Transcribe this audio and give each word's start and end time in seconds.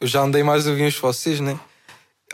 eu 0.00 0.06
já 0.06 0.22
andei 0.22 0.42
mais 0.42 0.64
de 0.64 0.70
aviões 0.70 0.94
que 0.94 1.02
vocês, 1.02 1.40
né? 1.40 1.58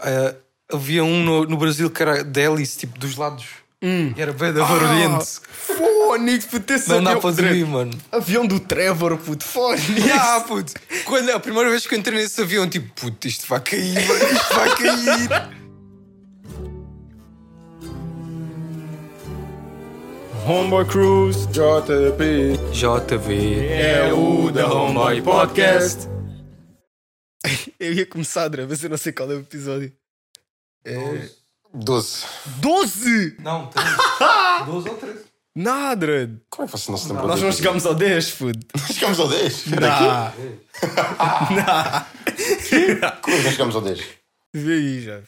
Eh, 0.03 0.35
havia 0.73 1.03
um 1.05 1.23
no, 1.25 1.45
no 1.45 1.57
Brasil 1.57 1.91
que 1.91 2.03
era 2.03 2.23
de 2.23 2.41
hélice, 2.41 2.79
tipo 2.79 2.99
dos 2.99 3.17
lados. 3.17 3.45
E 3.83 4.15
era 4.21 4.33
bem 4.33 4.53
da 4.53 4.65
barulhente. 4.65 5.27
Fónix, 5.53 6.47
puto, 6.47 6.73
esse 6.73 6.89
Não 6.89 7.03
dá 7.03 7.11
avião- 7.11 7.21
para 7.21 7.31
dormir, 7.43 7.67
mano. 7.67 7.93
Avião 8.11 8.47
do 8.47 8.59
Trevor, 8.59 9.17
puto, 9.19 9.45
Fónix. 9.45 9.85
Ah, 10.19 10.41
puto. 10.47 10.73
Quando, 11.05 11.31
a 11.31 11.39
primeira 11.39 11.69
vez 11.71 11.87
que 11.87 11.95
eu 11.95 11.99
entrei 11.99 12.19
nesse 12.19 12.41
avião, 12.41 12.69
tipo, 12.69 12.89
puto, 13.01 13.29
isto 13.29 13.47
vai 13.47 13.61
cair, 13.61 13.95
mano, 13.95 14.25
isto 14.33 14.55
vai 14.55 14.77
cair. 14.77 15.57
Homeboy 20.47 20.85
Cruise, 20.85 21.47
JP. 21.49 22.59
JV. 22.73 23.67
É 23.69 24.13
o 24.13 24.51
The 24.53 24.65
Homeboy 24.65 25.21
Podcast. 25.23 26.09
Eu 27.79 27.93
ia 27.93 28.07
começar, 28.07 28.47
André, 28.47 28.67
mas 28.69 28.83
eu 28.83 28.91
não 28.91 28.97
sei 28.97 29.13
qual 29.13 29.31
é 29.31 29.35
o 29.35 29.41
episódio. 29.41 29.93
É... 30.85 31.31
12. 31.75 32.25
12! 32.61 33.37
Não, 33.41 33.67
13. 33.69 33.97
12 34.67 34.89
ou 34.89 34.97
13. 34.97 35.25
Nada! 35.55 35.93
André. 35.95 36.31
Como 36.51 36.69
é 36.69 36.71
que 36.71 36.79
você 36.79 36.91
não 36.91 36.99
se 36.99 37.09
lembra? 37.09 37.27
Nós 37.27 37.43
não 37.43 37.51
chegámos 37.51 37.87
ao 37.87 37.95
10, 37.95 38.31
puto. 38.33 38.79
Chegamos 38.93 39.19
ao 39.19 39.29
10. 39.29 39.67
Nah. 39.69 40.33
Como 43.23 43.37
é 43.37 43.39
que 43.39 43.45
nós 43.45 43.53
chegamos 43.53 43.75
ao 43.75 43.83
10? 43.83 44.01
Vê 44.55 44.73
aí 44.75 45.03
já. 45.03 45.23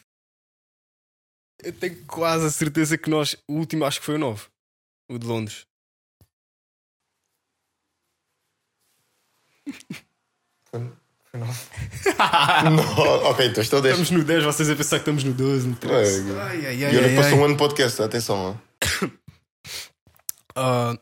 Eu 1.63 1.73
tenho 1.73 2.05
quase 2.05 2.45
a 2.45 2.49
certeza 2.51 2.97
que 2.97 3.09
nós. 3.09 3.35
O 3.47 3.53
último 3.53 3.85
acho 3.85 3.99
que 3.99 4.05
foi 4.05 4.15
o 4.15 4.19
9. 4.19 4.45
O 5.09 5.17
de 5.17 5.25
Londres. 5.25 5.65
Não, 11.33 11.47
ok, 13.29 13.45
então 13.47 13.61
estou 13.61 13.77
ao 13.77 13.83
10. 13.83 13.99
Estamos 13.99 14.11
no 14.11 14.23
10, 14.25 14.43
vocês 14.43 14.69
a 14.69 14.75
pensar 14.75 14.95
que 14.97 15.01
estamos 15.01 15.23
no 15.23 15.33
12, 15.33 15.67
no 15.67 15.75
13. 15.75 16.31
É, 16.31 16.41
Ai, 16.41 16.65
ai, 16.65 16.75
E 16.77 16.85
ai. 16.85 16.97
olha 16.97 17.03
ai, 17.05 17.09
que 17.11 17.15
passou 17.15 17.37
um 17.37 17.45
ano 17.45 17.53
de 17.53 17.59
podcast, 17.59 18.01
atenção. 18.01 18.59
Ah, 20.55 20.97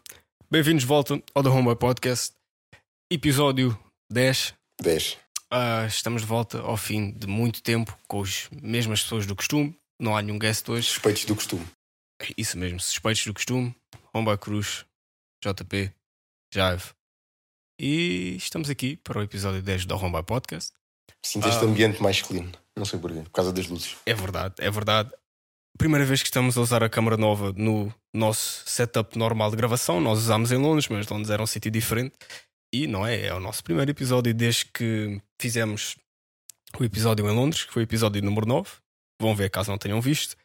Bem-vindos 0.51 0.83
de 0.83 0.87
volta 0.87 1.21
ao 1.33 1.41
The 1.41 1.49
Homeboy 1.49 1.75
Podcast, 1.77 2.33
episódio 3.11 3.77
10. 4.11 4.53
10. 4.81 5.17
Ah, 5.49 5.85
estamos 5.87 6.21
de 6.21 6.27
volta 6.27 6.59
ao 6.59 6.77
fim 6.77 7.11
de 7.11 7.25
muito 7.27 7.63
tempo 7.63 7.97
com 8.07 8.21
as 8.21 8.49
mesmas 8.61 9.01
pessoas 9.01 9.25
do 9.25 9.35
costume. 9.35 9.75
Não 9.99 10.15
há 10.15 10.21
nenhum 10.21 10.37
guest 10.37 10.67
hoje. 10.69 10.87
Suspeitos 10.89 11.25
do 11.25 11.33
costume. 11.35 11.65
Isso 12.37 12.57
mesmo, 12.57 12.79
suspeitos 12.79 13.25
do 13.25 13.33
costume. 13.33 13.75
Homeboy 14.13 14.37
Cruz, 14.37 14.85
JP, 15.43 15.91
Jaive. 16.53 16.83
E 17.79 18.35
estamos 18.37 18.69
aqui 18.69 18.97
para 18.97 19.19
o 19.19 19.23
episódio 19.23 19.61
10 19.61 19.85
do 19.85 19.95
Homeboy 19.95 20.23
Podcast. 20.23 20.73
Sinto 21.23 21.47
este 21.47 21.63
Ah. 21.63 21.67
ambiente 21.67 22.01
mais 22.01 22.21
clean. 22.21 22.51
Não 22.75 22.85
sei 22.85 22.99
porquê, 22.99 23.21
por 23.21 23.29
causa 23.31 23.51
das 23.53 23.67
luzes. 23.67 23.95
É 24.05 24.13
verdade, 24.13 24.55
é 24.59 24.69
verdade. 24.69 25.11
Primeira 25.77 26.05
vez 26.05 26.21
que 26.21 26.27
estamos 26.27 26.57
a 26.57 26.61
usar 26.61 26.83
a 26.83 26.89
câmara 26.89 27.17
nova 27.17 27.53
no 27.55 27.93
nosso 28.13 28.63
setup 28.67 29.17
normal 29.17 29.51
de 29.51 29.57
gravação. 29.57 30.01
Nós 30.01 30.19
usámos 30.19 30.51
em 30.51 30.57
Londres, 30.57 30.87
mas 30.87 31.07
Londres 31.07 31.29
era 31.29 31.41
um 31.41 31.45
sítio 31.47 31.69
diferente. 31.69 32.15
E 32.73 32.87
não 32.87 33.05
é, 33.05 33.27
é 33.27 33.33
o 33.33 33.39
nosso 33.39 33.63
primeiro 33.63 33.91
episódio 33.91 34.33
desde 34.33 34.65
que 34.65 35.21
fizemos 35.39 35.95
o 36.79 36.83
episódio 36.83 37.27
em 37.29 37.33
Londres, 37.35 37.63
que 37.63 37.71
foi 37.73 37.83
o 37.83 37.85
episódio 37.85 38.21
número 38.23 38.47
9. 38.47 38.69
Vão 39.21 39.35
ver 39.35 39.49
caso 39.51 39.69
não 39.69 39.77
tenham 39.77 40.01
visto. 40.01 40.35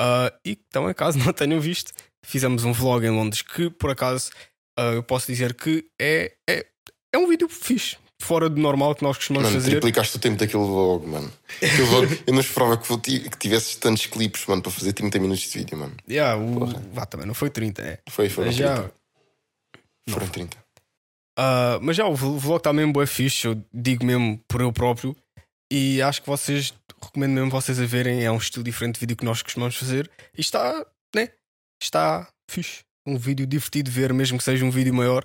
Ah, 0.00 0.32
e 0.44 0.56
também, 0.56 0.92
caso 0.94 1.18
não 1.18 1.32
tenham 1.34 1.60
visto, 1.60 1.92
fizemos 2.24 2.64
um 2.64 2.72
vlog 2.72 3.04
em 3.06 3.10
Londres 3.10 3.42
que, 3.42 3.68
por 3.70 3.90
acaso, 3.90 4.30
ah, 4.78 4.92
eu 4.92 5.02
posso 5.02 5.26
dizer 5.26 5.54
que 5.54 5.86
é, 6.00 6.32
é, 6.48 6.66
é 7.14 7.18
um 7.18 7.28
vídeo 7.28 7.48
fixe. 7.48 7.96
Fora 8.20 8.48
do 8.48 8.60
normal 8.60 8.94
que 8.94 9.02
nós 9.02 9.16
costumamos 9.16 9.48
Mano, 9.48 9.60
fazer. 9.60 9.72
triplicaste 9.72 10.16
o 10.16 10.20
tempo 10.20 10.36
daquele 10.38 10.62
vlog, 10.62 11.04
mano. 11.06 11.32
Aquele 11.56 11.82
vlog, 11.82 12.22
eu 12.24 12.32
não 12.32 12.40
esperava 12.40 12.78
que, 12.78 13.28
que 13.28 13.36
tivesses 13.36 13.74
tantos 13.74 14.06
clipes, 14.06 14.46
mano, 14.46 14.62
para 14.62 14.70
fazer 14.70 14.92
30 14.92 15.18
minutos 15.18 15.42
de 15.42 15.58
vídeo, 15.58 15.76
mano. 15.76 15.96
Yeah, 16.08 16.40
o, 16.40 16.66
vá, 16.92 17.04
também 17.04 17.26
não 17.26 17.34
foi 17.34 17.50
30, 17.50 17.82
é. 17.82 17.98
Foi, 18.08 18.28
foram 18.28 18.52
já, 18.52 18.76
30. 18.76 18.94
Foram 20.10 20.28
30. 20.28 20.56
Ah, 21.36 21.78
mas 21.82 21.96
já 21.96 22.06
o 22.06 22.14
vl- 22.14 22.36
vlog 22.38 22.58
está 22.58 22.72
mesmo 22.72 22.92
bué 22.92 23.06
fixe, 23.06 23.46
eu 23.48 23.60
digo 23.74 24.04
mesmo 24.04 24.38
por 24.46 24.60
eu 24.60 24.72
próprio. 24.72 25.16
E 25.72 26.00
acho 26.02 26.20
que 26.22 26.28
vocês, 26.28 26.72
recomendo 27.02 27.32
mesmo 27.32 27.50
vocês 27.50 27.80
a 27.80 27.86
verem. 27.86 28.22
É 28.24 28.30
um 28.30 28.36
estilo 28.36 28.62
diferente 28.62 28.94
de 28.94 29.00
vídeo 29.00 29.16
que 29.16 29.24
nós 29.24 29.42
costumamos 29.42 29.74
fazer. 29.74 30.08
E 30.38 30.40
está, 30.40 30.86
né? 31.14 31.30
Está 31.82 32.28
fixe. 32.48 32.84
Um 33.06 33.16
vídeo 33.16 33.46
divertido 33.46 33.90
de 33.90 33.96
ver, 33.96 34.12
mesmo 34.12 34.38
que 34.38 34.44
seja 34.44 34.64
um 34.64 34.70
vídeo 34.70 34.94
maior. 34.94 35.24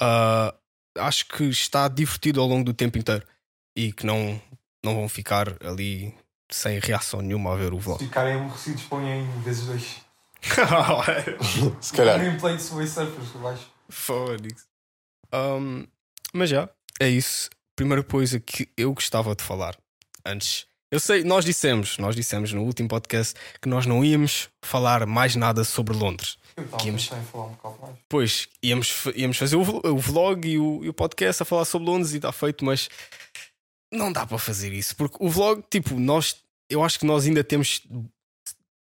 Ah, 0.00 0.54
acho 0.98 1.26
que 1.26 1.44
está 1.44 1.88
divertido 1.88 2.40
ao 2.40 2.46
longo 2.46 2.64
do 2.64 2.74
tempo 2.74 2.98
inteiro. 2.98 3.26
E 3.76 3.92
que 3.92 4.04
não, 4.04 4.40
não 4.84 4.94
vão 4.94 5.08
ficar 5.08 5.56
ali 5.62 6.14
sem 6.50 6.78
reação 6.78 7.20
nenhuma 7.20 7.52
a 7.52 7.56
ver 7.56 7.72
o 7.72 7.78
vlog. 7.78 7.98
Se 7.98 8.06
ficarem 8.06 8.34
aborrecidos, 8.34 8.82
ponham 8.84 9.20
em 9.20 9.40
vezes 9.42 9.66
dois. 9.66 9.96
Se 11.80 11.92
calhar. 11.92 12.18
Gameplay 12.18 12.56
de 12.56 12.62
Subway 12.62 12.86
Surfers, 12.86 13.28
acho. 13.44 13.66
Fónix. 13.88 14.66
Um, 15.32 15.86
mas 16.32 16.50
já, 16.50 16.68
é 17.00 17.08
isso. 17.08 17.50
Primeira 17.76 18.02
coisa 18.02 18.40
que 18.40 18.68
eu 18.76 18.92
gostava 18.92 19.34
de 19.34 19.42
falar 19.42 19.76
antes. 20.24 20.66
Eu 20.90 20.98
sei, 20.98 21.22
nós 21.22 21.44
dissemos, 21.44 21.98
nós 21.98 22.16
dissemos 22.16 22.52
no 22.52 22.62
último 22.62 22.88
podcast 22.88 23.34
que 23.60 23.68
nós 23.68 23.84
não 23.84 24.02
íamos 24.02 24.48
falar 24.64 25.04
mais 25.06 25.36
nada 25.36 25.62
sobre 25.62 25.94
Londres. 25.94 26.38
Íamos- 26.84 27.06
falar 27.06 27.44
um 27.46 27.50
bocado 27.52 27.76
mais. 27.80 27.94
Pois, 28.08 28.48
íamos, 28.62 29.04
íamos 29.14 29.36
fazer 29.36 29.56
o, 29.56 29.60
o 29.62 29.98
vlog 29.98 30.48
e 30.48 30.58
o, 30.58 30.84
e 30.84 30.88
o 30.88 30.92
podcast 30.94 31.42
a 31.42 31.46
falar 31.46 31.64
sobre 31.64 31.88
Londres 31.90 32.12
e 32.12 32.16
está 32.16 32.32
feito, 32.32 32.64
mas 32.64 32.88
não 33.92 34.12
dá 34.12 34.26
para 34.26 34.38
fazer 34.38 34.72
isso. 34.72 34.94
Porque 34.96 35.16
o 35.20 35.28
vlog, 35.28 35.62
tipo, 35.70 35.94
nós, 35.98 36.36
eu 36.70 36.82
acho 36.84 36.98
que 36.98 37.06
nós 37.06 37.26
ainda 37.26 37.42
temos 37.44 37.82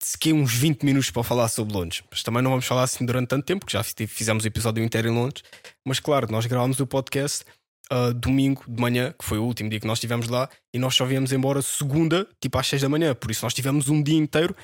sequer 0.01 0.33
uns 0.33 0.53
20 0.53 0.83
minutos 0.83 1.09
para 1.11 1.23
falar 1.23 1.47
sobre 1.47 1.73
Londres. 1.73 2.03
Mas 2.11 2.23
também 2.23 2.41
não 2.41 2.51
vamos 2.51 2.65
falar 2.65 2.83
assim 2.83 3.05
durante 3.05 3.29
tanto 3.29 3.45
tempo, 3.45 3.61
porque 3.61 3.77
já 3.77 3.83
fi- 3.83 4.07
fizemos 4.07 4.43
o 4.43 4.47
episódio 4.47 4.83
inteiro 4.83 5.07
em 5.09 5.11
Londres. 5.15 5.43
Mas 5.85 5.99
claro, 5.99 6.29
nós 6.31 6.45
gravámos 6.45 6.79
o 6.79 6.87
podcast 6.87 7.45
ah, 7.89 8.11
domingo 8.11 8.63
de 8.67 8.81
manhã, 8.81 9.13
que 9.17 9.23
foi 9.25 9.37
o 9.37 9.43
último 9.43 9.69
dia 9.69 9.79
que 9.79 9.87
nós 9.87 9.97
estivemos 9.97 10.27
lá, 10.27 10.49
e 10.73 10.79
nós 10.79 10.93
só 10.95 11.05
viemos 11.05 11.31
embora 11.31 11.61
segunda, 11.61 12.27
tipo 12.41 12.57
às 12.57 12.67
6 12.67 12.81
da 12.81 12.89
manhã. 12.89 13.15
Por 13.15 13.31
isso 13.31 13.45
nós 13.45 13.53
tivemos 13.53 13.87
um 13.87 14.01
dia 14.03 14.17
inteiro 14.17 14.55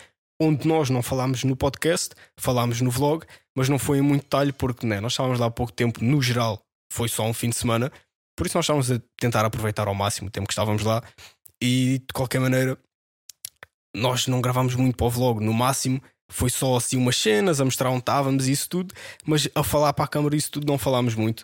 onde 0.41 0.67
nós 0.67 0.89
não 0.89 1.01
falámos 1.01 1.43
no 1.43 1.55
podcast, 1.55 2.15
falámos 2.37 2.81
no 2.81 2.89
vlog, 2.89 3.25
mas 3.55 3.67
não 3.67 3.77
foi 3.77 3.97
em 3.97 4.01
muito 4.01 4.23
detalhe 4.23 4.53
porque 4.53 4.85
né, 4.85 4.99
nós 4.99 5.13
estávamos 5.13 5.39
lá 5.39 5.47
há 5.47 5.51
pouco 5.51 5.71
tempo, 5.71 6.03
no 6.03 6.21
geral, 6.21 6.61
foi 6.91 7.09
só 7.09 7.23
um 7.23 7.33
fim 7.33 7.49
de 7.49 7.55
semana, 7.55 7.91
por 8.37 8.47
isso 8.47 8.57
nós 8.57 8.65
estávamos 8.65 8.91
a 8.91 9.01
tentar 9.19 9.45
aproveitar 9.45 9.87
ao 9.87 9.95
máximo 9.95 10.29
o 10.29 10.31
tempo 10.31 10.47
que 10.47 10.53
estávamos 10.53 10.83
lá. 10.83 11.03
E 11.61 11.99
de 11.99 12.13
qualquer 12.13 12.39
maneira 12.39 12.77
nós 13.93 14.27
não 14.27 14.39
gravámos 14.39 14.75
muito 14.75 14.95
para 14.95 15.07
o 15.07 15.09
vlog, 15.09 15.43
no 15.43 15.53
máximo 15.53 16.01
foi 16.31 16.49
só 16.49 16.77
assim 16.77 16.95
umas 16.95 17.17
cenas 17.17 17.59
a 17.59 17.65
mostrar 17.65 17.89
onde 17.89 17.99
estávamos 17.99 18.47
e 18.47 18.51
isso 18.51 18.69
tudo, 18.69 18.93
mas 19.25 19.49
a 19.53 19.63
falar 19.63 19.91
para 19.93 20.05
a 20.05 20.07
câmara 20.07 20.35
isso 20.35 20.51
tudo 20.51 20.67
não 20.67 20.77
falámos 20.77 21.15
muito. 21.15 21.43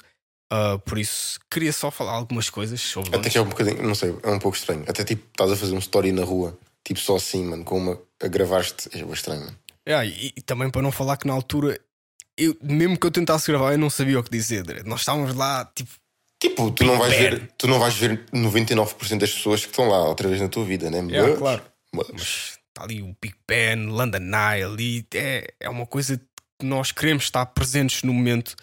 Ah, 0.52 0.80
por 0.86 0.98
isso 0.98 1.40
queria 1.50 1.74
só 1.74 1.90
falar 1.90 2.14
algumas 2.14 2.50
coisas 2.50 2.80
sobre 2.80 3.16
Até 3.16 3.30
que 3.30 3.38
é 3.38 3.42
um 3.42 3.50
bocadinho, 3.50 3.82
não 3.84 3.96
sei, 3.96 4.16
é 4.24 4.30
um 4.30 4.40
pouco 4.40 4.56
estranho. 4.56 4.86
Até 4.88 5.04
tipo, 5.04 5.26
estás 5.28 5.52
a 5.52 5.56
fazer 5.56 5.74
um 5.74 5.80
story 5.80 6.12
na 6.12 6.24
rua, 6.24 6.58
tipo 6.86 7.00
só 7.00 7.16
assim, 7.18 7.44
mano, 7.44 7.64
com 7.66 7.78
uma. 7.78 8.02
a 8.24 8.28
gravaste. 8.28 8.88
É 8.94 9.00
estranho, 9.14 9.42
mano. 9.42 9.60
E, 10.06 10.34
e 10.38 10.42
também 10.42 10.70
para 10.70 10.82
não 10.82 10.92
falar 10.92 11.18
que 11.18 11.28
na 11.28 11.34
altura 11.34 11.78
eu, 12.38 12.56
mesmo 12.62 12.98
que 12.98 13.06
eu 13.06 13.12
tentasse 13.12 13.52
gravar 13.52 13.74
eu 13.74 13.78
não 13.78 13.90
sabia 13.90 14.20
o 14.20 14.24
que 14.24 14.32
dizer. 14.32 14.84
Nós 14.86 15.02
estávamos 15.02 15.36
lá 15.36 15.66
tipo 15.76 15.92
Tipo, 16.40 16.70
tu 16.72 16.84
não 16.84 16.98
vais 17.00 17.14
ver, 17.18 17.52
tu 17.58 17.66
não 17.66 17.80
vais 17.80 17.96
ver 17.96 18.24
99% 18.32 19.18
das 19.18 19.34
pessoas 19.34 19.62
que 19.66 19.72
estão 19.72 19.88
lá 19.88 20.04
outra 20.08 20.28
vez 20.28 20.40
na 20.42 20.48
tua 20.50 20.64
vida, 20.66 20.92
né? 20.92 20.98
Yeah, 21.00 21.30
Mas- 21.30 21.40
claro. 21.40 21.64
mas- 21.94 22.08
mas 22.12 22.60
está 22.68 22.84
ali 22.84 23.02
o 23.02 23.16
Big 23.22 23.36
Ben, 23.48 23.86
London 23.88 24.20
Eye 24.20 24.64
ali, 24.64 25.08
é, 25.16 25.54
é 25.60 25.70
uma 25.70 25.88
coisa 25.88 26.18
que 26.60 26.66
nós 26.66 26.92
queremos 26.92 27.24
estar 27.24 27.46
presentes 27.48 28.04
no 28.04 28.14
momento 28.14 28.54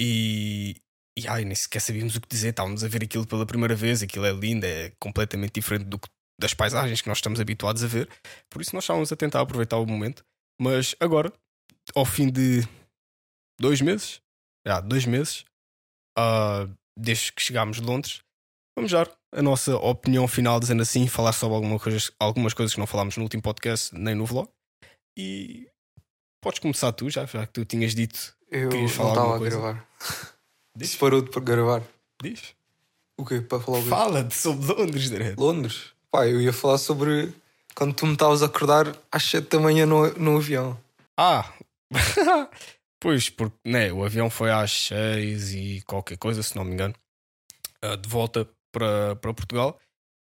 e, 0.00 0.76
e 1.18 1.28
ai, 1.28 1.44
nem 1.44 1.54
sequer 1.54 1.80
sabíamos 1.80 2.16
o 2.16 2.20
que 2.20 2.28
dizer, 2.28 2.48
estávamos 2.48 2.82
a 2.82 2.88
ver 2.88 3.04
aquilo 3.04 3.26
pela 3.26 3.46
primeira 3.46 3.74
vez, 3.76 4.02
aquilo 4.02 4.24
é 4.26 4.32
lindo, 4.32 4.64
é 4.64 4.92
completamente 4.98 5.52
diferente 5.54 5.84
do 5.84 5.98
que- 5.98 6.08
das 6.42 6.52
paisagens 6.52 7.00
que 7.00 7.08
nós 7.08 7.18
estamos 7.18 7.40
habituados 7.40 7.84
a 7.84 7.86
ver, 7.86 8.08
por 8.50 8.60
isso 8.60 8.74
nós 8.74 8.82
estávamos 8.84 9.12
a 9.12 9.16
tentar 9.16 9.40
aproveitar 9.40 9.78
o 9.78 9.86
momento, 9.86 10.24
mas 10.60 10.94
agora, 10.98 11.32
ao 11.94 12.04
fim 12.04 12.28
de 12.28 12.66
dois 13.60 13.80
meses, 13.80 14.20
já, 14.66 14.80
dois 14.80 15.06
meses, 15.06 15.44
ah, 16.18 16.68
desde 16.98 17.32
que 17.32 17.40
chegámos 17.40 17.80
de 17.80 17.86
Londres, 17.86 18.22
vamos 18.76 18.90
dar 18.90 19.08
a 19.32 19.40
nossa 19.40 19.76
opinião 19.76 20.26
final, 20.26 20.58
dizendo 20.58 20.82
assim, 20.82 21.06
falar 21.06 21.32
sobre 21.32 21.54
alguma 21.54 21.78
coisas, 21.78 22.10
algumas 22.18 22.52
coisas 22.54 22.74
que 22.74 22.80
não 22.80 22.86
falámos 22.86 23.16
no 23.16 23.22
último 23.22 23.42
podcast, 23.42 23.94
nem 23.94 24.14
no 24.14 24.26
vlog. 24.26 24.48
E 25.16 25.68
podes 26.42 26.58
começar 26.58 26.92
tu, 26.92 27.08
já, 27.08 27.24
já 27.24 27.46
que 27.46 27.52
tu 27.52 27.64
tinhas 27.64 27.94
dito. 27.94 28.36
Eu 28.50 28.68
Querias 28.68 28.90
não 28.90 28.96
falar 28.96 29.10
estava 29.12 29.36
a 29.36 29.38
coisa? 29.38 29.56
gravar. 29.58 29.88
Diz. 30.76 30.90
Se 30.90 30.98
parou 30.98 31.22
de 31.22 31.40
gravar. 31.40 31.82
Diz. 32.22 32.54
O 33.18 33.24
quê? 33.24 33.40
Para 33.40 33.60
falar 33.60 33.78
o 33.78 33.82
quê? 33.82 33.88
Fala 33.88 34.30
sobre 34.30 34.72
Londres, 34.72 35.08
direto. 35.08 35.38
Londres. 35.38 35.92
Pá, 36.12 36.26
eu 36.28 36.40
ia 36.40 36.52
falar 36.52 36.78
sobre 36.78 37.32
quando 37.74 37.94
tu 37.94 38.06
me 38.06 38.12
estavas 38.12 38.42
a 38.42 38.46
acordar 38.46 38.94
às 39.10 39.22
7 39.24 39.48
da 39.48 39.58
manhã 39.58 39.86
no, 39.86 40.06
no 40.18 40.36
avião. 40.36 40.78
Ah! 41.16 41.50
pois, 43.00 43.28
porque 43.30 43.56
né, 43.64 43.92
o 43.92 44.04
avião 44.04 44.28
foi 44.30 44.50
às 44.50 44.70
6 44.88 45.54
e 45.54 45.82
qualquer 45.86 46.18
coisa, 46.18 46.42
se 46.42 46.54
não 46.54 46.64
me 46.64 46.74
engano, 46.74 46.94
ah, 47.82 47.96
de 47.96 48.08
volta 48.08 48.48
para, 48.70 49.16
para 49.16 49.32
Portugal. 49.34 49.78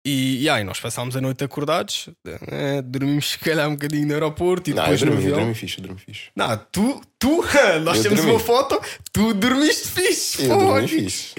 E, 0.07 0.43
e 0.43 0.49
aí 0.51 0.63
nós 0.65 0.79
passámos 0.81 1.17
a 1.17 1.21
noite 1.21 1.43
acordados, 1.45 2.11
eh, 2.27 2.83
dormimos 2.83 3.31
se 3.31 3.39
calhar 3.39 3.67
um 3.69 3.73
bocadinho 3.73 4.07
no 4.07 4.13
aeroporto 4.13 4.69
e 4.69 4.75
Não, 4.75 4.83
eu 4.83 4.91
depois 4.91 5.01
no 5.03 5.07
dormi, 5.13 5.23
eu 5.23 5.29
avião. 5.33 5.39
dormi 5.41 5.55
fixe, 5.55 5.79
eu 5.79 5.83
dormi 5.83 5.99
fixe. 6.01 6.23
Não, 6.37 6.57
tu, 6.71 7.01
tu, 7.19 7.43
nós 7.83 7.97
Eu 7.99 8.03
temos 8.03 8.19
dormi. 8.19 8.33
uma 8.33 8.41
foto, 8.41 8.79
tu 9.13 9.33
dormiste 9.33 9.89
fixe. 9.89 10.43
Eu 10.43 10.49
dormi 10.59 10.67
foda. 10.75 10.89
fixe. 10.89 11.35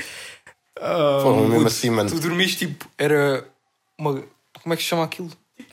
Ah, 0.80 1.20
Pô, 1.22 1.48
mesmo 1.48 1.68
assim, 1.68 1.92
mano. 1.92 2.10
Tu 2.10 2.20
dormiste 2.20 2.68
tipo, 2.68 2.90
era 2.98 3.48
uma. 4.00 4.24
Como 4.66 4.74
é 4.74 4.78
que 4.78 4.82
se 4.84 4.90
chama 4.90 5.04
aquilo? 5.04 5.30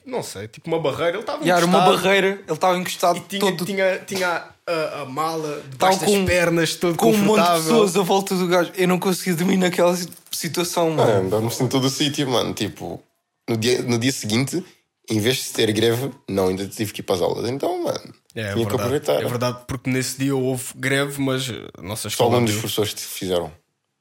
não 0.06 0.22
sei, 0.22 0.46
tipo 0.48 0.68
uma 0.68 0.78
barreira, 0.78 1.12
ele 1.12 1.20
estava 1.20 1.44
E 1.44 1.50
era 1.50 1.64
uma 1.64 1.78
encostado 1.78 1.96
barreira, 2.02 2.26
ele 2.28 2.52
estava 2.52 2.76
encostado 2.78 3.16
e 3.16 3.20
tinha, 3.22 3.40
todo 3.40 3.64
tinha, 3.64 3.98
tinha 4.00 4.44
a, 4.66 5.00
a 5.00 5.04
mala 5.06 5.62
debaixo 5.70 5.98
Tava 6.00 6.10
das 6.12 6.20
com- 6.20 6.26
pernas, 6.26 6.74
todo 6.76 6.96
com 6.96 7.06
um 7.06 7.12
monte 7.12 7.20
de 7.22 7.26
confortável. 7.28 7.62
pessoas 7.62 7.96
a 7.96 8.02
volta 8.02 8.34
do 8.36 8.46
gajo. 8.46 8.70
Eu 8.76 8.86
não 8.88 8.98
conseguia 8.98 9.34
dormir 9.34 9.56
naquela 9.56 9.96
si- 9.96 10.08
situação, 10.30 10.90
mano. 10.90 11.10
Mano, 11.10 11.30
dormes 11.30 11.60
em 11.60 11.66
todo 11.68 11.84
o 11.86 11.90
sítio, 11.90 12.28
mano. 12.28 12.52
Tipo, 12.52 13.02
no 13.48 13.56
dia, 13.56 13.80
no 13.82 13.98
dia 13.98 14.12
seguinte, 14.12 14.62
em 15.10 15.18
vez 15.20 15.36
de 15.38 15.50
ter 15.52 15.72
greve, 15.72 16.10
não, 16.28 16.48
ainda 16.48 16.68
tive 16.68 16.92
que 16.92 17.00
ir 17.00 17.04
para 17.04 17.14
as 17.16 17.22
aulas. 17.22 17.48
Então, 17.48 17.82
mano, 17.82 18.14
É, 18.34 18.40
é 18.42 18.52
tinha 18.52 18.52
que 18.52 18.58
verdade, 18.58 18.74
aproveitar. 18.74 19.14
é 19.22 19.24
verdade, 19.28 19.64
porque 19.66 19.88
nesse 19.90 20.18
dia 20.18 20.36
houve 20.36 20.64
greve, 20.76 21.20
mas 21.20 21.48
a 21.78 21.82
nossa 21.82 22.10
Só 22.10 22.24
alguns 22.24 22.50
dos 22.50 22.54
professores 22.60 22.92
te 22.94 23.00
fizeram. 23.02 23.50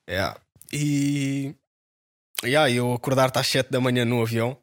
É. 0.07 0.33
E. 0.73 1.55
Yeah, 2.43 2.69
eu 2.71 2.93
acordar-te 2.93 3.37
às 3.39 3.47
7 3.47 3.69
da 3.71 3.79
manhã 3.79 4.03
no 4.05 4.21
avião. 4.21 4.57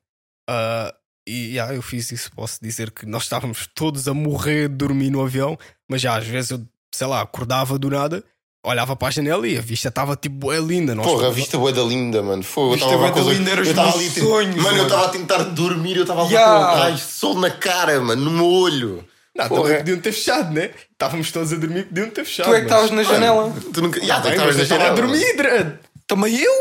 Ah, 0.49 0.95
e 1.27 1.55
yeah, 1.55 1.75
eu 1.75 1.83
fiz 1.83 2.11
isso. 2.11 2.31
Posso 2.35 2.59
dizer 2.63 2.91
que 2.91 3.05
nós 3.07 3.25
estávamos 3.25 3.69
todos 3.75 4.09
a 4.09 4.15
morrer 4.15 4.69
de 4.69 4.77
dormir 4.77 5.11
no 5.11 5.23
avião, 5.23 5.59
mas 5.89 6.01
já 6.01 6.17
às 6.17 6.27
vezes 6.27 6.51
eu, 6.53 6.61
sei 6.95 7.07
lá, 7.07 7.21
acordava 7.21 7.79
do 7.79 7.91
nada, 7.91 8.25
olhava 8.65 8.97
para 8.97 9.09
a 9.09 9.11
janela 9.11 9.47
e 9.47 9.59
a 9.59 9.61
vista 9.61 9.89
estava 9.89 10.17
tipo 10.17 10.51
é 10.53 10.59
linda. 10.59 10.95
Nós 10.95 11.07
Porra, 11.07 11.29
a 11.29 11.31
vista 11.31 11.59
boa 11.59 11.73
da 11.73 11.83
linda, 11.83 12.23
mano. 12.23 12.43
Foi, 12.43 12.65
eu 12.65 12.71
Vista 12.73 12.89
tava 12.91 13.09
a 13.09 13.11
bué 13.13 13.25
da 13.25 13.31
linda 13.33 13.51
era 13.51 13.61
os 13.63 13.69
eu 13.69 13.75
meus 13.75 13.95
ali, 13.95 14.11
sonhos, 14.11 14.57
Mano, 14.57 14.69
eu 14.69 14.73
mano. 14.73 14.83
estava 14.85 15.05
a 15.05 15.09
tentar 15.11 15.43
dormir, 15.45 15.97
eu 15.97 16.03
estava 16.03 16.23
Yeah. 16.31 16.67
com 16.75 16.81
raios 16.81 17.01
de 17.01 17.07
sol 17.13 17.35
na 17.39 17.51
cara, 17.51 18.01
mano, 18.01 18.23
no 18.25 18.31
meu 18.31 18.47
olho. 18.47 19.05
Não, 19.37 19.49
Porra. 19.49 19.63
também 19.65 19.79
podiam 19.79 20.01
ter 20.01 20.13
fechado, 20.13 20.53
né? 20.53 20.71
Estávamos 20.91 21.31
todos 21.31 21.53
a 21.53 21.57
dormir, 21.57 21.85
podiam 21.85 22.11
ter 22.11 22.25
fechado. 22.25 22.47
Tu 22.49 22.55
é 22.55 22.61
que 22.63 22.71
mas- 22.71 22.73
estavas 22.85 22.91
na 22.91 23.03
janela. 23.05 23.55
Tu 23.73 23.81
nunca. 23.83 24.01
Yeah, 24.01 24.21
tu 24.21 24.25
Bem, 24.25 24.33
estavas 24.33 24.57
na 24.57 24.61
eu 24.61 24.65
estava 24.65 24.83
a 24.83 24.87
janela. 24.97 25.07
dormir. 25.07 25.79
Também 26.09 26.37
eu? 26.41 26.53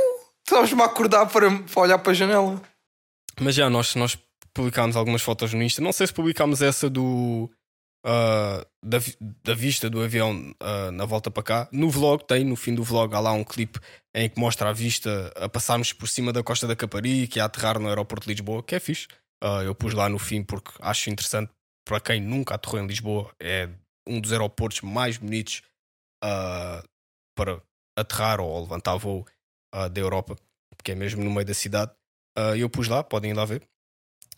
Estavas-me 0.46 0.82
a 0.82 0.86
acordar 0.86 1.26
para, 1.26 1.50
para 1.52 1.82
olhar 1.82 1.98
para 1.98 2.12
a 2.12 2.16
janela. 2.16 2.62
Mas 3.40 3.56
já, 3.56 3.70
nós, 3.70 3.96
nós 3.96 4.18
publicámos 4.54 4.96
algumas 4.96 5.22
fotos 5.22 5.54
no 5.54 5.62
Insta. 5.62 5.82
Não 5.82 5.94
sei 5.94 6.08
se 6.08 6.14
publicámos 6.14 6.62
essa 6.62 6.90
do. 6.90 7.50
ah, 8.04 8.66
da, 8.84 8.98
da 9.44 9.54
vista 9.54 9.90
do 9.90 10.02
avião 10.02 10.54
ah, 10.60 10.92
na 10.92 11.06
volta 11.06 11.30
para 11.30 11.44
cá. 11.44 11.70
No 11.72 11.90
vlog 11.90 12.26
tem, 12.26 12.44
no 12.44 12.56
fim 12.56 12.74
do 12.74 12.84
vlog, 12.84 13.14
há 13.14 13.20
lá 13.20 13.32
um 13.32 13.44
clipe 13.44 13.80
em 14.16 14.28
que 14.30 14.40
mostra 14.40 14.70
a 14.70 14.74
vista 14.74 15.32
a 15.36 15.48
passarmos 15.48 15.94
por 15.94 16.08
cima 16.08 16.34
da 16.34 16.42
costa 16.42 16.66
da 16.66 16.76
Caparica 16.76 17.38
e 17.38 17.42
a 17.42 17.46
aterrar 17.46 17.80
no 17.80 17.88
aeroporto 17.88 18.26
de 18.26 18.34
Lisboa, 18.34 18.64
que 18.64 18.76
é 18.76 18.80
fixe. 18.80 19.08
Ah, 19.44 19.62
eu 19.64 19.76
pus 19.76 19.94
lá 19.94 20.10
no 20.10 20.18
fim 20.18 20.44
porque 20.44 20.72
acho 20.82 21.10
interessante 21.10 21.52
para 21.88 22.00
quem 22.00 22.20
nunca 22.20 22.56
aterrou 22.56 22.82
em 22.82 22.88
Lisboa. 22.88 23.32
É 23.40 23.70
um 24.08 24.20
dos 24.20 24.32
aeroportos 24.32 24.82
mais 24.82 25.18
bonitos 25.18 25.62
para 26.20 27.62
aterrar 27.96 28.42
ou 28.42 28.60
levantar 28.62 28.96
voo 28.98 29.26
da 29.72 30.02
Europa, 30.02 30.36
porque 30.76 30.94
é 30.94 30.96
mesmo 30.96 31.24
no 31.24 31.30
meio 31.30 31.46
da 31.46 31.54
cidade. 31.54 31.92
Ah, 32.38 32.56
eu 32.56 32.70
pus 32.70 32.88
lá, 32.88 33.04
podem 33.04 33.32
ir 33.32 33.34
lá 33.34 33.46
ver. 33.46 33.64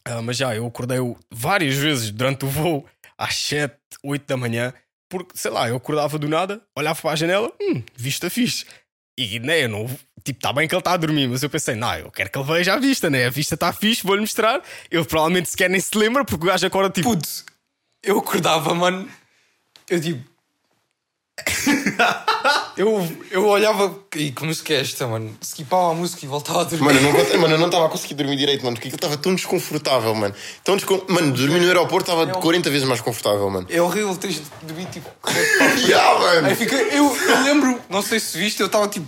Ah, 0.05 0.21
mas 0.21 0.37
já, 0.37 0.55
eu 0.55 0.65
acordei 0.65 0.97
várias 1.29 1.75
vezes 1.75 2.11
durante 2.11 2.45
o 2.45 2.47
voo 2.47 2.85
às 3.17 3.35
7, 3.35 3.75
8 4.01 4.25
da 4.25 4.37
manhã, 4.37 4.73
porque 5.09 5.37
sei 5.37 5.51
lá, 5.51 5.67
eu 5.67 5.75
acordava 5.75 6.17
do 6.17 6.29
nada, 6.29 6.61
olhava 6.77 6.99
para 7.01 7.11
a 7.11 7.15
janela, 7.17 7.51
hum, 7.61 7.83
vista 7.97 8.29
fixe. 8.29 8.65
E 9.17 9.37
né, 9.41 9.65
eu 9.65 9.69
não, 9.69 9.85
tipo, 10.23 10.39
está 10.39 10.53
bem 10.53 10.65
que 10.65 10.73
ele 10.73 10.79
está 10.79 10.93
a 10.93 10.97
dormir, 10.97 11.27
mas 11.27 11.43
eu 11.43 11.49
pensei, 11.49 11.75
não, 11.75 11.93
eu 11.93 12.09
quero 12.09 12.29
que 12.29 12.39
ele 12.39 12.47
veja 12.47 12.75
a 12.75 12.79
vista, 12.79 13.09
né? 13.09 13.25
A 13.25 13.29
vista 13.29 13.55
está 13.55 13.73
fixe, 13.73 14.01
vou-lhe 14.01 14.21
mostrar. 14.21 14.63
Ele 14.89 15.03
provavelmente 15.03 15.49
sequer 15.49 15.69
nem 15.69 15.81
se 15.81 15.97
lembra, 15.97 16.23
porque 16.23 16.45
o 16.45 16.47
gajo 16.47 16.65
acorda 16.65 16.89
tipo. 16.89 17.11
Eu 18.01 18.19
acordava, 18.19 18.73
mano. 18.73 19.09
Eu 19.89 19.99
tipo. 19.99 20.23
eu, 22.77 23.07
eu 23.31 23.45
olhava. 23.47 23.93
E 24.15 24.31
que 24.31 24.43
música 24.45 24.73
é 24.73 24.81
esta, 24.81 25.07
mano? 25.07 25.35
Skipava 25.41 25.91
a 25.91 25.93
música 25.93 26.25
e 26.25 26.27
voltava 26.27 26.61
a 26.61 26.63
dormir. 26.63 26.83
Mano, 26.85 26.99
eu 26.99 27.03
não, 27.03 27.41
mano, 27.41 27.55
eu 27.55 27.65
estava 27.65 27.85
a 27.85 27.89
conseguir 27.89 28.13
dormir 28.15 28.35
direito, 28.37 28.63
mano, 28.63 28.75
porque 28.75 28.87
aquilo 28.87 28.97
estava 28.97 29.17
tão 29.17 29.35
desconfortável, 29.35 30.13
mano. 30.15 30.33
Tão 30.63 30.75
descon... 30.75 31.01
Mano, 31.07 31.31
dormir 31.33 31.59
no 31.59 31.67
aeroporto 31.67 32.09
estava 32.11 32.29
É 32.29 32.35
um- 32.35 32.41
40 32.41 32.69
vezes 32.69 32.87
mais 32.87 33.01
confortável, 33.01 33.49
mano. 33.49 33.67
É 33.69 33.81
horrível 33.81 34.15
teres 34.15 34.37
de 34.37 34.43
dormir 34.65 34.85
tipo. 34.87 35.09
Yeah, 35.87 36.19
mano. 36.19 36.47
Aí 36.47 36.55
fica. 36.55 36.75
Eu, 36.75 37.15
eu 37.15 37.43
lembro, 37.43 37.79
não 37.89 38.01
sei 38.01 38.19
se 38.19 38.37
viste, 38.37 38.59
eu 38.59 38.67
estava 38.67 38.87
tipo. 38.87 39.07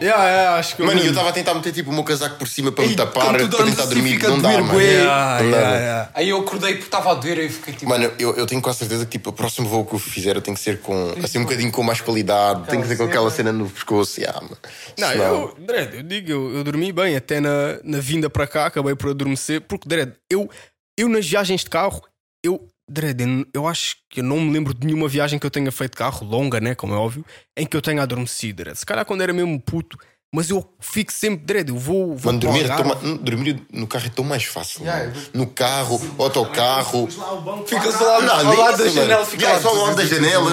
Yeah, 0.00 0.24
yeah, 0.24 0.58
acho 0.58 0.74
que 0.76 0.82
Mano, 0.82 1.00
e 1.00 1.04
eu 1.06 1.10
estava 1.10 1.28
a 1.28 1.32
tentar 1.32 1.54
meter 1.54 1.72
tipo 1.72 1.90
o 1.90 1.92
meu 1.94 2.02
casaco 2.02 2.36
por 2.36 2.48
cima 2.48 2.72
para 2.72 2.86
me 2.86 2.96
tapar, 2.96 3.28
para 3.28 3.48
tentar 3.48 3.86
dormir. 3.86 4.20
Não 4.20 4.36
a 4.36 4.40
dá, 4.40 4.62
mano. 4.62 4.80
Yeah, 4.80 5.40
yeah. 5.42 6.10
Aí 6.14 6.28
eu 6.28 6.38
acordei 6.38 6.72
porque 6.72 6.86
estava 6.86 7.12
a 7.12 7.14
doer 7.14 7.38
e 7.38 7.48
fiquei 7.48 7.74
tipo. 7.74 7.88
Mano, 7.88 8.10
eu, 8.18 8.34
eu 8.34 8.46
tenho 8.46 8.60
quase 8.60 8.80
certeza 8.80 9.04
que 9.06 9.12
tipo, 9.12 9.30
o 9.30 9.32
próximo 9.32 9.68
voo 9.68 9.84
que 9.84 9.94
eu 9.94 9.98
fizer 9.98 10.36
eu 10.36 10.42
tenho 10.42 10.56
que 10.56 10.62
ser 10.62 10.80
com 10.80 11.14
assim 11.22 11.38
um 11.38 11.44
bocadinho 11.44 11.70
com 11.70 11.82
mais 11.82 12.00
qualidade, 12.00 12.68
tem 12.68 12.80
que 12.80 12.88
ser 12.88 12.96
com 12.96 13.04
aquela 13.04 13.30
cena 13.30 13.52
no 13.52 13.68
pescoço. 13.70 14.20
Yeah, 14.20 14.40
mano. 14.40 14.56
Não, 14.98 15.08
Senão- 15.08 15.24
eu, 15.24 15.56
Dredd, 15.58 15.94
eu 15.96 16.02
digo, 16.02 16.30
eu, 16.30 16.54
eu 16.56 16.64
dormi 16.64 16.92
bem 16.92 17.16
até 17.16 17.40
na, 17.40 17.78
na 17.84 17.98
vinda 18.00 18.28
para 18.28 18.46
cá, 18.46 18.66
acabei 18.66 18.94
por 18.94 19.10
adormecer, 19.10 19.60
porque, 19.62 19.88
Dredd, 19.88 20.12
eu, 20.30 20.50
eu 20.98 21.08
nas 21.08 21.26
viagens 21.26 21.62
de 21.62 21.70
carro, 21.70 22.02
eu, 22.44 22.68
Dredd, 22.92 23.20
eu, 23.54 23.66
acho 23.66 23.96
que 24.10 24.20
eu 24.20 24.24
não 24.24 24.40
me 24.40 24.52
lembro 24.52 24.74
de 24.74 24.86
nenhuma 24.86 25.08
viagem 25.08 25.38
que 25.38 25.46
eu 25.46 25.50
tenha 25.50 25.72
feito 25.72 25.92
de 25.92 25.96
carro, 25.98 26.26
longa, 26.26 26.60
né, 26.60 26.74
como 26.74 26.94
é 26.94 26.96
óbvio, 26.96 27.24
em 27.56 27.66
que 27.66 27.76
eu 27.76 27.82
tenha 27.82 28.02
adormecido, 28.02 28.62
Dredd. 28.62 28.76
Se 28.78 28.86
calhar 28.86 29.04
quando 29.04 29.22
era 29.22 29.32
mesmo 29.32 29.58
puto, 29.60 29.96
mas 30.34 30.48
eu 30.50 30.66
fico 30.80 31.12
sempre, 31.12 31.44
Dredd, 31.44 31.68
eu 31.70 31.76
vou, 31.76 32.16
vou 32.16 32.32
Mano, 32.32 32.38
dormir, 32.38 32.64
é 32.64 32.68
tão 32.76 32.84
ma- 32.84 32.94
dormir 33.20 33.62
no 33.72 33.86
carro 33.86 34.06
é 34.06 34.08
tão 34.10 34.24
mais 34.24 34.44
fácil. 34.44 34.82
Yeah, 34.82 35.06
mano. 35.10 35.26
No 35.34 35.46
carro, 35.46 36.00
autocarro. 36.18 37.08
Ficas 37.66 37.94
ao 38.00 38.20
lado, 38.22 38.30
ao 38.30 38.44
nem 38.46 38.58
lado 38.58 38.78
da 38.78 38.88
janela, 38.88 39.24
fica 39.26 39.42
Yeah, 39.42 39.56
lá. 39.56 39.62
só 39.62 39.68
ao 39.78 39.86
lado 39.86 39.96
da 39.96 40.04
janela. 40.06 40.50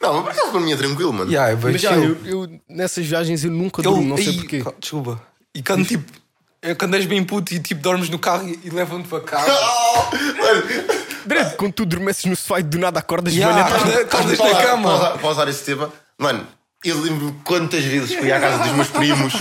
Não, 0.00 0.22
mas 0.24 0.36
por 0.40 0.60
mim 0.60 0.72
é 0.72 0.76
tranquilo, 0.76 1.12
mano. 1.12 1.30
Yeah, 1.30 1.52
é 1.52 1.56
Mas 1.56 1.80
já, 1.80 1.92
eu, 1.96 2.16
eu, 2.24 2.60
nessas 2.68 3.06
viagens 3.06 3.44
eu 3.44 3.50
nunca 3.50 3.80
Eu- 3.80 3.90
durmo, 3.92 4.08
não 4.08 4.16
sei 4.16 4.28
Ei, 4.28 4.34
porquê. 4.34 4.64
Desculpa. 4.80 5.22
E 5.54 5.62
quando 5.62 5.84
tipo. 5.86 6.22
É 6.64 6.76
quando 6.76 6.94
és 6.94 7.06
bem 7.06 7.24
puto 7.24 7.52
e 7.52 7.58
tipo 7.58 7.80
dormes 7.82 8.08
no 8.08 8.20
carro 8.20 8.48
e, 8.48 8.56
e 8.64 8.70
levam-te 8.70 9.08
para 9.08 9.20
casa. 9.20 9.50
Dredd, 11.26 11.56
quando 11.56 11.72
tu 11.72 11.82
adormeces 11.82 12.24
no 12.24 12.36
sofá 12.36 12.60
e 12.60 12.62
do 12.62 12.78
nada 12.78 12.98
acordas, 13.00 13.34
Yeah, 13.34 13.64
acorda- 13.64 14.00
acordas 14.02 14.38
na 14.38 14.62
cama. 14.62 14.82
para 14.88 14.96
usar- 14.98 15.18
para 15.18 15.28
usar 15.30 15.48
esse 15.48 15.64
tema, 15.64 15.92
mano, 16.18 16.46
eu 16.84 17.00
lembro 17.00 17.34
quantas 17.44 17.84
vezes 17.84 18.14
fui 18.14 18.30
à 18.32 18.40
casa 18.40 18.64
dos 18.64 18.72
meus 18.72 18.88
primos, 18.88 19.34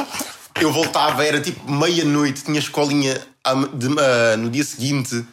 eu 0.59 0.71
voltava, 0.71 1.25
era 1.25 1.39
tipo 1.41 1.69
meia-noite, 1.71 2.43
tinha 2.43 2.59
escolinha 2.59 3.19
ah, 3.43 3.55
no 4.37 4.49
dia 4.49 4.63
seguinte. 4.63 5.25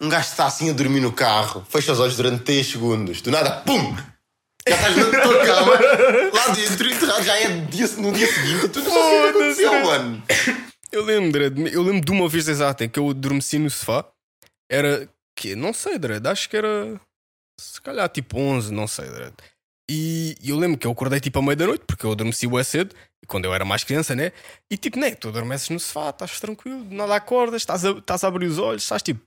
Um 0.00 0.08
gajo 0.10 0.28
está 0.28 0.46
assim 0.46 0.68
a 0.68 0.72
dormir 0.74 1.00
no 1.00 1.10
carro, 1.12 1.64
fecha 1.70 1.92
os 1.92 2.00
olhos 2.00 2.16
durante 2.16 2.42
3 2.42 2.66
segundos, 2.66 3.20
do 3.22 3.30
nada, 3.30 3.50
pum! 3.64 3.96
Já 4.68 4.74
estás 4.74 4.96
na 4.96 5.04
tua 5.22 5.38
cama, 5.46 5.72
lá 6.34 6.48
dentro, 6.54 6.90
enterrado, 6.90 7.22
já 7.24 7.36
é 7.38 7.48
dia- 7.48 7.88
no 7.98 8.12
dia 8.12 8.26
seguinte, 8.32 8.68
tu 8.68 8.80
não 8.80 8.90
sabes 8.92 9.06
o 9.06 9.22
que 9.22 9.28
aconteceu, 9.28 9.84
mano. 9.86 10.22
Eu 10.92 11.04
lembro, 11.04 11.42
eu 11.68 11.82
lembro 11.82 12.00
de 12.04 12.12
uma 12.12 12.28
vez 12.28 12.46
exata 12.48 12.84
em 12.84 12.88
que 12.88 12.98
eu 12.98 13.08
adormeci 13.10 13.58
no 13.58 13.70
sofá. 13.70 14.04
Era 14.68 15.08
que 15.36 15.54
não 15.54 15.72
sei, 15.72 15.98
Dredd, 15.98 16.26
acho 16.26 16.48
que 16.48 16.56
era 16.56 16.98
se 17.60 17.80
calhar 17.80 18.08
tipo 18.08 18.38
11, 18.38 18.72
não 18.72 18.86
sei, 18.88 19.06
Dredd. 19.08 19.34
E 19.88 20.34
eu 20.44 20.56
lembro 20.58 20.76
que 20.78 20.86
eu 20.86 20.90
acordei 20.90 21.20
tipo 21.20 21.38
à 21.38 21.42
meia 21.42 21.54
da 21.56 21.66
noite, 21.66 21.84
porque 21.86 22.04
eu 22.04 22.12
adormeci 22.12 22.46
bué 22.46 22.64
cedo, 22.64 22.94
quando 23.28 23.44
eu 23.44 23.54
era 23.54 23.64
mais 23.64 23.84
criança, 23.84 24.16
né? 24.16 24.32
E 24.70 24.76
tipo, 24.76 24.98
né, 24.98 25.14
tu 25.14 25.28
adormeces 25.28 25.68
no 25.68 25.78
sofá, 25.78 26.10
estás 26.10 26.40
tranquilo, 26.40 26.84
nada 26.90 27.14
acordas, 27.14 27.62
estás 27.62 27.84
a, 27.84 27.90
estás 27.90 28.24
a 28.24 28.28
abrir 28.28 28.46
os 28.46 28.58
olhos, 28.58 28.82
estás 28.82 29.02
tipo, 29.02 29.20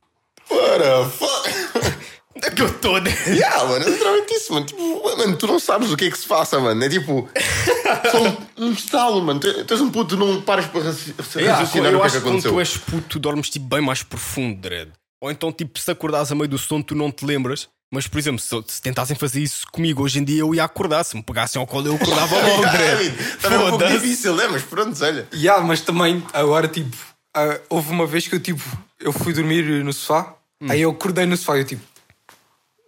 What 0.50 0.80
the 0.84 1.10
fuck? 1.12 1.50
onde 2.36 2.48
é 2.48 2.52
que 2.52 2.62
eu 2.62 2.68
estou, 2.68 3.00
né? 3.02 3.12
Yeah, 3.28 3.64
mano, 3.66 3.86
é 3.86 3.90
literalmente 3.90 4.34
isso, 4.34 4.54
mano. 4.54 4.66
Tipo, 4.66 5.04
mano, 5.18 5.38
tu 5.38 5.48
não 5.48 5.60
sabes 5.60 5.92
o 5.92 5.98
que 5.98 6.06
é 6.06 6.12
que 6.12 6.18
se 6.18 6.28
passa, 6.28 6.60
mano. 6.60 6.84
É 6.84 6.90
tipo, 6.90 7.30
só 8.12 8.22
um, 8.24 8.66
um 8.68 8.72
estalo, 8.72 9.22
mano. 9.24 9.40
Tu, 9.40 9.64
tu 9.66 9.74
és 9.74 9.82
um 9.82 9.92
puto, 9.92 10.18
não 10.18 10.42
pares 10.42 10.66
para 10.68 10.82
raci- 10.86 11.14
Yeah, 11.36 11.60
raciocinar 11.60 11.92
eu 11.92 12.00
o 12.00 12.02
que 12.02 12.04
é 12.04 12.06
acho 12.08 12.16
que 12.16 12.22
que 12.22 12.28
quando 12.28 12.40
aconteceu. 12.40 12.52
tu 12.52 12.60
és 12.60 12.78
puto, 12.78 13.08
tu 13.10 13.20
dormes 13.20 13.50
tipo 13.50 13.66
bem 13.66 13.82
mais 13.82 14.02
profundo, 14.04 14.60
Dredd. 14.60 14.92
Ou 15.22 15.30
então, 15.30 15.52
tipo, 15.52 15.78
se 15.80 15.92
acordares 15.92 16.32
a 16.32 16.36
meio 16.36 16.48
do 16.48 16.58
sono, 16.58 16.84
tu 16.84 16.96
não 16.96 17.12
te 17.12 17.26
lembras. 17.26 17.68
Mas, 17.92 18.08
por 18.08 18.20
exemplo, 18.20 18.40
se, 18.40 18.56
se 18.68 18.82
tentassem 18.82 19.16
fazer 19.16 19.42
isso 19.42 19.66
comigo 19.72 20.04
hoje 20.04 20.20
em 20.20 20.24
dia, 20.24 20.42
eu 20.42 20.54
ia 20.54 20.64
acordar. 20.64 21.04
Se 21.04 21.16
me 21.16 21.24
pegassem 21.24 21.60
ao 21.60 21.66
colo, 21.66 21.88
eu 21.88 21.96
acordava 21.96 22.36
logo, 22.48 22.62
Dredd. 22.70 23.38
Também 23.42 23.60
é 23.60 23.64
um 23.64 23.70
pouco 23.70 23.88
difícil, 23.88 24.40
é? 24.40 24.48
Mas 24.48 24.62
pronto, 24.64 25.04
olha. 25.04 25.28
Yeah, 25.34 25.64
mas 25.66 25.82
também, 25.82 26.24
agora, 26.32 26.68
tipo, 26.68 26.96
ah, 27.36 27.60
houve 27.70 27.92
uma 27.92 28.06
vez 28.06 28.28
que 28.28 28.36
eu, 28.36 28.40
tipo, 28.40 28.62
eu 29.00 29.12
fui 29.12 29.34
dormir 29.34 29.64
no 29.84 29.92
sofá, 29.92 30.36
aí 30.70 30.82
eu 30.82 30.92
acordei 30.92 31.26
no 31.26 31.36
sofá 31.36 31.58
e 31.58 31.62
eu, 31.62 31.66
tipo. 31.66 31.82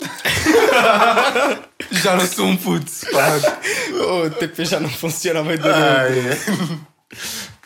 Já 1.92 2.16
não 2.16 2.26
sou 2.28 2.46
um 2.46 2.56
puto. 2.58 2.92
pá. 3.12 3.62
Oh, 3.94 4.26
o 4.26 4.30
TP 4.32 4.66
já 4.66 4.80
não 4.80 4.90
funciona 4.90 5.42
a 5.42 5.44
meio 5.44 5.60
da 5.60 6.08
noite. 6.08 6.42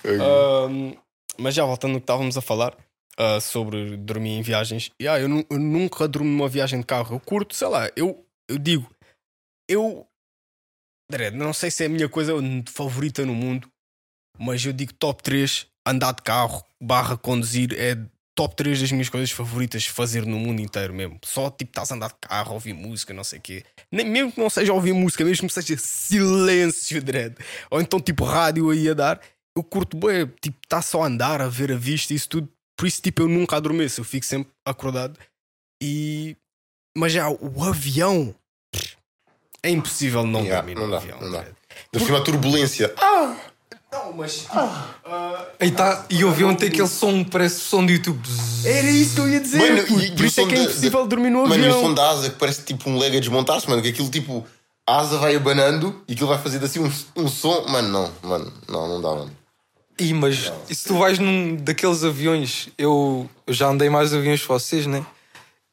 Ahm, 0.06 0.94
mas 1.38 1.54
já 1.56 1.64
voltando 1.64 1.94
no 1.94 2.00
que 2.00 2.04
estávamos 2.04 2.36
a 2.36 2.42
falar 2.42 2.74
ah, 3.18 3.40
sobre 3.40 3.98
dormir 3.98 4.32
em 4.32 4.42
viagens, 4.42 4.92
yeah, 5.02 5.22
eu, 5.22 5.46
eu 5.50 5.60
nunca 5.60 6.08
durmo 6.08 6.30
numa 6.30 6.50
viagem 6.50 6.80
de 6.80 6.86
carro. 6.86 7.16
Eu 7.16 7.20
curto, 7.20 7.56
sei 7.56 7.68
lá, 7.68 7.90
eu, 7.96 8.26
eu 8.50 8.58
digo, 8.58 8.90
eu 9.70 10.08
não 11.34 11.54
sei 11.54 11.70
se 11.70 11.84
é 11.84 11.86
a 11.86 11.90
minha 11.90 12.10
coisa 12.10 12.34
favorita 12.68 13.26
no 13.26 13.34
mundo, 13.34 13.70
mas 14.38 14.66
eu 14.66 14.74
digo 14.74 14.94
top 14.94 15.22
3 15.24 15.68
andar 15.88 16.14
de 16.14 16.24
carro, 16.24 16.64
barra 16.82 17.16
conduzir, 17.16 17.74
é 17.80 17.96
top 18.36 18.56
3 18.56 18.82
das 18.82 18.92
minhas 18.92 19.08
coisas 19.08 19.32
favoritas 19.32 19.86
fazer 19.86 20.26
no 20.26 20.38
mundo 20.38 20.62
inteiro 20.62 20.94
mesmo. 20.94 21.18
Só 21.24 21.50
tipo 21.50 21.72
estás 21.72 21.92
a 21.92 21.96
andar 21.96 22.10
de 22.10 22.16
carro, 22.20 22.54
ouvir 22.54 22.74
música, 22.74 23.14
não 23.14 23.24
sei 23.24 23.40
o 23.40 23.42
quê. 23.42 23.64
Nem, 23.92 24.06
mesmo 24.06 24.32
que 24.32 24.40
não 24.40 24.50
seja 24.50 24.74
ouvir 24.74 24.94
música, 24.94 25.24
mesmo 25.24 25.48
que 25.48 25.54
seja 25.54 25.78
silêncio, 25.78 27.02
dread. 27.02 27.36
Ou 27.70 27.80
então 27.80 28.00
tipo 28.00 28.26
rádio 28.26 28.70
aí 28.70 28.90
a 28.90 28.94
dar. 28.94 29.22
Eu 29.58 29.64
curto 29.64 29.96
bem, 29.96 30.26
tipo, 30.42 30.58
está 30.62 30.82
só 30.82 31.04
a 31.04 31.08
andar, 31.08 31.42
a 31.42 31.48
ver 31.48 31.72
a 31.72 31.78
vista, 31.78 32.14
isso 32.14 32.28
tudo. 32.28 32.50
Por 32.78 32.88
isso, 32.88 33.02
tipo, 33.02 33.22
eu 33.22 33.28
nunca 33.28 33.56
adormeço, 33.56 34.02
eu 34.02 34.06
fico 34.06 34.26
sempre 34.26 34.52
acordado. 34.66 35.18
E. 35.82 36.36
Mas 36.98 37.12
já, 37.14 37.30
o 37.30 37.64
avião. 37.64 38.34
É 39.64 39.70
impossível 39.70 40.26
não 40.26 40.42
Yeah, 40.42 40.62
dormir 40.62 40.76
não 40.76 40.86
no 40.86 40.92
dá, 40.92 40.98
avião. 40.98 41.20
não 41.22 41.32
dá. 41.32 41.44
Por 41.92 42.02
cima 42.02 42.20
a 42.20 42.22
turbulência. 42.22 42.94
Não, 43.92 44.14
mas. 44.14 44.46
Aí 45.60 45.72
tá, 45.72 46.06
e 46.10 46.24
o 46.24 46.30
avião 46.30 46.54
tem 46.56 46.68
aquele 46.70 46.88
som, 46.88 47.24
parece 47.24 47.62
som 47.62 47.86
de 47.86 47.94
YouTube. 47.94 48.22
Era 48.64 48.90
isso 48.92 49.16
que 49.16 49.22
eu 49.22 49.30
ia 49.30 49.40
dizer. 49.40 49.58
Mano, 49.58 49.78
e- 50.02 50.06
e 50.08 50.12
Por 50.12 50.22
o 50.22 50.26
isso 50.26 50.42
é 50.42 50.46
que 50.48 50.56
é 50.56 50.64
impossível 50.64 51.04
de- 51.04 51.10
dormir 51.10 51.30
no 51.30 51.48
Mano, 51.48 51.56
e 51.56 51.68
o 51.68 51.72
avião. 51.72 51.82
som 51.82 51.94
da 51.94 52.10
asa 52.10 52.30
que 52.30 52.36
parece 52.38 52.62
tipo 52.64 52.90
um 52.90 52.98
lega 52.98 53.18
a 53.18 53.20
desmontar-se, 53.20 53.70
mano. 53.70 53.82
Que 53.82 53.90
aquilo 53.90 54.10
tipo. 54.10 54.46
A 54.88 55.00
asa 55.00 55.18
vai 55.18 55.36
abanando 55.36 56.04
e 56.08 56.14
aquilo 56.14 56.28
vai 56.30 56.38
fazer 56.38 56.64
assim 56.64 56.80
um, 56.80 56.92
um 57.16 57.28
som. 57.28 57.66
Mano, 57.68 57.88
não, 57.90 58.30
mano. 58.30 58.54
Não, 58.70 58.88
não 58.88 59.02
dá, 59.02 59.10
mano. 59.10 59.32
Ih, 60.00 60.14
mas 60.14 60.52
e 60.70 60.76
se 60.76 60.86
tu 60.88 60.98
vais 60.98 61.20
num 61.20 61.56
daqueles 61.56 62.04
aviões, 62.04 62.68
eu, 62.78 63.30
eu 63.48 63.54
já 63.54 63.68
andei 63.68 63.90
mais 63.90 64.14
aviões 64.14 64.42
que 64.42 64.48
vocês, 64.48 64.86
né? 64.86 65.06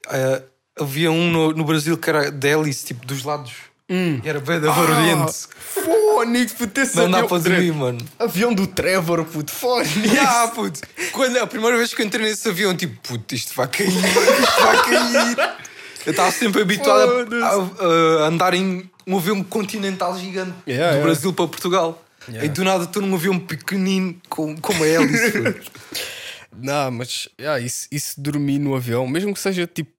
Ah, 0.08 0.42
havia 0.80 1.10
um 1.10 1.30
no, 1.30 1.52
no 1.52 1.64
Brasil 1.64 1.96
que 1.98 2.08
era 2.08 2.30
de 2.30 2.48
hélice, 2.48 2.84
tipo 2.86 3.04
dos 3.06 3.24
lados. 3.24 3.52
E 3.90 4.22
era 4.24 4.40
bem 4.40 4.58
da 4.58 4.72
barulhente. 4.72 5.34
Fónix, 5.58 6.52
puto, 6.54 6.80
esse 6.80 6.96
Não 6.96 7.10
dá 7.10 7.24
para 7.24 7.38
dormir, 7.38 7.72
mano. 7.74 7.98
Avião 8.18 8.54
do 8.54 8.66
Trevor, 8.66 9.22
puto, 9.24 9.50
Fónix. 9.52 9.90
Ah, 10.18 10.48
puto. 10.54 10.80
Quando, 11.12 11.36
a 11.38 11.46
primeira 11.46 11.76
vez 11.76 11.92
que 11.92 12.00
eu 12.00 12.06
entrei 12.06 12.24
nesse 12.26 12.48
avião, 12.48 12.74
tipo, 12.74 12.96
puto, 13.06 13.34
isto 13.34 13.52
vai 13.54 13.68
cair, 13.68 13.88
isto 13.88 14.62
vai 14.62 14.82
cair. 14.84 15.54
Eu 16.06 16.10
estava 16.12 16.30
sempre 16.30 16.62
habituado 16.62 17.28
a, 17.44 17.46
a- 17.46 18.24
a 18.24 18.28
andar 18.28 18.54
em 18.54 18.88
um 19.06 19.16
avião 19.18 19.42
continental 19.44 20.16
gigante 20.18 20.52
Yeah, 20.66 20.92
do 20.92 20.94
yeah. 20.96 21.02
Brasil 21.02 21.32
para 21.32 21.46
Portugal. 21.48 22.02
Yeah. 22.28 22.46
E 22.46 22.48
do 22.48 22.64
nada 22.64 22.84
estou 22.84 23.02
num 23.02 23.14
avião 23.14 23.38
pequenino 23.38 24.16
com, 24.28 24.56
com 24.56 24.72
uma 24.72 24.86
hélice. 24.86 25.32
Não, 26.54 26.90
mas 26.90 27.28
yeah, 27.40 27.58
isso, 27.58 27.88
isso 27.90 28.20
dormir 28.20 28.58
no 28.58 28.74
avião, 28.74 29.06
mesmo 29.06 29.32
que 29.32 29.40
seja 29.40 29.66
tipo, 29.66 29.90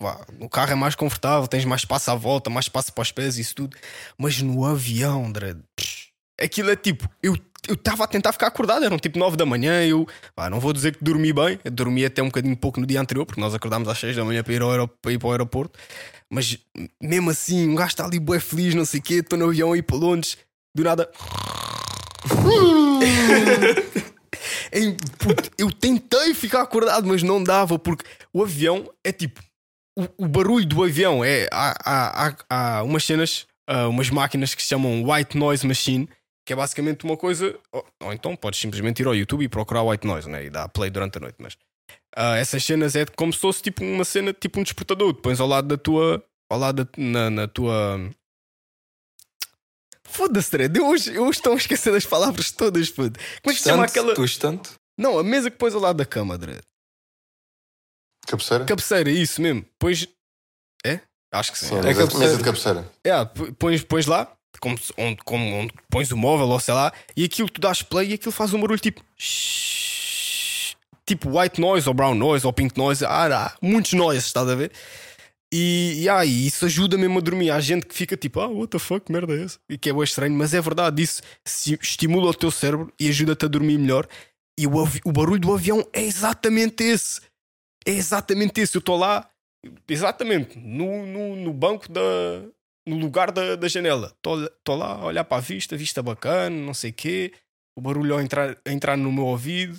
vá, 0.00 0.20
no 0.38 0.48
carro 0.48 0.72
é 0.72 0.74
mais 0.74 0.96
confortável, 0.96 1.46
tens 1.46 1.64
mais 1.64 1.82
espaço 1.82 2.10
à 2.10 2.14
volta, 2.14 2.50
mais 2.50 2.64
espaço 2.64 2.92
para 2.92 3.02
os 3.02 3.12
pés, 3.12 3.38
isso 3.38 3.54
tudo. 3.54 3.76
Mas 4.18 4.42
no 4.42 4.64
avião, 4.64 5.30
Dredd, 5.30 5.60
psh, 5.76 6.08
aquilo 6.40 6.70
é 6.70 6.76
tipo, 6.76 7.08
eu 7.22 7.36
eu 7.68 7.74
estava 7.74 8.04
a 8.04 8.06
tentar 8.06 8.32
ficar 8.32 8.48
acordado, 8.48 8.84
eram 8.84 8.98
tipo 8.98 9.18
9 9.18 9.36
da 9.36 9.46
manhã. 9.46 9.84
Eu 9.84 10.06
vá, 10.36 10.50
não 10.50 10.58
vou 10.58 10.72
dizer 10.72 10.96
que 10.96 11.04
dormi 11.04 11.32
bem, 11.32 11.58
eu 11.64 11.70
dormi 11.70 12.04
até 12.04 12.22
um 12.22 12.26
bocadinho 12.26 12.56
pouco 12.56 12.80
no 12.80 12.86
dia 12.86 13.00
anterior, 13.00 13.24
porque 13.24 13.40
nós 13.40 13.54
acordámos 13.54 13.88
às 13.88 13.98
6 13.98 14.16
da 14.16 14.24
manhã 14.24 14.42
para 14.42 14.52
ir, 14.52 14.62
ao 14.62 14.88
para 14.88 15.12
ir 15.12 15.18
para 15.18 15.28
o 15.28 15.30
aeroporto. 15.30 15.78
Mas 16.28 16.58
mesmo 17.00 17.30
assim, 17.30 17.68
um 17.68 17.74
gajo 17.74 17.90
está 17.90 18.04
ali 18.04 18.18
bué 18.18 18.40
feliz, 18.40 18.74
não 18.74 18.84
sei 18.84 19.00
o 19.00 19.02
quê, 19.02 19.14
estou 19.14 19.38
no 19.38 19.46
avião 19.46 19.72
a 19.72 19.78
ir 19.78 19.82
para 19.82 19.96
Londres, 19.96 20.36
do 20.74 20.82
nada. 20.82 21.08
Puto, 25.18 25.50
eu 25.58 25.70
tentei 25.70 26.34
ficar 26.34 26.62
acordado, 26.62 27.06
mas 27.06 27.22
não 27.22 27.42
dava, 27.42 27.78
porque 27.78 28.04
o 28.32 28.42
avião 28.42 28.90
é 29.04 29.12
tipo. 29.12 29.40
O, 29.98 30.24
o 30.24 30.28
barulho 30.28 30.66
do 30.66 30.82
avião 30.82 31.24
é. 31.24 31.48
Há, 31.52 31.74
há, 31.84 32.28
há, 32.28 32.36
há 32.48 32.82
umas 32.82 33.04
cenas, 33.04 33.46
ah, 33.68 33.88
umas 33.88 34.10
máquinas 34.10 34.54
que 34.54 34.62
se 34.62 34.68
chamam 34.68 35.04
White 35.04 35.36
Noise 35.36 35.66
Machine, 35.66 36.08
que 36.46 36.52
é 36.52 36.56
basicamente 36.56 37.04
uma 37.04 37.16
coisa. 37.16 37.58
Ou, 37.72 37.84
ou 38.04 38.12
então 38.12 38.34
podes 38.34 38.60
simplesmente 38.60 39.00
ir 39.00 39.06
ao 39.06 39.14
YouTube 39.14 39.44
e 39.44 39.48
procurar 39.48 39.82
White 39.82 40.06
Noise, 40.06 40.30
né? 40.30 40.46
E 40.46 40.50
dar 40.50 40.68
play 40.68 40.90
durante 40.90 41.18
a 41.18 41.20
noite, 41.20 41.36
mas. 41.38 41.56
ah, 42.16 42.36
essas 42.36 42.64
cenas 42.64 42.96
é 42.96 43.04
como 43.04 43.32
se 43.32 43.38
fosse 43.38 43.62
tipo 43.62 43.84
uma 43.84 44.04
cena, 44.04 44.32
tipo 44.32 44.58
um 44.58 44.62
despertador. 44.62 45.14
Pões 45.14 45.40
ao 45.40 45.48
lado 45.48 45.68
da 45.68 45.76
tua. 45.76 46.24
Ao 46.50 46.58
lado 46.58 46.84
da, 46.84 46.90
na, 46.96 47.30
na 47.30 47.48
tua. 47.48 48.10
Foda-se, 50.12 50.50
Dredd. 50.50 50.76
Eu 50.76 50.86
hoje, 50.86 51.14
eu 51.14 51.22
hoje 51.24 51.38
estou 51.38 51.52
a 51.54 51.56
esquecer 51.56 51.92
das 51.92 52.04
palavras 52.06 52.50
todas, 52.50 52.90
puto. 52.90 53.18
Como 53.42 53.52
é 53.52 53.54
que 53.56 53.62
se 53.62 53.68
chama 53.68 53.84
aquela. 53.84 54.14
Tu 54.14 54.24
estante? 54.24 54.70
Não, 54.98 55.18
a 55.18 55.24
mesa 55.24 55.50
que 55.50 55.56
pões 55.56 55.74
ao 55.74 55.80
lado 55.80 55.96
da 55.96 56.04
cama, 56.04 56.36
Dredd. 56.36 56.60
Cabeceira? 58.26 58.64
Cabeceira, 58.64 59.10
isso 59.10 59.40
mesmo. 59.40 59.64
Pões. 59.78 60.06
É? 60.84 61.00
Acho 61.32 61.52
que 61.52 61.58
sim. 61.58 61.66
Sim, 61.68 61.76
É, 61.78 61.82
mesa, 61.82 62.00
cabeceira. 62.00 62.24
mesa 62.26 62.36
de 62.36 62.44
cabeceira. 62.44 62.92
É, 63.02 63.24
pões, 63.58 63.82
pões 63.84 64.06
lá, 64.06 64.30
como, 64.60 64.78
onde, 64.98 65.16
como 65.24 65.56
onde 65.56 65.72
pões 65.90 66.10
o 66.12 66.16
móvel 66.16 66.48
ou 66.48 66.60
sei 66.60 66.74
lá, 66.74 66.92
e 67.16 67.24
aquilo 67.24 67.48
tu 67.48 67.60
dás 67.60 67.82
play 67.82 68.10
e 68.10 68.14
aquilo 68.14 68.32
faz 68.32 68.52
um 68.52 68.60
barulho 68.60 68.78
tipo. 68.78 69.02
Tipo 71.04 71.36
white 71.38 71.60
noise 71.60 71.88
ou 71.88 71.94
brown 71.94 72.14
noise 72.14 72.46
ou 72.46 72.52
pink 72.52 72.76
noise. 72.78 73.04
Ah, 73.04 73.46
há 73.46 73.56
muitos 73.60 73.92
noises, 73.94 74.26
estás 74.26 74.48
a 74.48 74.54
ver? 74.54 74.70
E, 75.52 76.04
e 76.04 76.08
aí, 76.08 76.46
isso 76.46 76.64
ajuda 76.64 76.96
mesmo 76.96 77.18
a 77.18 77.20
dormir. 77.20 77.50
Há 77.50 77.60
gente 77.60 77.84
que 77.84 77.94
fica 77.94 78.16
tipo, 78.16 78.40
ah, 78.40 78.46
what 78.46 78.68
the 78.68 78.78
fuck, 78.78 79.04
que 79.04 79.12
merda 79.12 79.34
é 79.34 79.44
essa? 79.44 79.58
E 79.68 79.76
que 79.76 79.90
é 79.90 79.92
bem 79.92 80.02
estranho, 80.02 80.34
mas 80.34 80.54
é 80.54 80.60
verdade, 80.62 81.02
isso 81.02 81.20
estimula 81.44 82.30
o 82.30 82.34
teu 82.34 82.50
cérebro 82.50 82.90
e 82.98 83.06
ajuda-te 83.08 83.44
a 83.44 83.48
dormir 83.48 83.76
melhor. 83.76 84.08
E 84.58 84.66
o, 84.66 84.72
o 85.04 85.12
barulho 85.12 85.40
do 85.40 85.52
avião 85.52 85.86
é 85.92 86.00
exatamente 86.00 86.82
esse. 86.82 87.20
É 87.86 87.90
exatamente 87.90 88.62
esse. 88.62 88.76
Eu 88.76 88.78
estou 88.78 88.96
lá, 88.96 89.28
exatamente, 89.86 90.58
no, 90.58 91.04
no, 91.04 91.36
no 91.36 91.52
banco 91.52 91.90
da. 91.92 92.00
no 92.86 92.96
lugar 92.96 93.30
da, 93.30 93.54
da 93.54 93.68
janela. 93.68 94.14
Estou 94.16 94.76
lá 94.76 94.94
a 94.94 95.04
olhar 95.04 95.24
para 95.24 95.36
a 95.36 95.40
vista, 95.40 95.76
vista 95.76 96.02
bacana, 96.02 96.56
não 96.56 96.72
sei 96.72 96.90
o 96.90 96.94
quê. 96.94 97.32
O 97.76 97.80
barulho 97.82 98.16
a 98.16 98.22
entrar, 98.22 98.56
a 98.64 98.72
entrar 98.72 98.96
no 98.96 99.12
meu 99.12 99.26
ouvido, 99.26 99.78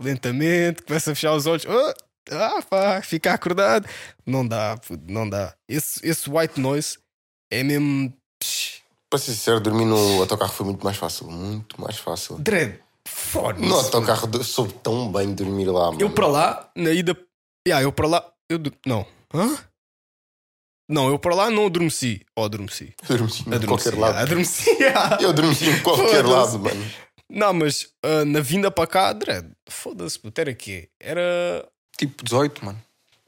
lentamente, 0.00 0.82
começa 0.82 1.10
a 1.10 1.14
fechar 1.16 1.34
os 1.34 1.46
olhos. 1.46 1.66
Ah, 1.66 1.94
ah 2.30 2.62
pá, 2.68 3.02
ficar 3.02 3.34
acordado. 3.34 3.88
Não 4.26 4.46
dá, 4.46 4.76
puto, 4.78 5.04
não 5.10 5.28
dá. 5.28 5.54
Esse, 5.68 6.06
esse 6.06 6.28
white 6.30 6.60
noise 6.60 6.98
é 7.50 7.62
mesmo. 7.62 8.12
Para 9.10 9.18
ser 9.18 9.32
sincero, 9.32 9.60
dormir 9.60 9.84
no 9.84 10.20
autocarro 10.20 10.52
foi 10.52 10.66
muito 10.66 10.84
mais 10.84 10.96
fácil. 10.96 11.30
Muito 11.30 11.80
mais 11.80 11.98
fácil. 11.98 12.38
Dread, 12.38 12.78
foda-se. 13.06 13.66
No 13.66 13.74
autocarro 13.74 14.42
soube 14.44 14.72
tão 14.74 15.10
bem 15.12 15.34
dormir 15.34 15.66
lá, 15.66 15.86
mano. 15.90 16.00
Eu 16.00 16.10
para 16.10 16.26
lá, 16.26 16.70
na 16.76 16.90
ida. 16.90 17.16
Yeah, 17.66 17.84
eu 17.84 17.92
para 17.92 18.08
lá. 18.08 18.32
Eu, 18.50 18.58
não. 18.86 19.06
Hã? 19.34 19.58
Não, 20.90 21.08
eu 21.08 21.18
para 21.18 21.34
lá 21.34 21.50
não 21.50 21.66
adormeci. 21.66 22.20
Ou 22.36 22.44
adormeci. 22.44 22.94
Eu 23.08 23.14
adormeci 23.14 23.42
em 23.48 23.54
Adormeci. 23.54 23.66
qualquer 23.66 23.98
lado. 23.98 24.18
Adormeci. 24.18 24.70
Eu 25.20 25.30
adormeci 25.30 25.70
em 25.70 25.82
qualquer 25.82 26.24
lado, 26.26 26.58
mano. 26.58 26.84
Não, 27.30 27.54
mas 27.54 27.88
ah, 28.04 28.24
na 28.26 28.40
vinda 28.40 28.70
para 28.70 28.86
cá, 28.86 29.12
Dread, 29.14 29.50
foda-se, 29.68 30.18
puto, 30.18 30.38
era 30.38 30.52
quê? 30.54 30.90
Era. 31.00 31.66
Tipo 32.06 32.24
18, 32.24 32.64
mano. 32.64 32.78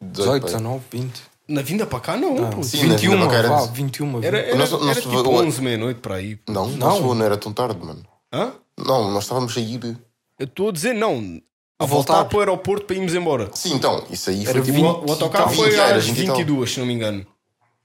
18, 0.00 0.16
18, 0.16 0.43
pai. 0.43 0.50
19, 0.52 0.85
20. 0.90 1.23
Na 1.47 1.62
vinda 1.62 1.87
para 1.87 2.00
cá, 2.00 2.16
não, 2.16 2.50
puto. 2.50 2.64
sim, 2.64 2.85
na 2.87 2.95
21, 2.97 3.11
vinda 3.12 3.23
para 3.26 3.31
cá 3.33 3.38
era- 3.38 3.49
vá, 3.50 3.66
21. 3.66 4.23
Era, 4.25 4.38
era, 4.38 4.57
nós- 4.57 4.73
era 4.73 5.00
tipo 5.00 5.14
o- 5.16 5.35
11, 5.43 5.61
meia-noite 5.62 6.00
para 6.00 6.14
aí. 6.16 6.38
Não, 6.49 6.69
Não. 6.71 7.00
não. 7.00 7.14
não 7.14 7.25
era 7.25 7.37
tão 7.37 7.52
tarde, 7.52 7.85
mano. 7.85 8.02
Hã? 8.33 8.52
Não, 8.78 9.11
nós 9.12 9.25
estávamos 9.25 9.57
a 9.57 9.61
ir. 9.61 9.97
Eu 10.38 10.45
estou 10.47 10.71
a 10.71 10.73
dizer, 10.73 10.95
não. 10.95 11.40
A 11.78 11.85
A 11.85 11.87
voltar 11.87 12.14
voltar. 12.14 12.28
para 12.31 12.37
o 12.37 12.40
aeroporto 12.40 12.87
para 12.87 12.97
irmos 12.97 13.14
embora. 13.14 13.50
Sim, 13.54 13.75
então, 13.75 14.04
isso 14.11 14.31
aí 14.31 14.43
Era 14.45 14.52
foi 14.52 14.62
tipo. 14.62 14.73
20 14.75 14.85
O, 14.87 15.07
o 15.07 15.11
autocarro 15.11 15.50
foi 15.54 15.71
20, 15.71 15.78
era 15.78 15.97
às 15.97 16.04
20 16.07 16.19
e 16.19 16.26
tal. 16.26 16.37
22, 16.37 16.73
se 16.73 16.78
não 16.81 16.87
me 16.87 16.95
engano. 16.95 17.26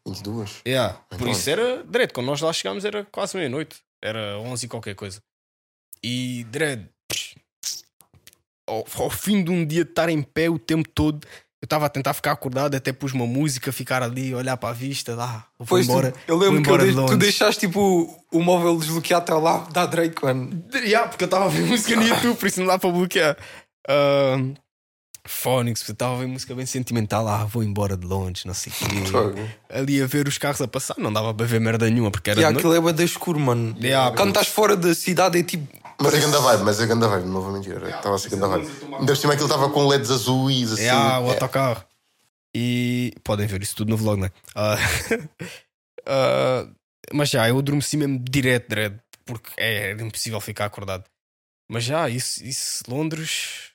22. 0.05 0.51
Yeah. 0.65 0.93
Por 1.09 1.15
Então. 1.15 1.29
isso 1.31 1.49
era 1.49 1.83
Dredd, 1.83 2.11
quando 2.13 2.27
nós 2.27 2.41
lá 2.41 2.51
chegámos 2.53 2.85
era 2.85 3.05
quase 3.11 3.35
meia-noite. 3.37 3.77
Era 4.01 4.39
11 4.39 4.65
e 4.65 4.69
qualquer 4.69 4.95
coisa. 4.95 5.21
E 6.03 6.45
Dredd, 6.49 6.83
psh, 6.83 6.89
ao, 8.69 8.85
ao 9.03 9.09
fim 9.09 9.43
de 9.43 9.51
um 9.51 9.65
dia 9.65 9.83
de 9.83 9.89
estar 9.91 10.09
em 10.09 10.21
pé 10.21 10.49
o 10.49 10.57
tempo 10.59 10.87
todo, 10.93 11.25
eu 11.61 11.65
estava 11.65 11.85
a 11.87 11.89
tentar 11.89 12.13
ficar 12.13 12.31
acordado, 12.31 12.75
até 12.75 12.93
pus 12.93 13.11
uma 13.11 13.27
música, 13.27 13.71
ficar 13.73 14.01
ali, 14.01 14.33
olhar 14.33 14.55
para 14.55 14.69
a 14.69 14.73
vista, 14.73 15.13
lá, 15.15 15.45
vou 15.57 15.67
Pois 15.67 15.85
tu- 15.85 15.91
embora. 15.91 16.13
eu 16.27 16.37
lembro 16.37 16.61
que 16.61 16.69
eu 16.69 16.73
embora 16.75 16.85
de 16.89 16.95
tu 16.95 17.17
deixaste 17.17 17.67
tipo 17.67 18.17
o, 18.31 18.41
móvel 18.41 18.77
desbloqueado 18.77 19.23
até 19.23 19.33
lá 19.33 19.57
da 19.71 19.85
Drake, 19.85 20.23
mano. 20.23 20.63
Yeah, 20.73 21.09
porque 21.09 21.25
eu 21.25 21.27
estava 21.27 21.45
a 21.45 21.49
ver 21.49 21.63
música 21.65 21.95
no 21.97 22.03
YouTube, 22.07 22.37
por 22.37 22.47
isso 22.47 22.59
não 22.61 22.67
dá 22.67 22.79
para 22.79 22.89
bloquear. 22.91 23.35
Um, 23.89 24.53
Phonics, 25.27 25.87
eu 25.87 25.93
estava 25.93 26.15
a 26.15 26.19
ver 26.19 26.27
música 26.27 26.55
bem 26.55 26.65
sentimental. 26.65 27.27
Ah, 27.27 27.43
vou 27.45 27.61
embora 27.61 27.95
de 27.97 28.05
Londres, 28.07 28.45
não 28.45 28.53
sei 28.53 28.71
o 28.71 28.75
quê. 28.75 29.49
Ali 29.69 30.01
a 30.01 30.07
ver 30.07 30.27
os 30.27 30.37
carros 30.37 30.61
a 30.61 30.67
passar, 30.67 30.95
não 30.97 31.11
dava 31.11 31.33
para 31.33 31.45
ver 31.45 31.59
merda 31.59 31.87
nenhuma, 31.89 32.09
porque 32.09 32.29
era 32.31 32.39
E 32.39 32.43
noite. 32.43 32.57
aquilo 32.59 32.73
é 32.89 32.93
bem 32.93 33.05
escuro, 33.05 33.39
mano. 33.39 33.75
Yeah, 33.79 34.15
Quando 34.15 34.29
estás 34.29 34.47
fora 34.47 34.75
da 34.77 34.95
cidade 34.95 35.37
é 35.37 35.43
tipo. 35.43 35.67
Mas 36.01 36.13
é 36.13 36.19
ganda 36.19 36.39
vibe, 36.39 36.63
mas 36.63 36.79
é 36.79 36.85
ganda 36.85 37.07
vibe, 37.07 37.25
não 37.27 37.41
vou 37.41 37.51
mentir. 37.51 37.75
Estava 37.83 38.15
a 38.15 38.17
ser 38.17 38.29
ganda 38.29 38.47
vibe. 38.47 38.67
Ainda 38.99 39.05
por 39.13 39.17
cima 39.17 39.33
aquilo 39.33 39.47
estava 39.49 39.69
com 39.69 39.85
LEDs 39.87 40.09
azuis, 40.11 40.71
assim. 40.73 40.83
É, 40.83 40.89
ah, 40.89 41.19
o 41.19 41.27
É. 41.27 41.33
autocarro. 41.33 41.83
E 42.55 43.13
podem 43.23 43.45
ver 43.47 43.61
isso 43.61 43.75
tudo 43.75 43.89
no 43.89 43.97
vlog, 43.97 44.19
né? 44.21 44.31
Ah, 44.55 44.75
ah, 46.07 46.67
mas 47.13 47.29
já, 47.29 47.47
eu 47.49 47.57
adormeci 47.59 47.97
mesmo 47.97 48.17
direto, 48.19 48.69
direto, 48.69 48.99
porque 49.25 49.51
é, 49.57 49.91
era 49.91 50.01
impossível 50.03 50.39
ficar 50.41 50.65
acordado. 50.65 51.03
Mas 51.69 51.83
já, 51.83 52.09
isso, 52.09 52.43
isso 52.43 52.83
Londres. 52.87 53.71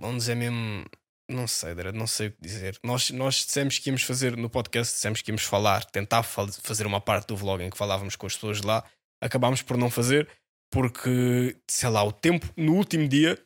Londres 0.00 0.28
é 0.28 0.34
mesmo. 0.34 0.84
Não 1.30 1.46
sei, 1.48 1.74
Dredd, 1.74 1.96
não 1.96 2.06
sei 2.06 2.28
o 2.28 2.32
que 2.32 2.42
dizer. 2.42 2.78
Nós, 2.84 3.10
nós 3.10 3.36
dissemos 3.36 3.78
que 3.78 3.88
íamos 3.88 4.02
fazer 4.02 4.36
no 4.36 4.50
podcast, 4.50 4.92
dissemos 4.94 5.22
que 5.22 5.30
íamos 5.30 5.42
falar, 5.42 5.82
tentar 5.86 6.22
fa- 6.22 6.46
fazer 6.62 6.86
uma 6.86 7.00
parte 7.00 7.28
do 7.28 7.36
vlog 7.36 7.62
em 7.64 7.70
que 7.70 7.78
falávamos 7.78 8.14
com 8.14 8.26
as 8.26 8.34
pessoas 8.34 8.60
lá. 8.60 8.84
Acabámos 9.24 9.62
por 9.62 9.78
não 9.78 9.88
fazer, 9.88 10.28
Porque, 10.70 11.56
sei 11.70 11.88
lá, 11.88 12.02
o 12.02 12.12
tempo 12.12 12.52
no 12.56 12.74
último 12.74 13.08
dia, 13.08 13.38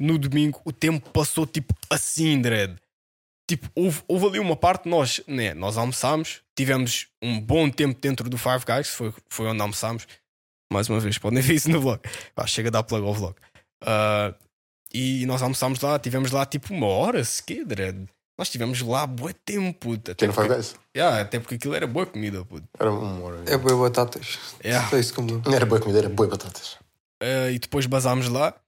no 0.00 0.18
domingo, 0.18 0.60
o 0.64 0.72
tempo 0.72 1.08
passou 1.10 1.46
tipo 1.46 1.72
assim, 1.88 2.40
dread. 2.40 2.76
Tipo, 3.48 3.70
houve, 3.74 4.02
houve 4.08 4.26
ali 4.26 4.38
uma 4.40 4.56
parte, 4.56 4.88
nós, 4.88 5.22
né, 5.28 5.54
nós 5.54 5.76
almoçámos, 5.76 6.42
tivemos 6.56 7.08
um 7.22 7.40
bom 7.40 7.70
tempo 7.70 8.00
dentro 8.00 8.28
do 8.28 8.36
Five 8.36 8.64
Guys, 8.66 8.88
foi, 8.88 9.14
foi 9.28 9.46
onde 9.46 9.62
almoçámos. 9.62 10.08
Mais 10.72 10.88
uma 10.88 11.00
vez, 11.00 11.18
podem 11.18 11.40
ver 11.42 11.54
isso 11.54 11.70
no 11.70 11.80
vlog. 11.80 12.00
Ah, 12.36 12.46
chega 12.46 12.68
a 12.68 12.72
dar 12.72 12.82
plug 12.82 13.06
ao 13.06 13.14
vlog. 13.14 13.36
Ah, 13.84 14.34
e 14.92 15.24
nós 15.26 15.40
almoçámos 15.40 15.80
lá, 15.80 15.98
tivemos 15.98 16.30
lá 16.32 16.44
tipo 16.44 16.74
uma 16.74 16.86
hora 16.86 17.24
sequer, 17.24 17.64
dread. 17.64 18.08
Nós 18.40 18.48
tivemos 18.48 18.80
lá 18.80 19.06
bué 19.06 19.34
tempo, 19.44 19.78
puto. 19.78 20.14
Tem 20.14 20.26
Até 20.30 20.34
Five 20.34 20.34
porque, 20.48 20.54
Guys? 20.54 20.74
yeah, 20.96 21.20
até 21.20 21.38
porque 21.38 21.56
aquilo 21.56 21.74
era 21.74 21.86
boa 21.86 22.06
comida, 22.06 22.42
puto. 22.42 22.66
Era 22.78 22.90
uma 22.90 23.22
hora. 23.22 23.44
É 23.46 23.58
boi 23.58 23.76
batatas. 23.78 24.38
Yeah. 24.64 24.88
Só 24.88 24.96
isso 24.96 25.12
como. 25.12 25.42
Não 25.44 25.52
era 25.52 25.66
boa 25.66 25.78
comida, 25.78 25.98
era 25.98 26.08
boa 26.08 26.26
batatas. 26.26 26.78
Uh, 27.22 27.50
e 27.52 27.58
depois 27.58 27.84
basámos 27.84 28.28
lá 28.28 28.58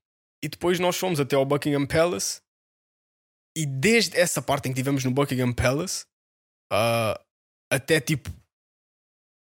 e 0.45 0.49
depois 0.51 0.79
nós 0.79 0.95
fomos 0.99 1.19
até 1.19 1.37
ao 1.37 1.47
Buckingham 1.47 1.87
Palace 1.87 2.43
e 3.57 3.65
desde 3.65 4.19
essa 4.21 4.43
parte 4.43 4.69
em 4.69 4.75
que 4.75 4.79
estivemos 4.79 5.03
no 5.07 5.11
Buckingham 5.11 5.55
Palace 5.55 6.05
uh, 6.71 7.19
até 7.73 7.99
tipo 7.99 8.31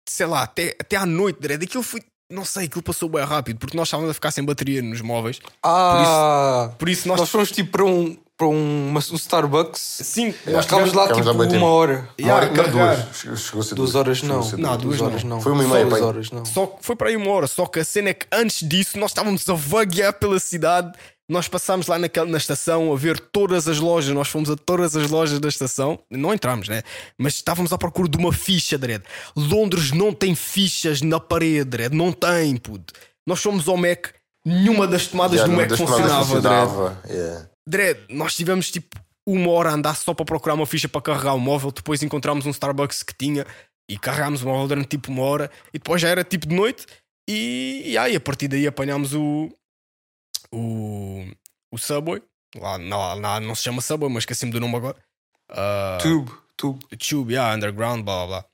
sei 0.08 0.28
lá, 0.28 0.44
até, 0.44 0.76
até 0.80 0.98
à 0.98 1.06
noite, 1.08 1.40
Dredd, 1.40 1.64
aquilo 1.64 1.82
foi 1.82 2.04
não 2.32 2.46
sei, 2.46 2.66
aquilo 2.66 2.84
passou 2.84 3.10
bem 3.10 3.24
rápido 3.24 3.58
porque 3.58 3.76
nós 3.76 3.88
estávamos 3.88 4.12
a 4.12 4.14
ficar 4.14 4.30
sem 4.30 4.46
bateria 4.46 4.84
nos 4.84 5.02
móveis 5.02 5.40
Ah! 5.64 6.72
por 6.78 6.88
isso 6.90 7.08
nós, 7.08 7.20
Nós 7.22 7.30
fomos 7.30 7.52
tipo 7.52 7.72
para 7.72 7.86
um, 7.86 8.16
para 8.42 8.48
um, 8.48 8.88
uma- 8.90 9.00
um 9.12 9.16
Starbucks. 9.16 9.80
sim, 10.04 10.34
nós 10.46 10.54
Nós 10.56 10.66
ficámos 10.66 10.90
tivemos 10.90 10.94
lá 10.94 11.16
tipo 11.16 11.34
bem 11.38 11.48
tempo. 11.48 11.64
uma 11.64 11.72
hora. 11.74 12.10
Yeah, 12.20 12.34
Uma 12.34 12.34
hora- 12.34 12.46
não, 12.48 12.56
carregar. 12.56 12.96
duas. 13.06 13.18
Chegou- 13.18 13.38
Chegou 13.38 13.62
a 13.62 13.64
ser 13.64 13.76
Duas 13.76 13.96
horas 13.96 14.24
não. 14.24 14.36
Não, 14.38 14.44
duas 14.44 14.78
duas 14.98 15.02
horas 15.02 15.24
não. 15.24 15.36
não. 15.36 15.42
Foi 15.42 15.52
uma 15.52 15.64
e 15.64 15.68
meia, 15.68 15.86
duas 15.86 16.02
horas 16.02 16.32
não. 16.32 16.44
Só 16.46 16.66
que 16.66 16.78
foi 16.86 16.96
para 16.96 17.10
aí 17.10 17.16
uma 17.16 17.30
hora. 17.30 17.46
Só 17.48 17.66
que 17.68 17.80
a 17.80 17.86
cena 17.86 18.10
é 18.10 18.14
que 18.16 18.26
antes 18.32 18.68
disso 18.68 18.98
nós 18.98 19.12
estávamos 19.12 19.48
a 19.48 19.54
vaguear 19.54 20.14
pela 20.14 20.40
cidade. 20.40 20.92
Nós 21.30 21.48
passámos 21.48 21.86
lá 21.88 21.98
naquela, 22.00 22.26
na 22.30 22.38
estação 22.38 22.92
a 22.92 22.96
ver 22.98 23.20
todas 23.20 23.68
as 23.68 23.78
lojas. 23.80 24.14
Nós 24.14 24.28
fomos 24.28 24.50
a 24.50 24.56
todas 24.56 24.96
as 24.96 25.10
lojas 25.10 25.40
da 25.40 25.48
estação. 25.48 26.00
Não 26.10 26.34
entramos, 26.34 26.68
né? 26.68 26.82
Mas 27.18 27.36
estávamos 27.36 27.72
à 27.72 27.78
procura 27.78 28.10
de 28.10 28.18
uma 28.18 28.34
ficha, 28.34 28.78
Dredd. 28.78 29.04
Londres 29.38 29.92
não 29.92 30.12
tem 30.14 30.34
fichas 30.36 31.02
na 31.02 31.20
parede, 31.20 31.66
Dredd. 31.70 31.94
Não 31.96 32.12
tem, 32.12 32.58
puto. 32.58 32.92
Nós 33.26 33.40
fomos 33.40 33.68
ao 33.68 33.78
Mac. 33.78 34.08
Nenhuma 34.44 34.88
das 34.88 35.06
tomadas 35.06 35.38
Já, 35.40 35.46
do 35.46 35.52
Mac 35.52 35.70
funcionava, 35.70 36.02
Dredd. 36.02 36.26
funcionava. 36.26 37.00
Yeah. 37.08 37.48
Dredd, 37.68 38.00
nós 38.10 38.36
tivemos 38.36 38.72
tipo 38.72 39.00
uma 39.28 39.52
hora 39.52 39.70
a 39.70 39.74
andar 39.74 39.96
só 39.96 40.14
para 40.14 40.26
procurar 40.26 40.56
uma 40.56 40.66
ficha 40.66 40.90
para 40.90 41.02
carregar 41.02 41.36
o 41.36 41.40
móvel. 41.40 41.72
Depois 41.72 42.02
encontramos 42.02 42.46
um 42.46 42.50
Starbucks 42.50 43.04
que 43.04 43.14
tinha 43.14 43.46
e 43.90 43.98
carregámos 43.98 44.42
o 44.42 44.48
móvel 44.48 44.68
durante 44.68 44.90
tipo 44.90 45.12
uma 45.12 45.24
hora. 45.24 45.52
E 45.74 45.78
depois 45.78 46.02
já 46.02 46.10
era 46.10 46.24
tipo 46.24 46.48
de 46.48 46.56
noite. 46.56 46.86
E, 47.30 47.84
e 47.86 47.98
aí 47.98 48.16
a 48.16 48.20
partir 48.20 48.48
daí 48.48 48.66
apanhámos 48.66 49.14
o, 49.14 49.50
o, 50.54 51.26
o 51.72 51.78
Subway. 51.78 52.22
Lá, 52.56 52.78
lá, 52.78 53.14
lá 53.14 53.40
não 53.40 53.56
se 53.56 53.64
chama 53.64 53.82
Subway, 53.82 54.12
mas 54.12 54.24
esqueci-me 54.24 54.52
do 54.52 54.60
nome 54.60 54.76
agora. 54.76 54.98
Ah, 55.50 55.98
Tube, 56.02 56.32
tube. 56.58 56.86
Tube, 56.98 57.34
yeah, 57.34 57.56
Underground, 57.56 58.04
blá 58.04 58.26
blá 58.26 58.28
blá. 58.28 58.46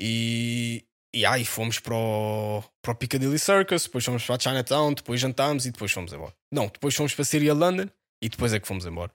E, 0.00 0.84
e 1.14 1.24
aí 1.24 1.44
fomos 1.44 1.78
para 1.78 1.94
o, 1.94 2.62
para 2.82 2.92
o 2.92 2.94
Piccadilly 2.94 3.38
Circus, 3.38 3.84
depois 3.84 4.04
fomos 4.04 4.24
para 4.24 4.34
a 4.34 4.38
Chinatown, 4.38 4.92
depois 4.94 5.20
jantámos 5.20 5.64
e 5.64 5.70
depois 5.70 5.92
fomos 5.92 6.12
embora. 6.12 6.34
Não, 6.52 6.66
depois 6.66 6.94
fomos 6.94 7.14
para 7.14 7.24
Syria 7.24 7.54
London 7.54 7.88
e 8.22 8.28
depois 8.28 8.52
é 8.52 8.60
que 8.60 8.66
fomos 8.68 8.86
embora. 8.86 9.12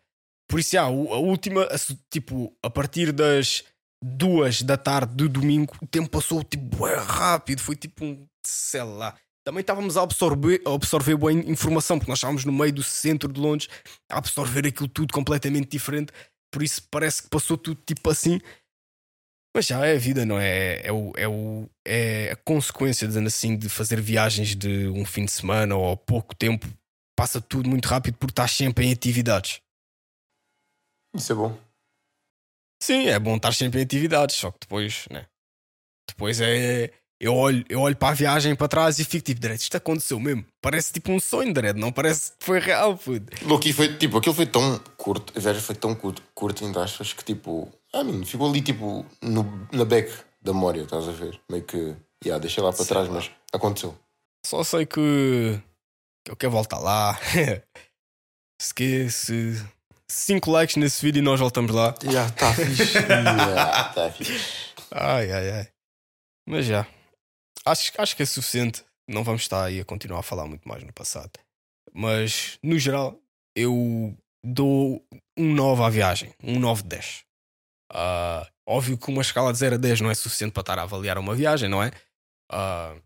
Por 0.49 0.59
isso, 0.59 0.75
o- 0.77 1.13
a 1.13 1.17
última, 1.17 1.63
a 1.63 1.75
tipo, 2.11 2.53
a 2.61 2.69
partir 2.69 3.11
das 3.11 3.63
duas 4.03 4.61
da 4.61 4.77
tarde 4.77 5.15
do 5.15 5.29
domingo, 5.29 5.73
o 5.81 5.87
tempo 5.87 6.09
passou 6.09 6.43
tipo 6.43 6.63
bué 6.63 6.95
rápido, 6.95 7.61
foi 7.61 7.75
tipo 7.75 8.05
um, 8.05 8.27
sei 8.45 8.83
lá. 8.83 9.17
Também 9.45 9.61
estávamos 9.61 9.95
a 9.97 10.03
absorver, 10.03 10.61
a 10.65 10.73
absorver 10.73 11.13
in- 11.31 11.49
informação, 11.49 11.97
porque 11.97 12.11
nós 12.11 12.19
estávamos 12.19 12.43
no 12.45 12.51
meio 12.51 12.73
do 12.73 12.83
centro 12.83 13.31
de 13.31 13.39
Londres, 13.39 13.69
a 14.11 14.17
absorver 14.17 14.67
aquilo 14.67 14.89
tudo 14.89 15.13
completamente 15.13 15.69
diferente. 15.69 16.11
Por 16.51 16.61
isso 16.61 16.81
parece 16.91 17.23
que 17.23 17.29
passou 17.29 17.57
tudo 17.57 17.81
tipo 17.85 18.09
assim. 18.09 18.39
Mas 19.55 19.65
já 19.65 19.85
é 19.85 19.95
a 19.95 19.99
vida, 19.99 20.25
não 20.25 20.37
é? 20.39 20.81
É, 20.85 20.91
o, 20.91 21.11
é, 21.15 21.27
o, 21.27 21.67
é 21.85 22.31
a 22.31 22.35
consequência, 22.35 23.07
dizendo 23.07 23.27
assim, 23.27 23.57
de 23.57 23.67
fazer 23.69 23.99
viagens 23.99 24.55
de 24.55 24.87
um 24.89 25.03
fim 25.03 25.25
de 25.25 25.31
semana 25.31 25.75
ou 25.75 25.97
pouco 25.97 26.35
tempo. 26.35 26.67
Passa 27.17 27.41
tudo 27.41 27.67
muito 27.67 27.87
rápido 27.87 28.15
porque 28.17 28.31
estás 28.31 28.51
sempre 28.51 28.85
em 28.85 28.93
atividades. 28.93 29.59
Isso 31.15 31.31
é 31.31 31.35
bom. 31.35 31.57
Sim, 32.81 33.07
é 33.07 33.17
bom 33.17 33.37
estar 33.37 33.53
sempre 33.55 33.79
em 33.79 33.83
atividades, 33.83 34.35
só 34.35 34.51
que 34.51 34.59
depois, 34.61 35.07
né? 35.09 35.25
Depois 36.07 36.39
é. 36.39 36.91
Eu 37.19 37.33
olho, 37.33 37.65
eu 37.67 37.81
olho 37.81 37.95
para 37.95 38.09
a 38.09 38.13
viagem 38.13 38.55
para 38.55 38.67
trás 38.67 38.99
e 38.99 39.03
fico 39.03 39.25
tipo, 39.25 39.41
Dredd, 39.41 39.59
isto 39.59 39.75
aconteceu 39.75 40.19
mesmo. 40.19 40.45
Parece 40.61 40.93
tipo 40.93 41.11
um 41.11 41.19
sonho, 41.19 41.51
Dredd, 41.51 41.75
não 41.79 41.91
parece 41.91 42.33
que 42.33 42.45
foi 42.45 42.59
real, 42.59 42.95
puto. 42.95 43.25
Loki 43.47 43.73
foi, 43.73 43.97
tipo, 43.97 44.19
aquilo 44.19 44.35
foi 44.35 44.45
tão 44.45 44.77
curto, 44.95 45.33
a 45.35 45.39
viagem 45.39 45.61
foi 45.63 45.73
tão 45.73 45.95
curto, 45.95 46.21
curto 46.35 46.63
entre 46.63 46.79
aspas, 46.79 47.13
que 47.13 47.25
tipo, 47.25 47.73
ah, 47.91 48.03
mano, 48.03 48.23
ficou 48.23 48.47
ali 48.47 48.61
tipo 48.61 49.03
no, 49.19 49.67
na 49.71 49.83
back 49.83 50.13
da 50.39 50.53
memória, 50.53 50.83
estás 50.83 51.07
a 51.07 51.11
ver? 51.11 51.41
Meio 51.49 51.63
que, 51.63 51.95
yeah, 52.23 52.39
deixei 52.39 52.63
lá 52.63 52.69
para 52.69 52.85
Sei 52.85 52.87
trás, 52.87 53.09
mas 53.09 53.31
aconteceu. 53.51 53.97
Só 54.45 54.63
sei 54.63 54.85
que, 54.85 55.59
que 56.27 56.31
eu 56.31 56.35
quero 56.35 56.51
voltar 56.51 56.79
lá. 56.79 57.17
se 58.61 58.73
que 58.73 59.09
se 59.09 59.65
5 60.09 60.51
likes 60.51 60.75
nesse 60.75 61.01
vídeo 61.01 61.19
e 61.19 61.23
nós 61.23 61.39
voltamos 61.39 61.73
lá. 61.73 61.95
Já 62.03 62.27
está 62.27 62.51
fixe. 62.53 62.97
yeah, 62.97 63.93
tá 63.93 64.11
fixe. 64.11 64.73
Ai, 64.91 65.31
ai, 65.31 65.51
ai. 65.51 65.67
Mas 66.45 66.65
já. 66.65 66.85
Acho, 67.65 67.91
acho 67.97 68.15
que 68.15 68.23
é 68.23 68.25
suficiente. 68.25 68.83
Não 69.07 69.23
vamos 69.23 69.43
estar 69.43 69.63
aí 69.63 69.79
a 69.79 69.85
continuar 69.85 70.19
a 70.19 70.23
falar 70.23 70.45
muito 70.45 70.67
mais 70.67 70.83
no 70.83 70.91
passado. 70.91 71.31
Mas, 71.93 72.59
no 72.61 72.77
geral, 72.77 73.17
eu 73.55 74.13
dou 74.43 75.01
um 75.37 75.53
9 75.53 75.83
à 75.83 75.89
viagem. 75.89 76.33
Um 76.43 76.59
9 76.59 76.83
de 76.83 76.89
10. 76.89 77.23
Ah, 77.93 78.45
óbvio 78.67 78.97
que 78.97 79.09
uma 79.09 79.21
escala 79.21 79.53
de 79.53 79.59
0 79.59 79.75
a 79.75 79.77
10 79.77 80.01
não 80.01 80.11
é 80.11 80.15
suficiente 80.15 80.51
para 80.51 80.61
estar 80.61 80.79
a 80.79 80.83
avaliar 80.83 81.17
uma 81.17 81.33
viagem, 81.35 81.69
não 81.69 81.81
é? 81.81 81.91
Ah, 82.51 82.93
eh, 82.95 83.01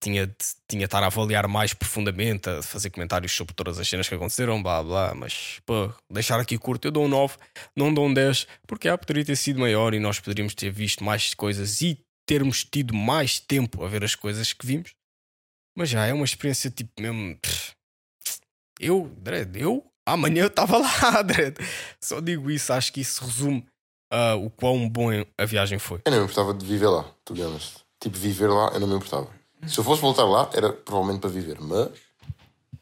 tinha, 0.00 0.34
tinha 0.68 0.80
de 0.80 0.84
estar 0.84 1.02
a 1.02 1.06
avaliar 1.06 1.48
mais 1.48 1.72
profundamente, 1.72 2.48
a 2.48 2.62
fazer 2.62 2.90
comentários 2.90 3.32
sobre 3.32 3.54
todas 3.54 3.78
as 3.78 3.88
cenas 3.88 4.08
que 4.08 4.14
aconteceram, 4.14 4.62
blá 4.62 4.82
blá, 4.82 5.14
mas 5.14 5.60
pô, 5.64 5.92
deixar 6.10 6.40
aqui 6.40 6.58
curto, 6.58 6.86
eu 6.86 6.92
dou 6.92 7.04
um 7.04 7.08
9, 7.08 7.36
não 7.74 7.92
dou 7.92 8.06
um 8.06 8.14
10, 8.14 8.46
porque 8.66 8.88
ah, 8.88 8.98
poderia 8.98 9.24
ter 9.24 9.36
sido 9.36 9.60
maior 9.60 9.94
e 9.94 10.00
nós 10.00 10.20
poderíamos 10.20 10.54
ter 10.54 10.70
visto 10.70 11.02
mais 11.04 11.34
coisas 11.34 11.80
e 11.80 11.98
termos 12.26 12.64
tido 12.64 12.94
mais 12.94 13.38
tempo 13.38 13.84
a 13.84 13.88
ver 13.88 14.04
as 14.04 14.14
coisas 14.14 14.52
que 14.52 14.66
vimos. 14.66 14.94
Mas 15.76 15.90
já 15.90 16.06
é 16.06 16.12
uma 16.12 16.24
experiência 16.24 16.70
tipo 16.70 16.90
mesmo. 17.00 17.38
Eu, 18.80 19.10
Dredd, 19.18 19.56
eu 19.56 19.84
amanhã 20.06 20.42
eu 20.42 20.48
estava 20.48 20.78
lá, 20.78 21.22
Dredd. 21.22 21.58
Só 22.00 22.20
digo 22.20 22.50
isso, 22.50 22.72
acho 22.72 22.92
que 22.92 23.00
isso 23.00 23.24
resume 23.24 23.66
ah, 24.10 24.34
o 24.36 24.50
quão 24.50 24.88
bom 24.88 25.08
a 25.36 25.44
viagem 25.44 25.78
foi. 25.78 26.00
Eu 26.04 26.12
não 26.12 26.18
importava 26.18 26.54
de 26.54 26.64
viver 26.64 26.88
lá, 26.88 27.12
be 27.30 27.42
honest. 27.42 27.85
Tipo, 28.06 28.18
viver 28.18 28.46
lá, 28.48 28.70
eu 28.72 28.78
não 28.78 28.86
me 28.86 28.94
importava. 28.94 29.28
Se 29.66 29.78
eu 29.78 29.82
fosse 29.82 30.00
voltar 30.00 30.24
lá, 30.24 30.48
era 30.54 30.72
provavelmente 30.72 31.20
para 31.22 31.30
viver, 31.30 31.60
mas. 31.60 31.88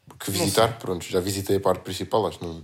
Porque 0.07 0.29
visitar, 0.29 0.77
pronto, 0.77 1.03
já 1.03 1.19
visitei 1.19 1.57
a 1.57 1.59
parte 1.59 1.81
principal, 1.81 2.27
acho 2.27 2.37
que 2.37 2.45
não. 2.45 2.63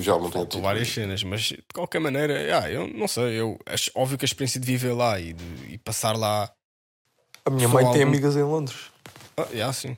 Geral, 0.00 0.20
não 0.20 0.32
Faltou 0.32 0.60
várias 0.60 0.88
cenas, 0.88 1.22
mas 1.22 1.42
de 1.42 1.62
qualquer 1.72 2.00
maneira, 2.00 2.58
ah, 2.60 2.68
eu 2.68 2.88
não 2.88 3.06
sei, 3.06 3.34
eu 3.40 3.56
acho 3.66 3.88
óbvio 3.94 4.18
que 4.18 4.24
a 4.24 4.26
experiência 4.26 4.58
de 4.60 4.66
viver 4.66 4.92
lá 4.92 5.20
e, 5.20 5.32
de, 5.32 5.44
e 5.74 5.78
passar 5.78 6.16
lá. 6.16 6.50
A 7.44 7.50
minha 7.50 7.68
mãe 7.68 7.84
tem 7.84 8.02
algum- 8.02 8.08
amigas 8.08 8.34
em 8.34 8.42
Londres. 8.42 8.90
Ah, 9.36 9.46
yeah, 9.52 9.72
sim. 9.72 9.96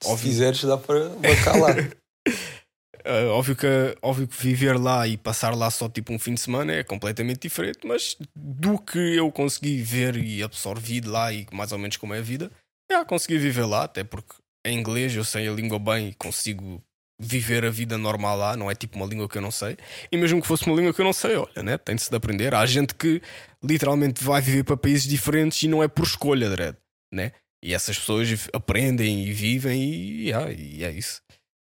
Se 0.00 0.08
Óbvio. 0.10 0.28
quiseres, 0.28 0.62
dá 0.62 0.78
para 0.78 1.08
bancar 1.08 1.58
lá. 1.60 1.70
Ah, 3.08 3.30
óbvio, 3.30 3.54
que, 3.54 3.66
óbvio 4.02 4.26
que 4.26 4.36
viver 4.36 4.76
lá 4.76 5.06
e 5.06 5.16
passar 5.16 5.54
lá 5.54 5.70
só 5.70 5.88
tipo 5.88 6.12
um 6.12 6.18
fim 6.18 6.34
de 6.34 6.40
semana 6.40 6.72
é 6.72 6.82
completamente 6.82 7.42
diferente, 7.42 7.78
mas 7.84 8.16
do 8.34 8.78
que 8.80 8.98
eu 8.98 9.30
consegui 9.30 9.80
ver 9.80 10.16
e 10.16 10.42
absorvi 10.42 11.00
de 11.00 11.08
lá 11.08 11.32
e 11.32 11.46
mais 11.52 11.70
ou 11.70 11.78
menos 11.78 11.96
como 11.96 12.14
é 12.14 12.18
a 12.18 12.22
vida, 12.22 12.50
já 12.90 13.04
consegui 13.04 13.38
viver 13.38 13.64
lá, 13.64 13.84
até 13.84 14.02
porque 14.02 14.34
em 14.66 14.76
inglês 14.76 15.14
eu 15.14 15.24
sei 15.24 15.46
a 15.46 15.52
língua 15.52 15.78
bem 15.78 16.08
e 16.08 16.14
consigo 16.14 16.82
viver 17.20 17.64
a 17.64 17.70
vida 17.70 17.96
normal 17.96 18.36
lá, 18.36 18.56
não 18.56 18.68
é 18.68 18.74
tipo 18.74 18.96
uma 18.96 19.06
língua 19.06 19.28
que 19.28 19.38
eu 19.38 19.42
não 19.42 19.52
sei. 19.52 19.76
E 20.10 20.16
mesmo 20.16 20.42
que 20.42 20.48
fosse 20.48 20.66
uma 20.66 20.74
língua 20.74 20.92
que 20.92 21.00
eu 21.00 21.04
não 21.04 21.12
sei, 21.12 21.36
olha, 21.36 21.62
né? 21.62 21.78
tem-se 21.78 22.10
de 22.10 22.16
aprender. 22.16 22.56
Há 22.56 22.66
gente 22.66 22.92
que 22.92 23.22
literalmente 23.62 24.22
vai 24.22 24.42
viver 24.42 24.64
para 24.64 24.76
países 24.76 25.06
diferentes 25.06 25.62
e 25.62 25.68
não 25.68 25.80
é 25.80 25.86
por 25.86 26.04
escolha, 26.04 26.50
Dredd, 26.50 26.76
né? 27.14 27.30
E 27.64 27.72
essas 27.72 27.96
pessoas 27.98 28.48
aprendem 28.52 29.24
e 29.24 29.32
vivem 29.32 29.80
e, 29.80 30.28
yeah, 30.28 30.52
e 30.52 30.82
é 30.82 30.90
isso 30.90 31.22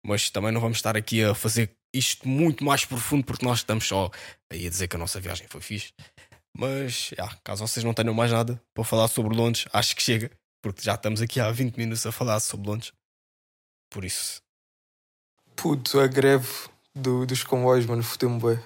mas 0.05 0.31
também 0.31 0.53
não 0.53 0.61
vamos 0.61 0.79
estar 0.79 0.97
aqui 0.97 1.23
a 1.23 1.35
fazer 1.35 1.71
isto 1.95 2.27
muito 2.29 2.65
mais 2.65 2.85
profundo 2.85 3.25
porque 3.25 3.45
nós 3.45 3.59
estamos 3.59 3.87
só 3.87 4.11
aí 4.51 4.67
a 4.67 4.71
dizer 4.71 4.89
que 4.89 4.97
a 4.97 4.99
nossa 4.99 5.21
viagem 5.21 5.47
foi 5.49 5.61
fixe. 5.61 5.93
Mas, 6.57 7.11
já, 7.17 7.29
caso 7.45 7.67
vocês 7.67 7.85
não 7.85 7.95
tenham 7.95 8.13
mais 8.15 8.31
nada 8.33 8.61
para 8.75 8.85
falar 8.85 9.09
sobre 9.09 9.37
Londres, 9.37 9.67
acho 9.73 9.95
que 9.95 10.03
chega, 10.03 10.31
porque 10.63 10.83
já 10.83 10.95
estamos 10.95 11.21
aqui 11.23 11.41
há 11.41 11.51
20 11.51 11.77
minutos 11.77 12.05
a 12.07 12.13
falar 12.13 12.41
sobre 12.41 12.69
Londres. 12.69 12.93
Por 13.93 14.05
isso, 14.05 14.41
Puto, 15.57 16.01
a 16.01 16.07
greve 16.07 16.49
do- 16.95 17.27
dos 17.27 17.43
comboios, 17.45 17.85
mano, 17.87 18.03
fodeu-me 18.03 18.41
bem. 18.41 18.59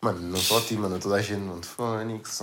Mano, 0.00 0.18
não 0.20 0.38
só 0.38 0.58
a 0.58 0.62
ti, 0.62 0.74
mano, 0.74 0.98
toda 0.98 1.16
a 1.16 1.22
gente, 1.22 1.40
mano. 1.40 1.62
Fónix. 1.62 2.42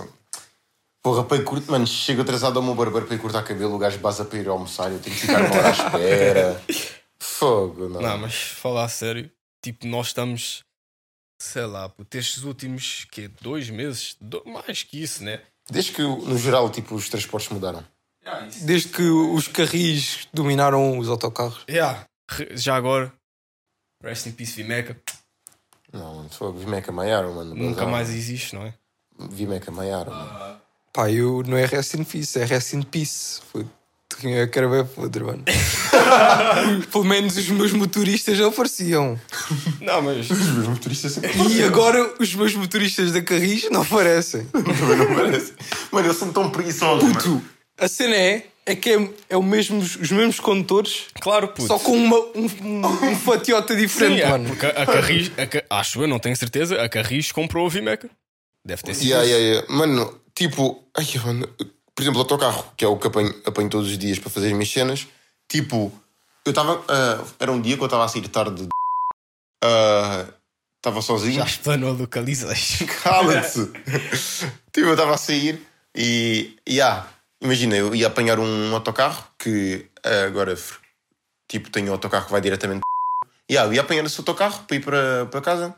Porra, 1.02 1.24
para 1.24 1.36
ir 1.38 1.44
curto, 1.44 1.70
mano, 1.70 1.86
chego 1.86 2.22
atrasado 2.22 2.58
ao 2.58 2.64
meu 2.64 2.74
barbeiro 2.74 3.06
para 3.06 3.14
ir 3.16 3.18
cortar 3.20 3.42
cabelo, 3.42 3.74
o 3.74 3.78
gajo 3.78 3.98
basa 3.98 4.24
para 4.24 4.38
ir 4.38 4.48
almoçar, 4.48 4.90
eu 4.92 4.98
tenho 4.98 5.14
que 5.14 5.22
ficar 5.22 5.40
uma 5.40 5.56
hora 5.56 5.68
à 5.68 5.70
espera. 5.70 6.62
Fogo, 7.26 7.88
não. 7.88 8.00
Não, 8.00 8.18
mas 8.18 8.34
falar 8.34 8.84
a 8.84 8.88
sério, 8.88 9.30
tipo, 9.62 9.86
nós 9.86 10.08
estamos, 10.08 10.62
sei 11.42 11.66
lá, 11.66 11.88
puto, 11.88 12.16
estes 12.16 12.44
últimos 12.44 13.04
que 13.10 13.28
dois 13.28 13.68
meses, 13.68 14.16
do- 14.20 14.42
mais 14.46 14.82
que 14.82 15.02
isso, 15.02 15.22
né? 15.24 15.42
Desde 15.70 15.92
que, 15.92 16.02
no 16.02 16.38
geral, 16.38 16.70
tipo, 16.70 16.94
os 16.94 17.08
transportes 17.08 17.50
mudaram. 17.50 17.84
Desde 18.62 18.88
que 18.88 19.02
os 19.02 19.46
carris 19.48 20.26
dominaram 20.32 20.98
os 20.98 21.08
autocarros. 21.08 21.64
Yeah. 21.68 22.06
Já 22.52 22.74
agora, 22.76 23.12
rest 24.02 24.26
in 24.26 24.32
peace, 24.32 24.52
Vimeca. 24.52 25.00
Não, 25.92 26.16
mano, 26.16 26.28
fogo, 26.30 26.58
Vimeca 26.58 26.90
Maiaro, 26.90 27.32
mano. 27.34 27.54
Nunca 27.54 27.82
Não. 27.82 27.90
mais 27.90 28.10
existe, 28.10 28.54
não 28.54 28.62
é? 28.66 28.74
Vimeca 29.30 29.70
Maiaro, 29.70 30.10
mano. 30.10 30.60
Pá, 30.92 31.10
eu 31.10 31.42
não 31.46 31.56
é 31.56 31.66
Rest 31.66 31.94
in 31.94 32.04
Peace, 32.04 32.38
é 32.38 32.44
Rest 32.44 32.72
in 32.72 32.82
Peace. 32.82 33.40
Foda. 33.52 33.68
Eu 34.22 34.50
quero 34.50 34.70
ver 34.70 34.86
podre, 34.86 35.22
mano. 35.24 35.44
Pelo 36.92 37.04
menos 37.04 37.36
os 37.36 37.48
meus 37.48 37.72
motoristas 37.72 38.40
apareciam. 38.40 39.18
Não, 39.80 40.02
mas. 40.02 40.30
Os 40.30 40.38
meus 40.48 40.68
motoristas 40.68 41.12
sempre 41.12 41.32
E 41.54 41.62
agora 41.62 42.14
os 42.18 42.34
meus 42.34 42.54
motoristas 42.54 43.12
da 43.12 43.22
Carris 43.22 43.68
não 43.70 43.82
aparecem. 43.82 44.44
também 44.52 44.96
não 44.96 45.14
parece. 45.14 45.52
Mano, 45.90 46.06
eles 46.06 46.16
são 46.18 46.32
tão 46.32 46.50
preguiçosos, 46.50 47.02
mano. 47.02 47.14
Puto, 47.14 47.42
a 47.78 47.88
cena 47.88 48.14
é, 48.16 48.46
é 48.64 48.74
que 48.74 48.90
é, 48.90 49.08
é 49.30 49.36
o 49.36 49.42
mesmo, 49.42 49.78
os 49.78 50.10
mesmos 50.10 50.40
condutores, 50.40 51.04
Claro, 51.20 51.48
puto. 51.48 51.66
só 51.66 51.78
com 51.78 51.96
uma, 51.96 52.16
um, 52.16 52.48
um, 52.62 52.86
um 53.10 53.16
fatiota 53.16 53.76
diferente, 53.76 54.16
Sim, 54.20 54.22
é, 54.22 54.28
mano. 54.30 54.48
porque 54.48 54.66
a 54.66 54.86
Carris, 54.86 55.30
a 55.36 55.46
Ca- 55.46 55.64
acho 55.70 56.02
eu, 56.02 56.08
não 56.08 56.18
tenho 56.18 56.36
certeza, 56.36 56.80
a 56.82 56.88
Carris 56.88 57.30
comprou 57.32 57.66
a 57.66 57.68
Vimeca. 57.68 58.08
Deve 58.64 58.82
ter 58.82 58.94
sido. 58.94 59.08
Yeah, 59.10 59.24
yeah, 59.26 59.44
yeah. 59.46 59.66
Mano, 59.72 60.12
tipo, 60.34 60.82
ai, 60.96 61.06
mano, 61.24 61.48
por 61.94 62.02
exemplo, 62.02 62.18
o 62.18 62.22
autocarro, 62.22 62.64
que 62.76 62.84
é 62.84 62.88
o 62.88 62.96
que 62.96 63.06
apanho, 63.06 63.32
apanho 63.44 63.68
todos 63.68 63.88
os 63.90 63.96
dias 63.96 64.18
para 64.18 64.28
fazer 64.30 64.48
as 64.48 64.52
minhas 64.52 64.70
cenas, 64.70 65.06
tipo, 65.48 65.92
eu 66.44 66.50
estava. 66.50 66.82
era 67.38 67.52
um 67.52 67.60
dia 67.60 67.76
que 67.76 67.82
eu 67.82 67.86
estava 67.86 68.04
a 68.04 68.08
sair 68.08 68.28
tarde. 68.28 68.62
de- 68.64 68.68
ah, 69.64 70.26
Estava 70.76 71.02
sozinho. 71.02 71.34
Já 71.34 71.44
explanou 71.44 71.90
a 71.90 71.92
localização. 71.94 72.86
Cala-te! 73.02 73.66
tipo, 74.72 74.86
eu 74.86 74.92
estava 74.92 75.14
a 75.14 75.18
sair 75.18 75.60
e. 75.96 76.56
e 76.64 76.80
ah, 76.80 77.04
imagina, 77.42 77.76
eu 77.76 77.92
ia 77.92 78.06
apanhar 78.06 78.38
um 78.38 78.72
autocarro 78.72 79.24
que 79.36 79.86
ah, 80.04 80.26
agora, 80.26 80.56
tipo, 81.48 81.70
tenho 81.70 81.88
um 81.88 81.92
autocarro 81.92 82.26
que 82.26 82.32
vai 82.32 82.40
diretamente. 82.40 82.82
E 83.48 83.56
ah, 83.58 83.64
eu 83.64 83.72
ia 83.72 83.80
apanhar 83.80 84.04
esse 84.04 84.20
autocarro 84.20 84.62
para 84.64 84.76
ir 84.76 84.80
para, 84.80 85.26
para 85.26 85.40
casa. 85.40 85.74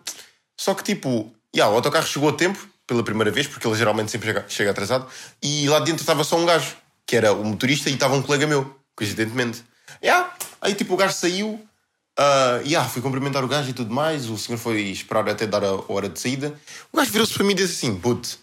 Só 0.60 0.74
que, 0.74 0.82
tipo, 0.82 1.32
yeah, 1.56 1.72
o 1.72 1.76
autocarro 1.76 2.06
chegou 2.06 2.28
a 2.28 2.32
tempo, 2.34 2.68
pela 2.86 3.02
primeira 3.02 3.30
vez, 3.30 3.46
porque 3.46 3.66
ele 3.66 3.76
geralmente 3.76 4.10
sempre 4.10 4.26
chega, 4.28 4.44
chega 4.48 4.70
atrasado, 4.72 5.06
e 5.42 5.68
lá 5.68 5.78
dentro 5.78 6.02
estava 6.02 6.22
só 6.24 6.36
um 6.36 6.44
gajo, 6.44 6.76
que 7.06 7.16
era 7.16 7.32
o 7.32 7.44
motorista, 7.44 7.88
e 7.88 7.94
estava 7.94 8.14
um 8.14 8.20
colega 8.22 8.46
meu, 8.46 8.77
coincidentemente. 8.98 9.62
Yeah, 10.02 10.34
aí, 10.60 10.74
tipo, 10.74 10.94
o 10.94 10.96
gajo 10.96 11.14
saiu. 11.14 11.64
Uh, 12.18 12.66
yeah, 12.66 12.88
fui 12.88 13.00
cumprimentar 13.00 13.44
o 13.44 13.48
gajo 13.48 13.70
e 13.70 13.72
tudo 13.72 13.94
mais. 13.94 14.28
O 14.28 14.36
senhor 14.36 14.58
foi 14.58 14.80
esperar 14.82 15.28
até 15.28 15.46
dar 15.46 15.62
a 15.62 15.72
hora 15.88 16.08
de 16.08 16.18
saída. 16.18 16.52
O 16.92 16.96
gajo 16.96 17.12
virou-se 17.12 17.32
para 17.32 17.44
mim 17.44 17.52
e 17.52 17.54
disse 17.54 17.74
assim: 17.86 17.96
Puto, 17.96 18.36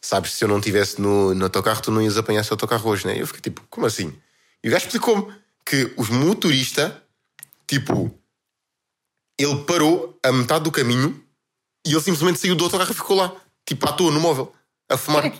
sabes, 0.00 0.32
se 0.32 0.42
eu 0.42 0.48
não 0.48 0.58
estivesse 0.58 1.00
no, 1.00 1.32
no 1.32 1.44
autocarro, 1.44 1.80
tu 1.80 1.92
não 1.92 2.02
ias 2.02 2.16
apanhar 2.16 2.40
esse 2.40 2.52
autocarro 2.52 2.90
hoje, 2.90 3.06
né? 3.06 3.20
Eu 3.20 3.26
fiquei 3.28 3.40
tipo: 3.40 3.62
Como 3.70 3.86
assim? 3.86 4.12
E 4.64 4.68
o 4.68 4.72
gajo 4.72 4.86
explicou-me 4.86 5.32
que 5.64 5.94
os 5.96 6.08
motoristas, 6.08 6.92
tipo, 7.68 8.12
ele 9.38 9.56
parou 9.64 10.18
a 10.24 10.32
metade 10.32 10.64
do 10.64 10.72
caminho 10.72 11.22
e 11.86 11.92
ele 11.92 12.00
simplesmente 12.00 12.40
saiu 12.40 12.56
do 12.56 12.64
autocarro 12.64 12.90
e 12.90 12.94
ficou 12.94 13.16
lá, 13.16 13.32
tipo, 13.64 13.88
à 13.88 13.92
toa 13.92 14.10
no 14.10 14.20
móvel, 14.20 14.52
a 14.88 14.96
fumar. 14.96 15.32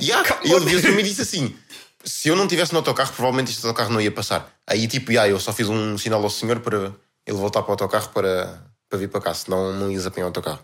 Yeah, 0.00 0.40
e 0.44 0.52
ele 0.52 0.64
virou-se 0.64 0.86
para 0.86 0.96
mim 0.96 1.00
e 1.00 1.04
disse 1.04 1.22
assim: 1.22 1.56
se 2.04 2.28
eu 2.28 2.36
não 2.36 2.44
estivesse 2.44 2.72
no 2.72 2.78
autocarro, 2.78 3.12
provavelmente 3.12 3.50
este 3.50 3.64
autocarro 3.66 3.92
não 3.92 4.00
ia 4.00 4.10
passar. 4.10 4.50
Aí, 4.66 4.86
tipo, 4.86 5.12
yeah, 5.12 5.30
eu 5.30 5.38
só 5.38 5.52
fiz 5.52 5.68
um 5.68 5.98
sinal 5.98 6.22
ao 6.22 6.30
senhor 6.30 6.60
para 6.60 6.92
ele 7.26 7.36
voltar 7.36 7.62
para 7.62 7.70
o 7.70 7.72
autocarro 7.72 8.08
para, 8.10 8.62
para 8.88 8.98
vir 8.98 9.08
para 9.08 9.20
cá, 9.20 9.34
senão 9.34 9.72
não 9.72 9.90
ias 9.90 10.06
apanhar 10.06 10.26
o 10.26 10.28
autocarro. 10.28 10.60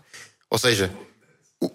Ou 0.49 0.57
seja, 0.57 0.91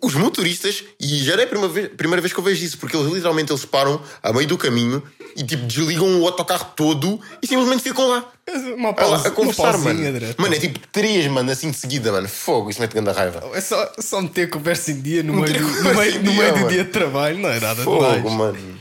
os 0.01 0.15
motoristas, 0.15 0.85
e 1.01 1.25
já 1.25 1.33
era 1.33 1.45
a 1.45 1.47
primeira 1.47 1.73
vez, 1.73 1.89
primeira 1.89 2.21
vez 2.21 2.33
que 2.33 2.39
eu 2.39 2.45
vejo 2.45 2.65
isso, 2.65 2.79
porque 2.79 2.97
eles 2.97 3.13
literalmente 3.13 3.51
eles 3.51 3.65
param 3.65 4.01
a 4.23 4.33
meio 4.33 4.47
do 4.47 4.57
caminho 4.57 5.03
e 5.35 5.43
tipo 5.43 5.65
desligam 5.65 6.21
o 6.21 6.27
autocarro 6.27 6.73
todo 6.77 7.21
e 7.43 7.47
simplesmente 7.47 7.83
ficam 7.83 8.09
lá. 8.09 8.31
Uma 8.77 8.93
pausa, 8.93 9.29
a 9.29 9.31
conversar, 9.31 9.75
uma 9.77 9.93
mano. 9.93 10.13
direto. 10.13 10.41
Mano, 10.41 10.55
é 10.55 10.59
tipo 10.59 10.79
três, 10.91 11.27
mano, 11.27 11.51
assim 11.51 11.71
de 11.71 11.77
seguida, 11.77 12.13
mano. 12.13 12.29
Fogo, 12.29 12.71
isso 12.71 12.81
mete 12.81 12.93
grande 12.93 13.11
raiva. 13.11 13.43
É 13.55 13.61
só, 13.61 13.93
só 13.99 14.21
meter 14.21 14.51
conversa 14.51 14.93
em 14.93 15.01
dia 15.01 15.23
no 15.23 15.35
meio, 15.35 15.53
do, 15.53 15.83
no 15.83 15.95
meio, 15.95 16.15
em 16.15 16.19
no 16.19 16.31
dia, 16.31 16.53
meio 16.53 16.65
do 16.65 16.69
dia 16.69 16.85
de 16.85 16.91
trabalho, 16.91 17.39
não 17.39 17.49
é 17.49 17.59
nada 17.59 17.83
Fogo, 17.83 18.05
demais. 18.05 18.33
mano. 18.33 18.79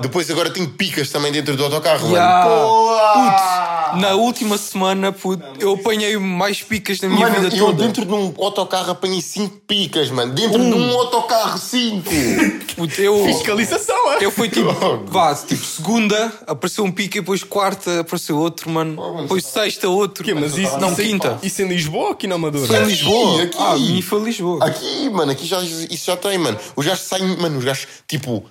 Depois 0.00 0.30
agora 0.30 0.50
tenho 0.50 0.68
picas 0.70 1.10
também 1.10 1.32
dentro 1.32 1.56
do 1.56 1.64
autocarro, 1.64 2.14
Ya. 2.14 2.22
mano. 2.44 2.88
Puto, 3.14 3.98
na 4.00 4.14
última 4.14 4.58
semana, 4.58 5.12
puto, 5.12 5.42
eu 5.58 5.72
apanhei 5.74 6.16
mais 6.18 6.62
picas 6.62 7.00
na 7.00 7.08
minha 7.08 7.28
Mano, 7.28 7.40
vida 7.42 7.56
eu 7.56 7.66
toda. 7.66 7.82
dentro 7.84 8.04
de 8.04 8.12
um 8.12 8.34
autocarro 8.38 8.90
apanhei 8.90 9.20
5 9.22 9.56
picas, 9.66 10.10
mano. 10.10 10.32
Dentro 10.34 10.58
de 10.58 10.74
um 10.74 10.90
autocarro, 10.98 11.58
5. 11.58 12.04
Puto, 12.76 13.00
eu, 13.00 13.24
Fiscalização, 13.24 14.12
é? 14.12 14.24
eu 14.24 14.30
fui 14.30 14.48
tipo, 14.48 14.72
vá, 15.06 15.34
tipo, 15.34 15.64
segunda 15.64 16.32
apareceu 16.46 16.84
um 16.84 16.92
pica, 16.92 17.18
depois 17.18 17.42
quarta 17.42 18.00
apareceu 18.00 18.38
outro, 18.38 18.70
mano. 18.70 18.94
mano, 18.94 19.22
Depois 19.22 19.44
sexta 19.44 19.88
outro. 19.88 20.22
Quê, 20.22 20.32
mas 20.34 20.56
isso, 20.56 20.78
não, 20.78 20.92
isso, 20.92 21.02
quinta. 21.02 21.38
Isso 21.42 21.62
em 21.62 21.68
Lisboa 21.68 22.04
ou 22.06 22.12
aqui 22.12 22.26
na 22.28 22.36
Amadora? 22.36 22.66
Foi 22.66 22.76
em 22.82 22.86
Lisboa. 22.86 23.42
aqui. 23.42 23.56
Ah, 23.58 23.72
a 23.72 23.78
mim 23.78 24.02
foi 24.02 24.20
Lisboa. 24.22 24.64
Aqui, 24.64 25.10
mano, 25.10 25.32
aqui 25.32 25.46
já, 25.46 25.60
isso 25.62 26.06
já 26.06 26.16
tem, 26.16 26.38
mano. 26.38 26.56
Os 26.76 26.86
gajos 26.86 27.04
saem, 27.04 27.36
mano, 27.36 27.58
os 27.58 27.64
gajos, 27.64 27.88
tipo, 28.06 28.44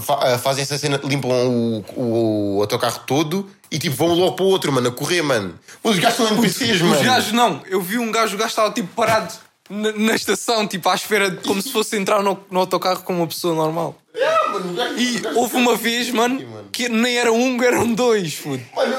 fa- 0.00 0.18
ah, 0.34 0.38
fazem 0.38 0.62
essa 0.62 0.78
cena, 0.78 1.00
limpam 1.04 1.28
o, 1.28 1.84
o, 1.96 2.56
o 2.56 2.60
autocarro 2.62 3.00
todo 3.06 3.48
e, 3.70 3.78
tipo, 3.78 3.96
vão 3.96 4.08
logo 4.14 4.32
para 4.36 4.44
o 4.44 4.48
outro, 4.48 4.72
mano, 4.72 4.88
a 4.88 4.92
correr, 4.92 5.22
mano. 5.22 5.58
Os 5.82 5.98
gajos 5.98 6.16
são 6.16 6.28
NPCs, 6.28 6.80
mano. 6.80 6.96
Os 6.96 7.02
gajos 7.02 7.32
não, 7.32 7.62
eu 7.66 7.80
vi 7.80 7.98
um 7.98 8.10
gajo, 8.10 8.34
o 8.34 8.38
gajo 8.38 8.50
estava 8.50 8.70
tipo 8.72 8.88
parado 8.94 9.32
na, 9.70 9.92
na 9.92 10.14
estação, 10.14 10.66
tipo 10.66 10.88
à 10.88 10.94
espera, 10.94 11.30
de, 11.30 11.38
como 11.46 11.60
se 11.62 11.70
fosse 11.72 11.96
entrar 11.96 12.22
no, 12.22 12.38
no 12.50 12.60
autocarro 12.60 13.02
como 13.02 13.18
uma 13.20 13.26
pessoa 13.26 13.54
normal. 13.54 13.96
Ah, 14.14 14.48
mano, 14.52 14.72
os 14.72 15.00
E 15.00 15.22
houve 15.34 15.56
uma 15.56 15.74
vez, 15.76 16.10
mano, 16.10 16.44
que 16.70 16.88
nem 16.88 17.16
era 17.16 17.32
um, 17.32 17.62
eram 17.62 17.92
dois, 17.94 18.34
puto. 18.34 18.62
Mano, 18.74 18.96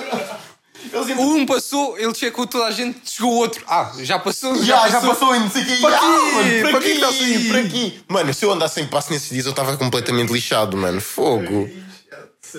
eles 0.91 1.17
um 1.19 1.45
passou, 1.45 1.97
ele 1.97 2.13
checou 2.15 2.47
toda 2.47 2.65
a 2.65 2.71
gente, 2.71 2.99
chegou 3.09 3.31
o 3.31 3.35
outro. 3.37 3.63
Ah, 3.67 3.91
já 3.99 4.19
passou, 4.19 4.55
Já, 4.63 4.89
já 4.89 4.99
passou 5.01 5.35
em 5.35 5.39
não 5.41 5.49
sei 5.49 5.61
o 5.61 5.65
quê. 5.65 5.77
Para 5.81 5.99
quê? 5.99 6.05
mano, 6.05 6.61
para 6.61 6.69
Para 6.71 6.77
aqui, 6.79 6.87
que 6.87 6.93
está 6.93 7.07
a 7.07 7.13
sair? 7.13 7.47
para 7.49 7.59
aqui. 7.59 8.03
Mano, 8.07 8.33
se 8.33 8.45
eu 8.45 8.51
andasse 8.51 8.75
sem 8.75 8.87
passo 8.87 9.11
nesses 9.11 9.29
dias, 9.29 9.45
eu 9.45 9.51
estava 9.51 9.75
completamente 9.77 10.31
lixado, 10.31 10.75
mano. 10.75 10.99
Fogo. 10.99 11.69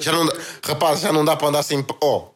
Já 0.01 0.13
não 0.13 0.27
dá, 0.27 0.33
rapaz, 0.65 1.01
já 1.01 1.13
não 1.13 1.25
dá 1.25 1.37
para 1.37 1.49
andar 1.49 1.63
sem. 1.63 1.85
Oh, 2.03 2.29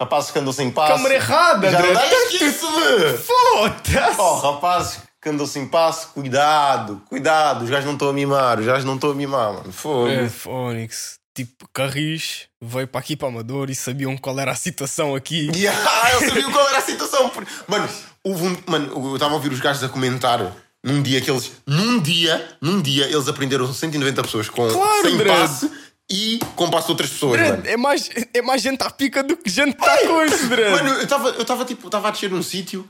rapazes 0.00 0.30
que 0.30 0.38
andam 0.38 0.52
sem 0.52 0.70
passo. 0.70 0.92
Câmara 0.94 1.14
errada, 1.14 1.70
Já 1.70 1.80
não 1.82 1.92
dá, 1.92 2.06
esquece-me. 2.06 3.18
Foda-se! 3.18 4.20
Oh, 4.20 4.34
rapazes 4.36 4.98
que 5.20 5.28
andam 5.28 5.46
sem 5.46 5.66
passo, 5.66 6.08
cuidado, 6.14 7.02
cuidado. 7.08 7.64
Os 7.64 7.70
gajos 7.70 7.86
não 7.86 7.94
estão 7.94 8.08
a 8.08 8.12
mimar, 8.12 8.60
os 8.60 8.66
gajos 8.66 8.84
não 8.84 8.94
estão 8.94 9.10
a 9.10 9.14
mimar, 9.14 9.52
mano. 9.54 9.72
Fogo. 9.72 10.08
É, 10.08 10.28
Fónix. 10.28 11.18
Tipo, 11.34 11.68
Carris 11.74 12.46
veio 12.62 12.88
para 12.88 13.00
aqui 13.00 13.16
para 13.16 13.28
Amador 13.28 13.70
e 13.70 13.74
sabiam 13.74 14.16
qual 14.16 14.38
era 14.38 14.52
a 14.52 14.56
situação 14.56 15.14
aqui. 15.14 15.50
Yeah, 15.54 15.78
eu 16.14 16.28
sabia 16.28 16.50
qual 16.50 16.68
era 16.68 16.78
a 16.78 16.82
situação. 16.82 17.30
Mano, 17.66 17.88
houve 18.24 18.46
um, 18.46 18.56
mano, 18.66 19.08
eu 19.08 19.14
estava 19.14 19.32
a 19.32 19.36
ouvir 19.36 19.52
os 19.52 19.60
gajos 19.60 19.84
a 19.84 19.88
comentar 19.88 20.40
num 20.82 21.02
dia 21.02 21.20
que 21.20 21.30
eles. 21.30 21.52
Num 21.66 22.00
dia, 22.00 22.56
num 22.60 22.80
dia, 22.80 23.06
eles 23.06 23.28
aprenderam 23.28 23.72
190 23.72 24.22
pessoas 24.22 24.48
com 24.48 24.68
Claro, 24.68 25.08
sem 25.08 25.18
passe 25.18 25.70
e 26.10 26.38
com 26.54 26.70
passe 26.70 26.86
de 26.86 26.92
outras 26.92 27.10
pessoas, 27.10 27.40
mano. 27.40 27.62
É 27.66 27.76
mais, 27.76 28.08
é 28.32 28.42
mais 28.42 28.62
gente 28.62 28.82
à 28.82 28.90
pica 28.90 29.22
do 29.22 29.36
que 29.36 29.50
gente 29.50 29.76
à 29.82 30.06
coisa, 30.06 30.44
André. 30.44 30.70
Mano, 30.70 30.88
eu 30.90 31.02
estava 31.02 31.28
eu 31.30 31.44
tava, 31.44 31.64
tipo, 31.64 31.86
estava 31.86 32.08
a 32.08 32.10
descer 32.12 32.30
num 32.30 32.42
sítio, 32.42 32.88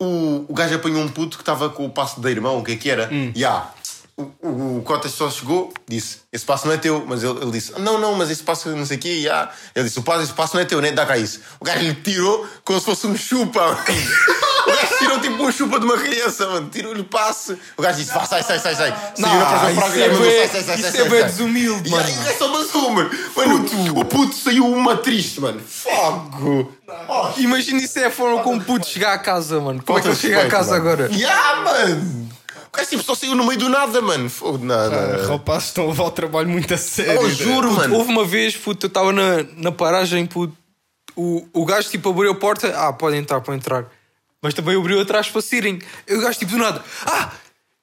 o, 0.00 0.46
o 0.48 0.54
gajo 0.54 0.74
apanhou 0.74 1.02
um 1.02 1.08
puto 1.08 1.36
que 1.36 1.42
estava 1.42 1.68
com 1.70 1.84
o 1.84 1.90
passo 1.90 2.20
da 2.20 2.30
irmã, 2.30 2.50
o 2.50 2.62
que 2.62 2.72
é 2.72 2.76
que 2.76 2.90
era? 2.90 3.08
Hum. 3.12 3.32
Ya. 3.36 3.70
O, 4.18 4.22
o, 4.42 4.78
o 4.78 4.82
Cotas 4.82 5.12
só 5.12 5.28
chegou, 5.30 5.74
disse: 5.86 6.20
Esse 6.32 6.42
passo 6.44 6.66
não 6.66 6.72
é 6.72 6.78
teu. 6.78 7.04
Mas 7.06 7.22
ele, 7.22 7.38
ele 7.38 7.50
disse: 7.50 7.72
Não, 7.78 7.98
não, 8.00 8.14
mas 8.14 8.30
esse 8.30 8.42
passo 8.42 8.70
não 8.70 8.86
sei 8.86 8.96
o 8.96 9.00
quê. 9.00 9.20
ya. 9.20 9.50
Ele 9.74 9.84
disse: 9.84 9.98
O 9.98 10.02
passo, 10.02 10.22
esse 10.22 10.32
passo 10.32 10.54
não 10.54 10.62
é 10.62 10.64
teu, 10.64 10.80
nem 10.80 10.94
dá 10.94 11.04
cá 11.04 11.18
isso. 11.18 11.40
O 11.60 11.64
gajo 11.64 11.80
lhe 11.84 11.94
tirou 11.94 12.46
como 12.64 12.78
se 12.80 12.86
fosse 12.86 13.06
um 13.06 13.14
chupa. 13.14 13.60
O 14.66 14.68
gajo 14.72 14.98
tirou 14.98 15.20
tipo 15.20 15.34
uma 15.42 15.52
chupa 15.52 15.78
de 15.78 15.84
uma 15.84 15.98
criança, 15.98 16.46
mano. 16.48 16.70
Tirou-lhe 16.70 17.02
o 17.02 17.04
passe. 17.04 17.58
O 17.76 17.82
gajo 17.82 17.98
disse: 17.98 18.12
Vá, 18.14 18.24
sai, 18.24 18.42
sai, 18.42 18.58
sai, 18.58 18.74
sai. 18.74 18.90
Saiu 19.16 19.70
isso 19.70 19.80
praga, 19.80 20.00
é 20.00 20.08
bué- 20.08 20.48
sai, 20.48 20.48
sai, 20.48 20.62
sai, 20.62 20.76
isso 20.78 20.86
é 21.02 21.08
sai. 21.10 21.24
desumilde, 21.24 21.88
E 21.88 21.92
mano. 21.92 22.06
aí, 22.06 22.28
é 22.28 22.32
só 22.38 22.48
mais 22.48 22.74
um, 22.74 22.90
mano. 22.90 23.10
Mano, 23.36 23.66
o 24.00 24.04
puto 24.06 24.34
saiu 24.34 24.66
uma 24.66 24.96
triste, 24.96 25.42
mano. 25.42 25.60
Fogo. 25.60 26.72
Oh, 27.08 27.28
Imagina 27.38 27.82
isso 27.82 27.98
é 27.98 28.06
a 28.06 28.10
forma 28.10 28.42
como 28.42 28.62
puto 28.64 28.86
chegar 28.86 29.12
a 29.12 29.18
casa, 29.18 29.60
mano. 29.60 29.82
Como 29.84 29.98
é 29.98 30.00
que 30.02 30.08
ele 30.08 30.16
chega 30.16 30.42
a 30.42 30.48
casa 30.48 30.74
agora? 30.74 31.10
Ya, 31.12 31.56
mano! 31.56 32.26
O 32.76 32.78
gajo 32.78 32.90
tipo, 32.90 33.02
só 33.02 33.14
saiu 33.14 33.34
no 33.34 33.46
meio 33.46 33.58
do 33.58 33.68
nada, 33.70 34.02
mano. 34.02 34.28
Fogo, 34.28 34.58
não, 34.62 34.90
não, 34.90 35.18
não. 35.18 35.28
Rapazes 35.30 35.68
estão 35.68 35.84
a 35.84 35.88
levar 35.88 36.04
o 36.04 36.10
trabalho 36.10 36.48
muito 36.48 36.74
a 36.74 36.76
sério. 36.76 37.20
Oh, 37.20 37.24
André. 37.24 37.34
juro, 37.34 37.68
Puto, 37.68 37.80
mano. 37.80 37.96
houve 37.96 38.10
uma 38.10 38.24
vez, 38.24 38.54
puto, 38.56 38.86
eu 38.86 38.88
estava 38.88 39.12
na, 39.12 39.42
na 39.56 39.72
paragem, 39.72 40.26
puto, 40.26 40.54
o, 41.16 41.46
o 41.54 41.64
gajo 41.64 41.88
tipo 41.88 42.10
abriu 42.10 42.30
a 42.32 42.34
porta, 42.34 42.68
ah, 42.76 42.92
pode 42.92 43.16
entrar, 43.16 43.40
pode 43.40 43.58
entrar. 43.58 43.86
Mas 44.42 44.52
também 44.52 44.76
abriu 44.76 45.00
atrás 45.00 45.28
para 45.28 45.40
saírem. 45.40 45.80
O 46.10 46.20
gajo 46.20 46.38
tipo 46.38 46.52
do 46.52 46.58
nada, 46.58 46.84
ah, 47.06 47.32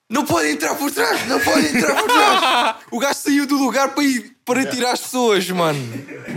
Não 0.09 0.23
pode 0.25 0.49
entrar 0.49 0.75
por 0.75 0.91
trás, 0.91 1.27
não 1.27 1.39
pode 1.39 1.65
entrar 1.75 1.95
por 1.95 2.07
trás. 2.07 2.75
O 2.91 2.99
gajo 2.99 3.19
saiu 3.19 3.47
do 3.47 3.57
lugar 3.57 3.89
para 3.95 4.03
ir 4.03 4.31
para 4.45 4.65
tirar 4.65 4.91
as 4.91 4.99
pessoas, 5.01 5.49
mano. 5.49 5.79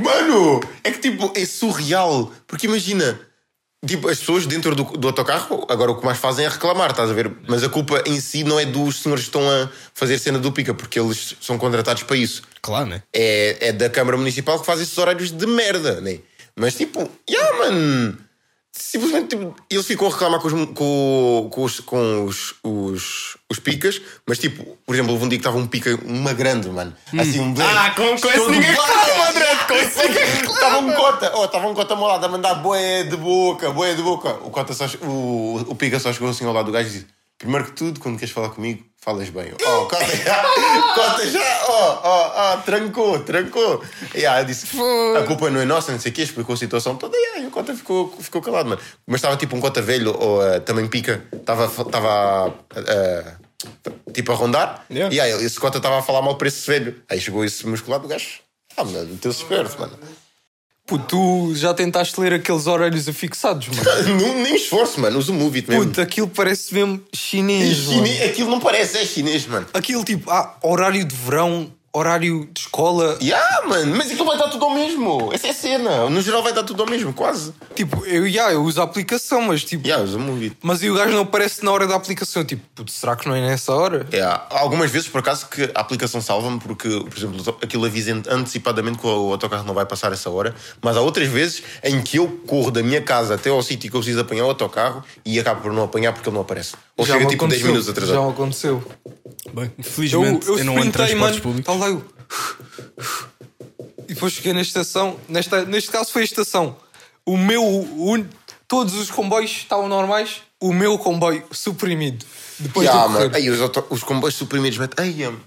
Mano, 0.02 0.60
é 0.82 0.90
que 0.92 0.98
tipo, 1.00 1.30
é 1.36 1.44
surreal. 1.44 2.32
Porque 2.46 2.66
imagina, 2.66 3.20
tipo, 3.86 4.08
as 4.08 4.18
pessoas 4.18 4.46
dentro 4.46 4.74
do, 4.74 4.84
do 4.84 5.08
autocarro, 5.08 5.66
agora 5.68 5.90
o 5.90 5.96
que 5.96 6.04
mais 6.04 6.18
fazem 6.18 6.44
é 6.44 6.48
reclamar, 6.48 6.90
estás 6.90 7.10
a 7.10 7.14
ver? 7.14 7.30
Mas 7.46 7.62
a 7.62 7.68
culpa 7.68 8.02
em 8.06 8.20
si 8.20 8.44
não 8.44 8.58
é 8.58 8.64
dos 8.64 9.02
senhores 9.02 9.24
que 9.24 9.28
estão 9.28 9.48
a 9.48 9.70
fazer 9.94 10.18
cena 10.18 10.38
do 10.38 10.52
pica, 10.52 10.74
porque 10.74 10.98
eles 10.98 11.36
são 11.40 11.56
contratados 11.56 12.02
para 12.02 12.16
isso. 12.16 12.42
Claro, 12.60 12.86
né? 12.86 13.02
É, 13.12 13.68
é 13.68 13.72
da 13.72 13.88
Câmara 13.88 14.16
Municipal 14.16 14.58
que 14.58 14.66
faz 14.66 14.80
esses 14.80 14.96
horários 14.98 15.30
de 15.30 15.46
merda, 15.46 16.00
né? 16.00 16.18
Mas 16.54 16.74
tipo, 16.74 17.08
yeah, 17.30 17.58
mano. 17.58 18.25
Simplesmente 18.78 19.28
tipo, 19.36 19.54
eles 19.70 19.86
ficam 19.86 20.06
a 20.06 20.10
reclamar 20.10 20.38
com 20.40 20.48
os, 20.48 20.52
com, 20.74 21.48
com 21.50 21.64
os, 21.64 21.80
com 21.80 22.24
os, 22.24 22.54
os, 22.62 23.36
os 23.50 23.58
picas, 23.58 24.00
mas 24.26 24.38
tipo, 24.38 24.76
por 24.86 24.94
exemplo, 24.94 25.12
houve 25.12 25.24
um 25.24 25.28
dia 25.28 25.38
que 25.38 25.40
estava 25.42 25.56
um 25.56 25.66
pica, 25.66 25.98
uma 26.04 26.32
grande, 26.32 26.68
mano. 26.68 26.94
Assim, 27.18 27.40
um 27.40 27.54
Ah, 27.60 27.90
com- 27.90 28.02
com 28.20 28.28
esse 28.28 28.50
ninguém 28.50 28.74
black. 28.74 28.92
reclama, 28.92 29.30
André, 29.30 29.56
com 29.66 29.74
esse 29.74 29.98
ninguém 30.08 30.24
Estava 30.56 30.78
um 30.78 30.92
cota, 30.92 31.32
oh, 31.36 31.44
estava 31.46 31.66
um 31.68 31.74
cota 31.74 31.94
ao 31.94 31.98
meu 31.98 32.06
lado 32.08 32.24
a 32.24 32.28
mandar 32.28 32.54
boé 32.56 33.04
de 33.04 33.16
boca, 33.16 33.70
boé 33.70 33.94
de 33.94 34.02
boca. 34.02 34.30
O, 34.44 34.50
cota 34.50 34.72
só, 34.74 34.86
o, 35.02 35.64
o 35.68 35.74
pica 35.74 35.98
só 35.98 36.12
chegou 36.12 36.28
assim 36.28 36.44
ao 36.44 36.52
lado 36.52 36.66
do 36.66 36.72
gajo 36.72 36.88
e 36.88 36.92
disse: 36.92 37.06
Primeiro 37.38 37.66
que 37.66 37.72
tudo, 37.72 38.00
quando 38.00 38.18
queres 38.18 38.32
falar 38.32 38.48
comigo, 38.50 38.84
falas 38.98 39.28
bem. 39.28 39.52
Oh, 39.62 39.84
cota 39.86 40.16
já, 40.16 40.42
cota 40.94 41.30
já, 41.30 41.64
oh, 41.68 41.98
oh, 42.02 42.54
oh, 42.54 42.62
trancou, 42.62 43.18
trancou. 43.20 43.84
E 44.14 44.24
aí 44.24 44.40
eu 44.42 44.44
disse: 44.46 44.66
A 45.18 45.22
culpa 45.26 45.50
não 45.50 45.60
é 45.60 45.64
nossa, 45.66 45.92
não 45.92 45.98
sei 46.00 46.10
o 46.10 46.14
quê, 46.14 46.22
explicou 46.22 46.54
a 46.54 46.56
situação 46.56 46.96
toda. 46.96 47.16
E 47.16 47.36
aí 47.36 47.46
o 47.46 47.50
cota 47.50 47.74
ficou, 47.74 48.10
ficou 48.18 48.40
calado, 48.40 48.70
mano. 48.70 48.80
Mas 49.06 49.16
estava 49.18 49.36
tipo 49.36 49.54
um 49.54 49.60
cota 49.60 49.82
velho, 49.82 50.16
ou 50.18 50.42
eh, 50.46 50.60
também 50.60 50.86
pica, 50.88 51.24
estava. 51.32 51.66
estava 51.66 52.54
eh, 52.74 53.34
Tipo 54.12 54.32
a 54.32 54.34
rondar, 54.34 54.84
Yeah. 54.90 55.14
e 55.14 55.20
aí 55.20 55.44
esse 55.44 55.58
cota 55.58 55.78
estava 55.78 55.98
a 55.98 56.02
falar 56.02 56.22
mal 56.22 56.36
para 56.36 56.46
esse 56.48 56.66
velho. 56.66 57.02
Aí 57.08 57.20
chegou 57.20 57.44
esse 57.44 57.66
musculado, 57.66 58.04
o 58.04 58.08
gajo, 58.08 58.40
ah, 58.76 58.84
mano, 58.84 59.06
meteu-se 59.08 59.42
esperto, 59.42 59.78
mano. 59.80 59.98
Puto, 60.86 61.04
tu 61.08 61.54
já 61.56 61.74
tentaste 61.74 62.18
ler 62.20 62.34
aqueles 62.34 62.68
horários 62.68 63.08
afixados, 63.08 63.68
mano. 63.68 63.82
Não, 64.20 64.42
nem 64.42 64.54
esforço, 64.54 65.00
mano. 65.00 65.18
Usa 65.18 65.32
o 65.32 65.34
Move 65.34 65.58
It 65.58 65.68
mesmo. 65.68 65.86
Puto, 65.86 66.00
aquilo 66.00 66.28
parece 66.28 66.72
mesmo 66.72 67.02
chinês, 67.12 67.86
mano. 67.86 68.06
Chine... 68.06 68.22
Aquilo 68.22 68.50
não 68.50 68.60
parece, 68.60 68.98
é 68.98 69.04
chinês, 69.04 69.46
mano. 69.46 69.66
Aquilo 69.74 70.04
tipo, 70.04 70.30
ah, 70.30 70.56
horário 70.62 71.04
de 71.04 71.14
verão, 71.14 71.72
horário 71.96 72.48
de 72.52 72.60
escola. 72.60 73.16
Yeah, 73.20 73.66
mano, 73.66 73.96
mas 73.96 74.10
aquilo 74.10 74.26
vai 74.26 74.36
dar 74.38 74.48
tudo 74.48 74.64
ao 74.64 74.70
mesmo. 74.70 75.30
Essa 75.32 75.48
é 75.48 75.50
a 75.50 75.54
cena. 75.54 76.10
No 76.10 76.20
geral 76.20 76.42
vai 76.42 76.52
dar 76.52 76.62
tudo 76.62 76.82
ao 76.82 76.88
mesmo, 76.88 77.12
quase. 77.12 77.52
Tipo, 77.74 78.04
eu, 78.04 78.26
yeah, 78.26 78.52
eu 78.52 78.62
uso 78.62 78.80
a 78.80 78.84
aplicação, 78.84 79.42
mas 79.42 79.64
tipo. 79.64 79.86
Yeah, 79.86 80.04
usa 80.04 80.16
o 80.16 80.20
Move 80.20 80.44
It. 80.44 80.56
Mas 80.62 80.82
e 80.82 80.90
o 80.90 80.94
gajo 80.94 81.12
não 81.12 81.22
aparece 81.22 81.64
na 81.64 81.70
hora 81.72 81.86
da 81.86 81.94
aplicação? 81.96 82.44
Tipo, 82.44 82.62
puto, 82.74 82.90
será 82.90 83.16
que 83.16 83.28
não 83.28 83.34
é 83.34 83.40
nessa 83.40 83.72
hora? 83.72 84.06
É, 84.12 84.20
há 84.20 84.46
algumas 84.50 84.90
vezes, 84.90 85.08
por 85.08 85.18
acaso, 85.18 85.46
que 85.48 85.70
a 85.74 85.80
aplicação 85.80 86.20
salva-me 86.20 86.58
porque, 86.58 86.88
por 86.88 87.16
exemplo, 87.16 87.58
aquilo 87.62 87.84
avisa 87.86 88.12
antecipadamente 88.28 88.98
que 88.98 89.06
o 89.06 89.32
autocarro 89.32 89.64
não 89.64 89.74
vai 89.74 89.86
passar 89.86 90.12
essa 90.12 90.30
hora. 90.30 90.54
Mas 90.82 90.96
há 90.96 91.00
outras 91.00 91.28
vezes 91.28 91.62
em 91.82 92.00
que 92.02 92.18
eu 92.18 92.28
corro 92.46 92.70
da 92.70 92.82
minha 92.82 93.00
casa 93.00 93.34
até 93.34 93.50
ao 93.50 93.62
sítio 93.62 93.90
que 93.90 93.96
eu 93.96 94.00
preciso 94.00 94.20
apanhar 94.20 94.44
o 94.44 94.48
autocarro 94.48 95.02
e 95.24 95.38
acabo 95.38 95.62
por 95.62 95.72
não 95.72 95.84
apanhar 95.84 96.12
porque 96.12 96.28
ele 96.28 96.34
não 96.34 96.42
aparece. 96.42 96.74
Ou 96.96 97.04
chega 97.04 97.20
me 97.20 97.26
tipo 97.26 97.46
10 97.46 97.60
aconteceu, 97.60 97.66
minutos 97.66 97.86
Já 97.86 97.92
atrasado. 97.92 98.24
me 98.24 98.30
aconteceu. 98.32 98.84
Bem, 99.52 99.64
Eu, 99.64 99.72
infelizmente 99.78 100.46
eu, 100.48 100.58
eu, 100.58 100.64
não 100.64 100.76
ando 100.76 100.86
em 100.86 100.90
transportes 100.90 101.40
mano. 101.40 101.42
públicos. 101.42 101.66
Tá 101.66 101.78
lá 101.78 101.88
eu. 101.88 102.04
E 104.08 104.14
depois 104.14 104.32
cheguei 104.32 104.52
na 104.52 104.60
estação. 104.60 105.18
Nesta, 105.28 105.64
neste 105.64 105.90
caso 105.90 106.12
foi 106.12 106.22
a 106.22 106.24
estação. 106.24 106.76
O 107.24 107.36
meu. 107.36 107.62
o- 107.64 108.26
todos 108.68 108.94
os 108.94 109.10
comboios 109.10 109.50
estavam 109.50 109.88
normais. 109.88 110.42
O 110.60 110.72
meu 110.72 110.98
comboio 110.98 111.44
suprimido. 111.50 112.24
Depois 112.58 112.86
Yeah, 112.86 113.06
do 113.06 113.12
mano. 113.12 113.30
correr. 113.30 113.36
Aí 113.42 113.50
os, 113.50 113.60
os 113.90 114.02
comboios 114.02 114.34
suprimidos 114.34 114.78
metem. 114.78 115.04
Ai, 115.04 115.24
am. 115.24 115.38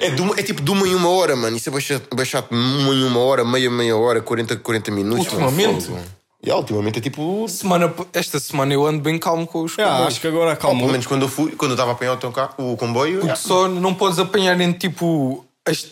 É, 0.00 0.10
de 0.10 0.22
uma- 0.22 0.38
é 0.38 0.42
tipo 0.42 0.62
de 0.62 0.70
uma 0.70 0.86
em 0.86 0.94
uma 0.94 1.08
hora, 1.08 1.34
mano. 1.36 1.56
Isso 1.56 1.68
é 1.68 1.72
baixado 2.14 2.48
de 2.50 2.54
uma 2.56 2.94
em 2.94 3.04
uma 3.04 3.20
hora, 3.20 3.44
meia, 3.44 3.70
meia 3.70 3.96
hora, 3.96 4.20
40, 4.22 4.56
40 4.56 4.90
minutos. 4.90 5.26
mano. 5.32 5.46
Ultimamente? 5.46 5.90
Yeah, 6.44 6.60
ultimamente 6.60 6.98
é 6.98 7.02
tipo. 7.02 7.46
Semana, 7.48 7.92
esta 8.12 8.38
semana 8.38 8.72
eu 8.72 8.86
ando 8.86 9.00
bem 9.00 9.18
calmo 9.18 9.46
com 9.46 9.62
os 9.62 9.72
Ah, 9.78 9.84
comboios. 9.84 10.06
acho 10.08 10.20
que 10.20 10.26
agora 10.26 10.52
Oh, 10.52 10.56
pelo 10.56 10.70
acalmou. 10.70 10.88
menos 10.90 11.06
quando 11.06 11.22
eu 11.22 11.28
fui, 11.28 11.52
quando 11.52 11.70
eu 11.72 11.74
estava 11.74 11.90
a 11.92 11.94
apanhar 11.94 12.10
o, 12.10 12.14
autocarro, 12.14 12.72
o 12.72 12.76
comboio. 12.76 13.18
yeah. 13.20 13.36
Só 13.36 13.66
não 13.68 13.94
podes 13.94 14.18
apanhar 14.18 14.60
entre 14.60 14.88
tipo 14.88 15.44
as 15.66 15.86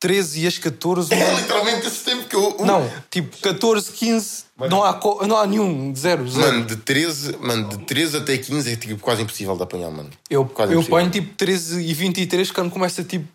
13 0.00 0.42
e 0.42 0.46
as 0.46 0.58
14. 0.58 1.12
É 1.14 1.16
mano. 1.24 1.38
literalmente 1.38 1.86
esse 1.86 2.04
tempo 2.04 2.24
que 2.28 2.34
eu. 2.36 2.56
Não, 2.60 2.90
tipo 3.10 3.36
14, 3.38 3.90
15. 3.92 4.44
Não 4.68 4.82
há, 4.84 4.92
co- 4.94 5.24
não 5.26 5.36
há 5.36 5.46
nenhum. 5.46 5.94
Zero, 5.94 6.28
zero. 6.28 6.46
Mano, 6.52 6.66
de 6.66 6.76
13, 6.76 7.36
mano, 7.38 7.68
de 7.68 7.78
13 7.78 8.16
até 8.16 8.36
15 8.36 8.72
é 8.72 8.76
tipo, 8.76 9.00
quase 9.00 9.22
impossível 9.22 9.56
de 9.56 9.62
apanhar, 9.62 9.90
mano. 9.90 10.10
Eu, 10.28 10.44
Quase 10.44 10.72
eu 10.72 10.80
impossível. 10.80 10.98
ponho 10.98 11.10
tipo 11.10 11.34
13 11.36 11.80
e 11.80 11.94
23 11.94 12.50
quando 12.50 12.70
começa 12.70 13.04
tipo 13.04 13.26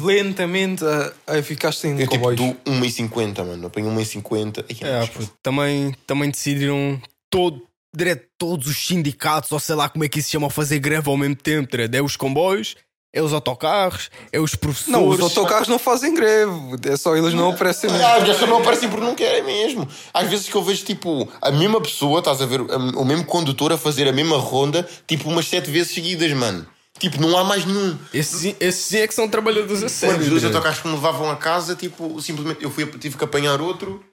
lentamente 0.00 0.84
a, 0.84 1.12
a 1.38 1.42
ficar 1.42 1.72
sem 1.72 1.98
Eu 2.00 2.06
tipo 2.08 2.34
do 2.34 2.44
1,50, 2.66 3.44
mano. 3.44 3.66
Apanho 3.66 3.90
1,50. 3.90 4.64
Ai, 4.68 4.76
É, 4.90 4.98
mas- 5.00 5.08
puto, 5.10 5.32
também, 5.42 5.94
também 6.06 6.30
decidiram 6.30 7.00
todo, 7.30 7.62
direto, 7.94 8.26
todos 8.38 8.66
os 8.66 8.76
sindicatos, 8.86 9.50
ou 9.52 9.60
sei 9.60 9.74
lá 9.74 9.88
como 9.88 10.04
é 10.04 10.08
que 10.08 10.18
isso 10.18 10.26
se 10.28 10.32
chama, 10.32 10.50
fazer 10.50 10.78
greve 10.78 11.08
ao 11.08 11.16
mesmo 11.16 11.36
tempo. 11.36 11.70
Direto. 11.70 11.94
É 11.94 12.02
os 12.02 12.16
comboios, 12.16 12.76
é 13.14 13.22
os 13.22 13.32
autocarros, 13.32 14.10
é 14.32 14.38
os 14.40 14.54
professores. 14.54 14.92
Não, 14.92 15.08
os 15.08 15.20
autocarros 15.20 15.68
não 15.68 15.78
fazem 15.78 16.14
greve. 16.14 16.52
É 16.88 16.96
só 16.96 17.16
eles 17.16 17.34
não 17.34 17.50
aparecem 17.50 17.90
mesmo. 17.90 18.06
Ah, 18.06 18.24
já 18.24 18.34
só 18.34 18.46
não 18.46 18.58
aparecem 18.58 18.88
porque 18.88 19.04
não 19.04 19.14
querem 19.14 19.42
mesmo. 19.44 19.88
Às 20.14 20.28
vezes 20.28 20.48
que 20.48 20.54
eu 20.54 20.62
vejo 20.62 20.84
tipo 20.84 21.28
a 21.40 21.50
mesma 21.50 21.80
pessoa, 21.80 22.18
estás 22.20 22.40
a 22.40 22.46
ver, 22.46 22.60
o 22.60 23.04
mesmo 23.04 23.24
condutor 23.24 23.72
a 23.72 23.78
fazer 23.78 24.06
a 24.08 24.12
mesma 24.12 24.36
ronda, 24.36 24.88
tipo 25.06 25.28
umas 25.28 25.46
sete 25.48 25.70
vezes 25.70 25.92
seguidas, 25.92 26.32
mano. 26.32 26.66
Tipo, 27.00 27.20
não 27.20 27.36
há 27.36 27.42
mais 27.42 27.64
nenhum. 27.64 27.98
Esses, 28.14 28.54
esses 28.60 28.84
sim 28.84 28.98
é 28.98 29.08
que 29.08 29.14
são 29.14 29.28
trabalhadores 29.28 29.82
a 29.82 29.88
sério. 29.88 30.12
Mano, 30.16 30.22
os 30.24 30.28
dois 30.30 30.42
direto. 30.42 30.54
autocarros 30.56 30.82
que 30.82 30.86
me 30.88 30.94
levavam 30.94 31.30
a 31.30 31.34
casa, 31.36 31.74
tipo, 31.74 32.20
simplesmente 32.22 32.62
eu 32.62 32.70
fui, 32.70 32.86
tive 32.98 33.16
que 33.16 33.24
apanhar 33.24 33.60
outro. 33.60 34.04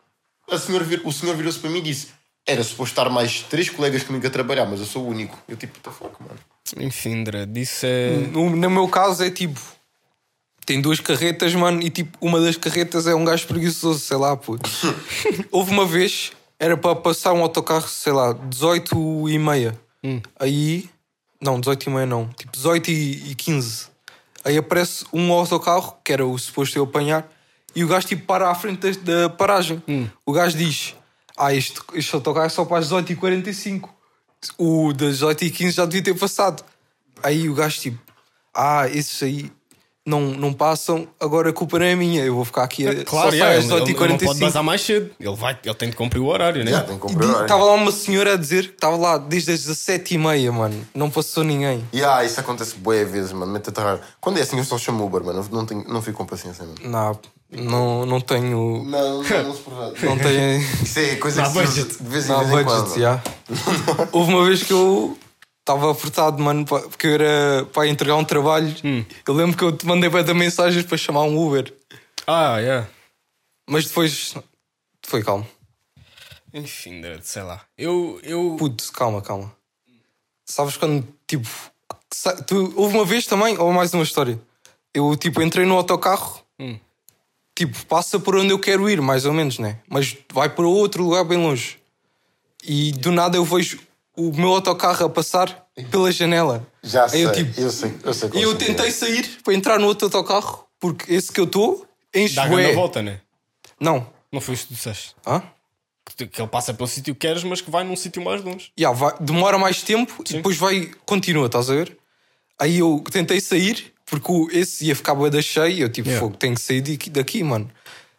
A 0.50 0.58
senhora 0.58 0.84
vir- 0.86 1.02
o 1.04 1.12
senhor 1.12 1.36
virou-se 1.36 1.60
para 1.60 1.70
mim 1.70 1.80
e 1.80 1.82
disse: 1.82 2.08
Era 2.48 2.64
suposto 2.64 2.94
estar 2.94 3.10
mais 3.10 3.42
três 3.44 3.70
colegas 3.70 4.04
comigo 4.04 4.26
a 4.26 4.30
trabalhar, 4.30 4.66
mas 4.66 4.80
eu 4.80 4.86
sou 4.86 5.04
o 5.04 5.10
único. 5.10 5.38
Eu 5.50 5.58
tipo, 5.58 5.78
what 5.78 5.84
the 5.84 5.92
fuck, 5.92 6.16
mano. 6.24 6.40
Enfim, 6.88 7.24
Dredd, 7.24 7.58
isso 7.60 7.86
é. 7.86 8.12
No, 8.32 8.50
no 8.50 8.70
meu 8.70 8.88
caso 8.88 9.22
é 9.24 9.30
tipo. 9.30 9.60
Tem 10.66 10.82
duas 10.82 11.00
carretas, 11.00 11.54
mano, 11.56 11.82
e 11.82 11.90
tipo, 11.90 12.18
uma 12.20 12.40
das 12.42 12.58
carretas 12.58 13.08
é 13.08 13.16
um 13.16 13.24
gajo 13.24 13.48
preguiçoso, 13.48 14.00
sei 14.00 14.18
lá, 14.18 14.36
puto. 14.36 14.70
Houve 15.52 15.72
uma 15.72 15.86
vez, 15.86 16.32
era 16.60 16.76
para 16.76 16.94
passar 16.96 17.32
um 17.34 17.42
autocarro, 17.42 17.88
sei 17.88 18.12
lá, 18.14 18.34
18 18.34 19.30
e 19.30 19.40
meia. 19.40 19.80
Aí. 20.40 20.90
Não, 21.40 21.60
18 21.60 21.84
e 21.84 21.90
meia 21.90 22.06
não. 22.06 22.28
Tipo, 22.30 22.52
18 22.52 22.92
e, 22.92 23.32
e 23.32 23.36
15. 23.36 23.88
Aí 24.44 24.58
aparece 24.58 25.06
um 25.12 25.32
autocarro, 25.32 25.98
que 26.04 26.14
era 26.14 26.26
o 26.26 26.38
suposto 26.38 26.78
eu 26.78 26.84
apanhar, 26.84 27.30
e 27.76 27.84
o 27.84 27.88
gajo 27.88 28.08
tipo 28.08 28.26
para 28.26 28.50
à 28.50 28.56
frente 28.56 28.98
da, 29.00 29.24
da 29.24 29.30
paragem. 29.30 29.84
O 30.26 30.32
gajo 30.32 30.58
diz: 30.58 30.96
Ah, 31.38 31.54
este, 31.54 31.80
este 31.94 32.16
autocarro 32.16 32.46
é 32.46 32.50
só 32.50 32.66
para 32.66 32.80
as 32.80 32.90
18h45. 32.90 33.90
O 34.58 34.94
das 34.94 35.20
18h15 35.20 35.72
já 35.72 35.86
devia 35.86 36.04
ter 36.04 36.20
passado. 36.20 36.64
Aí 37.22 37.50
o 37.50 37.54
gajo 37.54 37.80
tipo: 37.80 38.00
Ah, 38.54 38.88
esses 38.88 39.22
aí 39.22 39.52
não, 40.08 40.22
não 40.22 40.54
passam, 40.54 41.06
agora 41.20 41.50
a 41.50 41.54
culpa 41.54 41.78
não 41.78 41.86
é 41.86 41.96
minha. 41.96 42.24
Eu 42.24 42.34
vou 42.36 42.46
ficar 42.46 42.64
aqui 42.64 42.88
a, 42.88 43.04
Claro, 43.04 43.30
só 43.30 43.36
é, 43.36 43.40
sai 43.40 43.50
ele, 43.50 43.58
às 43.60 43.66
ele- 43.66 43.74
ele 43.74 43.92
não 43.94 44.18
pode 44.18 44.18
18h45. 44.18 44.40
bazar 44.40 44.64
mais 44.64 44.82
cedo. 44.82 45.10
Ele, 45.20 45.36
vai, 45.36 45.58
ele 45.64 45.76
tem 45.76 45.90
de 45.90 45.96
cumprir 45.96 46.20
o 46.22 46.26
horário, 46.28 46.64
né? 46.64 46.72
Já, 46.72 46.80
tem 46.82 46.98
que 46.98 47.06
E 47.06 47.08
comprar 47.08 47.20
di- 47.20 47.26
horário. 47.28 47.44
Estava 47.46 47.64
lá 47.66 47.74
uma 47.74 47.92
senhora 47.92 48.34
a 48.34 48.38
dizer 48.38 48.68
que 48.70 48.74
estava 48.76 48.96
lá 48.96 49.18
desde 49.18 49.52
as 49.52 49.60
17h30, 49.68 50.52
mano. 50.52 50.88
Não 50.96 51.10
passou 51.10 51.44
ninguém. 51.44 51.84
Yeah, 51.94 52.24
isso 52.26 52.40
acontece 52.40 52.76
boé 52.78 53.04
vezes, 53.04 53.34
mano. 53.34 53.52
Mete 53.52 53.70
atrás. 53.70 54.00
Quando 54.22 54.38
é 54.40 54.42
assim, 54.42 54.58
eu 54.58 54.64
só 54.64 54.78
chamo 54.78 55.06
Uber, 55.06 55.24
mano. 55.24 55.46
Não, 55.52 55.66
tenho, 55.66 55.84
não 55.88 56.02
fico 56.02 56.18
com 56.18 56.26
paciência, 56.26 56.64
mano. 56.66 56.78
Não, 56.84 57.20
não, 57.52 58.06
não 58.06 58.22
tenho. 58.22 58.84
Não, 58.86 59.22
não, 59.22 59.24
não. 59.24 59.58
Não 60.02 60.18
tenho. 60.18 60.62
Isso 60.84 61.00
é 61.00 61.16
coisa 61.18 61.42
Dá 61.42 61.50
que 61.50 61.68
se 61.68 61.84
de 61.86 62.04
vez 62.10 62.26
em, 62.26 62.30
Não 62.30 62.40
há 62.40 62.44
vez 62.44 62.60
em 62.62 62.64
budget, 62.64 62.84
quando. 62.90 63.00
já. 63.00 63.22
Houve 64.12 64.34
uma 64.34 64.46
vez 64.46 64.64
que 64.64 64.72
eu 64.74 65.18
estava 65.68 65.92
apertado, 65.92 66.42
mano, 66.42 66.66
porque 66.66 67.08
eu 67.08 67.14
era 67.14 67.66
para 67.66 67.88
entregar 67.88 68.16
um 68.16 68.24
trabalho. 68.24 68.74
Eu 69.28 69.34
lembro 69.34 69.58
que 69.58 69.64
eu 69.64 69.76
te 69.76 69.86
mandei 69.86 70.10
para 70.10 70.24
dar 70.24 70.34
mensagens 70.34 70.86
para 70.86 70.98
chamar 70.98 71.24
um 71.24 71.38
Uber. 71.38 71.74
Ah, 72.26 72.58
yeah. 72.60 72.90
Mas 73.70 73.86
depois 73.86 74.36
foi 75.06 75.22
calmo. 75.22 75.46
Enfim, 76.54 77.02
sei 77.22 77.42
lá. 77.42 77.62
Eu. 77.78 78.20
eu... 78.24 78.56
Puto, 78.58 78.90
calma, 78.94 79.22
calma. 79.22 79.54
Sabes 80.46 80.78
quando, 80.78 81.06
tipo, 81.28 81.48
tu, 82.48 82.74
houve 82.78 82.96
uma 82.96 83.04
vez 83.04 83.26
também, 83.26 83.58
ou 83.58 83.74
mais 83.74 83.94
uma 83.94 84.04
história. 84.04 84.40
Eu, 84.94 85.16
tipo, 85.18 85.42
entrei 85.42 85.66
no 85.66 85.76
autocarro, 85.76 86.42
Hum. 86.58 86.80
tipo, 87.54 87.86
passa 87.86 88.18
por 88.18 88.36
onde 88.38 88.52
eu 88.52 88.58
quero 88.58 88.90
ir, 88.90 89.02
mais 89.02 89.26
ou 89.26 89.34
menos, 89.34 89.60
né? 89.60 89.80
Mas 89.88 90.18
vai 90.32 90.48
para 90.50 90.66
outro 90.66 91.04
lugar 91.04 91.26
bem 91.26 91.38
longe. 91.38 91.78
E 92.64 92.94
do 92.94 93.12
nada 93.12 93.38
eu 93.38 93.44
vejo 93.44 93.80
o 94.18 94.32
meu 94.36 94.50
autocarro 94.50 95.06
a 95.06 95.10
passar 95.10 95.68
pela 95.92 96.12
janela. 96.12 96.68
Já 96.84 97.04
Aí 97.06 97.10
sei, 97.12 97.24
eu, 97.26 97.30
eu, 97.30 97.34
tipo, 97.36 97.70
sei, 97.70 97.94
eu 98.04 98.14
sei 98.14 98.28
E 98.30 98.32
qual 98.32 98.44
eu 98.44 98.52
é. 98.52 98.56
tentei 98.56 98.92
sair 98.92 99.30
para 99.44 99.54
entrar 99.54 99.80
no 99.80 99.86
outro 99.88 100.08
autocarro, 100.08 100.66
porque 100.80 101.14
esse 101.14 101.32
que 101.32 101.40
eu 101.40 101.46
estou 101.46 101.86
enche 102.14 102.36
Dá 102.36 102.44
a 102.44 102.74
volta, 102.74 103.02
né? 103.02 103.22
Não. 103.80 104.08
Não 104.32 104.42
foi 104.42 104.56
isso 104.56 104.64
que 104.64 104.74
tu 104.74 104.76
disseste. 104.76 105.16
Hã? 105.26 105.42
Que, 106.16 106.24
ele 106.42 106.48
passa 106.48 106.74
pelo 106.74 106.88
sítio 106.88 107.14
que 107.14 107.20
queres, 107.28 107.44
mas 107.44 107.62
que 107.62 107.70
vai 107.70 107.84
num 107.84 107.96
sítio 107.96 108.24
mais 108.24 108.44
longe. 108.44 108.72
Ya, 108.80 108.92
vai- 108.92 109.14
demora 109.20 109.58
mais 109.58 109.84
tempo 109.84 110.24
e 110.28 110.34
depois 110.34 110.58
vai, 110.58 110.90
continua, 111.06 111.46
estás 111.46 111.70
a 111.70 111.74
ver? 111.76 111.96
Aí 112.60 112.80
eu 112.80 113.04
tentei 113.12 113.40
sair, 113.40 113.94
porque 114.06 114.32
esse 114.58 114.86
ia 114.86 114.96
ficar 114.96 115.14
da 115.30 115.42
cheio. 115.42 115.84
Eu 115.86 115.90
tipo, 115.92 116.10
Yeah. 116.10 116.26
fogo, 116.26 116.36
tenho 116.38 116.56
que 116.56 116.62
sair 116.62 116.82
daqui, 116.82 117.10
daqui, 117.10 117.44
mano. 117.44 117.70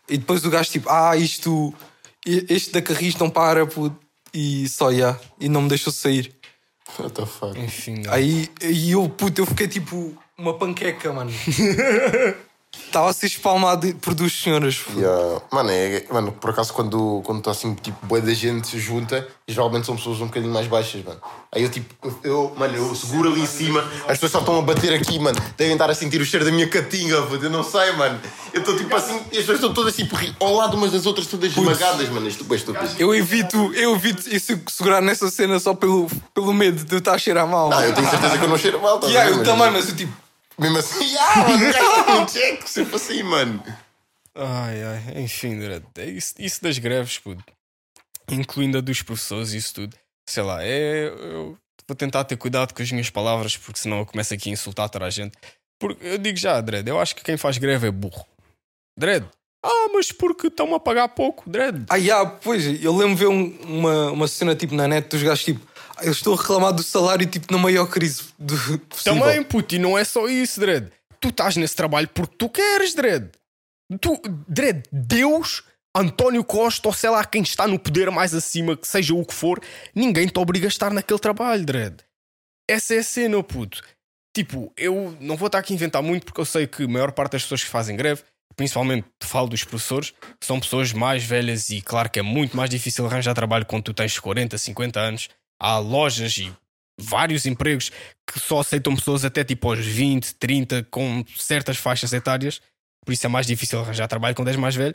E 0.08 0.16
depois 0.16 0.44
o 0.44 0.50
gajo 0.50 0.70
tipo, 0.70 0.88
ah, 0.88 1.16
isto. 1.16 1.74
Este 2.24 2.70
da 2.72 2.82
Carris 2.82 3.16
não 3.16 3.28
para, 3.30 3.66
puto. 3.66 3.96
E 4.32 4.68
só, 4.68 4.90
yeah. 4.90 5.18
E 5.40 5.48
não 5.48 5.62
me 5.62 5.68
deixou 5.68 5.92
sair. 5.92 6.34
What 6.98 7.12
the 7.14 7.26
fuck? 7.26 7.58
Enfim. 7.58 8.02
Aí 8.08 8.48
e 8.62 8.92
eu, 8.92 9.08
puto, 9.08 9.40
eu 9.40 9.46
fiquei 9.46 9.68
tipo 9.68 10.16
uma 10.36 10.54
panqueca, 10.54 11.12
mano. 11.12 11.30
Estava 12.74 13.10
a 13.10 13.12
ser 13.12 13.26
espalmado 13.26 13.94
por 13.96 14.14
duas 14.14 14.32
senhoras. 14.32 14.80
Yeah. 14.96 15.42
Mano, 15.52 15.70
é, 15.70 16.04
mano, 16.10 16.32
por 16.32 16.50
acaso 16.50 16.72
quando 16.72 17.22
quando 17.24 17.38
está 17.38 17.50
assim, 17.50 17.74
tipo, 17.74 18.06
boa 18.06 18.20
da 18.20 18.32
gente 18.32 18.66
se 18.66 18.78
junta, 18.78 19.26
geralmente 19.46 19.86
são 19.86 19.96
pessoas 19.96 20.20
um 20.20 20.26
bocadinho 20.26 20.52
mais 20.52 20.66
baixas, 20.66 21.04
mano. 21.04 21.20
Aí 21.52 21.62
eu 21.62 21.70
tipo, 21.70 21.94
eu, 22.24 22.52
mano, 22.56 22.76
eu 22.76 22.94
seguro 22.94 23.30
ali 23.30 23.42
em 23.42 23.46
cima, 23.46 23.80
as 24.02 24.12
pessoas 24.18 24.32
só 24.32 24.38
estão 24.40 24.58
a 24.58 24.62
bater 24.62 24.92
aqui, 24.94 25.18
mano. 25.18 25.38
Devem 25.56 25.74
estar 25.74 25.90
a 25.90 25.94
sentir 25.94 26.20
o 26.20 26.24
cheiro 26.24 26.44
da 26.44 26.50
minha 26.50 26.68
catinga, 26.68 27.22
puto, 27.22 27.44
eu 27.44 27.50
não 27.50 27.62
sei, 27.62 27.92
mano. 27.92 28.18
Eu 28.52 28.60
estou 28.60 28.76
tipo 28.76 28.94
assim, 28.96 29.20
e 29.32 29.38
as 29.38 29.44
pessoas 29.44 29.58
estão 29.58 29.74
todas 29.74 29.94
tipo 29.94 30.16
ao 30.40 30.54
lado 30.54 30.76
umas 30.76 30.92
das 30.92 31.04
outras, 31.04 31.26
todas 31.26 31.50
esmagadas, 31.50 32.08
mano. 32.08 32.26
Isto 32.26 32.46
é 32.50 32.56
estúpido. 32.56 32.88
Eu 32.98 33.14
evito, 33.14 33.72
eu 33.74 33.94
evito 33.94 34.34
isso, 34.34 34.58
segurar 34.68 35.02
nessa 35.02 35.30
cena 35.30 35.58
só 35.58 35.74
pelo, 35.74 36.06
pelo 36.32 36.54
medo 36.54 36.84
de 36.84 36.94
eu 36.94 36.98
estar 36.98 37.14
a 37.14 37.18
cheirar 37.18 37.46
mal. 37.46 37.72
Ah, 37.72 37.86
eu 37.86 37.94
tenho 37.94 38.08
certeza 38.08 38.38
que 38.38 38.44
eu 38.44 38.48
não 38.48 38.58
cheiro 38.58 38.80
mal, 38.80 38.98
tá 38.98 39.06
Yeah, 39.08 39.30
eu 39.30 39.42
também, 39.42 39.70
mas 39.70 39.88
eu 39.88 39.96
tipo. 39.96 40.27
Mesmo 40.58 40.78
assim, 40.78 41.16
ah, 41.18 41.36
mano, 41.48 41.72
cara, 41.72 42.20
um 42.20 42.26
check, 42.26 42.66
sempre 42.66 42.96
assim, 42.96 43.22
mano. 43.22 43.62
Ai, 44.34 44.82
ai, 44.82 45.22
enfim, 45.22 45.58
Dredd, 45.58 45.84
é 45.98 46.06
isso, 46.06 46.34
isso 46.38 46.62
das 46.62 46.78
greves, 46.78 47.18
puto. 47.18 47.42
incluindo 48.30 48.78
a 48.78 48.80
dos 48.80 49.02
professores, 49.02 49.52
isso 49.52 49.74
tudo. 49.74 49.96
Sei 50.28 50.42
lá, 50.42 50.62
é. 50.62 51.08
Eu 51.08 51.56
vou 51.86 51.96
tentar 51.96 52.24
ter 52.24 52.36
cuidado 52.36 52.72
com 52.74 52.82
as 52.82 52.90
minhas 52.92 53.10
palavras, 53.10 53.56
porque 53.56 53.80
senão 53.80 53.98
eu 54.00 54.06
começo 54.06 54.34
aqui 54.34 54.50
a 54.50 54.52
insultar 54.52 54.88
toda 54.90 55.06
a 55.06 55.10
gente. 55.10 55.36
Porque 55.80 56.04
eu 56.06 56.18
digo 56.18 56.36
já, 56.36 56.60
Dredd, 56.60 56.88
eu 56.88 57.00
acho 57.00 57.14
que 57.16 57.22
quem 57.24 57.36
faz 57.36 57.56
greve 57.58 57.86
é 57.88 57.90
burro. 57.90 58.26
Dredd, 58.98 59.24
ah, 59.64 59.88
mas 59.92 60.12
porque 60.12 60.48
estão-me 60.48 60.74
a 60.74 60.80
pagar 60.80 61.08
pouco, 61.08 61.48
Dredd. 61.48 61.84
Ah, 61.88 61.96
yeah, 61.96 62.28
pois, 62.28 62.64
eu 62.82 62.94
lembro 62.96 63.14
de 63.14 63.20
ver 63.20 63.28
um- 63.28 63.58
uma, 63.62 64.10
uma 64.12 64.28
cena 64.28 64.54
tipo 64.54 64.74
na 64.74 64.86
net 64.88 65.08
dos 65.08 65.22
gajos 65.22 65.44
tipo. 65.44 65.67
"Ah, 65.98 66.04
Eu 66.04 66.12
estou 66.12 66.34
a 66.34 66.36
reclamar 66.36 66.72
do 66.72 66.82
salário 66.82 67.26
tipo 67.26 67.52
na 67.52 67.58
maior 67.58 67.86
crise 67.86 68.22
do 68.38 68.54
possível. 68.80 69.20
Também, 69.20 69.42
puto, 69.42 69.74
e 69.74 69.78
não 69.78 69.96
é 69.98 70.04
só 70.04 70.28
isso, 70.28 70.60
Dredd. 70.60 70.88
Tu 71.20 71.28
estás 71.28 71.56
nesse 71.56 71.74
trabalho 71.74 72.08
porque 72.08 72.36
tu 72.36 72.48
queres, 72.48 72.94
Dredd. 72.94 73.30
Tu, 74.00 74.20
Dredd, 74.46 74.84
Deus, 74.92 75.62
António 75.96 76.44
Costa, 76.44 76.88
ou 76.88 76.94
sei 76.94 77.10
lá 77.10 77.24
quem 77.24 77.42
está 77.42 77.66
no 77.66 77.78
poder 77.78 78.10
mais 78.10 78.34
acima, 78.34 78.76
que 78.76 78.86
seja 78.86 79.14
o 79.14 79.24
que 79.24 79.34
for, 79.34 79.60
ninguém 79.94 80.26
te 80.28 80.38
obriga 80.38 80.66
a 80.66 80.68
estar 80.68 80.92
naquele 80.92 81.18
trabalho, 81.18 81.64
Dredd. 81.64 82.00
Essa 82.70 82.94
é 82.94 82.98
a 82.98 83.02
cena, 83.02 83.42
puto. 83.42 83.82
Tipo, 84.36 84.72
eu 84.76 85.16
não 85.20 85.36
vou 85.36 85.46
estar 85.46 85.58
aqui 85.58 85.72
a 85.72 85.76
inventar 85.76 86.02
muito 86.02 86.24
porque 86.26 86.40
eu 86.40 86.44
sei 86.44 86.66
que 86.66 86.84
a 86.84 86.88
maior 86.88 87.10
parte 87.12 87.32
das 87.32 87.42
pessoas 87.42 87.64
que 87.64 87.70
fazem 87.70 87.96
greve, 87.96 88.22
principalmente 88.54 89.06
falo 89.22 89.48
dos 89.48 89.64
professores, 89.64 90.12
são 90.40 90.60
pessoas 90.60 90.92
mais 90.92 91.24
velhas 91.24 91.70
e 91.70 91.80
claro 91.80 92.10
que 92.10 92.20
é 92.20 92.22
muito 92.22 92.56
mais 92.56 92.68
difícil 92.70 93.06
arranjar 93.06 93.34
trabalho 93.34 93.64
quando 93.66 93.84
tu 93.84 93.94
tens 93.94 94.18
40, 94.18 94.56
50 94.56 95.00
anos. 95.00 95.28
Há 95.60 95.78
lojas 95.78 96.36
e 96.38 96.54
vários 97.00 97.46
empregos 97.46 97.90
que 98.26 98.38
só 98.38 98.60
aceitam 98.60 98.94
pessoas 98.94 99.24
até 99.24 99.44
tipo 99.44 99.68
aos 99.68 99.84
20, 99.84 100.34
30, 100.34 100.84
com 100.84 101.24
certas 101.36 101.76
faixas 101.76 102.12
etárias. 102.12 102.60
Por 103.04 103.12
isso 103.12 103.24
é 103.26 103.28
mais 103.28 103.46
difícil 103.46 103.80
arranjar 103.80 104.08
trabalho 104.08 104.34
quando 104.34 104.48
és 104.48 104.56
mais 104.56 104.74
velho. 104.74 104.94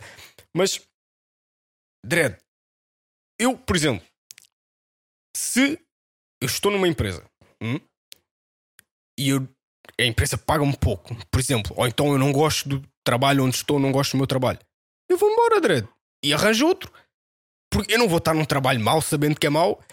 Mas, 0.55 0.81
Dredd, 2.05 2.37
eu, 3.39 3.57
por 3.57 3.75
exemplo, 3.75 4.05
se 5.35 5.79
eu 6.41 6.45
estou 6.47 6.71
numa 6.71 6.87
empresa 6.87 7.25
hum, 7.61 7.79
e 9.17 9.29
eu- 9.29 9.47
a 9.99 10.03
empresa 10.03 10.37
paga-me 10.37 10.75
pouco, 10.77 11.15
por 11.31 11.39
exemplo, 11.39 11.73
ou 11.77 11.87
então 11.87 12.11
eu 12.11 12.17
não 12.17 12.31
gosto 12.31 12.67
do 12.69 12.87
trabalho 13.05 13.43
onde 13.43 13.55
estou, 13.55 13.79
não 13.79 13.91
gosto 13.91 14.11
do 14.11 14.17
meu 14.17 14.27
trabalho, 14.27 14.59
eu 15.09 15.17
vou 15.17 15.29
embora, 15.31 15.61
Dredd, 15.61 15.87
e 16.23 16.33
arranjo 16.33 16.67
outro. 16.67 16.91
Porque 17.71 17.93
eu 17.93 17.99
não 17.99 18.07
vou 18.07 18.19
estar 18.19 18.33
num 18.33 18.45
trabalho 18.45 18.79
mau 18.79 19.01
sabendo 19.01 19.39
que 19.39 19.47
é 19.47 19.49
mau 19.49 19.83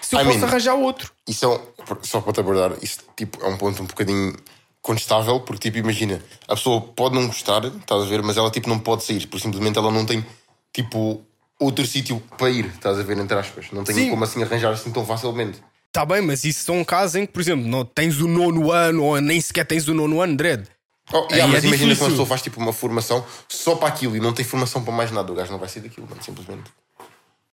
se 0.00 0.14
eu 0.16 0.20
I 0.20 0.24
posso 0.24 0.38
mean- 0.38 0.46
arranjar 0.48 0.74
outro. 0.74 1.12
Isso 1.28 1.44
é 1.44 1.48
um, 1.48 1.60
só 2.02 2.20
para 2.20 2.32
te 2.32 2.40
abordar, 2.40 2.72
isso 2.82 3.00
tipo, 3.16 3.42
é 3.44 3.48
um 3.48 3.56
ponto 3.56 3.82
um 3.82 3.86
bocadinho 3.86 4.34
contestável, 4.82 5.40
porque 5.40 5.70
tipo, 5.70 5.78
imagina, 5.78 6.22
a 6.48 6.54
pessoa 6.54 6.80
pode 6.80 7.14
não 7.14 7.26
gostar, 7.26 7.64
estás 7.66 8.02
a 8.02 8.06
ver, 8.06 8.22
mas 8.22 8.36
ela 8.36 8.50
tipo 8.50 8.68
não 8.68 8.78
pode 8.78 9.04
sair, 9.04 9.26
porque 9.26 9.42
simplesmente 9.42 9.78
ela 9.78 9.90
não 9.90 10.04
tem 10.06 10.24
tipo 10.72 11.22
outro 11.58 11.86
sítio 11.86 12.22
para 12.38 12.48
ir, 12.50 12.66
estás 12.66 12.98
a 12.98 13.02
ver, 13.02 13.18
entre 13.18 13.38
aspas. 13.38 13.66
Não 13.72 13.84
tem 13.84 13.94
Sim. 13.94 14.10
como 14.10 14.24
assim 14.24 14.42
arranjar 14.42 14.72
assim 14.72 14.90
tão 14.90 15.04
facilmente. 15.04 15.58
Tá 15.92 16.04
bem, 16.06 16.22
mas 16.22 16.44
isso 16.44 16.64
são 16.64 16.82
casos 16.84 17.16
em 17.16 17.26
que, 17.26 17.32
por 17.32 17.40
exemplo, 17.40 17.66
não 17.66 17.84
tens 17.84 18.20
o 18.20 18.28
nono 18.28 18.70
ano 18.70 19.04
ou 19.04 19.20
nem 19.20 19.40
sequer 19.40 19.66
tens 19.66 19.86
o 19.88 19.92
nono 19.94 20.20
ano, 20.22 20.36
Dredd. 20.36 20.66
Oh, 21.12 21.26
yeah, 21.32 21.42
é 21.42 21.46
mas 21.48 21.64
imagina 21.64 21.68
que 21.68 21.76
difícil. 21.86 22.04
uma 22.04 22.10
pessoa 22.10 22.26
faz 22.26 22.40
tipo 22.42 22.60
uma 22.60 22.72
formação 22.72 23.26
só 23.48 23.74
para 23.74 23.88
aquilo 23.88 24.16
e 24.16 24.20
não 24.20 24.32
tem 24.32 24.44
formação 24.44 24.84
para 24.84 24.94
mais 24.94 25.10
nada, 25.10 25.30
o 25.32 25.34
gajo 25.34 25.50
não 25.50 25.58
vai 25.58 25.68
sair 25.68 25.82
daquilo, 25.82 26.06
mano, 26.08 26.22
simplesmente. 26.22 26.70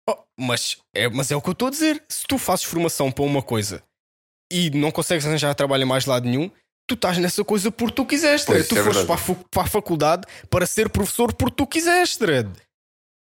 Oh, 0.09 0.17
mas, 0.37 0.77
é, 0.93 1.07
mas 1.09 1.31
é 1.31 1.35
o 1.35 1.41
que 1.41 1.49
eu 1.49 1.53
estou 1.53 1.67
a 1.67 1.71
dizer. 1.71 2.03
Se 2.09 2.25
tu 2.27 2.37
fazes 2.37 2.65
formação 2.65 3.11
para 3.11 3.23
uma 3.23 3.41
coisa 3.41 3.83
e 4.51 4.69
não 4.71 4.91
consegues 4.91 5.25
arranjar 5.25 5.53
trabalho 5.55 5.83
em 5.83 5.87
mais 5.87 6.05
lado 6.05 6.27
nenhum, 6.27 6.49
tu 6.87 6.95
estás 6.95 7.17
nessa 7.17 7.43
coisa 7.43 7.71
porque 7.71 7.95
tu 7.95 8.05
quiseste. 8.05 8.47
Pois, 8.47 8.67
tu 8.67 8.77
é 8.77 8.83
foste 8.83 9.05
verdade. 9.05 9.23
para 9.25 9.33
a, 9.33 9.45
para 9.49 9.63
a 9.63 9.67
faculdade 9.67 10.27
para 10.49 10.65
ser 10.65 10.89
professor 10.89 11.33
porque 11.33 11.55
tu 11.55 11.67
quiseste. 11.67 12.23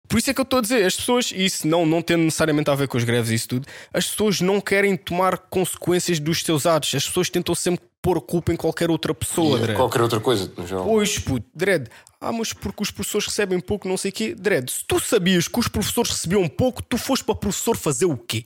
Por 0.07 0.19
isso 0.19 0.29
é 0.29 0.33
que 0.33 0.39
eu 0.39 0.43
estou 0.43 0.59
a 0.59 0.61
dizer, 0.61 0.85
as 0.85 0.95
pessoas, 0.95 1.31
e 1.31 1.45
isso 1.45 1.67
não, 1.67 1.85
não 1.85 2.01
tendo 2.01 2.23
necessariamente 2.23 2.69
a 2.69 2.75
ver 2.75 2.87
com 2.87 2.97
as 2.97 3.03
greves 3.03 3.31
e 3.31 3.35
isso 3.35 3.47
tudo, 3.47 3.67
as 3.93 4.07
pessoas 4.07 4.41
não 4.41 4.61
querem 4.61 4.95
tomar 4.95 5.37
consequências 5.37 6.19
dos 6.19 6.41
seus 6.41 6.65
atos. 6.65 6.93
As 6.93 7.07
pessoas 7.07 7.29
tentam 7.29 7.55
sempre 7.55 7.85
pôr 8.01 8.17
a 8.17 8.21
culpa 8.21 8.53
em 8.53 8.55
qualquer 8.55 8.91
outra 8.91 9.15
pessoa, 9.15 9.57
Dredd. 9.59 9.75
qualquer 9.75 10.01
outra 10.01 10.19
coisa, 10.19 10.51
no 10.55 10.67
geral. 10.67 10.85
Pois, 10.85 11.17
puto, 11.17 11.45
Dredd. 11.55 11.87
Ah, 12.21 12.31
mas 12.31 12.53
porque 12.53 12.83
os 12.83 12.91
professores 12.91 13.27
recebem 13.27 13.59
pouco, 13.59 13.87
não 13.87 13.97
sei 13.97 14.09
o 14.09 14.13
quê. 14.13 14.35
Dredd, 14.35 14.69
se 14.69 14.83
tu 14.85 14.99
sabias 14.99 15.47
que 15.47 15.59
os 15.59 15.67
professores 15.67 16.11
recebiam 16.11 16.47
pouco, 16.47 16.83
tu 16.83 16.97
foste 16.97 17.25
para 17.25 17.35
professor 17.35 17.75
fazer 17.75 18.05
o 18.05 18.15
quê? 18.15 18.45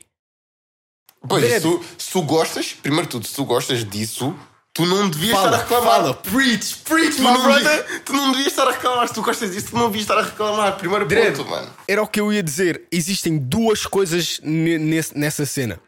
Pois, 1.28 1.46
se 1.46 1.62
tu, 1.62 1.84
se 1.98 2.12
tu 2.12 2.22
gostas, 2.22 2.74
primeiro 2.74 3.06
de 3.06 3.12
tudo, 3.12 3.28
se 3.28 3.36
tu 3.36 3.44
gostas 3.44 3.84
disso, 3.84 4.34
tu 4.80 4.86
não 4.86 5.10
devias 5.10 5.38
estar 5.38 5.54
a 5.54 5.58
reclamar. 5.58 6.14
preach, 6.16 6.78
preach, 6.86 7.16
Tu 7.18 7.22
não, 7.22 7.52
devias, 7.54 8.02
tu 8.06 8.14
não 8.14 8.32
devias 8.32 8.48
estar 8.48 8.68
a 8.68 8.72
reclamar. 8.72 9.08
Se 9.10 9.14
tu 9.14 9.22
gostas 9.22 9.52
disso, 9.52 9.68
tu 9.72 9.76
não 9.76 9.88
devias 9.88 10.04
estar 10.04 10.18
a 10.18 10.24
reclamar. 10.24 10.78
Primeiro 10.78 11.06
Dredd. 11.06 11.36
ponto, 11.38 11.50
mano. 11.50 11.70
Era 11.88 12.02
o 12.02 12.08
que 12.08 12.20
eu 12.20 12.32
ia 12.32 12.42
dizer. 12.42 12.88
Existem 12.92 13.38
duas 13.38 13.86
coisas 13.86 14.40
nesse- 14.42 15.18
nessa 15.18 15.46
cena. 15.46 15.80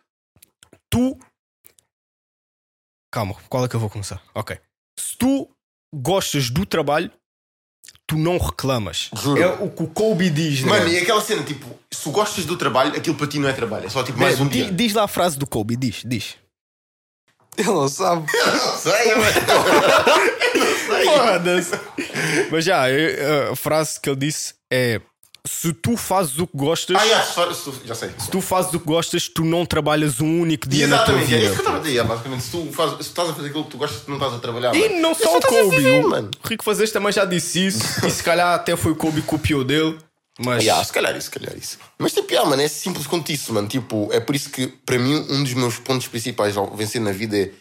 Tu. 0.89 1.17
Calma, 3.13 3.35
qual 3.49 3.65
é 3.65 3.67
que 3.67 3.75
eu 3.75 3.79
vou 3.79 3.89
começar? 3.89 4.21
Ok. 4.35 4.57
Se 4.99 5.17
tu 5.17 5.49
gostas 5.93 6.49
do 6.49 6.65
trabalho, 6.65 7.11
tu 8.07 8.17
não 8.17 8.37
reclamas. 8.37 9.09
Juro. 9.15 9.41
É 9.41 9.47
o 9.47 9.69
que 9.69 9.83
o 9.83 9.87
Kobe 9.87 10.29
diz, 10.29 10.61
Mano, 10.61 10.85
né? 10.85 10.91
e 10.93 10.97
aquela 10.97 11.21
cena, 11.21 11.43
tipo, 11.43 11.65
se 11.91 12.03
tu 12.03 12.11
gostas 12.11 12.45
do 12.45 12.57
trabalho, 12.57 12.95
aquilo 12.95 13.15
para 13.15 13.27
ti 13.27 13.39
não 13.39 13.49
é 13.49 13.53
trabalho. 13.53 13.85
É 13.85 13.89
só 13.89 14.03
tipo 14.03 14.17
mais 14.19 14.39
um 14.39 14.47
Di- 14.47 14.63
dia. 14.63 14.71
Diz 14.71 14.93
lá 14.93 15.03
a 15.03 15.07
frase 15.07 15.37
do 15.37 15.45
Kobe, 15.47 15.75
diz, 15.75 16.03
diz. 16.05 16.35
Ele 17.57 17.67
não 17.67 17.87
sabe. 17.87 18.25
Sei, 18.79 19.15
mano. 19.15 19.31
Foda-se. 21.05 21.71
Mas 22.51 22.65
já, 22.65 22.83
a 23.51 23.55
frase 23.55 23.99
que 23.99 24.09
ele 24.09 24.15
disse 24.17 24.53
é: 24.71 25.01
se 25.45 25.73
tu 25.73 25.97
fazes 25.97 26.37
o 26.39 26.47
que 26.47 26.55
gostas, 26.57 26.95
Ah, 26.99 27.05
já, 27.07 27.21
se 27.23 27.71
já 27.85 27.95
sei. 27.95 28.09
se 28.17 28.29
tu 28.29 28.41
fazes 28.41 28.73
o 28.73 28.79
que 28.79 28.85
gostas, 28.85 29.27
tu 29.27 29.43
não 29.43 29.65
trabalhas 29.65 30.21
um 30.21 30.41
único 30.41 30.67
dia 30.67 30.87
na 30.87 30.99
tua 30.99 31.15
Exatamente, 31.15 31.33
é 31.33 31.37
vida. 31.37 31.45
isso 31.45 31.53
que 31.53 31.59
eu 31.59 31.63
estava 31.63 31.77
a 31.77 31.81
dizer. 31.81 32.03
Basicamente, 32.03 32.43
se 32.43 32.51
tu, 32.51 32.71
fazes, 32.71 32.91
se 32.93 32.97
tu 32.99 33.01
estás 33.09 33.29
a 33.29 33.33
fazer 33.33 33.47
aquilo 33.49 33.63
que 33.65 33.71
tu 33.71 33.77
gostas, 33.77 34.01
tu 34.01 34.09
não 34.09 34.17
estás 34.17 34.33
a 34.33 34.39
trabalhar. 34.39 34.75
E 34.75 34.89
mano. 34.89 35.01
não 35.01 35.11
É 35.11 35.15
só 35.15 35.37
o 35.37 35.41
Kobe, 35.41 35.75
viver, 35.77 36.05
o 36.05 36.09
mano. 36.09 36.31
Rico 36.45 36.63
Fazes 36.63 36.91
também 36.91 37.11
já 37.11 37.25
disse 37.25 37.65
isso, 37.67 38.05
e 38.05 38.11
se 38.11 38.23
calhar 38.23 38.53
até 38.55 38.75
foi 38.75 38.91
o 38.91 38.95
Kobe 38.95 39.21
que 39.21 39.27
copiou 39.27 39.63
dele, 39.63 39.97
mas 40.39 40.63
Yeah, 40.63 40.83
se 40.83 40.91
calhar 40.93 41.15
isso, 41.15 41.25
se 41.25 41.31
calhar 41.31 41.57
isso. 41.57 41.77
Mas 41.99 42.13
tipo, 42.13 42.31
yeah, 42.31 42.49
mano, 42.49 42.61
é 42.61 42.67
simples 42.67 43.05
quanto 43.07 43.31
isso, 43.31 43.53
mano. 43.53 43.67
Tipo, 43.67 44.09
é 44.11 44.19
por 44.19 44.35
isso 44.35 44.49
que, 44.49 44.67
para 44.67 44.97
mim, 44.97 45.25
um 45.29 45.43
dos 45.43 45.53
meus 45.53 45.77
pontos 45.77 46.07
principais 46.07 46.55
ao 46.57 46.75
vencer 46.75 47.01
na 47.01 47.11
vida 47.11 47.37
é 47.37 47.51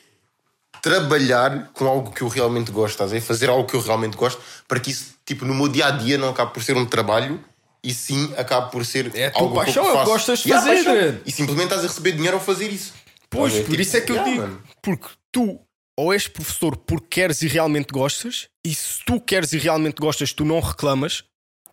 trabalhar 0.82 1.70
com 1.74 1.86
algo 1.86 2.10
que 2.10 2.22
eu 2.22 2.28
realmente 2.28 2.70
gosto, 2.70 2.92
estás 2.94 3.10
a 3.10 3.14
ver? 3.14 3.20
Fazer 3.20 3.48
algo 3.50 3.66
que 3.68 3.74
eu 3.74 3.80
realmente 3.80 4.16
gosto, 4.16 4.40
para 4.66 4.80
que 4.80 4.90
isso, 4.90 5.14
tipo, 5.26 5.44
no 5.44 5.54
meu 5.54 5.68
dia 5.68 5.86
a 5.86 5.90
dia 5.90 6.16
não 6.16 6.30
acabe 6.30 6.52
por 6.54 6.62
ser 6.62 6.76
um 6.76 6.86
trabalho 6.86 7.42
e 7.82 7.92
sim 7.92 8.32
acabe 8.36 8.70
por 8.70 8.84
ser 8.86 9.10
É 9.14 9.32
algo 9.34 9.54
paixão, 9.54 9.82
que 9.84 9.88
é 9.88 9.92
eu 9.92 9.96
faço. 9.96 10.10
gostas 10.10 10.38
de 10.40 10.48
Yeah, 10.48 10.66
fazer, 10.66 10.84
paixão. 10.84 11.20
E 11.26 11.32
simplesmente 11.32 11.64
estás 11.66 11.84
a 11.84 11.88
receber 11.88 12.12
dinheiro 12.12 12.36
ao 12.36 12.42
fazer 12.42 12.68
isso. 12.68 12.94
Pois, 13.28 13.52
ver? 13.52 13.64
por 13.64 13.70
Tipo, 13.70 13.82
isso 13.82 13.96
é 13.96 14.00
que 14.00 14.12
eu 14.12 14.16
yeah, 14.16 14.30
digo. 14.32 14.42
mano. 14.42 14.62
Porque 14.82 15.06
tu 15.30 15.60
ou 15.98 16.14
és 16.14 16.26
professor 16.26 16.76
porque 16.76 17.08
queres 17.10 17.42
e 17.42 17.46
realmente 17.48 17.92
gostas, 17.92 18.48
e 18.64 18.74
se 18.74 19.04
tu 19.04 19.20
queres 19.20 19.52
e 19.52 19.58
realmente 19.58 19.96
gostas, 20.00 20.32
tu 20.32 20.46
não 20.46 20.58
reclamas, 20.60 21.24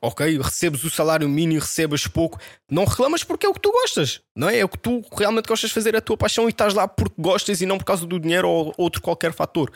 ok? 0.02 0.38
Recebes 0.38 0.84
o 0.84 0.90
salário 0.90 1.28
mínimo, 1.28 1.62
recebes 1.62 2.08
pouco, 2.08 2.40
não 2.70 2.86
reclamas 2.86 3.24
porque 3.24 3.46
é 3.46 3.50
o 3.50 3.54
que 3.54 3.62
tu 3.62 3.72
gostas, 3.72 4.22
não 4.36 4.50
é? 4.50 4.60
É 4.60 4.66
o 4.66 4.70
que 4.70 4.78
tu 4.78 5.04
realmente 5.18 5.48
gostas 5.48 5.70
de 5.70 5.74
fazer, 5.74 5.96
é 5.96 5.98
a 5.98 6.02
tua 6.02 6.18
paixão 6.18 6.48
e 6.48 6.52
estás 6.52 6.74
lá 6.74 6.88
porque 6.88 7.16
gostas 7.20 7.62
e 7.62 7.66
não 7.66 7.78
por 7.78 7.86
causa 7.86 8.06
do 8.06 8.20
dinheiro 8.20 8.48
ou 8.48 8.74
outro 8.78 9.02
qualquer 9.02 9.34
fator. 9.34 9.72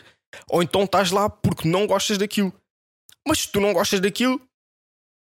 Ou 0.48 0.62
então 0.62 0.84
estás 0.84 1.10
lá 1.10 1.28
porque 1.28 1.68
não 1.68 1.86
gostas 1.86 2.18
daquilo. 2.18 2.52
Mas 3.26 3.40
se 3.40 3.48
tu 3.48 3.60
não 3.60 3.72
gostas 3.72 4.00
daquilo, 4.00 4.40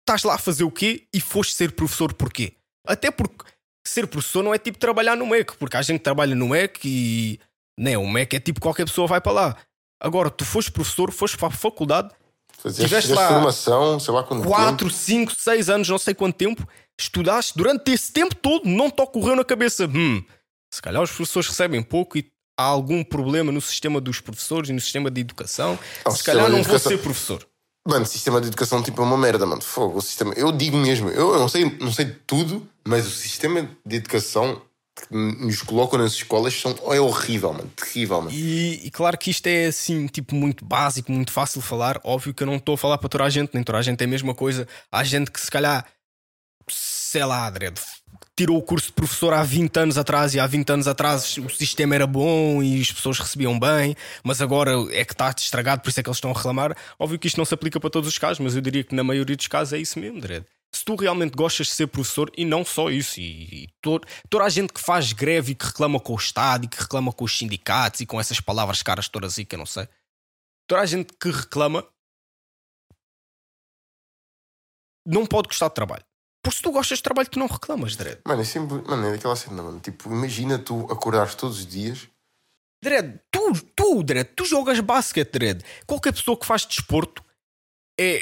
estás 0.00 0.22
lá 0.22 0.34
a 0.34 0.38
fazer 0.38 0.64
o 0.64 0.70
quê 0.70 1.06
e 1.12 1.20
foste 1.20 1.54
ser 1.54 1.72
professor 1.72 2.12
porquê? 2.12 2.54
Até 2.86 3.10
porque 3.10 3.44
ser 3.86 4.06
professor 4.06 4.42
não 4.42 4.54
é 4.54 4.58
tipo 4.58 4.78
trabalhar 4.78 5.16
no 5.16 5.26
MEC, 5.26 5.56
porque 5.56 5.76
há 5.76 5.82
gente 5.82 5.98
que 5.98 6.04
trabalha 6.04 6.34
no 6.34 6.48
MEC 6.48 6.80
e 6.84 7.40
Né? 7.78 7.96
O 7.96 8.06
MEC 8.06 8.36
é 8.36 8.40
tipo 8.40 8.60
qualquer 8.60 8.84
pessoa 8.84 9.08
vai 9.08 9.20
para 9.20 9.32
lá. 9.32 9.56
Agora, 10.00 10.30
tu 10.30 10.44
foste 10.44 10.70
professor, 10.70 11.10
foste 11.12 11.36
para 11.36 11.48
a 11.48 11.50
faculdade, 11.50 12.12
Fazeste, 12.62 12.84
Tiveste 12.84 13.12
lá 13.12 13.28
formação, 13.28 13.98
sei 13.98 14.14
lá 14.14 14.22
quanto 14.22 14.46
4, 14.46 14.86
tempo. 14.86 14.90
5, 14.90 15.32
6 15.36 15.68
anos, 15.68 15.88
não 15.88 15.98
sei 15.98 16.14
quanto 16.14 16.36
tempo, 16.36 16.66
estudaste, 16.98 17.54
durante 17.56 17.90
esse 17.90 18.12
tempo 18.12 18.36
todo 18.36 18.68
não 18.68 18.88
te 18.88 19.02
ocorreu 19.02 19.34
na 19.34 19.44
cabeça, 19.44 19.84
hum, 19.86 20.22
se 20.72 20.80
calhar 20.80 21.02
os 21.02 21.10
professores 21.10 21.48
recebem 21.48 21.82
pouco 21.82 22.18
e 22.18 22.30
há 22.56 22.62
algum 22.62 23.02
problema 23.02 23.50
no 23.50 23.60
sistema 23.60 24.00
dos 24.00 24.20
professores 24.20 24.70
e 24.70 24.72
no 24.72 24.80
sistema 24.80 25.10
de 25.10 25.20
educação, 25.20 25.76
se 26.08 26.22
calhar 26.22 26.48
não 26.48 26.62
vou 26.62 26.78
ser 26.78 26.98
professor. 26.98 27.44
Mano, 27.84 28.04
o 28.04 28.08
sistema 28.08 28.40
de 28.40 28.46
educação 28.46 28.80
tipo 28.80 29.02
é 29.02 29.04
uma 29.04 29.18
merda, 29.18 29.44
mano. 29.44 29.60
Fogo, 29.60 29.98
o 29.98 30.00
sistema. 30.00 30.32
Eu 30.36 30.52
digo 30.52 30.76
mesmo, 30.76 31.10
eu 31.10 31.36
não 31.36 31.48
sei, 31.48 31.64
não 31.80 31.92
sei 31.92 32.04
de 32.04 32.12
tudo, 32.24 32.64
mas 32.86 33.08
o 33.08 33.10
sistema 33.10 33.68
de 33.84 33.96
educação 33.96 34.62
que 35.06 35.14
nos 35.14 35.62
colocam 35.62 35.98
nas 35.98 36.12
escolas 36.12 36.54
são, 36.54 36.74
é 36.92 37.00
horrível, 37.00 37.52
mano. 37.52 37.70
Terrível, 37.76 38.22
mano. 38.22 38.30
E, 38.32 38.86
e 38.86 38.90
claro 38.90 39.18
que 39.18 39.30
isto 39.30 39.46
é 39.46 39.66
assim, 39.66 40.06
tipo, 40.06 40.34
muito 40.34 40.64
básico, 40.64 41.10
muito 41.10 41.32
fácil 41.32 41.60
de 41.60 41.66
falar. 41.66 42.00
Óbvio 42.04 42.32
que 42.34 42.42
eu 42.42 42.46
não 42.46 42.56
estou 42.56 42.74
a 42.74 42.78
falar 42.78 42.98
para 42.98 43.08
toda 43.08 43.24
a 43.24 43.30
gente, 43.30 43.50
nem 43.54 43.62
toda 43.62 43.78
a 43.78 43.82
gente 43.82 44.00
é 44.00 44.04
a 44.04 44.08
mesma 44.08 44.34
coisa. 44.34 44.66
Há 44.90 45.04
gente 45.04 45.30
que 45.30 45.40
se 45.40 45.50
calhar, 45.50 45.86
sei 46.68 47.24
lá, 47.24 47.48
Dredd, 47.50 47.78
tirou 48.36 48.58
o 48.58 48.62
curso 48.62 48.88
de 48.88 48.92
professor 48.94 49.32
há 49.32 49.42
20 49.42 49.76
anos 49.78 49.98
atrás 49.98 50.34
e 50.34 50.40
há 50.40 50.46
20 50.46 50.70
anos 50.70 50.88
atrás 50.88 51.36
o 51.38 51.48
sistema 51.50 51.94
era 51.94 52.06
bom 52.06 52.62
e 52.62 52.80
as 52.80 52.90
pessoas 52.90 53.18
recebiam 53.18 53.58
bem, 53.58 53.94
mas 54.24 54.40
agora 54.40 54.72
é 54.90 55.04
que 55.04 55.12
está 55.12 55.30
estragado, 55.36 55.82
por 55.82 55.90
isso 55.90 56.00
é 56.00 56.02
que 56.02 56.08
eles 56.08 56.16
estão 56.16 56.30
a 56.30 56.34
reclamar. 56.34 56.76
Óbvio 56.98 57.18
que 57.18 57.26
isto 57.26 57.36
não 57.36 57.44
se 57.44 57.54
aplica 57.54 57.78
para 57.78 57.90
todos 57.90 58.08
os 58.08 58.18
casos, 58.18 58.38
mas 58.38 58.54
eu 58.54 58.60
diria 58.60 58.84
que 58.84 58.94
na 58.94 59.04
maioria 59.04 59.36
dos 59.36 59.46
casos 59.46 59.72
é 59.72 59.78
isso 59.78 59.98
mesmo, 59.98 60.20
Dredd. 60.20 60.44
Se 60.74 60.84
tu 60.84 60.96
realmente 60.96 61.34
gostas 61.36 61.66
de 61.66 61.74
ser 61.74 61.86
professor, 61.86 62.32
e 62.36 62.44
não 62.44 62.64
só 62.64 62.88
isso, 62.90 63.20
e, 63.20 63.64
e 63.64 63.68
to- 63.82 64.00
toda 64.30 64.44
a 64.44 64.48
gente 64.48 64.72
que 64.72 64.80
faz 64.80 65.12
greve 65.12 65.52
e 65.52 65.54
que 65.54 65.66
reclama 65.66 66.00
com 66.00 66.14
o 66.14 66.16
Estado 66.16 66.64
e 66.64 66.68
que 66.68 66.78
reclama 66.80 67.12
com 67.12 67.24
os 67.24 67.36
sindicatos 67.36 68.00
e 68.00 68.06
com 68.06 68.18
essas 68.18 68.40
palavras 68.40 68.82
caras 68.82 69.06
todas 69.08 69.38
aí 69.38 69.44
que 69.44 69.54
eu 69.54 69.58
não 69.58 69.66
sei, 69.66 69.86
toda 70.66 70.80
a 70.80 70.86
gente 70.86 71.12
que 71.20 71.30
reclama 71.30 71.86
não 75.06 75.26
pode 75.26 75.48
gostar 75.48 75.68
de 75.68 75.74
trabalho. 75.74 76.04
Porque 76.42 76.56
se 76.56 76.62
tu 76.62 76.72
gostas 76.72 76.98
de 76.98 77.02
trabalho, 77.02 77.28
tu 77.28 77.38
não 77.38 77.46
reclamas, 77.46 77.94
Dredd. 77.94 78.20
Mano, 78.26 78.42
é 78.42 78.44
sempre. 78.44 78.74
Mano, 78.82 79.06
é 79.06 79.12
daquela 79.12 79.36
cena, 79.36 79.62
mano. 79.62 79.78
Tipo, 79.80 80.08
imagina 80.10 80.58
tu 80.58 80.90
acordares 80.90 81.34
todos 81.34 81.58
os 81.58 81.66
dias. 81.66 82.08
Dredd, 82.82 83.20
tu, 83.30 83.52
tu, 83.76 84.02
Dredd, 84.02 84.30
tu 84.34 84.44
jogas 84.44 84.80
basquete, 84.80 85.30
Dredd. 85.30 85.62
Qualquer 85.86 86.12
pessoa 86.12 86.36
que 86.36 86.46
faz 86.46 86.66
desporto 86.66 87.22
é 87.98 88.20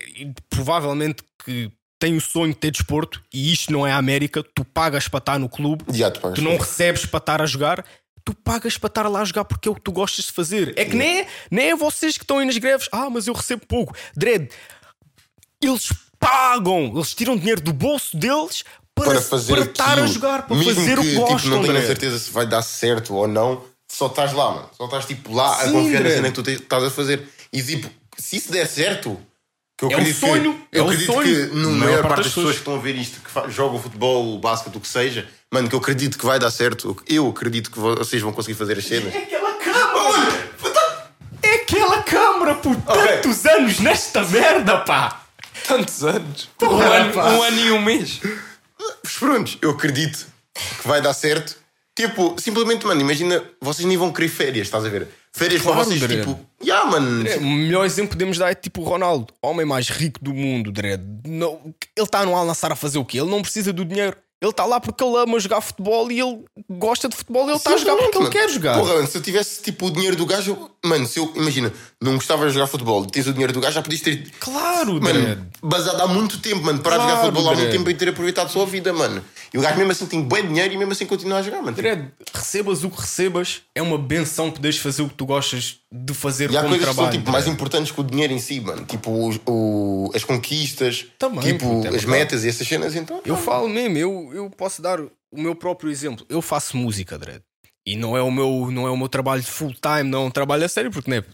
provavelmente 0.51 1.23
que 1.45 1.73
tem 2.01 2.17
o 2.17 2.21
sonho 2.21 2.53
de 2.53 2.59
ter 2.59 2.71
desporto 2.71 3.23
e 3.33 3.53
isto 3.53 3.71
não 3.71 3.87
é 3.87 3.93
a 3.93 3.99
América, 3.99 4.43
tu 4.43 4.65
pagas 4.65 5.07
para 5.07 5.19
estar 5.19 5.39
no 5.39 5.49
clube, 5.49 5.85
tu 5.85 6.33
tu 6.35 6.43
não 6.43 6.57
recebes 6.57 7.05
para 7.05 7.19
estar 7.19 7.43
a 7.43 7.47
jogar, 7.47 7.85
tu 8.25 8.35
pagas 8.35 8.79
para 8.79 8.89
estar 8.89 9.09
lá 9.09 9.21
a 9.21 9.25
jogar 9.25 9.45
porque 9.45 9.69
é 9.69 9.71
o 9.71 9.75
que 9.75 9.83
tu 9.83 9.93
gostas 9.93 10.25
de 10.25 10.33
fazer. 10.33 10.73
É 10.77 10.85
que 10.87 10.97
nem 10.97 11.21
é, 11.21 11.27
nem 11.51 11.71
é 11.71 11.77
vocês 11.77 12.17
que 12.17 12.25
estão 12.25 12.39
aí 12.39 12.47
nas 12.47 12.57
greves, 12.57 12.89
ah, 12.91 13.11
mas 13.11 13.27
eu 13.27 13.35
recebo 13.35 13.67
pouco. 13.67 13.95
Dredd, 14.17 14.51
eles 15.63 15.93
pagam, 16.19 16.91
eles 16.95 17.15
tiram 17.15 17.37
dinheiro 17.37 17.61
do 17.61 17.73
bolso 17.73 18.17
deles 18.17 18.65
para, 18.95 19.11
para 19.11 19.21
fazer 19.21 19.53
para 19.53 19.65
estar 19.65 19.99
a 19.99 20.07
jogar, 20.07 20.47
para 20.47 20.57
Mesmo 20.57 20.75
fazer 20.75 20.95
que, 20.95 21.01
o 21.01 21.03
que 21.03 21.11
tipo, 21.11 21.27
gostam, 21.27 21.51
não 21.51 21.63
tenho 21.63 21.79
a 21.79 21.87
certeza 21.87 22.19
se 22.19 22.31
vai 22.31 22.47
dar 22.47 22.63
certo 22.63 23.15
ou 23.15 23.29
não, 23.29 23.63
só 23.87 24.07
estás 24.07 24.33
lá, 24.33 24.53
mano. 24.53 24.71
Só 24.75 24.87
estás 24.87 25.05
tipo 25.05 25.35
lá 25.35 25.61
a 25.61 25.67
Sim, 25.67 25.73
confiar 25.73 26.03
na 26.03 26.11
cena 26.11 26.31
que 26.31 26.43
tu 26.43 26.51
estás 26.51 26.85
a 26.85 26.91
fazer. 26.91 27.29
E 27.53 27.63
tipo, 27.63 27.91
se 28.17 28.37
isso 28.37 28.51
der 28.51 28.67
certo, 28.67 29.21
É 29.89 29.97
um 29.97 30.15
sonho, 30.15 30.55
que, 30.71 30.79
eu 30.79 30.83
é 30.83 30.87
um 30.87 30.91
acredito 30.91 31.13
sonho. 31.13 31.49
que 31.51 31.57
na 31.57 31.69
maior 31.69 31.79
maior 31.79 32.03
parte 32.03 32.17
das 32.25 32.27
pessoas 32.29 32.53
que 32.53 32.59
estão 32.59 32.75
a 32.75 32.79
ver 32.79 32.97
isto, 32.97 33.21
que 33.21 33.51
jogam 33.51 33.81
futebol, 33.81 34.39
basquete, 34.39 34.77
o 34.77 34.81
que 34.81 34.89
seja, 34.89 35.27
mano, 35.51 35.69
que 35.69 35.75
eu 35.75 35.79
acredito 35.79 36.19
que 36.19 36.27
vai 36.27 36.39
dar 36.39 36.51
certo. 36.51 36.97
Eu 37.09 37.29
acredito 37.29 37.71
que 37.71 37.79
vocês 37.79 38.21
vão 38.21 38.33
conseguir 38.33 38.57
fazer 38.59 38.77
as 38.79 38.85
cenas. 38.85 39.15
É 39.15 39.19
aquela 39.19 39.53
câmara! 39.55 40.51
É 41.43 41.55
aquela 41.55 42.03
câmara 42.03 42.55
por 42.57 42.77
tantos 42.77 43.47
anos 43.47 43.79
nesta 43.81 44.23
merda, 44.25 44.79
pá! 44.79 45.23
Tantos 45.67 46.03
anos. 46.05 46.49
Um 46.63 46.67
Porra, 46.67 46.85
ano, 46.87 47.13
pá. 47.13 47.31
um 47.31 47.43
ano 47.43 47.61
e 47.61 47.71
um 47.73 47.81
mês. 47.83 48.21
Mas 49.03 49.13
pronto, 49.19 49.59
eu 49.63 49.71
acredito 49.71 50.27
que 50.81 50.87
vai 50.89 51.01
dar 51.01 51.13
certo. 51.15 51.57
Tipo, 51.95 52.37
simplesmente, 52.39 52.87
mano, 52.87 53.01
imagina, 53.01 53.43
vocês 53.61 53.87
nem 53.87 53.97
vão 53.97 54.13
querer 54.13 54.29
férias, 54.29 54.67
estás 54.67 54.85
a 54.85 54.89
ver? 54.89 55.09
Férias 55.33 55.63
Claro, 55.63 55.77
para 55.77 55.85
vocês, 55.85 56.01
tipo, 56.01 56.41
yeah, 56.63 56.89
mano. 56.91 57.25
O 57.39 57.45
melhor 57.45 57.85
exemplo 57.85 58.11
que 58.11 58.17
podemos 58.17 58.39
dar 58.39 58.51
é 58.51 58.55
tipo 58.55 58.81
o 58.81 58.85
Ronaldo, 58.85 59.33
homem 59.43 59.65
mais 59.67 59.89
rico 59.89 60.19
do 60.23 60.33
mundo, 60.35 60.71
Dredd. 60.73 61.03
Não, 61.27 61.61
ele 61.97 62.05
está 62.07 62.25
no 62.25 62.35
Al 62.37 62.45
Nassr 62.47 62.73
a 62.73 62.77
fazer 62.77 62.99
o 62.99 63.05
quê? 63.05 63.19
Ele 63.19 63.31
não 63.31 63.43
precisa 63.43 63.73
do 63.73 63.85
dinheiro. 63.85 64.17
Ele 64.43 64.51
está 64.53 64.65
lá 64.65 64.81
porque 64.81 65.05
ele 65.05 65.17
ama 65.19 65.39
jogar 65.39 65.61
futebol 65.61 66.11
e 66.11 66.19
ele 66.19 66.43
gosta 66.71 67.11
de 67.11 67.15
futebol. 67.17 67.47
Ele 67.47 67.57
está 67.59 67.75
a 67.75 67.77
jogar 67.77 67.95
porque 67.97 68.17
ele 68.17 68.25
Mano, 68.25 68.31
quer 68.31 68.49
jogar. 68.49 68.79
Porra, 68.79 68.95
mano, 68.95 69.07
se 69.07 69.19
eu 69.19 69.21
tivesse 69.23 69.63
tipo 69.63 69.87
o 69.87 69.91
dinheiro 69.91 70.17
do 70.17 70.25
gajo, 70.25 70.53
eu- 70.53 70.71
mano, 70.89 71.07
se 71.07 71.19
eu, 71.19 71.31
imagina, 71.37 71.71
não 72.03 72.15
gostava 72.15 72.47
de 72.47 72.55
jogar 72.55 72.67
futebol, 72.67 73.05
tens 73.05 73.27
o 73.27 73.33
dinheiro 73.33 73.53
do 73.53 73.61
gajo, 73.61 73.75
já 73.75 73.83
podias 73.83 74.01
ter, 74.01 74.31
Claro, 74.41 75.01
mano, 75.03 75.47
basado 75.63 76.01
há 76.03 76.07
muito 76.09 76.39
tempo, 76.41 76.63
mano, 76.65 76.79
parar 76.81 76.97
de 76.97 77.03
jogar 77.03 77.17
Claro, 77.21 77.33
futebol 77.35 77.53
há 77.53 77.57
muito 77.57 77.71
tempo 77.71 77.91
e 77.91 77.95
ter 77.95 78.09
aproveitado 78.09 78.47
a 78.47 78.49
sua 78.49 78.65
vida, 78.67 78.93
mano. 78.93 79.23
E 79.53 79.59
o 79.59 79.61
gajo 79.61 79.77
mesmo 79.77 79.93
assim 79.93 80.07
tem 80.07 80.23
bom 80.23 80.41
dinheiro 80.41 80.73
e 80.73 80.77
mesmo 80.79 80.93
assim 80.93 81.05
continua 81.05 81.39
a 81.39 81.43
jogar, 81.43 81.61
mano. 81.61 81.77
Dredd, 81.77 82.09
recebas 82.33 82.85
o 82.85 82.91
que 82.91 83.01
recebas, 83.01 83.63
é 83.75 83.83
uma 83.83 83.99
benção 83.99 84.51
poderes 84.51 84.79
fazer 84.79 85.03
o 85.03 85.09
que 85.09 85.15
tu 85.15 85.27
gostas 85.27 85.81
de 85.93 86.15
fazer 86.15 86.51
E 86.51 86.57
há 86.57 86.61
como 86.61 86.71
coisas 86.71 86.89
que 86.89 86.95
trabalho. 86.95 87.13
são 87.13 87.21
tipo, 87.21 87.33
mais 87.33 87.47
importantes 87.47 87.91
que 87.93 88.01
o 88.01 88.05
dinheiro 88.05 88.33
em 88.33 88.39
si, 88.39 88.61
mano. 88.61 88.85
Tipo, 88.87 89.11
o, 89.11 89.31
o- 89.47 90.11
as 90.15 90.25
conquistas, 90.25 91.07
Também, 91.19 91.43
tipo, 91.43 91.83
é 91.85 91.89
as 91.97 92.05
metas 92.05 92.45
e 92.45 92.49
essas 92.49 92.67
cenas, 92.67 92.95
então. 92.95 93.21
Eu 93.27 93.37
falo 93.37 93.69
mesmo, 93.69 93.99
eu, 93.99 94.31
eu 94.33 94.51
posso 94.51 94.81
dar 94.81 95.01
o 95.01 95.11
meu 95.33 95.55
próprio 95.55 95.91
exemplo. 95.91 96.25
Eu 96.31 96.41
faço 96.41 96.77
música, 96.77 97.19
Dredd. 97.19 97.43
E 97.85 97.97
não 97.97 98.17
é 98.17 98.23
o 98.23 98.31
meu, 98.31 98.71
não 98.71 98.87
é 98.87 98.91
o 98.91 98.97
meu 98.97 99.09
trabalho 99.09 99.43
full 99.43 99.73
time, 99.75 100.09
não 100.09 100.23
é 100.23 100.27
um 100.27 100.31
trabalho 100.31 100.65
a 100.65 100.69
sério, 100.69 100.91
porque 100.91 101.11
né, 101.11 101.25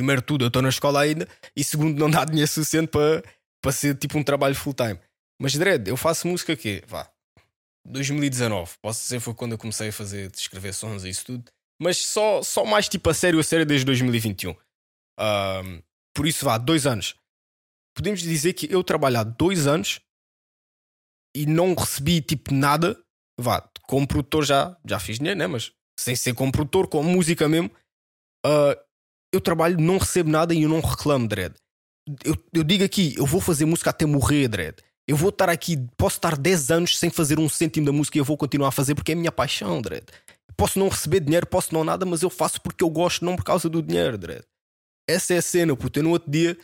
primeiro 0.00 0.22
tudo 0.22 0.44
eu 0.44 0.48
estou 0.48 0.62
na 0.62 0.70
escola 0.70 1.02
ainda 1.02 1.28
e 1.54 1.62
segundo 1.62 1.98
não 1.98 2.10
dá 2.10 2.24
dinheiro 2.24 2.50
suficiente 2.50 2.88
para, 2.88 3.22
para 3.60 3.70
ser 3.70 3.94
tipo 3.96 4.16
um 4.16 4.24
trabalho 4.24 4.54
full 4.54 4.72
time. 4.72 4.98
Mas 5.38 5.54
Dredd, 5.54 5.88
eu 5.88 5.96
faço 5.96 6.26
música 6.26 6.56
que 6.56 6.82
vá 6.86 7.10
2019, 7.86 8.78
posso 8.80 9.02
dizer 9.02 9.20
foi 9.20 9.34
quando 9.34 9.52
eu 9.52 9.58
comecei 9.58 9.88
a 9.90 9.92
fazer, 9.92 10.30
escrever 10.34 10.72
sons 10.72 11.04
e 11.04 11.10
isso 11.10 11.26
tudo, 11.26 11.44
mas 11.80 11.98
só, 11.98 12.42
só 12.42 12.64
mais 12.64 12.88
tipo 12.88 13.10
a 13.10 13.14
sério, 13.14 13.38
a 13.38 13.42
sério 13.42 13.66
desde 13.66 13.84
2021. 13.84 14.56
Ahm, 15.18 15.82
por 16.14 16.26
isso 16.26 16.46
vá, 16.46 16.56
dois 16.56 16.86
anos. 16.86 17.14
Podemos 17.94 18.20
dizer 18.20 18.54
que 18.54 18.72
eu 18.72 18.82
trabalho 18.82 19.18
há 19.18 19.22
dois 19.22 19.66
anos 19.66 20.00
e 21.36 21.44
não 21.44 21.74
recebi 21.74 22.22
tipo 22.22 22.54
nada. 22.54 22.98
Vá, 23.38 23.68
como 23.86 24.08
produtor 24.08 24.44
já, 24.44 24.76
já 24.84 24.98
fiz 24.98 25.18
dinheiro, 25.18 25.38
né? 25.38 25.46
Mas 25.46 25.72
sem 25.98 26.16
ser 26.16 26.34
como 26.34 26.52
produtor, 26.52 26.88
com 26.88 27.02
música 27.02 27.48
mesmo, 27.48 27.70
ah, 28.44 28.76
eu 29.32 29.40
trabalho, 29.40 29.78
não 29.80 29.98
recebo 29.98 30.30
nada 30.30 30.54
e 30.54 30.62
eu 30.62 30.68
não 30.68 30.80
reclamo, 30.80 31.26
Dredd. 31.28 31.54
Eu, 32.24 32.36
eu 32.52 32.64
digo 32.64 32.82
aqui, 32.84 33.14
eu 33.16 33.26
vou 33.26 33.40
fazer 33.40 33.64
música 33.64 33.90
até 33.90 34.04
morrer, 34.06 34.48
Dredd. 34.48 34.76
Eu 35.06 35.16
vou 35.16 35.30
estar 35.30 35.48
aqui, 35.48 35.76
posso 35.96 36.16
estar 36.16 36.36
10 36.36 36.70
anos 36.70 36.98
sem 36.98 37.10
fazer 37.10 37.38
um 37.38 37.48
cêntimo 37.48 37.86
da 37.86 37.92
música 37.92 38.16
e 38.18 38.20
eu 38.20 38.24
vou 38.24 38.36
continuar 38.36 38.68
a 38.68 38.72
fazer 38.72 38.94
porque 38.94 39.12
é 39.12 39.14
a 39.14 39.18
minha 39.18 39.32
paixão, 39.32 39.80
Dredd. 39.82 40.04
Posso 40.56 40.78
não 40.78 40.88
receber 40.88 41.20
dinheiro, 41.20 41.46
posso 41.46 41.72
não 41.74 41.84
nada, 41.84 42.04
mas 42.04 42.22
eu 42.22 42.30
faço 42.30 42.60
porque 42.60 42.84
eu 42.84 42.90
gosto, 42.90 43.24
não 43.24 43.36
por 43.36 43.44
causa 43.44 43.68
do 43.68 43.82
dinheiro, 43.82 44.18
Dredd. 44.18 44.42
Essa 45.08 45.34
é 45.34 45.38
a 45.38 45.42
cena, 45.42 45.74
puto. 45.76 45.98
Eu 45.98 46.02
no 46.04 46.10
outro 46.10 46.30
dia 46.30 46.56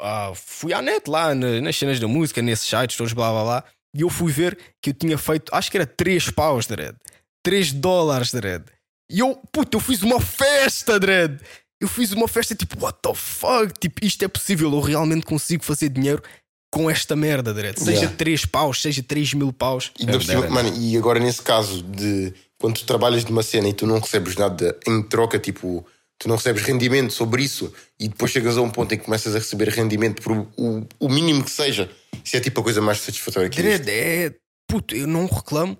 ah, 0.00 0.32
fui 0.34 0.72
à 0.72 0.82
net 0.82 1.08
lá 1.08 1.34
na- 1.34 1.60
nas 1.60 1.76
cenas 1.76 1.98
da 1.98 2.06
música, 2.06 2.42
nesses 2.42 2.68
sites, 2.68 2.96
todos 2.96 3.12
blá 3.12 3.30
blá 3.30 3.42
blá, 3.44 3.64
e 3.94 4.02
eu 4.02 4.10
fui 4.10 4.30
ver 4.30 4.58
que 4.82 4.90
eu 4.90 4.94
tinha 4.94 5.16
feito, 5.16 5.54
acho 5.54 5.70
que 5.70 5.78
era 5.78 5.86
3 5.86 6.30
paus, 6.30 6.66
Dredd. 6.66 6.96
3 7.42 7.72
dólares, 7.72 8.30
Dredd. 8.32 8.64
E 9.10 9.20
eu, 9.20 9.36
puto, 9.52 9.76
eu 9.76 9.80
fiz 9.80 10.02
uma 10.02 10.20
festa, 10.20 10.98
Dredd. 11.00 11.40
Eu 11.80 11.88
fiz 11.88 12.12
uma 12.12 12.26
festa 12.26 12.54
tipo, 12.54 12.82
what 12.82 12.98
the 13.02 13.14
fuck? 13.14 13.72
Tipo, 13.78 14.04
isto 14.04 14.24
é 14.24 14.28
possível, 14.28 14.72
eu 14.72 14.80
realmente 14.80 15.26
consigo 15.26 15.64
fazer 15.64 15.88
dinheiro 15.90 16.22
com 16.70 16.90
esta 16.90 17.14
merda, 17.14 17.54
Dredd. 17.54 17.78
Seja 17.78 18.00
Yeah. 18.00 18.16
3 18.16 18.46
paus, 18.46 18.82
seja 18.82 19.02
3 19.02 19.34
mil 19.34 19.52
paus. 19.52 19.92
E, 19.98 20.02
ainda 20.02 20.18
por 20.18 20.24
cima, 20.24 20.48
mano, 20.48 20.74
e 20.76 20.96
agora 20.96 21.18
nesse 21.18 21.42
caso 21.42 21.82
de 21.82 22.34
quando 22.58 22.74
tu 22.78 22.84
trabalhas 22.84 23.24
de 23.24 23.30
uma 23.30 23.42
cena 23.42 23.68
e 23.68 23.72
tu 23.72 23.86
não 23.86 23.98
recebes 23.98 24.36
nada 24.36 24.78
em 24.86 25.02
troca, 25.02 25.38
tipo, 25.38 25.86
tu 26.18 26.28
não 26.28 26.36
recebes 26.36 26.62
rendimento 26.62 27.12
sobre 27.12 27.42
isso 27.42 27.72
e 27.98 28.08
depois 28.08 28.30
chegas 28.30 28.56
a 28.56 28.62
um 28.62 28.70
ponto 28.70 28.94
em 28.94 28.98
que 28.98 29.04
começas 29.04 29.34
a 29.34 29.38
receber 29.38 29.68
rendimento 29.68 30.22
por 30.22 30.32
o, 30.56 30.86
o 30.98 31.08
mínimo 31.08 31.44
que 31.44 31.50
seja, 31.50 31.90
isso 32.24 32.36
é 32.36 32.40
tipo 32.40 32.60
a 32.60 32.64
coisa 32.64 32.80
mais 32.80 33.00
satisfatória 33.00 33.48
que 33.48 33.60
existe. 33.60 33.90
É. 33.90 34.34
Puto, 34.68 34.96
eu 34.96 35.06
não 35.06 35.26
reclamo. 35.26 35.78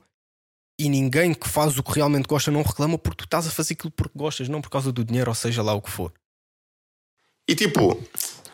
E 0.78 0.88
ninguém 0.88 1.32
que 1.32 1.48
faz 1.48 1.78
o 1.78 1.82
que 1.82 1.92
realmente 1.92 2.26
gosta 2.26 2.50
não 2.50 2.62
reclama 2.62 2.98
porque 2.98 3.18
tu 3.18 3.24
estás 3.24 3.46
a 3.46 3.50
fazer 3.50 3.74
aquilo 3.74 3.90
porque 3.90 4.12
gostas, 4.16 4.48
não 4.48 4.60
por 4.60 4.70
causa 4.70 4.92
do 4.92 5.04
dinheiro, 5.04 5.30
ou 5.30 5.34
seja 5.34 5.62
lá 5.62 5.72
o 5.72 5.80
que 5.80 5.90
for. 5.90 6.12
E 7.48 7.54
tipo, 7.54 7.98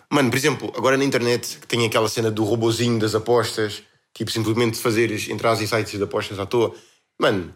mano, 0.08 0.30
por 0.30 0.36
exemplo, 0.36 0.72
agora 0.76 0.96
na 0.96 1.04
internet 1.04 1.58
que 1.58 1.66
tem 1.66 1.84
aquela 1.84 2.08
cena 2.08 2.30
do 2.30 2.44
robozinho 2.44 2.98
das 2.98 3.14
apostas, 3.14 3.82
tipo, 4.14 4.30
simplesmente 4.30 4.78
fazeres, 4.78 5.28
entrares 5.28 5.60
em 5.60 5.66
sites 5.66 5.98
de 5.98 6.02
apostas 6.02 6.38
à 6.38 6.46
toa. 6.46 6.74
Mano, 7.18 7.54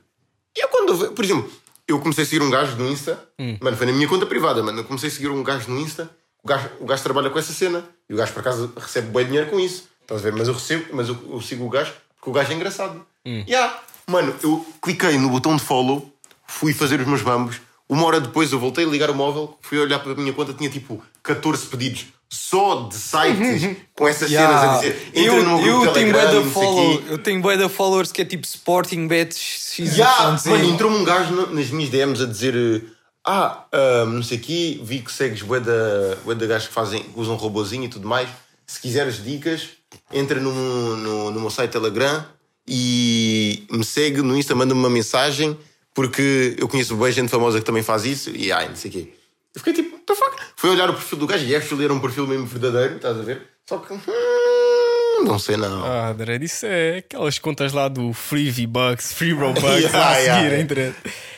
eu 0.57 0.69
quando, 0.69 1.13
por 1.13 1.25
exemplo, 1.25 1.51
eu 1.87 2.01
comecei 2.01 2.25
a 2.25 2.27
seguir 2.27 2.43
um 2.43 2.51
gajo 2.51 2.77
no 2.77 2.89
Insta, 2.91 3.23
mano, 3.61 3.77
foi 3.77 3.87
na 3.87 3.93
minha 3.93 4.09
conta 4.09 4.27
privada, 4.27 4.63
mano, 4.63 4.81
eu 4.81 4.85
comecei 4.85 5.09
a 5.09 5.13
seguir 5.13 5.29
um 5.29 5.43
gajo 5.43 5.71
no 5.71 5.79
Insta, 5.79 6.11
o 6.43 6.49
gajo, 6.49 6.71
o 6.81 6.87
gajo 6.87 7.03
trabalha 7.03 7.31
com 7.31 7.39
essa 7.39 7.53
cena 7.53 7.85
e 8.09 8.15
o 8.15 8.17
gajo 8.17 8.33
por 8.33 8.41
acaso 8.41 8.73
recebe 8.77 9.09
bem 9.09 9.27
dinheiro 9.27 9.51
com 9.51 9.61
isso, 9.61 9.89
estás 10.01 10.21
a 10.21 10.25
ver? 10.25 10.33
Mas 10.33 10.49
eu 10.49 10.55
recebo, 10.55 10.87
mas 10.93 11.09
eu, 11.09 11.17
eu 11.31 11.41
sigo 11.41 11.65
o 11.65 11.69
gajo 11.69 11.93
porque 12.17 12.31
o 12.31 12.33
gajo 12.33 12.53
é 12.53 12.55
engraçado. 12.57 13.07
Yeah. 13.49 13.81
Mano, 14.09 14.33
eu 14.43 14.65
cliquei 14.81 15.19
no 15.19 15.29
botão 15.29 15.57
de 15.57 15.63
follow, 15.63 16.09
fui 16.47 16.73
fazer 16.73 17.01
os 17.01 17.07
meus 17.07 17.23
bambos, 17.23 17.61
Uma 17.89 18.05
hora 18.07 18.21
depois 18.21 18.53
eu 18.53 18.59
voltei 18.59 18.85
a 18.85 18.89
ligar 18.89 19.11
o 19.11 19.15
móvel, 19.15 19.59
fui 19.61 19.79
olhar 19.79 19.99
para 19.99 20.13
a 20.13 20.15
minha 20.15 20.33
conta, 20.33 20.53
tinha 20.53 20.71
tipo 20.71 21.03
14 21.23 21.67
pedidos 21.67 22.07
só 22.29 22.89
de 22.89 22.95
sites 22.97 23.77
com 23.97 24.07
essas 24.09 24.29
cenas 24.29 24.63
a 24.63 24.77
dizer 24.77 25.11
entra 25.15 25.37
eu, 25.37 25.45
no 25.45 25.61
grupo 25.61 25.85
eu 25.87 25.93
tenho 25.93 26.13
Telegram, 26.13 26.43
de 26.43 26.43
sei 26.43 26.51
follow, 26.53 27.03
eu 27.09 27.19
tenho 27.19 27.41
bué 27.41 27.57
de 27.57 27.69
followers 27.69 28.11
que 28.11 28.23
é 28.23 28.25
tipo 28.25 28.45
Sporting 28.45 29.07
Bets 29.07 29.39
X 29.39 29.97
Ya, 29.97 30.31
Y, 30.31 30.37
Z. 30.39 30.51
mano, 30.51 30.65
entrou-me 30.65 30.97
um 30.99 31.05
gajo 31.05 31.35
nas 31.53 31.71
minhas 31.71 31.91
DMs 31.91 32.23
a 32.23 32.27
dizer 32.27 32.85
Ah, 33.25 33.65
ah, 33.73 34.05
não 34.07 34.23
sei 34.23 34.39
aqui, 34.39 34.81
vi 34.85 35.01
que 35.01 35.13
segues 35.13 35.43
bué 35.43 35.61
da, 35.61 36.15
da 36.35 36.47
gajos 36.47 36.69
que 36.69 36.75
fazem, 36.75 37.03
que 37.03 37.19
usam 37.19 37.37
robozinho 37.37 37.85
e 37.85 37.89
tudo 37.89 38.09
mais. 38.09 38.29
Se 38.67 38.81
quiseres 38.81 39.23
dicas, 39.23 39.69
entra 40.13 40.41
no, 40.41 40.97
no, 40.97 41.31
no 41.31 41.41
meu 41.41 41.51
site 41.51 41.71
Telegram 41.71 42.25
e 42.69 43.65
me 43.71 43.85
segue 43.85 44.23
no 44.23 44.37
Insta, 44.37 44.55
manda-me 44.55 44.81
uma 44.81 44.91
mensagem, 44.91 45.57
porque 45.95 46.55
eu 46.59 46.69
conheço 46.69 46.97
bem 46.97 47.13
gente 47.13 47.29
famosa 47.31 47.59
que 47.61 47.65
também 47.65 47.83
faz 47.83 48.05
isso 48.05 48.31
e 48.35 48.51
ai, 48.53 48.69
não 48.69 48.77
sei 48.77 48.91
o 48.91 48.95
quê. 48.95 49.13
Eu 49.55 49.61
fiquei 49.61 49.73
tipo, 49.73 49.95
what 49.97 50.05
the 50.07 50.15
fuck? 50.15 50.37
Fui 50.57 50.71
olhar 50.71 50.91
o 50.91 50.95
perfil 50.95 51.19
do 51.19 51.27
gajo 51.27 51.45
e 51.47 51.55
actually 51.57 51.85
era 51.85 51.95
um 51.95 52.01
perfil 52.01 52.27
mesmo 52.27 52.47
verdadeiro, 52.47 52.97
estás 52.97 53.19
a 53.19 53.23
ver? 53.23 53.43
Só 53.69 53.79
que, 53.79 53.93
hum, 53.95 55.25
não 55.25 55.39
sei 55.39 55.57
não. 55.57 55.85
Ah, 55.85 56.13
Dredd, 56.13 56.45
isso 56.45 56.67
é 56.67 56.99
aquelas 56.99 57.39
contas 57.39 57.73
lá 57.73 57.89
do 57.89 58.13
Free 58.13 58.51
V-Bucks, 58.51 59.13
Free 59.13 59.33
Robux, 59.33 59.63
Yeah, 59.81 59.99
lá 59.99 60.11
a 60.11 60.17
yeah. 60.19 60.43
seguirem, 60.43 60.67
Dredd. 60.67 60.95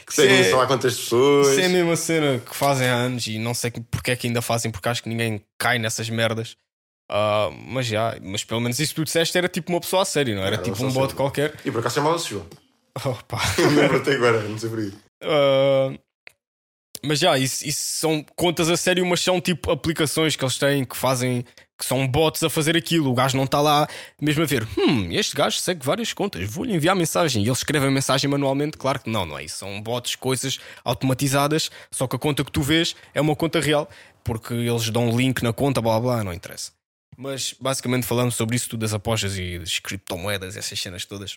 Que 0.07 0.14
seguem 0.14 0.35
Isso 0.41 0.45
sei 0.45 0.53
é- 0.53 0.57
lá 0.57 0.66
quantas 0.66 0.97
pessoas. 0.97 1.49
Isso 1.49 1.61
é 1.61 1.66
a 1.66 1.68
mesma 1.68 1.97
cena 1.97 2.39
que 2.41 2.57
fazem 2.57 2.89
há 2.89 2.95
anos 2.95 3.26
e 3.26 3.39
não 3.39 3.55
sei 3.55 3.70
porque 3.91 4.11
é 4.11 4.16
que 4.16 4.26
ainda 4.26 4.43
fazem, 4.43 4.70
porque 4.70 4.89
acho 4.89 5.03
que 5.03 5.09
ninguém 5.09 5.41
cai 5.59 5.79
nessas 5.79 6.09
merdas. 6.11 6.57
Ah, 7.09 7.50
mas 7.66 7.86
já, 7.86 8.16
mas 8.22 8.44
pelo 8.44 8.61
menos 8.61 8.78
isso 8.78 8.94
que 8.94 9.00
tu 9.00 9.04
disseste 9.04 9.36
era 9.36 9.48
tipo 9.48 9.72
uma 9.72 9.80
pessoa 9.80 10.02
a 10.02 10.04
sério, 10.04 10.34
não 10.34 10.42
era 10.42 10.56
Era 10.56 10.62
tipo 10.62 10.84
um 10.84 10.92
bot 10.92 11.14
qualquer. 11.14 11.54
E 11.64 11.70
por 11.70 11.80
acaso 11.80 11.96
chamava-se 11.96 12.30
João. 12.30 12.46
Opa. 13.04 13.40
Eu 13.59 13.70
lembro 13.70 13.96
até 13.96 14.14
agora, 14.14 14.42
não 14.42 14.59
sei 14.59 14.68
porquê. 14.68 14.92
Ah, 15.22 15.92
mas 17.04 17.18
já, 17.20 17.38
isso, 17.38 17.66
isso 17.66 17.80
são 17.98 18.24
contas 18.34 18.68
a 18.68 18.76
sério, 18.76 19.06
mas 19.06 19.20
são 19.20 19.40
tipo 19.40 19.70
aplicações 19.70 20.34
que 20.34 20.44
eles 20.44 20.59
têm 20.59 20.84
que 20.84 20.96
fazem, 20.96 21.44
que 21.78 21.84
são 21.84 22.06
bots 22.06 22.42
a 22.42 22.50
fazer 22.50 22.76
aquilo. 22.76 23.11
O 23.11 23.14
gajo 23.14 23.36
não 23.36 23.44
está 23.44 23.61
lá 23.61 23.86
mesmo 24.20 24.42
a 24.42 24.46
ver, 24.46 24.66
hum, 24.76 25.09
este 25.12 25.34
gajo 25.36 25.59
segue 25.59 25.84
várias 25.84 26.12
contas, 26.12 26.48
vou-lhe 26.50 26.74
enviar 26.74 26.96
mensagem. 26.96 27.42
E 27.42 27.46
ele 27.46 27.52
escreve 27.52 27.86
a 27.86 27.90
mensagem 27.90 28.28
manualmente. 28.28 28.76
Claro 28.76 29.00
que 29.00 29.09
não, 29.09 29.24
não 29.24 29.38
é 29.38 29.44
isso. 29.44 29.59
São 29.59 29.80
bots, 29.80 30.16
coisas 30.16 30.59
automatizadas, 30.84 31.70
só 31.90 32.06
que 32.06 32.16
a 32.16 32.18
conta 32.18 32.44
que 32.44 32.52
tu 32.52 32.62
vês 32.62 32.96
é 33.14 33.20
uma 33.20 33.36
conta 33.36 33.61
real, 33.61 33.88
porque 34.24 34.52
eles 34.54 34.90
dão 34.90 35.16
link 35.16 35.42
na 35.42 35.52
conta, 35.52 35.80
blá 35.80 36.00
blá, 36.00 36.24
não 36.24 36.32
interessa. 36.32 36.78
Mas 37.21 37.53
basicamente 37.61 38.07
falamos 38.07 38.37
sobre 38.37 38.55
isso 38.55 38.71
tudo 38.71 38.83
das 38.83 38.95
apostas 38.95 39.37
e 39.37 39.59
das 39.59 39.81
criptomoedas, 39.81 40.57
essas 40.57 40.79
cenas 40.79 41.05
todas. 41.05 41.37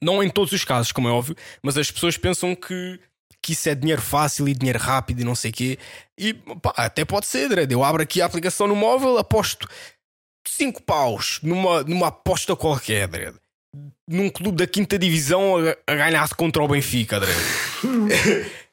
Não 0.00 0.22
em 0.22 0.30
todos 0.30 0.50
os 0.54 0.64
casos, 0.64 0.92
como 0.92 1.08
é 1.08 1.10
óbvio, 1.10 1.36
mas 1.62 1.76
as 1.76 1.90
pessoas 1.90 2.16
pensam 2.16 2.54
que, 2.54 2.98
que 3.42 3.52
isso 3.52 3.68
é 3.68 3.74
dinheiro 3.74 4.00
fácil 4.00 4.48
e 4.48 4.54
dinheiro 4.54 4.78
rápido 4.78 5.20
e 5.20 5.24
não 5.24 5.34
sei 5.34 5.50
o 5.50 5.54
quê. 5.54 5.78
E 6.16 6.32
pá, 6.32 6.72
até 6.74 7.04
pode 7.04 7.26
ser, 7.26 7.50
Dredd. 7.50 7.70
Eu 7.70 7.84
abro 7.84 8.02
aqui 8.02 8.22
a 8.22 8.24
aplicação 8.24 8.66
no 8.66 8.74
móvel, 8.74 9.18
aposto 9.18 9.68
5 10.46 10.82
paus 10.82 11.38
numa, 11.42 11.82
numa 11.82 12.06
aposta 12.06 12.56
qualquer, 12.56 13.08
Dredd. 13.08 13.36
Num 14.08 14.30
clube 14.30 14.56
da 14.56 14.66
quinta 14.66 14.98
divisão 14.98 15.56
a, 15.58 15.76
a 15.86 15.96
ganhar 15.96 16.26
contra 16.30 16.62
o 16.62 16.68
Benfica, 16.68 17.20
Dredd. 17.20 17.36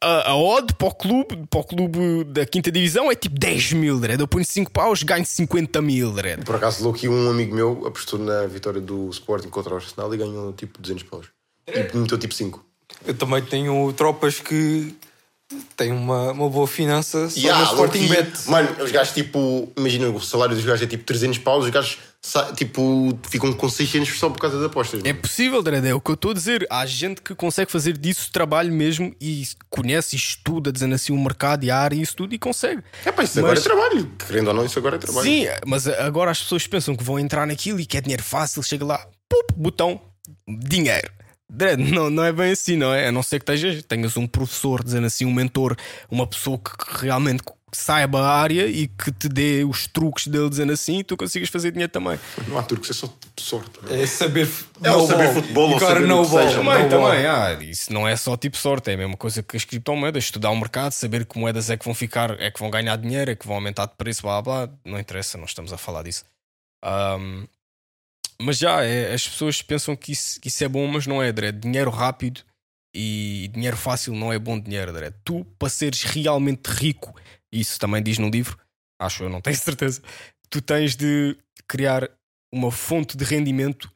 a, 0.00 0.30
a 0.30 0.36
odd 0.36 0.74
para 0.74 0.88
o, 0.88 0.94
clube, 0.94 1.46
para 1.48 1.60
o 1.60 1.64
clube 1.64 2.24
da 2.24 2.44
quinta 2.44 2.70
divisão 2.70 3.10
é 3.10 3.14
tipo 3.14 3.38
10 3.38 3.72
mil, 3.72 3.98
Dredd. 3.98 4.20
Eu 4.20 4.28
ponho 4.28 4.44
5 4.44 4.70
paus, 4.70 5.02
ganho 5.02 5.24
50 5.24 5.80
mil, 5.82 6.12
Dredd. 6.12 6.44
Por 6.44 6.56
acaso, 6.56 6.84
Loki, 6.84 7.08
um 7.08 7.30
amigo 7.30 7.54
meu 7.54 7.86
apostou 7.86 8.18
na 8.18 8.46
vitória 8.46 8.80
do 8.80 9.08
Sporting 9.10 9.48
contra 9.48 9.74
o 9.74 9.76
Arsenal 9.76 10.12
e 10.14 10.16
ganhou 10.16 10.52
tipo 10.52 10.80
200 10.80 11.04
paus. 11.04 11.26
E 11.66 11.96
meteu 11.96 12.18
tipo 12.18 12.34
5. 12.34 12.64
Eu 13.06 13.14
também 13.14 13.42
tenho 13.42 13.92
tropas 13.92 14.40
que 14.40 14.94
têm 15.76 15.92
uma, 15.92 16.32
uma 16.32 16.48
boa 16.48 16.66
finança 16.66 17.28
só 17.28 17.38
Yeah, 17.38 17.60
no 17.64 17.70
Sporting 17.72 18.06
Bet. 18.08 18.48
Mano, 18.48 18.68
os 18.82 18.90
gajos 18.90 19.14
tipo, 19.14 19.70
imagina 19.76 20.08
o 20.08 20.20
salário 20.20 20.54
dos 20.54 20.64
gajos 20.64 20.82
é 20.82 20.86
tipo 20.86 21.04
300 21.04 21.38
paus, 21.38 21.64
os 21.64 21.70
gajos 21.70 21.98
tipo 22.56 23.18
ficam 23.28 23.52
com 23.52 23.68
600 23.68 24.18
só 24.18 24.30
por 24.30 24.38
causa 24.40 24.58
de 24.58 24.64
apostas. 24.64 25.00
É 25.04 25.12
possível, 25.12 25.62
Dredd, 25.62 25.86
é 25.86 25.94
o 25.94 26.00
que 26.00 26.10
eu 26.10 26.14
estou 26.14 26.30
a 26.30 26.34
dizer. 26.34 26.66
Há 26.70 26.86
gente 26.86 27.20
que 27.20 27.34
consegue 27.34 27.70
fazer 27.70 27.96
disso 27.98 28.30
trabalho 28.32 28.72
mesmo 28.72 29.14
e 29.20 29.44
conhece 29.68 30.14
e 30.14 30.18
estuda, 30.18 30.70
dizendo 30.72 30.94
assim, 30.94 31.12
o 31.12 31.18
mercado 31.20 31.64
e 31.64 31.70
a 31.70 31.76
área 31.78 31.96
e 31.96 32.02
isso 32.02 32.14
tudo 32.16 32.34
e 32.34 32.38
consegue. 32.38 32.82
É 33.04 33.10
pá, 33.10 33.24
isso 33.24 33.40
Mas- 33.40 33.44
agora 33.44 33.58
é 33.58 33.62
trabalho. 33.62 34.12
Querendo 34.26 34.48
ou 34.48 34.54
não, 34.54 34.64
isso 34.64 34.78
agora 34.78 34.96
é 34.96 34.98
trabalho. 34.98 35.24
Sim, 35.24 35.46
mas 35.66 35.86
agora 35.88 36.30
as 36.30 36.40
pessoas 36.40 36.66
pensam 36.66 36.94
que 36.94 37.02
vão 37.02 37.18
entrar 37.18 37.46
naquilo 37.46 37.80
e 37.80 37.86
que 37.86 37.96
é 37.96 38.00
dinheiro 38.00 38.22
fácil, 38.22 38.62
chega 38.62 38.84
lá, 38.84 38.98
pup, 39.28 39.52
botão, 39.56 40.00
dinheiro. 40.46 41.10
Dredd, 41.54 41.78
não, 41.92 42.08
não 42.08 42.24
é 42.24 42.32
bem 42.32 42.52
assim, 42.52 42.76
não 42.76 42.94
é? 42.94 43.08
A 43.08 43.12
não 43.12 43.22
ser 43.22 43.38
que 43.38 43.52
estejas, 43.52 43.82
tenhas 43.84 44.16
um 44.16 44.26
professor, 44.26 44.82
dizendo 44.82 45.06
assim, 45.06 45.26
um 45.26 45.32
mentor, 45.32 45.76
uma 46.10 46.26
pessoa 46.26 46.58
que 46.58 47.04
realmente 47.06 47.42
saiba 47.74 48.20
a 48.20 48.34
área 48.40 48.66
e 48.66 48.86
que 48.86 49.10
te 49.10 49.28
dê 49.28 49.64
os 49.64 49.86
truques 49.86 50.26
dele, 50.26 50.48
dizendo 50.48 50.72
assim, 50.72 50.98
e 50.98 51.04
tu 51.04 51.16
consigas 51.16 51.48
fazer 51.48 51.70
dinheiro 51.70 51.90
também. 51.90 52.18
Não 52.48 52.58
há 52.58 52.62
turcos, 52.62 52.90
é 52.90 52.92
só 52.92 53.06
tipo 53.06 53.40
sorte. 53.40 53.70
É 53.90 54.06
saber, 54.06 54.46
É 54.82 54.90
o 54.92 55.06
saber 55.06 55.32
futebol 55.32 55.70
ou 55.70 55.76
Agora 55.76 55.94
saber 55.94 56.06
no 56.06 56.16
ball. 56.16 56.42
seja. 56.42 56.56
Também, 56.58 56.82
no 56.84 56.88
também, 56.90 57.26
ah, 57.26 57.58
isso 57.62 57.92
não 57.92 58.06
é 58.06 58.14
só 58.16 58.36
tipo 58.36 58.56
sorte, 58.58 58.90
é 58.90 58.94
a 58.94 58.96
mesma 58.98 59.16
coisa 59.16 59.42
que 59.42 59.56
as 59.56 59.64
criptomoedas, 59.64 60.24
estudar 60.24 60.50
o 60.50 60.56
mercado, 60.56 60.92
saber 60.92 61.24
que 61.24 61.38
moedas 61.38 61.70
é 61.70 61.76
que 61.78 61.84
vão 61.84 61.94
ficar, 61.94 62.38
é 62.40 62.50
que 62.50 62.60
vão 62.60 62.70
ganhar 62.70 62.96
dinheiro, 62.96 63.30
é 63.30 63.34
que 63.34 63.46
vão 63.46 63.56
aumentar 63.56 63.86
de 63.86 63.94
preço, 63.96 64.22
blá 64.22 64.40
blá, 64.42 64.68
não 64.84 64.98
interessa, 64.98 65.38
não 65.38 65.46
estamos 65.46 65.72
a 65.72 65.78
falar 65.78 66.02
disso. 66.02 66.24
Ahm, 66.82 67.46
mas 68.42 68.58
já, 68.58 68.82
é, 68.84 69.14
as 69.14 69.26
pessoas 69.26 69.62
pensam 69.62 69.96
que 69.96 70.12
isso, 70.12 70.40
que 70.40 70.48
isso 70.48 70.62
é 70.64 70.68
bom, 70.68 70.86
mas 70.86 71.06
não 71.06 71.22
é, 71.22 71.32
Dredd. 71.32 71.60
Dinheiro 71.60 71.90
rápido 71.90 72.42
e 72.94 73.50
dinheiro 73.52 73.76
fácil 73.76 74.14
não 74.14 74.32
é 74.32 74.38
bom 74.38 74.58
dinheiro, 74.58 74.92
Dredd. 74.92 75.14
Tu, 75.24 75.44
para 75.58 75.68
seres 75.68 76.02
realmente 76.02 76.66
rico, 76.66 77.14
isso 77.50 77.78
também 77.78 78.02
diz 78.02 78.18
no 78.18 78.28
livro, 78.28 78.58
acho 79.00 79.22
eu, 79.24 79.28
não 79.28 79.40
tenho 79.40 79.56
certeza, 79.58 80.02
tu 80.50 80.60
tens 80.60 80.96
de 80.96 81.36
criar 81.66 82.10
uma 82.52 82.70
fonte 82.70 83.16
de 83.16 83.24
rendimento. 83.24 83.90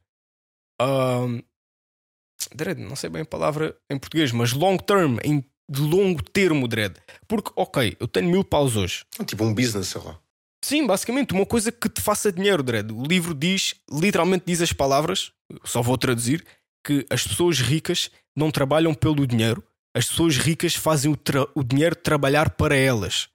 Dredd, 2.55 2.80
não 2.80 2.97
sei 2.97 3.11
bem 3.11 3.22
a 3.22 3.26
palavra 3.26 3.76
em 3.90 3.99
português, 3.99 4.32
mas 4.32 4.53
long 4.53 4.76
term, 4.76 5.18
em 5.24 5.44
de 5.68 5.80
longo 5.80 6.22
termo, 6.22 6.68
Dredd. 6.68 6.97
Porque, 7.26 7.51
ok, 7.57 7.97
eu 7.99 8.07
tenho 8.07 8.30
mil 8.30 8.44
paus 8.44 8.76
hoje. 8.76 9.05
Tipo 9.26 9.44
um 9.44 9.55
business, 9.55 9.88
sei 9.88 10.01
lá. 10.01 10.18
Sim, 10.67 10.85
basicamente, 10.85 11.33
uma 11.33 11.47
coisa 11.47 11.71
que 11.71 11.89
te 11.89 12.01
faça 12.01 12.33
dinheiro, 12.33 12.61
Dredd. 12.61 12.91
O 12.91 13.05
livro 13.05 13.33
diz, 13.33 13.77
literalmente 13.89 14.47
diz 14.49 14.61
as 14.61 14.73
palavras, 14.73 15.31
só 15.64 15.81
vou 15.81 15.97
traduzir, 15.97 16.45
que 16.85 17.07
as 17.09 17.25
pessoas 17.25 17.61
ricas 17.61 18.11
não 18.35 18.51
trabalham 18.51 18.93
pelo 18.93 19.29
dinheiro, 19.29 19.62
as 19.97 20.09
pessoas 20.09 20.37
ricas 20.37 20.75
fazem 20.75 21.12
o, 21.12 21.17
o 21.55 21.62
dinheiro 21.62 21.95
trabalhar 21.95 22.51
para 22.51 22.75
elas. 22.75 23.29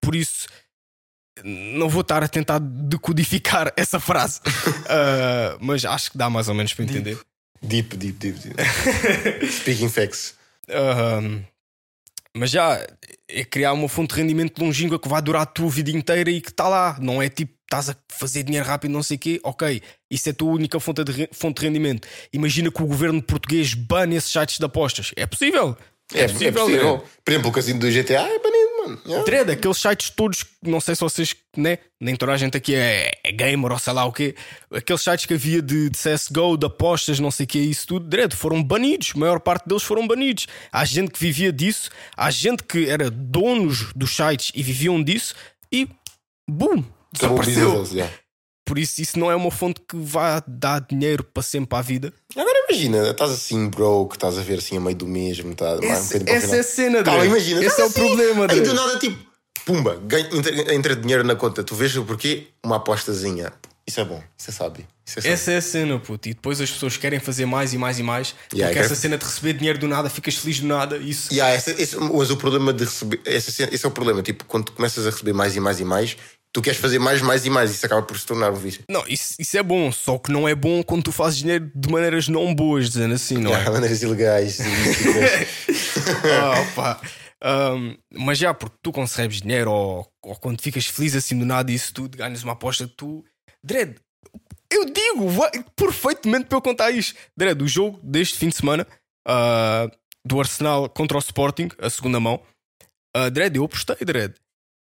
Por 0.00 0.14
isso, 0.14 0.46
não 1.44 1.90
vou 1.90 2.00
estar 2.00 2.24
a 2.24 2.28
tentar 2.28 2.58
decodificar 2.58 3.70
essa 3.76 4.00
frase, 4.00 4.40
Ah, 4.88 5.58
mas 5.60 5.84
acho 5.84 6.12
que 6.12 6.16
dá 6.16 6.30
mais 6.30 6.48
ou 6.48 6.54
menos 6.54 6.72
para 6.72 6.84
entender. 6.86 7.20
Deep, 7.60 7.94
deep, 7.98 8.18
deep, 8.18 8.38
deep. 8.38 9.52
Speaking 9.52 9.90
facts. 9.90 10.34
Ahm, 10.70 11.44
mas 12.36 12.50
já 12.50 12.86
é 13.28 13.44
criar 13.44 13.72
uma 13.72 13.88
fonte 13.88 14.14
de 14.14 14.20
rendimento 14.20 14.62
longínqua 14.62 14.98
que 14.98 15.08
vai 15.08 15.22
durar 15.22 15.42
a 15.42 15.46
tua 15.46 15.68
vida 15.70 15.90
inteira 15.90 16.30
e 16.30 16.40
que 16.40 16.50
está 16.50 16.68
lá. 16.68 16.96
Não 17.00 17.20
é 17.20 17.28
tipo 17.28 17.56
estás 17.66 17.90
a 17.90 17.96
fazer 18.08 18.44
dinheiro 18.44 18.64
rápido, 18.66 18.92
não 18.92 19.02
sei 19.02 19.16
o 19.16 19.20
quê. 19.20 19.40
Ok, 19.42 19.82
isso 20.10 20.28
é 20.28 20.32
a 20.32 20.34
tua 20.34 20.52
única 20.52 20.78
fonte 20.78 21.02
de, 21.02 21.28
fonte 21.32 21.60
de 21.60 21.66
rendimento. 21.66 22.06
Imagina 22.32 22.70
que 22.70 22.82
o 22.82 22.86
governo 22.86 23.22
português 23.22 23.74
bane 23.74 24.16
esses 24.16 24.30
sites 24.30 24.58
de 24.58 24.64
apostas. 24.64 25.12
É 25.16 25.26
possível. 25.26 25.76
É, 26.14 26.22
é 26.22 26.28
possível. 26.28 26.68
né? 26.68 27.02
Por 27.24 27.30
exemplo, 27.32 27.50
o 27.50 27.52
casino 27.52 27.80
do 27.80 27.90
GTA 27.90 28.22
é 28.22 28.38
banido, 28.38 28.76
mano. 28.78 29.00
Yeah. 29.04 29.24
Dredd, 29.24 29.50
aqueles 29.50 29.78
sites 29.78 30.10
todos, 30.10 30.44
não 30.62 30.80
sei 30.80 30.94
se 30.94 31.00
vocês, 31.00 31.34
né? 31.56 31.78
Nem 32.00 32.14
toda 32.14 32.32
a 32.32 32.36
gente 32.36 32.56
aqui 32.56 32.74
é, 32.76 33.10
é 33.24 33.32
gamer 33.32 33.72
ou 33.72 33.78
sei 33.78 33.92
lá 33.92 34.04
o 34.04 34.12
quê. 34.12 34.36
Aqueles 34.70 35.02
sites 35.02 35.26
que 35.26 35.34
havia 35.34 35.60
de, 35.60 35.90
de 35.90 35.98
CSGO, 35.98 36.56
de 36.56 36.66
apostas, 36.66 37.18
não 37.18 37.30
sei 37.32 37.44
o 37.44 37.46
quê, 37.48 37.58
isso 37.58 37.88
tudo, 37.88 38.08
Dredd, 38.08 38.34
foram 38.36 38.62
banidos. 38.62 39.12
A 39.16 39.18
maior 39.18 39.40
parte 39.40 39.66
deles 39.66 39.82
foram 39.82 40.06
banidos. 40.06 40.46
Há 40.70 40.84
gente 40.84 41.10
que 41.10 41.18
vivia 41.18 41.52
disso, 41.52 41.90
há 42.16 42.30
gente 42.30 42.62
que 42.62 42.88
era 42.88 43.10
donos 43.10 43.92
dos 43.94 44.14
sites 44.14 44.52
e 44.54 44.62
viviam 44.62 45.02
disso 45.02 45.34
e, 45.72 45.88
boom, 46.48 46.84
desapareceu. 47.12 47.84
yeah. 47.92 48.12
Por 48.66 48.78
isso, 48.78 49.00
isso 49.00 49.16
não 49.18 49.30
é 49.30 49.36
uma 49.36 49.50
fonte 49.50 49.80
que 49.80 49.96
vai 49.96 50.42
dar 50.46 50.80
dinheiro 50.80 51.22
para 51.22 51.42
sempre 51.42 51.78
à 51.78 51.80
vida. 51.80 52.12
Agora 52.36 52.66
imagina, 52.68 53.08
estás 53.10 53.30
assim, 53.30 53.68
bro, 53.68 54.06
que 54.08 54.16
estás 54.16 54.36
a 54.36 54.42
ver 54.42 54.58
assim 54.58 54.76
a 54.76 54.80
meio 54.80 54.96
do 54.96 55.06
mês, 55.06 55.38
metade, 55.40 55.86
mais 55.86 56.00
um 56.00 56.02
Essa, 56.02 56.30
essa 56.30 56.56
é 56.56 56.58
a 56.58 56.62
cena, 56.64 57.04
Tá, 57.04 57.12
Dredd. 57.12 57.26
imagina, 57.28 57.64
Esse 57.64 57.80
é 57.80 57.84
o 57.84 57.86
assim, 57.86 58.00
problema, 58.00 58.42
Aí 58.42 58.48
Dredd. 58.48 58.64
do 58.68 58.74
nada, 58.74 58.98
tipo, 58.98 59.16
pumba, 59.64 59.96
ganha, 60.04 60.28
entra, 60.32 60.74
entra 60.74 60.96
dinheiro 60.96 61.22
na 61.22 61.36
conta. 61.36 61.62
Tu 61.62 61.74
vês 61.76 61.96
o 61.96 62.04
porquê? 62.04 62.48
Uma 62.64 62.76
apostazinha. 62.76 63.52
Isso 63.86 64.00
é 64.00 64.04
bom, 64.04 64.20
isso 64.36 64.50
é. 64.50 64.52
Isso 65.06 65.20
é. 65.28 65.30
Essa 65.30 65.52
é 65.52 65.56
a 65.58 65.62
cena, 65.62 66.00
puto. 66.00 66.28
E 66.28 66.34
depois 66.34 66.60
as 66.60 66.68
pessoas 66.68 66.96
querem 66.96 67.20
fazer 67.20 67.46
mais 67.46 67.72
e 67.72 67.78
mais 67.78 68.00
e 68.00 68.02
mais. 68.02 68.34
Yeah, 68.52 68.66
porque 68.66 68.78
eu 68.78 68.80
essa 68.80 68.88
quero- 68.88 68.94
cena 69.00 69.16
de 69.16 69.24
receber 69.24 69.52
dinheiro 69.52 69.78
do 69.78 69.86
nada, 69.86 70.10
ficas 70.10 70.34
feliz 70.34 70.58
do 70.58 70.66
nada. 70.66 70.96
Isso 70.96 71.32
Yeah, 71.32 71.54
esse, 71.54 71.70
esse- 71.80 71.96
mas 71.96 72.28
o 72.32 72.36
problema 72.36 72.72
de 72.72 72.82
receber. 72.82 73.20
Esse, 73.24 73.62
esse 73.62 73.84
é 73.86 73.88
o 73.88 73.92
problema. 73.92 74.20
Tipo, 74.24 74.44
quando 74.46 74.64
tu 74.64 74.72
começas 74.72 75.06
a 75.06 75.10
receber 75.10 75.32
mais 75.32 75.54
e 75.54 75.60
mais 75.60 75.78
e 75.78 75.84
mais, 75.84 76.16
Tu 76.56 76.62
queres 76.62 76.80
fazer 76.80 76.98
mais, 76.98 77.20
mais 77.20 77.44
e 77.44 77.50
mais, 77.50 77.70
isso 77.70 77.84
acaba 77.84 78.00
por 78.00 78.18
se 78.18 78.24
tornar 78.24 78.50
um 78.50 78.54
vício. 78.54 78.82
Não, 78.88 79.04
isso, 79.06 79.34
isso 79.38 79.58
é 79.58 79.62
bom, 79.62 79.92
só 79.92 80.16
que 80.16 80.32
não 80.32 80.48
é 80.48 80.54
bom 80.54 80.82
quando 80.82 81.02
tu 81.02 81.12
fazes 81.12 81.40
dinheiro 81.40 81.70
de 81.74 81.90
maneiras 81.90 82.28
não 82.28 82.54
boas, 82.54 82.88
dizendo 82.88 83.12
assim, 83.12 83.36
não 83.36 83.54
é? 83.54 83.60
Há 83.66 83.70
maneiras 83.70 84.00
ilegais, 84.00 84.58
ilícitas. 84.58 85.76
Ah, 86.24 86.72
pá. 86.74 87.00
Um, 87.44 87.98
mas 88.10 88.38
já, 88.38 88.54
porque 88.54 88.74
tu 88.82 88.90
concebes 88.90 89.42
dinheiro 89.42 89.70
ou, 89.70 90.08
ou 90.24 90.34
quando 90.36 90.62
ficas 90.62 90.86
feliz 90.86 91.14
assim 91.14 91.38
do 91.38 91.44
nada 91.44 91.70
e 91.70 91.74
isso 91.74 91.92
tudo, 91.92 92.16
ganhas 92.16 92.42
uma 92.42 92.54
aposta, 92.54 92.88
tu. 92.88 93.22
Dredd, 93.62 93.98
eu 94.72 94.86
digo 94.86 95.28
vai, 95.28 95.50
perfeitamente 95.76 96.46
para 96.46 96.56
eu 96.56 96.62
contar 96.62 96.90
isto. 96.90 97.18
Dredd, 97.36 97.62
o 97.62 97.68
jogo 97.68 98.00
deste 98.02 98.38
fim 98.38 98.48
de 98.48 98.56
semana 98.56 98.86
ah, 99.28 99.90
do 100.24 100.40
Arsenal 100.40 100.88
contra 100.88 101.18
o 101.18 101.20
Sporting, 101.20 101.68
a 101.78 101.90
segunda 101.90 102.18
mão, 102.18 102.40
uh, 103.14 103.30
Dredd, 103.30 103.56
eu 103.56 103.64
apostei, 103.64 103.96
Dredd. 104.00 104.34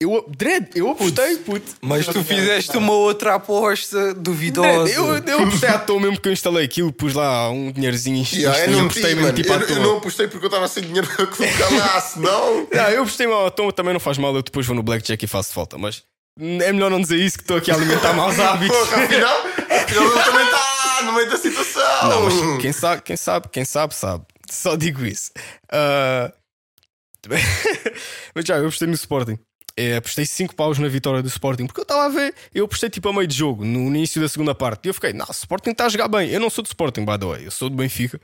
Eu, 0.01 0.25
Dredd, 0.35 0.69
eu 0.73 0.89
apostei, 0.89 1.37
puto. 1.37 1.75
Mas 1.79 2.07
tu 2.07 2.23
fizeste 2.23 2.75
uma 2.75 2.93
outra 2.93 3.35
aposta 3.35 4.15
duvidosa. 4.15 4.83
Dredd, 4.85 4.95
eu, 4.95 5.05
eu 5.15 5.43
apostei 5.43 5.69
à 5.69 5.77
toa 5.77 5.99
mesmo 5.99 6.19
que 6.19 6.27
eu 6.27 6.33
instalei 6.33 6.65
aquilo, 6.65 6.91
pus 6.91 7.13
lá 7.13 7.51
um 7.51 7.71
dinheirozinho 7.71 8.25
Yeah, 8.33 8.59
e 8.59 8.63
eu, 8.63 8.71
não 8.71 8.85
apostei 8.85 9.13
mesmo 9.13 9.33
tipo 9.33 9.53
à 9.53 9.57
eu, 9.57 9.67
toa. 9.67 9.77
eu 9.77 9.83
não 9.83 9.97
apostei 9.97 10.27
porque 10.27 10.45
eu 10.45 10.47
estava 10.47 10.67
sem 10.67 10.83
dinheiro 10.83 11.07
para 11.07 11.27
colocar 11.27 11.69
lá, 11.69 12.01
senão. 12.01 12.67
Não, 12.73 12.89
eu 12.89 13.03
apostei 13.03 13.27
mal 13.27 13.45
à 13.45 13.51
toa, 13.51 13.71
também 13.71 13.93
não 13.93 13.99
faz 13.99 14.17
mal, 14.17 14.35
eu 14.35 14.41
depois 14.41 14.65
vou 14.65 14.75
no 14.75 14.81
Blackjack 14.81 15.23
e 15.23 15.27
faço 15.27 15.53
falta, 15.53 15.77
mas 15.77 16.01
é 16.39 16.73
melhor 16.73 16.89
não 16.89 16.99
dizer 16.99 17.17
isso 17.17 17.37
que 17.37 17.43
estou 17.43 17.57
aqui 17.57 17.69
a 17.69 17.75
alimentar 17.75 18.13
maus 18.13 18.39
hábitos. 18.39 18.75
Porra, 18.75 19.03
afinal, 19.03 19.37
afinal 19.69 20.03
ele 20.03 20.23
também 20.23 20.45
está 20.45 21.01
no 21.03 21.13
meio 21.13 21.29
da 21.29 21.37
situação. 21.37 22.09
Não, 22.09 22.21
mas 22.23 22.61
quem 22.61 22.73
sabe, 22.73 23.01
quem 23.03 23.17
sabe, 23.17 23.49
quem 23.49 23.65
sabe, 23.65 23.93
sabe. 23.93 24.25
Só 24.49 24.75
digo 24.75 25.05
isso. 25.05 25.29
Ah, 25.71 26.33
mas 28.33 28.45
já, 28.45 28.57
eu 28.57 28.65
apostei 28.65 28.87
no 28.87 28.95
Sporting. 28.95 29.37
É, 29.75 29.95
apostei 29.95 30.25
5 30.25 30.55
paus 30.55 30.77
na 30.79 30.87
vitória 30.87 31.21
do 31.21 31.27
Sporting 31.27 31.65
porque 31.65 31.79
eu 31.79 31.83
estava 31.83 32.05
a 32.05 32.09
ver, 32.09 32.35
eu 32.53 32.65
apostei 32.65 32.89
tipo 32.89 33.07
a 33.09 33.13
meio 33.13 33.27
de 33.27 33.35
jogo, 33.35 33.63
no 33.63 33.87
início 33.87 34.21
da 34.21 34.27
segunda 34.27 34.53
parte, 34.53 34.85
e 34.85 34.89
eu 34.89 34.93
fiquei, 34.93 35.13
não, 35.13 35.25
o 35.27 35.31
Sporting 35.31 35.71
está 35.71 35.85
a 35.85 35.89
jogar 35.89 36.07
bem. 36.07 36.29
Eu 36.29 36.39
não 36.39 36.49
sou 36.49 36.63
do 36.63 36.67
Sporting, 36.67 37.05
by 37.05 37.17
the 37.17 37.25
way, 37.25 37.45
eu 37.45 37.51
sou 37.51 37.69
do 37.69 37.75
Benfica, 37.75 38.19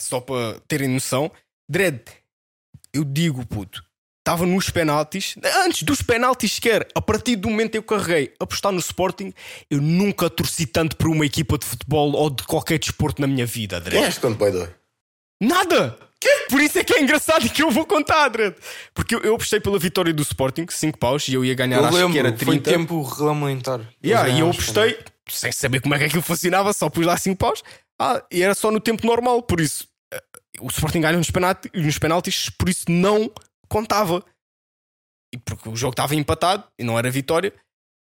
só 0.00 0.20
para 0.20 0.58
terem 0.66 0.88
noção. 0.88 1.30
Dredd, 1.68 2.00
eu 2.92 3.04
digo, 3.04 3.44
puto, 3.44 3.84
estava 4.20 4.46
nos 4.46 4.70
penaltis, 4.70 5.36
antes 5.64 5.82
dos 5.82 6.02
penaltis 6.02 6.54
sequer, 6.54 6.88
a 6.94 7.00
partir 7.00 7.36
do 7.36 7.48
momento 7.48 7.72
que 7.72 7.78
eu 7.78 7.82
carreguei 7.82 8.34
apostar 8.40 8.72
no 8.72 8.78
Sporting, 8.78 9.32
eu 9.70 9.80
nunca 9.80 10.28
torci 10.30 10.66
tanto 10.66 10.96
por 10.96 11.08
uma 11.08 11.26
equipa 11.26 11.58
de 11.58 11.66
futebol 11.66 12.12
ou 12.12 12.30
de 12.30 12.42
qualquer 12.42 12.78
desporto 12.78 13.20
na 13.20 13.28
minha 13.28 13.46
vida, 13.46 13.80
Dredd. 13.80 13.98
Quem 13.98 14.04
és 14.04 14.18
quando 14.18 14.36
pai 14.36 14.50
dói? 14.50 14.68
Nada! 15.40 16.05
Por 16.48 16.60
isso 16.60 16.78
é 16.78 16.84
que 16.84 16.94
é 16.94 17.02
engraçado 17.02 17.44
e 17.46 17.48
que 17.48 17.62
eu 17.62 17.70
vou 17.70 17.84
contar, 17.84 18.28
Dredd. 18.28 18.56
Porque 18.94 19.14
eu, 19.14 19.20
eu 19.20 19.34
apostei 19.34 19.60
pela 19.60 19.78
vitória 19.78 20.12
do 20.12 20.22
Sporting, 20.22 20.66
5 20.68 20.98
paus, 20.98 21.28
e 21.28 21.34
eu 21.34 21.44
ia 21.44 21.54
ganhar, 21.54 21.78
Eu 21.78 21.84
acho 21.84 22.12
que 22.12 22.18
era 22.18 22.28
lembro, 22.28 22.44
foi 22.44 22.58
30. 22.58 22.70
tempo 22.70 23.02
regulamentar. 23.02 23.80
Yeah, 24.04 24.28
e 24.28 24.32
eu 24.32 24.46
ganharam 24.46 24.50
os 24.50 24.56
apostei, 24.56 24.98
sem 25.28 25.52
saber 25.52 25.80
como 25.80 25.94
é 25.94 25.98
que 25.98 26.04
aquilo 26.04 26.22
funcionava, 26.22 26.72
só 26.72 26.88
pus 26.88 27.04
lá 27.04 27.16
5 27.16 27.36
paus. 27.36 27.62
Ah, 27.98 28.22
e 28.30 28.42
era 28.42 28.54
só 28.54 28.70
no 28.70 28.80
tempo 28.80 29.06
normal, 29.06 29.42
por 29.42 29.60
isso 29.60 29.88
eh, 30.12 30.22
o 30.60 30.68
Sporting 30.68 31.00
ganhou 31.00 31.18
nos, 31.18 31.30
penalti, 31.30 31.70
nos 31.74 31.98
penaltis, 31.98 32.50
por 32.50 32.68
isso 32.68 32.84
não 32.88 33.30
contava. 33.68 34.24
E 35.34 35.38
porque 35.38 35.68
o 35.68 35.76
jogo 35.76 35.92
estava 35.92 36.14
empatado 36.14 36.64
e 36.78 36.84
não 36.84 36.98
era 36.98 37.10
vitória, 37.10 37.52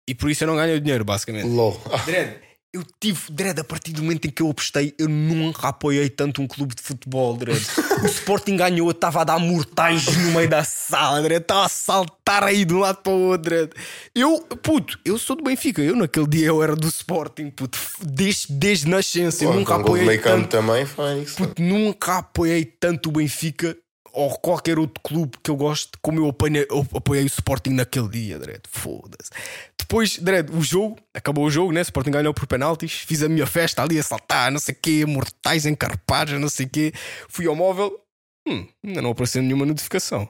e 0.08 0.14
por 0.14 0.30
isso 0.30 0.44
eu 0.44 0.48
não 0.48 0.56
ganhei 0.56 0.76
o 0.76 0.80
dinheiro, 0.80 1.04
basicamente. 1.04 1.46
LOL. 1.46 1.80
Dredd, 2.04 2.38
eu 2.74 2.82
tive, 3.00 3.20
Dredd, 3.30 3.60
a 3.60 3.64
partir 3.64 3.92
do 3.92 4.02
momento 4.02 4.26
em 4.26 4.30
que 4.30 4.42
eu 4.42 4.50
apostei, 4.50 4.92
eu 4.98 5.08
nunca 5.08 5.68
apoiei 5.68 6.10
tanto 6.10 6.42
um 6.42 6.46
clube 6.48 6.74
de 6.74 6.82
futebol, 6.82 7.36
Dredd. 7.36 7.62
O 8.02 8.06
Sporting 8.06 8.56
ganhou, 8.56 8.88
eu 8.88 8.90
estava 8.90 9.20
a 9.20 9.24
dar 9.24 9.38
mortais 9.38 10.04
no 10.06 10.32
meio 10.32 10.48
da 10.50 10.64
sala, 10.64 11.22
Dredd. 11.22 11.42
Estava 11.42 11.66
a 11.66 11.68
saltar 11.68 12.42
aí 12.42 12.64
de 12.64 12.74
um 12.74 12.80
lado 12.80 12.96
para 12.98 13.12
o 13.12 13.28
outro, 13.28 13.48
Dredd. 13.48 13.70
Eu, 14.12 14.40
puto, 14.40 14.98
eu 15.04 15.16
sou 15.16 15.36
do 15.36 15.44
Benfica. 15.44 15.80
Eu 15.80 15.94
naquele 15.94 16.26
dia 16.26 16.48
eu 16.48 16.60
era 16.62 16.74
do 16.74 16.88
Sporting, 16.88 17.48
puto. 17.50 17.78
Desde, 18.02 18.52
desde 18.52 18.88
nascença, 18.88 19.44
eu 19.44 19.50
Pô, 19.52 19.56
nunca 19.56 19.76
gol 19.76 19.94
de 19.96 20.02
apoiei 20.02 20.18
campo 20.18 20.36
tanto. 20.38 20.48
também, 20.50 20.84
Fónix. 20.84 21.34
Puto, 21.34 21.62
nunca 21.62 22.18
apoiei 22.18 22.64
tanto 22.64 23.08
o 23.08 23.12
Benfica 23.12 23.76
ou 24.14 24.30
qualquer 24.38 24.78
outro 24.78 25.02
clube 25.02 25.36
que 25.42 25.50
eu 25.50 25.56
gosto 25.56 25.98
como 26.00 26.20
eu 26.20 26.28
apanhei- 26.28 26.66
eu 26.70 26.86
apoiei 26.94 27.24
o 27.24 27.26
Sporting 27.26 27.70
naquele 27.70 28.08
dia, 28.08 28.38
Dredd. 28.38 28.62
Foda-se. 28.70 29.30
Depois, 29.78 30.18
Dredd, 30.18 30.50
o 30.52 30.62
jogo, 30.62 30.96
acabou 31.12 31.44
o 31.44 31.50
jogo, 31.50 31.72
né? 31.72 31.80
O 31.80 31.82
Sporting 31.82 32.10
ganhou 32.12 32.32
por 32.32 32.46
penaltis. 32.46 32.92
Fiz 33.06 33.22
a 33.22 33.28
minha 33.28 33.46
festa 33.46 33.82
ali 33.82 33.98
a 33.98 34.02
saltar, 34.02 34.50
não 34.50 34.58
sei 34.58 34.74
o 34.74 34.78
quê, 34.80 35.04
mortais 35.04 35.66
encarpados, 35.66 36.38
não 36.40 36.48
sei 36.48 36.66
o 36.66 36.70
quê. 36.70 36.92
Fui 37.28 37.46
ao 37.46 37.54
móvel, 37.56 38.00
hum, 38.48 38.66
ainda 38.84 39.02
não 39.02 39.10
apareceu 39.10 39.42
nenhuma 39.42 39.66
notificação. 39.66 40.28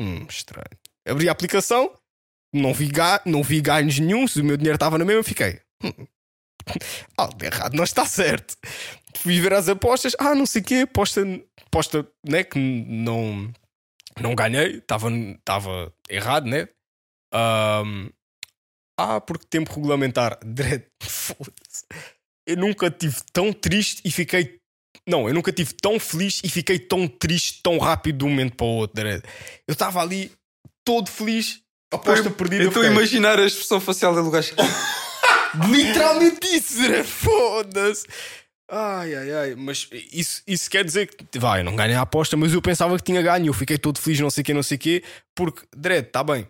Hum, 0.00 0.24
estranho. 0.28 0.64
Abri 1.06 1.28
a 1.28 1.32
aplicação, 1.32 1.92
não 2.52 2.72
vi, 2.72 2.86
ga 2.88 3.20
não 3.26 3.42
vi 3.42 3.60
ganhos 3.60 3.98
nenhum, 3.98 4.26
se 4.26 4.40
o 4.40 4.44
meu 4.44 4.56
dinheiro 4.56 4.76
estava 4.76 4.96
na 4.96 5.04
mesma, 5.04 5.22
fiquei. 5.22 5.60
Hum. 5.82 6.06
Algo 7.18 7.36
de 7.36 7.46
errado, 7.46 7.74
não 7.74 7.84
está 7.84 8.06
certo. 8.06 8.56
Fui 9.16 9.38
ver 9.40 9.52
as 9.52 9.68
apostas, 9.68 10.14
ah, 10.18 10.34
não 10.34 10.46
sei 10.46 10.62
o 10.62 10.64
quê, 10.64 10.74
aposta, 10.84 11.22
aposta 11.74 12.06
né, 12.24 12.44
que 12.44 12.58
não, 12.58 13.52
não 14.20 14.34
ganhei, 14.34 14.76
estava 14.76 15.92
errado, 16.08 16.46
né? 16.46 16.68
Ahm, 17.32 18.10
ah, 18.96 19.20
porque 19.20 19.44
tempo 19.50 19.74
regulamentar. 19.74 20.38
Dredd, 20.46 20.84
foda-se. 21.02 21.84
Eu 22.46 22.56
nunca 22.58 22.90
tive 22.90 23.16
tão 23.32 23.52
triste 23.52 24.02
e 24.04 24.10
fiquei. 24.10 24.60
Não, 25.06 25.26
eu 25.26 25.34
nunca 25.34 25.52
tive 25.52 25.74
tão 25.74 25.98
feliz 25.98 26.40
e 26.44 26.48
fiquei 26.48 26.78
tão 26.78 27.08
triste 27.08 27.60
tão 27.62 27.78
rápido 27.78 28.18
de 28.18 28.24
um 28.24 28.30
momento 28.30 28.56
para 28.56 28.66
o 28.66 28.76
outro, 28.76 28.94
Dredd. 28.94 29.24
Eu 29.66 29.72
estava 29.72 30.00
ali 30.00 30.30
todo 30.84 31.10
feliz, 31.10 31.60
aposta 31.92 32.30
perdida. 32.30 32.62
Eu 32.62 32.68
estou 32.68 32.84
a 32.84 32.86
imaginar 32.86 33.38
a 33.40 33.46
expressão 33.46 33.80
facial 33.80 34.14
dele, 34.14 34.28
o 34.28 34.30
gajo. 34.30 34.54
Literalmente 35.68 36.46
isso, 36.46 36.80
Dredd, 36.80 37.04
foda-se. 37.04 38.06
Ai, 38.70 39.14
ai, 39.14 39.32
ai, 39.32 39.54
mas 39.54 39.88
isso, 40.10 40.42
isso 40.46 40.70
quer 40.70 40.84
dizer 40.84 41.06
que, 41.06 41.38
vai, 41.38 41.60
eu 41.60 41.64
não 41.64 41.76
ganhei 41.76 41.94
a 41.94 42.00
aposta, 42.00 42.36
mas 42.36 42.52
eu 42.52 42.62
pensava 42.62 42.96
que 42.96 43.04
tinha 43.04 43.20
ganho. 43.20 43.46
Eu 43.46 43.52
fiquei 43.52 43.76
todo 43.76 43.98
feliz, 43.98 44.20
não 44.20 44.30
sei 44.30 44.42
o 44.42 44.44
quê, 44.44 44.54
não 44.54 44.62
sei 44.62 44.76
o 44.76 44.80
quê, 44.80 45.04
porque, 45.34 45.62
Dredd, 45.76 46.06
está 46.06 46.24
bem, 46.24 46.48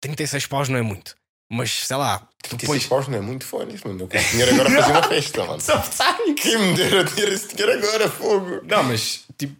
36 0.00 0.46
paus 0.46 0.68
não 0.68 0.78
é 0.78 0.82
muito, 0.82 1.16
mas 1.50 1.70
sei 1.86 1.96
lá, 1.96 2.18
tu 2.42 2.56
36 2.56 2.68
pões. 2.68 2.86
paus 2.86 3.08
não 3.08 3.18
é 3.18 3.20
muito 3.20 3.44
Fónix, 3.44 3.82
mano. 3.84 4.00
Eu 4.00 4.08
dinheiro 4.08 4.54
agora 4.54 4.68
a 4.68 4.82
fazer 4.82 4.92
uma 4.92 5.02
festa, 5.04 5.44
mano. 5.46 5.60
Só 5.60 5.80
sabe 5.82 6.34
Quem 6.34 6.58
me 6.58 6.74
dera 6.76 7.04
ter 7.04 7.28
esse 7.28 7.54
dinheiro 7.54 7.72
agora, 7.78 8.10
fogo? 8.10 8.60
Não, 8.64 8.82
mas 8.82 9.24
tipo, 9.38 9.56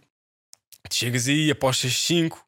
chegas 0.91 1.27
aí, 1.29 1.49
apostas 1.49 1.97
5, 2.01 2.45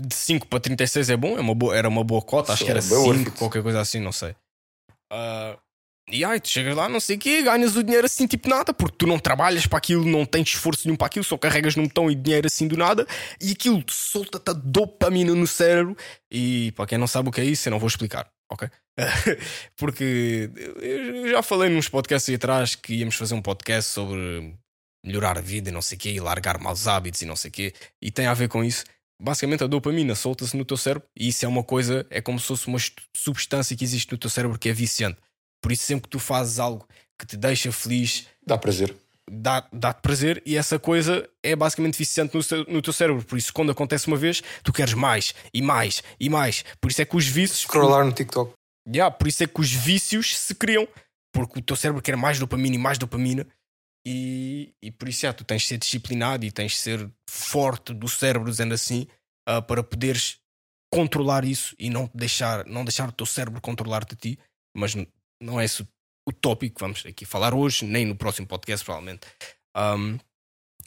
de 0.00 0.14
5 0.14 0.46
para 0.46 0.58
36 0.58 1.10
é 1.10 1.16
bom, 1.16 1.36
é 1.36 1.40
uma 1.40 1.54
boa, 1.54 1.76
era 1.76 1.88
uma 1.88 2.02
boa 2.02 2.22
cota, 2.22 2.52
acho 2.54 2.64
que 2.64 2.70
era 2.70 2.80
é 2.80 2.82
bem 2.82 2.96
worth 2.98 3.18
5, 3.18 3.28
it. 3.28 3.38
qualquer 3.38 3.62
coisa 3.62 3.80
assim, 3.80 4.00
não 4.00 4.12
sei. 4.12 4.34
Ah, 5.12 5.56
e 6.12 6.24
aí, 6.24 6.40
tu 6.40 6.48
chegas 6.48 6.76
lá, 6.76 6.88
não 6.88 7.00
sei 7.00 7.16
o 7.16 7.18
quê, 7.18 7.42
ganhas 7.42 7.76
o 7.76 7.82
dinheiro 7.82 8.06
assim, 8.06 8.26
tipo 8.26 8.48
nada, 8.48 8.72
porque 8.74 8.96
tu 8.98 9.06
não 9.06 9.18
trabalhas 9.18 9.66
para 9.66 9.78
aquilo, 9.78 10.04
não 10.04 10.26
tens 10.26 10.48
esforço 10.48 10.86
nenhum 10.86 10.96
para 10.96 11.06
aquilo, 11.06 11.24
só 11.24 11.38
carregas 11.38 11.76
num 11.76 11.84
botão 11.84 12.10
e 12.10 12.14
dinheiro 12.14 12.46
assim 12.46 12.66
do 12.66 12.76
nada, 12.76 13.06
e 13.40 13.52
aquilo 13.52 13.82
solta-te 13.88 14.50
a 14.50 14.52
dopamina 14.52 15.34
no 15.34 15.46
cérebro. 15.46 15.96
E 16.30 16.72
para 16.72 16.86
quem 16.86 16.98
não 16.98 17.06
sabe 17.06 17.28
o 17.28 17.32
que 17.32 17.40
é 17.40 17.44
isso, 17.44 17.68
eu 17.68 17.70
não 17.70 17.78
vou 17.78 17.88
explicar, 17.88 18.30
ok? 18.50 18.68
porque 19.76 20.50
eu 20.80 21.30
já 21.30 21.42
falei 21.42 21.70
nos 21.70 21.88
podcasts 21.88 22.28
aí 22.28 22.34
atrás 22.34 22.74
que 22.74 22.94
íamos 22.94 23.14
fazer 23.14 23.34
um 23.34 23.42
podcast 23.42 23.90
sobre 23.90 24.54
melhorar 25.04 25.38
a 25.38 25.40
vida 25.40 25.70
e 25.70 25.72
não 25.72 25.82
sei 25.82 25.96
o 25.96 26.00
quê, 26.00 26.10
e 26.10 26.20
largar 26.20 26.58
maus 26.58 26.86
hábitos 26.86 27.22
e 27.22 27.26
não 27.26 27.36
sei 27.36 27.48
o 27.48 27.52
quê, 27.52 27.72
e 28.02 28.10
tem 28.10 28.26
a 28.26 28.34
ver 28.34 28.48
com 28.48 28.64
isso. 28.64 28.84
Basicamente, 29.22 29.62
a 29.62 29.66
dopamina 29.66 30.14
solta-se 30.14 30.56
no 30.56 30.64
teu 30.64 30.78
cérebro 30.78 31.06
e 31.14 31.28
isso 31.28 31.44
é 31.44 31.48
uma 31.48 31.62
coisa, 31.62 32.06
é 32.08 32.22
como 32.22 32.38
se 32.38 32.46
fosse 32.46 32.66
uma 32.68 32.78
substância 33.14 33.76
que 33.76 33.84
existe 33.84 34.10
no 34.10 34.18
teu 34.18 34.30
cérebro 34.30 34.58
que 34.58 34.68
é 34.68 34.72
viciante. 34.72 35.18
Por 35.60 35.72
isso, 35.72 35.84
sempre 35.84 36.02
que 36.04 36.08
tu 36.10 36.18
fazes 36.18 36.58
algo 36.58 36.86
que 37.18 37.26
te 37.26 37.36
deixa 37.36 37.70
feliz, 37.70 38.26
Dá 38.46 38.56
prazer. 38.56 38.96
dá- 39.30 39.68
dá-te 39.72 40.00
prazer 40.00 40.42
e 40.46 40.56
essa 40.56 40.78
coisa 40.78 41.28
é 41.42 41.54
basicamente 41.54 41.98
viciante 41.98 42.34
no, 42.34 42.42
teu- 42.42 42.64
no 42.66 42.80
teu 42.82 42.92
cérebro. 42.92 43.24
Por 43.24 43.36
isso, 43.38 43.52
quando 43.52 43.70
acontece 43.70 44.06
uma 44.06 44.16
vez, 44.16 44.42
tu 44.64 44.72
queres 44.72 44.94
mais 44.94 45.34
e 45.52 45.60
mais 45.62 46.02
e 46.18 46.28
mais. 46.30 46.64
Por 46.80 46.90
isso 46.90 47.02
é 47.02 47.04
que 47.04 47.16
os 47.16 47.26
vícios. 47.26 47.60
Scrollar 47.60 48.04
no 48.04 48.12
TikTok. 48.12 48.52
Yeah, 48.88 49.14
por 49.14 49.28
isso 49.28 49.42
é 49.44 49.46
que 49.46 49.60
os 49.60 49.70
vícios 49.70 50.36
se 50.38 50.54
criam. 50.54 50.88
Porque 51.32 51.60
o 51.60 51.62
teu 51.62 51.76
cérebro 51.76 52.02
quer 52.02 52.16
mais 52.16 52.38
dopamina 52.40 52.74
e 52.74 52.78
mais 52.78 52.98
dopamina. 52.98 53.46
E, 54.06 54.72
e 54.82 54.90
por 54.90 55.08
isso, 55.08 55.24
yeah, 55.26 55.36
tu 55.36 55.44
tens 55.44 55.62
de 55.62 55.68
ser 55.68 55.78
disciplinado 55.78 56.44
e 56.44 56.50
tens 56.50 56.72
de 56.72 56.78
ser 56.78 57.10
forte 57.28 57.92
do 57.92 58.08
cérebro, 58.08 58.50
dizendo 58.50 58.72
assim, 58.74 59.06
ah, 59.46 59.60
para 59.60 59.82
poderes 59.82 60.38
controlar 60.92 61.44
isso 61.44 61.76
e 61.78 61.88
não 61.90 62.10
deixar, 62.14 62.64
não 62.66 62.84
deixar 62.84 63.08
o 63.08 63.12
teu 63.12 63.26
cérebro 63.26 63.60
controlar-te 63.60 64.14
a 64.14 64.16
ti. 64.16 64.38
Mas 64.74 64.96
não 65.42 65.60
é 65.60 65.64
esse 65.64 65.82
o, 66.26 66.32
tópico 66.32 66.76
que 66.76 66.80
vamos 66.80 67.04
aqui 67.04 67.24
falar 67.24 67.54
hoje, 67.54 67.84
nem 67.84 68.06
no 68.06 68.14
próximo 68.14 68.46
podcast, 68.46 68.84
provavelmente. 68.84 69.26
Ahm, 69.76 70.18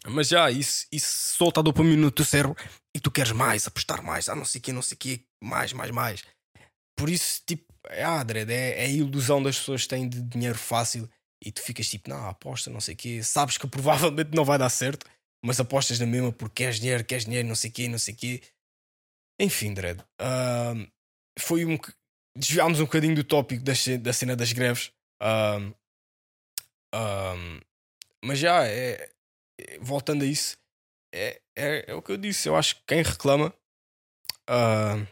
mas 0.08 0.28
já, 0.28 0.50
isso, 0.52 0.88
isso 0.92 1.36
solta 1.38 1.60
a 1.60 1.64
dopamina 1.64 2.02
no 2.02 2.12
teu 2.12 2.26
cérebro 2.26 2.56
e 2.96 3.00
tu 3.00 3.12
queres 3.12 3.32
mais, 3.32 3.68
apostar 3.68 4.04
mais, 4.04 4.30
ah, 4.30 4.36
não 4.36 4.46
sei 4.46 4.60
o 4.60 4.62
quê, 4.62 4.72
não 4.72 4.82
sei 4.82 4.96
o 4.96 5.00
quê, 5.00 5.22
mais, 5.42 5.74
mais, 5.74 5.92
mais. 5.92 6.24
Por 6.98 7.10
isso, 7.10 7.42
tipo, 7.46 7.74
ah, 7.90 8.24
Dredd, 8.24 8.52
é, 8.52 8.84
é 8.84 8.86
a 8.86 8.90
ilusão 8.90 9.42
das 9.42 9.58
pessoas 9.58 9.84
que 9.84 9.90
têm 9.90 10.08
de 10.08 10.22
dinheiro 10.22 10.58
fácil 10.58 11.10
e 11.44 11.52
tu 11.52 11.62
ficas 11.62 11.90
tipo, 11.90 12.10
não, 12.10 12.28
aposta, 12.28 12.70
não 12.70 12.80
sei 12.80 12.94
o 12.94 12.98
quê, 12.98 13.24
sabes 13.24 13.58
que 13.58 13.68
provavelmente 13.68 14.32
não 14.36 14.46
vai 14.46 14.58
dar 14.58 14.70
certo, 14.70 15.06
mas 15.44 15.60
apostas 15.60 16.00
na 16.00 16.06
mesma 16.06 16.32
porque 16.32 16.64
queres 16.64 16.80
dinheiro, 16.80 17.04
queres 17.04 17.26
dinheiro, 17.26 17.48
não 17.48 17.56
sei 17.56 17.70
o 17.70 17.74
quê, 17.74 17.88
não 17.88 18.00
sei 18.00 18.14
o 18.14 18.18
quê. 18.18 18.42
Enfim, 19.40 19.74
Dredd, 19.74 20.00
foi 21.40 21.66
um. 21.66 21.78
Desviámos 22.36 22.80
um 22.80 22.86
bocadinho 22.86 23.16
do 23.16 23.24
tópico 23.24 23.64
da, 23.64 23.74
da 24.02 24.14
cena 24.14 24.36
das 24.36 24.52
greves. 24.52 24.92
Ahm, 25.22 25.74
ahm, 26.94 27.60
mas 28.24 28.40
já, 28.40 28.66
é, 28.68 29.10
é- 29.60 29.80
voltando 29.80 30.24
a 30.24 30.26
isso, 30.26 30.58
é, 31.14 31.42
é, 31.56 31.92
é 31.92 31.94
o 31.94 32.02
que 32.02 32.12
eu 32.12 32.18
disse. 32.18 32.48
Eu 32.50 32.56
acho 32.56 32.76
que 32.78 32.82
quem 32.88 33.02
reclama, 33.02 33.54
ahm, 34.50 35.06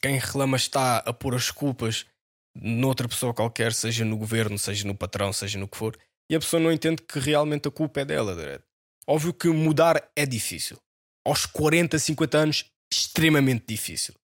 quem 0.00 0.18
reclama 0.18 0.56
está 0.56 0.98
a 0.98 1.12
pôr 1.12 1.34
as 1.34 1.50
culpas 1.50 2.06
noutra 2.54 3.06
pessoa 3.08 3.34
qualquer, 3.34 3.72
seja 3.72 4.04
no 4.04 4.16
governo, 4.16 4.58
seja 4.58 4.86
no 4.86 4.94
patrão, 4.94 5.32
seja 5.32 5.58
no 5.58 5.68
que 5.68 5.76
for, 5.76 5.98
e 6.30 6.34
a 6.34 6.40
pessoa 6.40 6.60
não 6.60 6.72
entende 6.72 7.02
que 7.02 7.18
realmente 7.18 7.68
a 7.68 7.70
culpa 7.70 8.00
é 8.00 8.04
dela. 8.04 8.34
direto. 8.34 8.64
Óbvio 9.06 9.32
que 9.34 9.48
mudar 9.48 10.10
é 10.16 10.26
difícil. 10.26 10.78
Aos 11.24 11.46
40, 11.46 11.98
50 11.98 12.38
anos, 12.38 12.64
extremamente 12.92 13.66
difícil. 13.68 14.14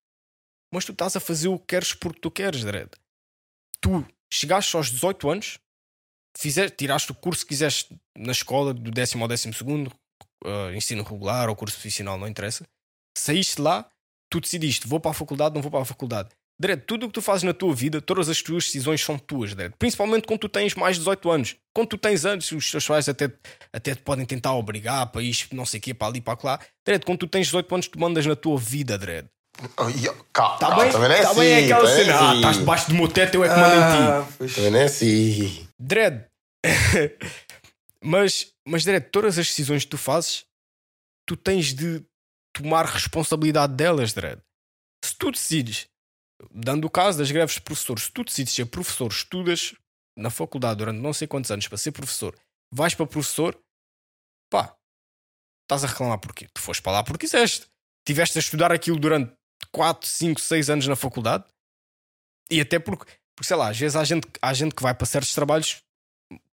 Mas 0.73 0.85
tu 0.85 0.93
estás 0.93 1.15
a 1.17 1.21
fazer 1.21 1.49
o 1.49 1.59
que 1.59 1.67
queres 1.67 1.93
porque 1.93 2.21
tu 2.21 2.31
queres, 2.31 2.61
direto. 2.61 2.99
Tu 3.81 4.05
chegaste 4.33 4.75
aos 4.77 4.91
18 4.91 5.29
anos, 5.29 5.59
fizeste, 6.37 6.77
tiraste 6.77 7.13
o 7.13 7.15
curso 7.15 7.43
que 7.45 7.51
quiseste 7.51 7.95
na 8.17 8.33
escola, 8.33 8.73
do 8.73 8.91
décimo 8.91 9.25
ao 9.25 9.29
décimo 9.29 9.53
segundo, 9.53 9.93
eh, 10.45 10.75
ensino 10.75 11.03
regular 11.03 11.49
ou 11.49 11.57
curso 11.57 11.77
profissional, 11.77 12.17
não 12.17 12.27
interessa. 12.27 12.65
Saíste 13.17 13.61
lá, 13.61 13.89
tu 14.31 14.41
decidiste, 14.41 14.89
vou 14.89 14.99
para 14.99 15.11
a 15.11 15.15
faculdade, 15.15 15.55
não 15.55 15.63
vou 15.63 15.71
para 15.71 15.83
a 15.83 15.85
faculdade. 15.85 16.31
Direto, 16.59 16.85
tudo 16.87 17.07
o 17.07 17.09
que 17.09 17.15
tu 17.15 17.23
fazes 17.23 17.43
na 17.43 17.53
tua 17.53 17.75
vida, 17.75 18.01
todas 18.01 18.29
as 18.29 18.41
tuas 18.41 18.65
decisões 18.65 19.01
são 19.03 19.19
tuas, 19.19 19.51
direto. 19.51 19.77
Principalmente 19.79 20.27
quando 20.27 20.41
tu 20.41 20.49
tens 20.49 20.75
mais 20.75 20.97
de 20.97 21.01
18 21.01 21.31
anos. 21.31 21.57
Quando 21.75 21.89
tu 21.89 21.99
tens 21.99 22.25
anos, 22.25 22.53
os 22.53 22.71
teus 22.71 22.87
pais 22.87 23.09
até, 23.09 23.33
até 23.73 23.95
te 23.95 24.03
podem 24.03 24.25
tentar 24.25 24.55
obrigar 24.55 25.11
para 25.11 25.23
isto, 25.23 25.57
não 25.57 25.67
sei 25.67 25.81
o 25.81 25.83
quê, 25.83 25.93
para 25.93 26.07
ali, 26.07 26.21
para 26.21 26.39
lá. 26.45 26.61
Direto, 26.87 27.05
quando 27.05 27.19
tu 27.19 27.27
tens 27.27 27.47
18 27.47 27.75
anos, 27.75 27.89
tu 27.89 27.99
mandas 27.99 28.25
na 28.27 28.37
tua 28.37 28.57
vida, 28.59 28.97
direto. 28.97 29.29
Calma, 30.33 30.59
Tá 30.59 30.59
calma, 30.59 30.83
bem? 30.83 30.93
também 30.93 31.09
não 31.09 31.15
é 31.15 31.23
tá 31.23 31.31
assim. 31.31 31.41
bem 31.41 31.53
é 31.53 31.65
aquela 31.65 31.89
também 31.89 31.95
não 31.95 32.01
é 32.03 32.05
cena. 32.05 32.15
Ah, 32.19 32.29
assim. 32.31 32.37
estás 32.39 32.59
debaixo 32.59 32.89
do 32.89 32.95
meu 32.95 33.09
teto, 33.09 33.35
eu 33.35 33.45
é 33.45 33.49
que 33.49 33.55
mando 33.55 33.75
em 33.75 33.79
ti. 33.79 34.49
Ah. 34.53 34.55
Também 34.55 34.71
não 34.71 34.79
é 34.79 34.85
assim. 34.85 35.69
Dread. 35.79 36.27
mas, 38.03 38.53
mas 38.67 38.85
Dread, 38.85 39.09
todas 39.11 39.39
as 39.39 39.47
decisões 39.47 39.85
que 39.85 39.91
tu 39.91 39.99
fazes, 39.99 40.45
tu 41.27 41.37
tens 41.37 41.73
de 41.75 42.05
tomar 42.55 42.87
responsabilidade 42.87 43.75
delas, 43.75 44.13
Dread. 44.13 44.41
Se 45.05 45.17
tu 45.17 45.31
decides, 45.31 45.87
dando 46.51 46.87
o 46.87 46.91
caso 46.91 47.19
das 47.19 47.31
greves 47.31 47.55
de 47.57 47.61
professores, 47.61 48.05
se 48.05 48.11
tu 48.13 48.25
decides 48.25 48.55
ser 48.55 48.67
professor, 48.67 49.11
estudas 49.11 49.75
na 50.17 50.31
faculdade 50.31 50.79
durante 50.79 50.99
não 51.01 51.13
sei 51.13 51.27
quantos 51.27 51.51
anos 51.51 51.67
para 51.69 51.79
ser 51.79 51.93
professor, 51.93 52.37
vais 52.73 52.95
para 52.95 53.07
professor, 53.07 53.59
pá, 54.51 54.77
estás 55.65 55.85
a 55.85 55.87
reclamar 55.87 56.19
porquê? 56.19 56.49
Tu 56.53 56.61
foste 56.61 56.83
para 56.83 56.93
lá 56.93 57.03
porque 57.05 57.27
quiseste. 57.27 57.67
Tiveste 58.07 58.37
a 58.39 58.41
estudar 58.41 58.73
aquilo 58.73 58.99
durante 58.99 59.33
4, 59.73 60.09
5, 60.09 60.41
6 60.41 60.71
anos 60.71 60.87
na 60.87 60.97
faculdade 60.97 61.45
e 62.51 62.61
até 62.61 62.79
porque, 62.79 63.11
porque 63.35 63.47
sei 63.47 63.57
lá, 63.57 63.71
às 63.71 63.79
vezes 63.79 63.97
há 63.97 64.05
gente, 64.05 64.29
há 64.41 64.53
gente 64.53 64.75
que 64.75 64.83
vai 64.83 64.95
para 64.95 65.07
certos 65.07 65.35
trabalhos 65.35 65.83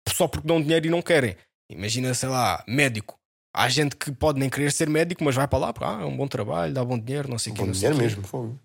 só 0.10 0.28
porque 0.28 0.48
dão 0.48 0.62
dinheiro 0.62 0.86
e 0.86 0.90
não 0.90 1.02
querem. 1.02 1.36
Imagina, 1.70 2.14
sei 2.14 2.30
lá, 2.30 2.64
médico. 2.68 3.20
Há 3.54 3.70
gente 3.70 3.96
que 3.96 4.12
pode 4.12 4.40
nem 4.40 4.50
querer 4.50 4.72
ser 4.72 4.90
médico, 4.90 5.24
mas 5.24 5.36
vai 5.36 5.48
para 5.48 5.60
lá 5.60 5.74
porque 5.74 5.86
ah, 5.86 6.02
é 6.02 6.06
um 6.06 6.16
bom 6.16 6.28
trabalho, 6.28 6.74
dá 6.74 6.84
bom 6.84 7.00
dinheiro, 7.00 7.30
não 7.30 7.40
sei 7.40 7.54
o 7.54 7.56
quê. 7.56 7.64
Bom 7.64 7.72
dinheiro 7.72 7.96
mesmo, 7.96 8.24
fogo. 8.24 8.60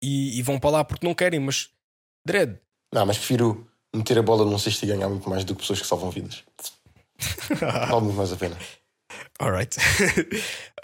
E, 0.00 0.38
e 0.38 0.42
vão 0.42 0.58
para 0.58 0.70
lá 0.70 0.84
porque 0.84 1.06
não 1.06 1.14
querem, 1.14 1.40
mas 1.40 1.70
dread. 2.24 2.58
Não, 2.94 3.04
mas 3.04 3.18
prefiro 3.18 3.68
meter 3.94 4.18
a 4.18 4.22
bola 4.22 4.44
num 4.44 4.58
cesto 4.58 4.84
e 4.84 4.88
ganhar 4.88 5.08
muito 5.08 5.28
mais 5.28 5.44
do 5.44 5.54
que 5.54 5.60
pessoas 5.60 5.80
que 5.80 5.86
salvam 5.86 6.10
vidas. 6.10 6.44
vale 7.58 8.04
muito 8.04 8.16
mais 8.16 8.32
a 8.32 8.36
pena. 8.36 8.56
Alright. 9.38 9.76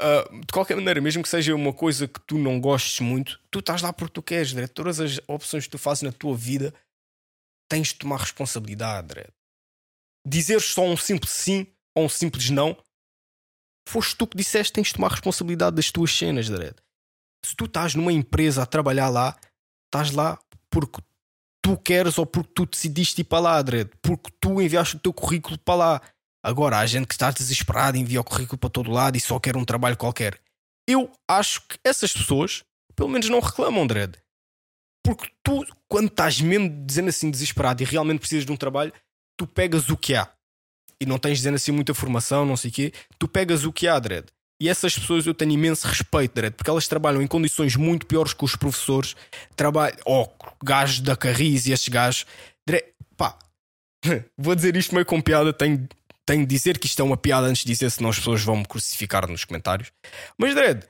Uh, 0.01 0.41
de 0.45 0.53
qualquer 0.53 0.75
maneira, 0.77 1.01
mesmo 1.01 1.23
que 1.23 1.29
seja 1.29 1.55
uma 1.55 1.73
coisa 1.73 2.07
que 2.09 2.21
tu 2.21 2.39
não 2.39 2.61
gostes 2.61 3.01
muito, 3.01 3.41
tu 3.51 3.61
estás 3.61 3.83
lá 3.83 3.93
porque 3.93 4.15
tu 4.15 4.23
queres, 4.23 4.53
Dredd. 4.53 4.71
Todas 4.73 5.01
as 5.01 5.21
opções 5.27 5.65
que 5.65 5.71
tu 5.71 5.79
fazes 5.79 6.03
na 6.03 6.13
tua 6.13 6.37
vida 6.37 6.75
tens 7.69 7.89
de 7.89 7.97
tomar 7.97 8.19
responsabilidade, 8.19 9.09
Dredd. 9.09 9.31
Dizer 10.27 10.61
só 10.61 10.85
um 10.85 10.97
simples 10.97 11.33
sim 11.33 11.67
ou 11.95 12.05
um 12.05 12.09
simples 12.09 12.51
não, 12.51 12.77
foste 13.89 14.17
tu 14.17 14.27
que 14.27 14.37
disseste 14.37 14.73
tens 14.73 14.89
de 14.89 14.95
tomar 14.95 15.11
responsabilidade 15.11 15.77
das 15.77 15.91
tuas 15.91 16.11
cenas, 16.17 16.49
Dredd. 16.49 16.77
Se 17.45 17.55
tu 17.57 17.65
estás 17.65 17.95
numa 17.95 18.13
empresa 18.13 18.63
a 18.63 18.67
trabalhar 18.67 19.09
lá, 19.09 19.39
estás 19.87 20.11
lá 20.11 20.39
porque 20.71 21.01
tu 21.63 21.77
queres 21.77 22.19
ou 22.19 22.27
porque 22.27 22.53
tu 22.55 22.67
decidiste 22.67 23.21
ir 23.21 23.25
para 23.25 23.41
lá, 23.41 23.63
Dredd. 23.63 23.91
Porque 24.03 24.31
tu 24.41 24.61
enviaste 24.61 24.97
o 24.97 24.99
teu 24.99 25.13
currículo 25.13 25.59
para 25.59 25.75
lá. 25.75 26.03
Agora, 26.49 26.79
há 26.79 26.87
gente 26.87 27.07
que 27.07 27.13
está 27.13 27.31
desesperada 27.31 27.99
envia 27.99 28.23
o 28.23 28.25
currículo 28.25 28.57
para 28.57 28.71
todo 28.71 28.91
lado 28.91 29.19
e 29.19 29.21
só 29.21 29.39
quer 29.39 29.55
um 29.55 29.67
trabalho 29.67 29.99
qualquer. 29.99 30.41
Eu 30.89 31.13
acho 31.29 31.61
que 31.69 31.77
essas 31.85 32.11
pessoas, 32.11 32.65
pelo 32.97 33.11
menos, 33.11 33.29
não 33.29 33.39
reclamam, 33.39 33.87
Dredd. 33.87 34.17
Porque 35.05 35.31
tu, 35.43 35.63
quando 35.87 36.07
estás 36.09 36.41
mesmo 36.41 36.71
dizendo 36.87 37.11
assim 37.11 37.31
desesperado 37.31 37.83
e 37.83 37.85
realmente 37.85 38.21
precisas 38.21 38.47
de 38.47 38.53
um 38.53 38.57
trabalho, 38.57 38.95
tu 39.37 39.47
pegas 39.47 39.91
o 39.91 39.97
que 39.99 40.15
há. 40.15 40.27
E 40.99 41.05
não 41.05 41.19
tens 41.19 41.37
dizendo 41.37 41.57
assim 41.57 41.71
muita 41.71 41.93
formação, 41.93 42.47
não 42.47 42.57
sei 42.57 42.71
o 42.71 42.73
quê. 42.73 42.93
Tu 43.19 43.29
pegas 43.29 43.67
o 43.67 43.73
que 43.73 43.87
há, 43.87 43.99
Dredd. 43.99 44.29
E 44.59 44.71
essas 44.71 44.99
pessoas 44.99 45.27
eu 45.27 45.35
tenho 45.35 45.53
imenso 45.53 45.87
respeito, 45.87 46.35
Dredd, 46.35 46.55
porque 46.55 46.71
elas 46.71 46.89
trabalham 46.89 47.21
em 47.21 47.27
condições 47.27 47.77
muito 47.77 48.07
piores 48.07 48.33
que 48.33 48.45
os 48.47 48.57
professores, 48.57 49.15
trabalham, 49.55 49.99
ou 50.07 50.35
gajos 50.65 51.01
da 51.01 51.15
Carris 51.15 51.67
e 51.67 51.73
esses 51.73 51.89
gajos. 51.89 52.25
Dredd, 52.67 52.87
pá, 53.19 53.39
vou 54.35 54.55
dizer 54.55 54.75
isto 54.79 54.95
meio 54.95 55.05
com 55.05 55.21
piada, 55.21 55.53
tenho, 55.53 55.87
tenho 56.29 56.47
de 56.47 56.55
dizer 56.55 56.79
que 56.79 56.87
isto 56.87 57.01
é 57.01 57.05
uma 57.05 57.17
piada 57.17 57.47
antes 57.47 57.65
de 57.65 57.73
dizer, 57.73 57.91
senão 57.91 58.11
as 58.11 58.19
pessoas 58.19 58.43
vão 58.43 58.57
me 58.57 58.67
crucificar 58.67 59.27
nos 59.29 59.45
comentários. 59.45 59.89
Mas, 60.37 60.55
Dredd, 60.55 60.85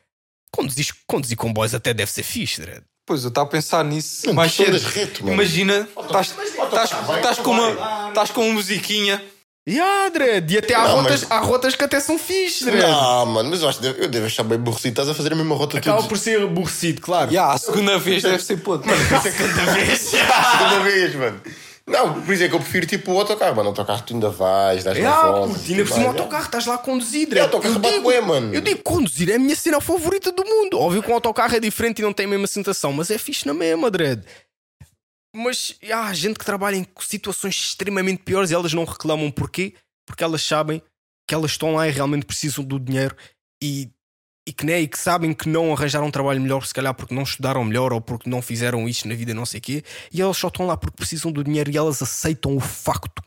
conduzir, 0.53 0.89
conduzir 1.07 1.37
comboios 1.37 1.75
até 1.75 1.95
deve 1.95 2.11
ser 2.11 2.23
fixe, 2.25 2.61
Dredd. 2.61 2.83
Pois, 3.07 3.23
eu 3.23 3.29
estava 3.29 3.47
a 3.47 3.51
pensar 3.51 3.85
nisso 3.85 4.27
Mano, 4.27 4.37
mais 4.37 4.53
cedo. 4.53 4.69
andas 4.69 4.85
reto, 4.85 5.23
mano. 5.25 5.35
Imagina, 5.35 5.89
estás- 5.99 6.35
estás 6.37 6.91
estás 7.17 7.39
com 7.39 7.53
uma 7.53 8.09
estás 8.09 8.31
com 8.31 8.43
uma 8.45 8.53
musiquinha. 8.55 9.23
Yeah, 9.69 10.09
Dredd, 10.11 10.51
e 10.55 10.59
até 10.59 10.75
há, 10.75 10.89
Não, 10.89 10.97
rotas, 11.03 11.23
mas- 11.23 11.31
há 11.31 11.39
rotas 11.41 11.75
que 11.77 11.85
até 11.85 12.01
são 12.01 12.19
fixe, 12.19 12.65
Dredd. 12.65 12.83
Não, 12.87 13.27
mano, 13.27 13.51
mas 13.51 13.63
eu 13.63 13.69
acho 13.69 13.79
que 13.81 13.87
eu 13.87 14.09
devo 14.09 14.27
achar 14.27 14.43
bem 14.43 14.57
aborrecido. 14.57 14.89
Estás 14.93 15.09
a 15.11 15.15
fazer 15.15 15.33
a 15.33 15.37
mesma 15.37 15.55
rota 15.55 15.79
Acaba 15.79 15.97
todos. 15.99 16.09
por 16.09 16.19
ser 16.19 16.43
aborrecido, 16.43 17.01
claro. 17.01 17.31
Yeah, 17.31 17.53
a 17.55 17.59
segunda 17.59 17.99
vez 17.99 18.23
deve 18.23 18.43
ser 18.43 18.57
podre. 18.59 18.89
Cada 18.91 19.73
vez. 19.75 20.01
Segunda 20.11 20.81
vez, 20.85 21.15
mano. 21.15 21.41
Não, 21.89 22.23
por 22.23 22.35
isso 22.35 22.43
é 22.45 22.49
que 22.49 22.55
eu 22.55 22.61
prefiro 22.61 22.87
tipo 22.87 23.13
o 23.13 23.19
autocarro, 23.19 23.57
mano. 23.57 23.69
O 23.69 23.73
autocarro 23.73 24.03
tu 24.05 24.15
ainda 24.15 24.29
vais, 24.31 24.85
dás 24.85 24.99
na 24.99 25.11
Ah, 25.11 25.27
volta. 25.33 25.55
puto, 25.55 25.71
ainda 25.71 25.85
por 25.85 25.93
cima 25.93 26.05
o 26.05 26.09
autocarro 26.09 26.45
estás 26.45 26.67
lá 26.67 26.75
a 26.75 26.79
conduzir, 26.79 27.23
É, 27.27 27.31
Dredd. 27.31 27.43
autocarro 27.45 27.79
bate 27.79 28.01
bué, 28.01 28.21
mano. 28.21 28.55
Eu 28.55 28.61
digo 28.61 28.83
conduzir 28.83 29.31
é 29.31 29.35
a 29.35 29.39
minha 29.39 29.57
cena 29.57 29.81
favorita 29.81 30.31
do 30.31 30.45
mundo. 30.45 30.79
Óbvio 30.79 31.03
que 31.03 31.11
um 31.11 31.15
autocarro 31.15 31.57
é 31.57 31.61
diferente 31.61 32.01
e 32.01 32.03
não 32.03 32.13
tem 32.13 32.27
a 32.27 32.29
mesma 32.29 32.47
sensação, 32.47 32.93
mas 32.93 33.11
é 33.11 33.19
fixe 33.19 33.47
na 33.47 33.55
mesma, 33.55 33.91
Dredd. 33.91 34.23
Mas 35.35 35.77
há 35.93 36.13
gente 36.15 36.39
que 36.39 36.45
trabalha 36.45 36.77
em 36.77 36.87
situações 37.01 37.55
extremamente 37.57 38.23
piores 38.23 38.51
e 38.51 38.55
elas 38.55 38.73
não 38.73 38.85
reclamam 38.85 39.31
porquê? 39.31 39.75
Porque 40.07 40.25
elas 40.25 40.43
sabem 40.43 40.83
que 41.29 41.35
elas 41.35 41.51
estão 41.53 41.75
lá 41.75 41.87
e 41.87 41.91
realmente 41.91 42.25
precisam 42.25 42.65
do 42.65 42.79
dinheiro 42.81 43.15
e, 43.63 43.91
e, 44.49 44.53
que, 44.53 44.65
né, 44.67 44.81
e 44.81 44.89
que 44.89 44.99
sabem 44.99 45.33
que 45.35 45.49
não 45.49 45.73
arranjaram 45.73 46.07
um 46.07 46.11
trabalho 46.11 46.41
melhor, 46.41 46.65
se 46.67 46.73
calhar 46.73 46.95
porque 46.95 47.15
não 47.15 47.23
estudaram 47.23 47.63
melhor 47.65 47.93
ou 47.93 48.01
porque 48.01 48.29
não 48.31 48.41
fizeram 48.41 48.89
isto 48.89 49.07
na 49.07 49.15
vida, 49.15 49.35
não 49.35 49.45
sei 49.47 49.59
o 49.59 49.63
quê, 49.63 49.85
e 50.13 50.21
elas 50.23 50.37
só 50.37 50.49
estão 50.49 50.67
lá 50.67 50.77
porque 50.77 50.97
precisam 50.97 51.31
do 51.31 51.45
dinheiro 51.45 51.71
e 51.71 51.77
elas 51.77 52.01
aceitam 52.03 52.57
o 52.57 52.61
facto. 52.61 53.23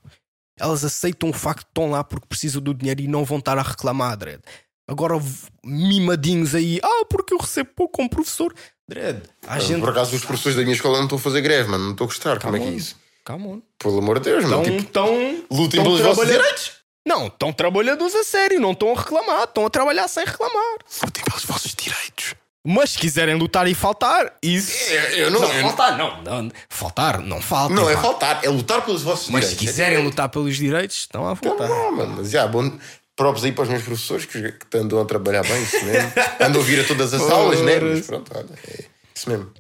Elas 0.59 0.83
aceitam 0.83 1.29
o 1.29 1.33
facto 1.33 1.61
de 1.65 1.69
estão 1.71 1.89
lá 1.91 2.03
porque 2.03 2.27
precisam 2.27 2.61
do 2.61 2.73
dinheiro 2.73 3.01
e 3.01 3.07
não 3.07 3.23
vão 3.23 3.37
estar 3.39 3.57
a 3.57 3.61
reclamar, 3.61 4.17
Dredd. 4.17 4.41
Agora, 4.87 5.15
mimadinhos 5.63 6.53
aí, 6.55 6.79
ah, 6.83 7.05
porque 7.09 7.33
eu 7.33 7.37
recebo 7.37 7.69
pouco 7.75 7.93
como 7.97 8.09
professor. 8.09 8.53
Dredd, 8.87 9.21
há 9.47 9.57
gente. 9.59 9.79
Por 9.79 9.89
acaso 9.89 10.15
os 10.15 10.25
professores 10.25 10.55
da 10.57 10.63
minha 10.63 10.75
escola 10.75 10.97
não 10.97 11.05
estão 11.05 11.17
a 11.17 11.21
fazer 11.21 11.41
greve, 11.41 11.69
mano. 11.69 11.85
Não 11.85 11.91
estou 11.91 12.05
a 12.05 12.07
gostar. 12.07 12.39
Como 12.39 12.55
é 12.57 12.59
que 12.59 12.65
é 12.67 12.71
isso? 12.71 12.95
On. 13.29 13.61
Pelo 13.79 13.99
amor 13.99 14.19
de 14.19 14.25
Deus, 14.29 14.43
mano. 14.43 14.61
Estão, 14.61 14.63
Tipo, 14.77 14.83
estão, 14.87 15.05
lutem 15.49 15.65
estão 15.79 15.83
pelos 15.83 16.01
vossos 16.01 16.15
trabalhando- 16.17 16.41
direitos. 16.41 16.71
Não, 17.07 17.27
estão 17.27 17.51
trabalhadores 17.51 18.13
a 18.15 18.23
sério, 18.23 18.59
não 18.59 18.71
estão 18.73 18.91
a 18.93 18.95
reclamar, 18.97 19.43
estão 19.45 19.65
a 19.65 19.69
trabalhar 19.69 20.07
sem 20.07 20.23
reclamar. 20.25 20.77
Lutem 21.03 21.23
pelos 21.23 21.43
vossos 21.45 21.73
direitos. 21.75 22.35
Mas 22.63 22.91
se 22.91 22.99
quiserem 22.99 23.33
lutar 23.35 23.67
e 23.67 23.73
faltar, 23.73 24.37
isso. 24.43 24.71
Eu, 24.91 25.01
eu 25.25 25.31
não. 25.31 25.43
eu 25.43 25.61
não- 25.63 25.69
faltar, 25.69 25.97
não, 25.97 26.21
não. 26.21 26.51
Faltar, 26.69 27.19
não 27.21 27.41
falta. 27.41 27.73
não 27.73 27.89
é 27.89 27.95
pá. 27.95 28.01
faltar, 28.01 28.45
é 28.45 28.49
lutar 28.49 28.85
pelos 28.85 29.01
vossos 29.01 29.29
Mas 29.29 29.45
se 29.45 29.51
direitos. 29.55 29.71
quiserem 29.75 30.03
lutar 30.03 30.29
pelos 30.29 30.55
direitos, 30.55 30.97
estão 30.97 31.23
à 31.25 31.29
Não, 31.29 31.35
vontade. 31.35 31.69
não, 31.71 31.91
mano. 31.91 32.13
Mas 32.17 32.29
já, 32.29 32.45
bom. 32.47 32.71
Próprios 33.15 33.43
aí 33.45 33.51
para 33.51 33.63
os 33.63 33.69
meus 33.69 33.83
professores 33.83 34.25
que, 34.25 34.51
que 34.51 34.77
andam 34.77 35.01
a 35.01 35.05
trabalhar 35.05 35.41
bem, 35.43 35.61
isso 35.63 35.83
mesmo. 35.83 36.11
Andam 36.39 36.61
a 36.61 36.65
vir 36.65 36.79
a 36.79 36.87
todas 36.87 37.13
as 37.13 37.21
aulas, 37.21 37.61
né? 37.61 37.79
Mas 37.79 38.05
pronto, 38.07 38.31
olha, 38.35 38.47
é 38.67 38.85
isso 39.15 39.29
mesmo. 39.29 39.51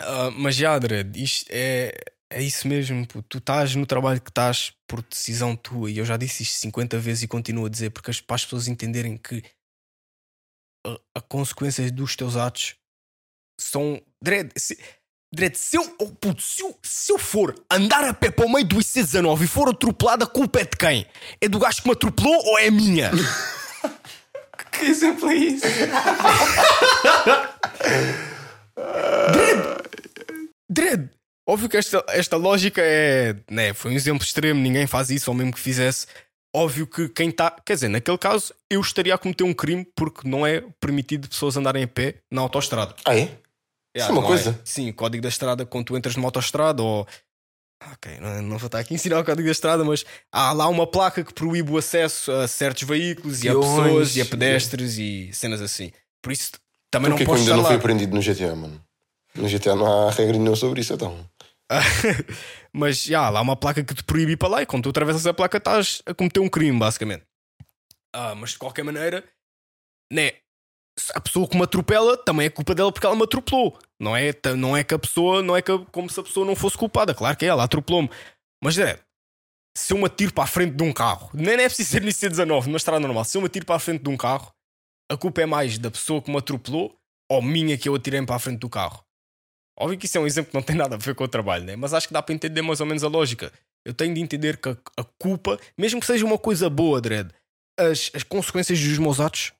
Ah, 0.00 0.30
mas 0.36 0.54
já, 0.56 0.78
Dredd, 0.78 1.16
isto 1.22 1.46
é, 1.50 1.94
é 2.32 2.42
isso 2.42 2.66
mesmo. 2.66 3.06
pô. 3.06 3.22
Tu 3.22 3.38
estás 3.38 3.74
no 3.74 3.86
trabalho 3.86 4.20
que 4.20 4.30
estás 4.30 4.72
por 4.86 5.02
decisão 5.02 5.56
tua, 5.56 5.90
e 5.90 5.98
eu 5.98 6.04
já 6.04 6.16
disse 6.16 6.42
isto 6.42 6.56
50 6.60 6.98
vezes 6.98 7.22
e 7.22 7.28
continuo 7.28 7.66
a 7.66 7.68
dizer, 7.68 7.90
porque 7.90 8.10
as, 8.10 8.20
para 8.20 8.36
as 8.36 8.44
pessoas 8.44 8.68
entenderem 8.68 9.16
que 9.16 9.42
a, 10.86 10.98
a 11.16 11.20
consequência 11.20 11.90
dos 11.90 12.16
teus 12.16 12.36
atos 12.36 12.76
são. 13.60 14.02
Dredd, 14.22 14.50
se, 14.56 14.78
Dredd, 15.34 15.56
se 15.56 15.76
eu, 15.76 15.96
oh, 15.98 16.10
puto, 16.10 16.42
se, 16.42 16.62
eu, 16.62 16.78
se 16.82 17.12
eu 17.12 17.18
for 17.18 17.54
andar 17.70 18.04
a 18.04 18.12
pé 18.12 18.30
para 18.30 18.44
o 18.44 18.52
meio 18.52 18.66
do 18.66 18.76
IC19 18.76 19.42
e 19.42 19.46
for 19.46 19.68
atropelado, 19.68 20.24
a 20.24 20.26
culpa 20.26 20.60
é 20.60 20.64
de 20.64 20.76
quem? 20.76 21.06
É 21.40 21.48
do 21.48 21.58
gajo 21.58 21.80
que 21.80 21.88
me 21.88 21.94
atropelou 21.94 22.34
ou 22.46 22.58
é 22.58 22.70
minha? 22.70 23.10
Que 24.70 24.86
exemplo 24.86 25.28
é 25.30 25.34
isso? 25.34 25.66
Dredd, 30.68 31.10
óbvio 31.46 31.68
que 31.68 31.76
esta, 31.76 32.04
esta 32.08 32.36
lógica 32.36 32.80
é. 32.82 33.36
Né, 33.50 33.74
foi 33.74 33.92
um 33.92 33.94
exemplo 33.94 34.24
extremo, 34.24 34.60
ninguém 34.60 34.86
faz 34.86 35.10
isso, 35.10 35.30
ou 35.30 35.36
mesmo 35.36 35.52
que 35.52 35.60
fizesse. 35.60 36.06
Óbvio 36.54 36.86
que 36.86 37.08
quem 37.08 37.30
está. 37.30 37.50
Quer 37.64 37.74
dizer, 37.74 37.88
naquele 37.88 38.18
caso, 38.18 38.52
eu 38.68 38.80
estaria 38.80 39.14
a 39.14 39.18
cometer 39.18 39.44
um 39.44 39.54
crime 39.54 39.86
porque 39.96 40.28
não 40.28 40.46
é 40.46 40.62
permitido 40.78 41.28
pessoas 41.28 41.56
andarem 41.56 41.84
a 41.84 41.88
pé 41.88 42.16
na 42.30 42.42
autoestrada. 42.42 42.94
Ah, 43.06 43.16
é? 43.16 43.38
Isso 43.94 44.08
é 44.08 44.12
uma 44.12 44.22
coisa? 44.22 44.58
Sim, 44.64 44.90
o 44.90 44.94
código 44.94 45.22
da 45.22 45.28
estrada 45.28 45.64
quando 45.66 45.86
tu 45.86 45.96
entras 45.96 46.16
numa 46.16 46.28
autoestrada 46.28 46.82
ou. 46.82 47.06
Ok, 47.94 48.16
não, 48.20 48.42
não 48.42 48.58
vou 48.58 48.66
estar 48.66 48.78
aqui 48.78 48.94
a 48.94 48.96
ensinar 48.96 49.18
o 49.18 49.24
código 49.24 49.46
da 49.46 49.52
estrada, 49.52 49.84
mas 49.84 50.04
há 50.30 50.52
lá 50.52 50.68
uma 50.68 50.86
placa 50.86 51.24
que 51.24 51.34
proíbe 51.34 51.72
o 51.72 51.78
acesso 51.78 52.30
a 52.30 52.46
certos 52.46 52.84
veículos 52.84 53.42
e 53.42 53.48
a 53.48 53.54
pessoas 53.54 54.16
e 54.16 54.20
a 54.20 54.24
pedestres 54.24 54.98
e 54.98 55.30
cenas 55.32 55.60
assim. 55.60 55.90
Por 56.22 56.32
isso 56.32 56.52
também 56.90 57.10
Porquê 57.10 57.24
não 57.24 57.34
que 57.34 57.38
podes 57.38 57.42
ainda 57.42 57.56
não 57.56 57.64
foi 57.64 57.76
aprendido 57.76 58.14
no 58.14 58.22
GTA, 58.22 58.54
mano? 58.54 58.80
No 59.34 59.48
GTA 59.48 59.74
não 59.74 59.86
há 59.86 60.10
regra 60.10 60.36
nenhuma 60.38 60.56
sobre 60.56 60.80
isso, 60.80 60.92
então. 60.92 61.18
Mas 62.72 63.02
já, 63.02 63.28
lá 63.28 63.40
há 63.40 63.42
uma 63.42 63.56
placa 63.56 63.82
que 63.82 63.94
te 63.94 64.04
proíbe 64.04 64.32
ir 64.32 64.36
para 64.36 64.48
lá 64.48 64.62
e 64.62 64.66
quando 64.66 64.84
tu 64.84 64.90
atravessas 64.90 65.26
a 65.26 65.34
placa 65.34 65.58
estás 65.58 66.02
a 66.06 66.14
cometer 66.14 66.40
um 66.40 66.48
crime, 66.48 66.78
basicamente. 66.78 67.24
Ah, 68.14 68.34
mas 68.34 68.50
de 68.50 68.58
qualquer 68.58 68.82
maneira, 68.82 69.24
né? 70.12 70.32
A 71.14 71.20
pessoa 71.20 71.48
que 71.48 71.56
me 71.56 71.62
atropela 71.62 72.16
também 72.18 72.46
é 72.46 72.50
culpa 72.50 72.74
dela 72.74 72.92
porque 72.92 73.06
ela 73.06 73.16
me 73.16 73.22
atropelou. 73.22 73.78
Não 73.98 74.14
é, 74.14 74.32
não 74.56 74.76
é 74.76 74.84
que 74.84 74.92
a 74.92 74.98
pessoa, 74.98 75.42
não 75.42 75.56
é 75.56 75.62
que 75.62 75.72
como 75.90 76.10
se 76.10 76.20
a 76.20 76.22
pessoa 76.22 76.44
não 76.44 76.54
fosse 76.54 76.76
culpada. 76.76 77.14
Claro 77.14 77.36
que 77.36 77.46
é, 77.46 77.48
ela 77.48 77.64
atropelou-me. 77.64 78.10
Mas 78.62 78.74
direto, 78.74 79.02
se 79.76 79.92
eu 79.92 79.98
me 79.98 80.04
atiro 80.04 80.34
para 80.34 80.44
a 80.44 80.46
frente 80.46 80.76
de 80.76 80.82
um 80.82 80.92
carro, 80.92 81.30
nem 81.32 81.54
é 81.54 81.68
preciso 81.68 81.90
ser 81.90 82.02
no 82.02 82.08
IC19, 82.08 82.66
numa 82.66 82.76
estrada 82.76 83.00
normal, 83.00 83.24
se 83.24 83.38
eu 83.38 83.40
me 83.40 83.46
atiro 83.46 83.64
para 83.64 83.76
a 83.76 83.78
frente 83.78 84.02
de 84.02 84.10
um 84.10 84.16
carro, 84.16 84.52
a 85.10 85.16
culpa 85.16 85.40
é 85.40 85.46
mais 85.46 85.78
da 85.78 85.90
pessoa 85.90 86.20
que 86.20 86.30
me 86.30 86.36
atropelou 86.36 86.94
ou 87.30 87.40
minha 87.40 87.78
que 87.78 87.88
eu 87.88 87.94
atirei 87.94 88.24
para 88.24 88.36
a 88.36 88.38
frente 88.38 88.58
do 88.58 88.68
carro. 88.68 89.02
Óbvio 89.78 89.98
que 89.98 90.06
isso 90.06 90.18
é 90.18 90.20
um 90.20 90.26
exemplo 90.26 90.50
que 90.50 90.56
não 90.56 90.62
tem 90.62 90.76
nada 90.76 90.96
a 90.96 90.98
ver 90.98 91.14
com 91.14 91.24
o 91.24 91.28
trabalho, 91.28 91.64
né? 91.64 91.76
mas 91.76 91.94
acho 91.94 92.06
que 92.06 92.12
dá 92.14 92.22
para 92.22 92.34
entender 92.34 92.62
mais 92.62 92.80
ou 92.80 92.86
menos 92.86 93.02
a 93.02 93.08
lógica. 93.08 93.52
Eu 93.84 93.94
tenho 93.94 94.14
de 94.14 94.20
entender 94.20 94.58
que 94.58 94.68
a, 94.68 94.76
a 94.98 95.04
culpa, 95.18 95.58
mesmo 95.76 95.98
que 96.00 96.06
seja 96.06 96.24
uma 96.24 96.38
coisa 96.38 96.68
boa, 96.68 97.00
Dredd, 97.00 97.32
as, 97.78 98.10
as 98.14 98.22
consequências 98.22 98.78
dos 98.78 98.98
meus 98.98 99.18
atos, 99.18 99.52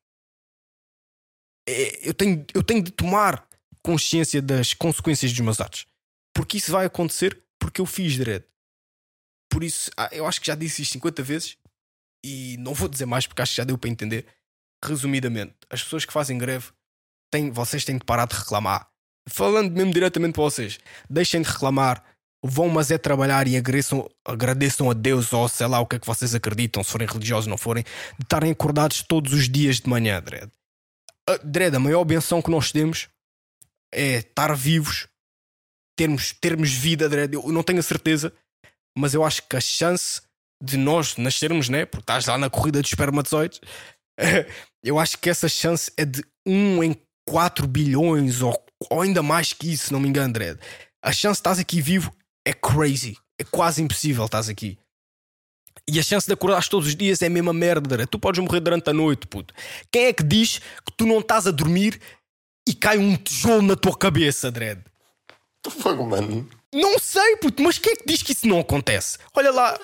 é- 1.69 2.09
eu, 2.09 2.15
tenho, 2.15 2.45
eu 2.55 2.63
tenho 2.63 2.83
de 2.83 2.91
tomar 2.91 3.49
consciência 3.83 4.41
das 4.41 4.75
consequências 4.75 5.33
dos 5.33 5.41
meus 5.41 5.61
atos. 5.61 5.87
Porque 6.35 6.59
isso 6.59 6.71
vai 6.73 6.87
acontecer 6.87 7.43
porque 7.59 7.81
eu 7.81 7.87
fiz, 7.87 8.17
Dredd. 8.17 8.45
Por 9.51 9.65
isso, 9.65 9.91
ah, 9.97 10.09
eu 10.13 10.27
acho 10.27 10.41
que 10.41 10.47
já 10.47 10.55
disse 10.55 10.83
isto 10.83 10.93
50 10.93 11.23
vezes 11.23 11.59
e 12.25 12.57
não 12.59 12.75
vou 12.75 12.89
dizer 12.89 13.07
mais 13.07 13.27
porque 13.27 13.43
acho 13.43 13.53
que 13.53 13.57
já 13.57 13.65
deu 13.65 13.77
para 13.77 13.91
entender. 13.91 14.27
Resumidamente, 14.85 15.55
as 15.71 15.83
pessoas 15.83 16.05
que 16.05 16.13
fazem 16.13 16.39
greve, 16.39 16.71
têm, 17.31 17.51
vocês 17.51 17.85
têm 17.85 17.99
de 17.99 18.05
parar 18.05 18.27
de 18.27 18.35
reclamar. 18.35 18.91
Falando 19.29 19.71
mesmo 19.71 19.93
diretamente 19.93 20.35
para 20.35 20.43
vocês, 20.43 20.79
deixem 21.09 21.43
de 21.43 21.49
reclamar, 21.49 22.05
vão 22.45 22.69
mas 22.69 22.91
é 22.91 22.99
trabalhar 22.99 23.47
e 23.47 23.57
agradeçam, 23.57 24.09
agradeçam 24.25 24.91
a 24.91 24.95
Deus 24.95 25.33
ou 25.33 25.49
sei 25.49 25.67
lá 25.67 25.81
o 25.81 25.87
que 25.87 25.97
é 25.97 25.99
que 25.99 26.07
vocês 26.07 26.35
acreditam, 26.35 26.83
se 26.83 26.91
forem 26.91 27.07
religiosos 27.07 27.47
ou 27.47 27.51
não 27.51 27.59
forem, 27.59 27.85
de 28.19 28.25
estarem 28.25 28.51
acordados 28.51 29.03
todos 29.03 29.33
os 29.33 29.49
dias 29.49 29.77
de 29.81 29.89
manhã, 29.89 30.21
Dredd. 30.21 30.51
A, 31.29 31.37
Dredd, 31.37 31.77
a 31.77 31.81
maior 31.81 32.05
benção 32.05 32.43
que 32.43 32.51
nós 32.51 32.73
temos 32.73 33.09
é 33.95 34.17
estar 34.17 34.55
vivos, 34.57 35.07
termos, 35.97 36.33
termos 36.33 36.73
vida, 36.73 37.09
Dredd. 37.09 37.35
Eu 37.35 37.53
não 37.53 37.63
tenho 37.63 37.79
a 37.79 37.83
certeza, 37.83 38.33
mas 38.97 39.15
eu 39.15 39.23
acho 39.23 39.47
que 39.47 39.57
a 39.57 39.61
chance 39.61 40.21
de 40.63 40.77
nós 40.77 41.17
nascermos, 41.17 41.69
né? 41.69 41.85
Porque 41.85 42.03
estás 42.03 42.27
lá 42.27 42.39
na 42.39 42.51
corrida 42.51 42.81
dos 42.81 42.91
espermatozoides, 42.91 43.61
eu 44.83 44.99
acho 44.99 45.19
que 45.19 45.31
essa 45.31 45.49
chance 45.49 45.93
é 45.97 46.05
de 46.05 46.25
1 46.47 46.83
em 46.83 46.97
4 47.29 47.67
bilhões 47.67 48.43
ou, 48.43 48.53
ou 48.91 49.01
ainda 49.03 49.23
mais 49.23 49.53
que 49.53 49.73
isso, 49.73 49.87
se 49.87 49.93
não 49.93 50.01
me 50.01 50.09
engano, 50.09 50.33
Dredd. 50.33 50.59
A 51.03 51.13
chance 51.13 51.39
de 51.39 51.41
estás 51.41 51.59
aqui 51.59 51.81
vivo 51.81 52.15
é 52.45 52.53
crazy. 52.53 53.17
É 53.39 53.45
quase 53.45 53.83
impossível 53.83 54.25
estás 54.25 54.49
aqui. 54.49 54.79
E 55.89 55.99
a 55.99 56.03
chance 56.03 56.27
de 56.27 56.33
acordares 56.33 56.69
todos 56.69 56.87
os 56.89 56.95
dias 56.95 57.21
é 57.23 57.27
a 57.27 57.31
mesma 57.31 57.53
merda. 57.53 57.89
Dredd. 57.89 58.09
Tu 58.09 58.19
podes 58.19 58.41
morrer 58.43 58.61
durante 58.61 58.89
a 58.89 58.93
noite, 58.93 59.27
puto. 59.27 59.53
Quem 59.91 60.07
é 60.07 60.13
que 60.13 60.23
diz 60.23 60.59
que 60.59 60.93
tu 60.97 61.07
não 61.07 61.19
estás 61.19 61.47
a 61.47 61.51
dormir 61.51 62.01
e 62.69 62.75
cai 62.75 62.99
um 62.99 63.17
tijolo 63.17 63.63
na 63.63 63.75
tua 63.77 63.97
cabeça, 63.97 64.51
Dredd? 64.51 64.81
Que 65.63 65.71
fogo, 65.71 66.07
mano. 66.07 66.49
Não 66.75 66.99
sei, 66.99 67.37
puto, 67.37 67.63
mas 67.63 67.79
quem 67.79 67.93
é 67.93 67.97
que 67.97 68.07
diz 68.07 68.23
que 68.23 68.33
isso 68.33 68.47
não 68.47 68.61
acontece? 68.61 69.19
Olha 69.35 69.51
lá. 69.51 69.79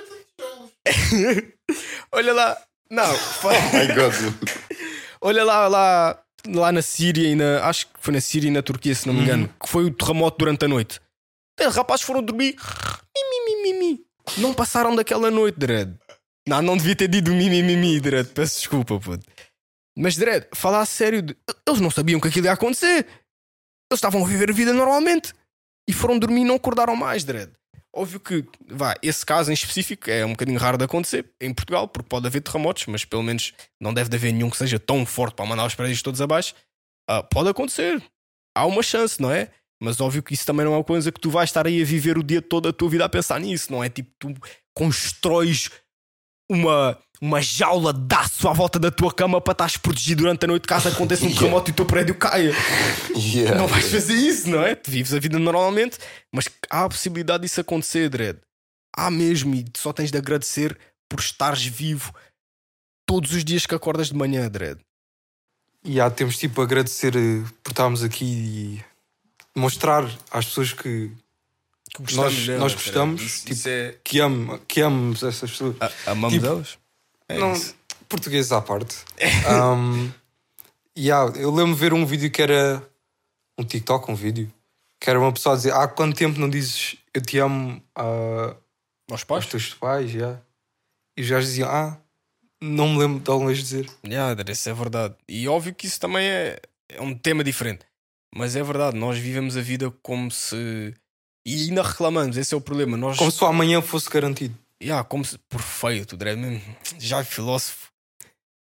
Olha 2.12 2.32
lá. 2.32 2.56
Não, 2.90 3.04
Oh 3.14 3.76
my 3.76 3.86
god. 3.94 4.14
olha 5.20 5.44
lá, 5.44 5.68
lá, 5.68 6.22
lá 6.54 6.72
na 6.72 6.82
Síria 6.82 7.28
e 7.28 7.34
na. 7.34 7.64
Acho 7.66 7.86
que 7.86 7.92
foi 7.98 8.14
na 8.14 8.20
Síria 8.20 8.48
e 8.48 8.50
na 8.50 8.62
Turquia, 8.62 8.94
se 8.94 9.06
não 9.06 9.14
me 9.14 9.22
engano, 9.22 9.48
que 9.60 9.68
foi 9.68 9.84
o 9.84 9.90
terremoto 9.90 10.38
durante 10.38 10.64
a 10.64 10.68
noite. 10.68 11.00
Os 11.60 11.74
rapazes 11.74 12.04
foram 12.04 12.22
dormir. 12.22 12.56
Mi, 13.14 13.22
mi, 13.30 13.44
mi, 13.44 13.62
mi, 13.62 13.78
mi. 13.78 14.06
Não 14.38 14.54
passaram 14.54 14.94
daquela 14.94 15.30
noite, 15.30 15.58
Dredd. 15.58 15.94
Não, 16.46 16.62
não 16.62 16.76
devia 16.76 16.94
ter 16.96 17.08
dito 17.08 17.30
mi, 17.30 17.50
mi, 17.50 17.62
mi, 17.62 17.76
mi, 17.76 18.00
Dredd. 18.00 18.28
Peço 18.32 18.58
desculpa, 18.58 18.98
puto. 18.98 19.26
Mas, 19.96 20.16
Dredd, 20.16 20.46
falar 20.54 20.80
a 20.80 20.86
sério, 20.86 21.24
eles 21.66 21.80
não 21.80 21.90
sabiam 21.90 22.20
que 22.20 22.28
aquilo 22.28 22.46
ia 22.46 22.52
acontecer. 22.52 23.06
Eles 23.90 23.98
estavam 23.98 24.24
a 24.24 24.28
viver 24.28 24.50
a 24.50 24.52
vida 24.52 24.72
normalmente. 24.72 25.34
E 25.88 25.92
foram 25.92 26.18
dormir 26.18 26.42
e 26.42 26.44
não 26.44 26.56
acordaram 26.56 26.94
mais, 26.94 27.24
Dredd. 27.24 27.50
Óbvio 27.94 28.20
que, 28.20 28.44
vá, 28.68 28.94
esse 29.02 29.24
caso 29.24 29.50
em 29.50 29.54
específico 29.54 30.10
é 30.10 30.24
um 30.24 30.30
bocadinho 30.30 30.58
raro 30.58 30.76
de 30.76 30.84
acontecer 30.84 31.30
em 31.40 31.52
Portugal, 31.54 31.88
porque 31.88 32.08
pode 32.08 32.26
haver 32.26 32.42
terremotos, 32.42 32.86
mas 32.86 33.04
pelo 33.04 33.22
menos 33.22 33.54
não 33.80 33.94
deve 33.94 34.10
de 34.10 34.16
haver 34.16 34.32
nenhum 34.32 34.50
que 34.50 34.56
seja 34.56 34.78
tão 34.78 35.06
forte 35.06 35.34
para 35.34 35.46
mandar 35.46 35.66
os 35.66 35.74
prédios 35.74 36.02
todos 36.02 36.20
abaixo. 36.20 36.54
Ah, 37.08 37.22
pode 37.22 37.48
acontecer. 37.48 38.02
Há 38.54 38.66
uma 38.66 38.82
chance, 38.82 39.20
não 39.20 39.30
é? 39.32 39.50
Mas 39.80 40.00
óbvio 40.00 40.22
que 40.22 40.34
isso 40.34 40.44
também 40.44 40.66
não 40.66 40.74
é 40.74 40.76
uma 40.76 40.84
coisa 40.84 41.10
que 41.10 41.20
tu 41.20 41.30
vais 41.30 41.48
estar 41.48 41.66
aí 41.66 41.80
a 41.80 41.84
viver 41.84 42.18
o 42.18 42.22
dia 42.22 42.42
todo 42.42 42.68
a 42.68 42.72
tua 42.72 42.90
vida 42.90 43.04
a 43.04 43.08
pensar 43.08 43.40
nisso, 43.40 43.72
não 43.72 43.82
é? 43.82 43.88
Tipo, 43.88 44.10
tu 44.18 44.34
constróis 44.74 45.70
uma, 46.48 46.98
uma 47.20 47.40
jaula 47.40 47.92
de 47.92 48.14
aço 48.14 48.48
à 48.48 48.52
volta 48.52 48.78
da 48.78 48.90
tua 48.90 49.12
cama 49.12 49.40
para 49.40 49.52
estares 49.52 49.76
protegido 49.76 50.22
durante 50.22 50.44
a 50.44 50.46
noite 50.48 50.66
caso 50.66 50.88
aconteça 50.88 51.24
um 51.24 51.28
Yeah. 51.28 51.40
terremoto 51.40 51.70
e 51.70 51.72
o 51.72 51.74
teu 51.74 51.86
prédio 51.86 52.14
caia. 52.14 52.52
Yeah. 53.14 53.58
Não 53.58 53.66
vais 53.66 53.90
fazer 53.90 54.14
isso, 54.14 54.48
não 54.48 54.62
é? 54.62 54.74
Tu 54.74 54.90
vives 54.90 55.12
a 55.12 55.18
vida 55.18 55.38
normalmente, 55.38 55.98
mas 56.32 56.48
há 56.70 56.84
a 56.84 56.88
possibilidade 56.88 57.42
disso 57.42 57.60
acontecer, 57.60 58.08
Dredd. 58.08 58.38
Há 58.96 59.10
mesmo, 59.10 59.54
e 59.54 59.64
só 59.76 59.92
tens 59.92 60.10
de 60.10 60.18
agradecer 60.18 60.76
por 61.08 61.20
estares 61.20 61.64
vivo 61.64 62.12
todos 63.06 63.32
os 63.32 63.44
dias 63.44 63.66
que 63.66 63.74
acordas 63.74 64.08
de 64.08 64.14
manhã, 64.14 64.48
Dredd. 64.48 64.80
E 65.84 66.00
há, 66.00 66.10
temos 66.10 66.36
tipo 66.36 66.60
a 66.60 66.64
agradecer 66.64 67.14
eh, 67.16 67.44
por 67.62 67.70
estarmos 67.70 68.02
aqui 68.02 68.24
e 68.24 68.84
mostrar 69.58 70.04
às 70.30 70.46
pessoas 70.46 70.72
que, 70.72 71.10
Que 71.94 72.14
Nós- 72.14 72.46
nós 72.48 72.74
gostamos, 72.74 73.20
Isso, 73.22 73.40
tipo, 73.40 73.52
isso 73.54 73.68
é. 73.68 73.96
que, 74.04 74.20
amo, 74.20 74.58
que 74.68 74.80
amamos 74.82 75.22
essas 75.22 75.50
pessoas. 75.50 75.76
A, 75.80 76.10
amamos 76.12 76.34
tipo, 76.34 76.46
elas? 76.46 76.78
É 77.28 77.38
não, 77.38 77.52
isso. 77.52 77.74
português 78.08 78.52
à 78.52 78.60
parte. 78.60 78.96
um, 79.50 80.10
e 80.94 81.10
há, 81.10 81.18
eu 81.36 81.50
lembro 81.52 81.74
de 81.74 81.80
ver 81.80 81.92
um 81.92 82.04
vídeo 82.06 82.30
que 82.30 82.40
era 82.42 82.86
um 83.58 83.64
TikTok, 83.64 84.10
um 84.10 84.14
vídeo, 84.14 84.52
que 85.00 85.08
era 85.10 85.18
uma 85.18 85.32
pessoa 85.32 85.54
a 85.54 85.56
dizer: 85.56 85.72
Há 85.72 85.88
quanto 85.88 86.16
tempo 86.16 86.38
não 86.38 86.48
dizes 86.48 86.96
eu 87.14 87.20
te 87.22 87.38
amo 87.38 87.82
a, 87.94 88.02
Aos 88.02 88.56
aos 89.10 89.24
pais? 89.24 89.46
teus 89.46 89.74
pais? 89.74 90.10
já?" 90.10 90.38
E 91.16 91.22
os 91.22 91.28
gajos 91.28 91.48
diziam: 91.50 91.68
Ah, 91.70 91.98
não 92.60 92.90
me 92.90 92.98
lembro 92.98 93.20
de 93.20 93.30
alguma 93.30 93.50
vez 93.50 93.62
dizer. 93.62 93.88
Yeah, 94.06 94.40
isso 94.50 94.68
é 94.68 94.74
verdade. 94.74 95.14
E 95.28 95.48
óbvio 95.48 95.74
que 95.74 95.86
isso 95.86 95.98
também 95.98 96.26
é, 96.28 96.60
é 96.90 97.00
um 97.02 97.14
tema 97.16 97.42
diferente. 97.42 97.84
Mas 98.34 98.54
é 98.56 98.62
verdade, 98.62 98.96
nós 98.96 99.18
vivemos 99.18 99.56
a 99.56 99.60
vida 99.60 99.90
como 100.02 100.30
se. 100.30 100.94
E 101.48 101.62
ainda 101.62 101.82
reclamamos, 101.82 102.36
esse 102.36 102.52
é 102.52 102.56
o 102.56 102.60
problema. 102.60 102.94
Nós, 102.94 103.16
Como 103.16 103.30
se 103.30 103.42
o 103.42 103.46
amanhã 103.46 103.80
fosse 103.80 104.10
garantido. 104.10 104.54
Yeah, 104.82 105.02
como 105.02 105.24
se. 105.24 105.38
Perfeito, 105.48 106.14
André, 106.14 106.36
mesmo. 106.36 106.62
Já 106.98 107.24
filósofo. 107.24 107.88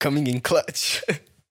Coming 0.01 0.27
in 0.29 0.39
clutch. 0.39 1.01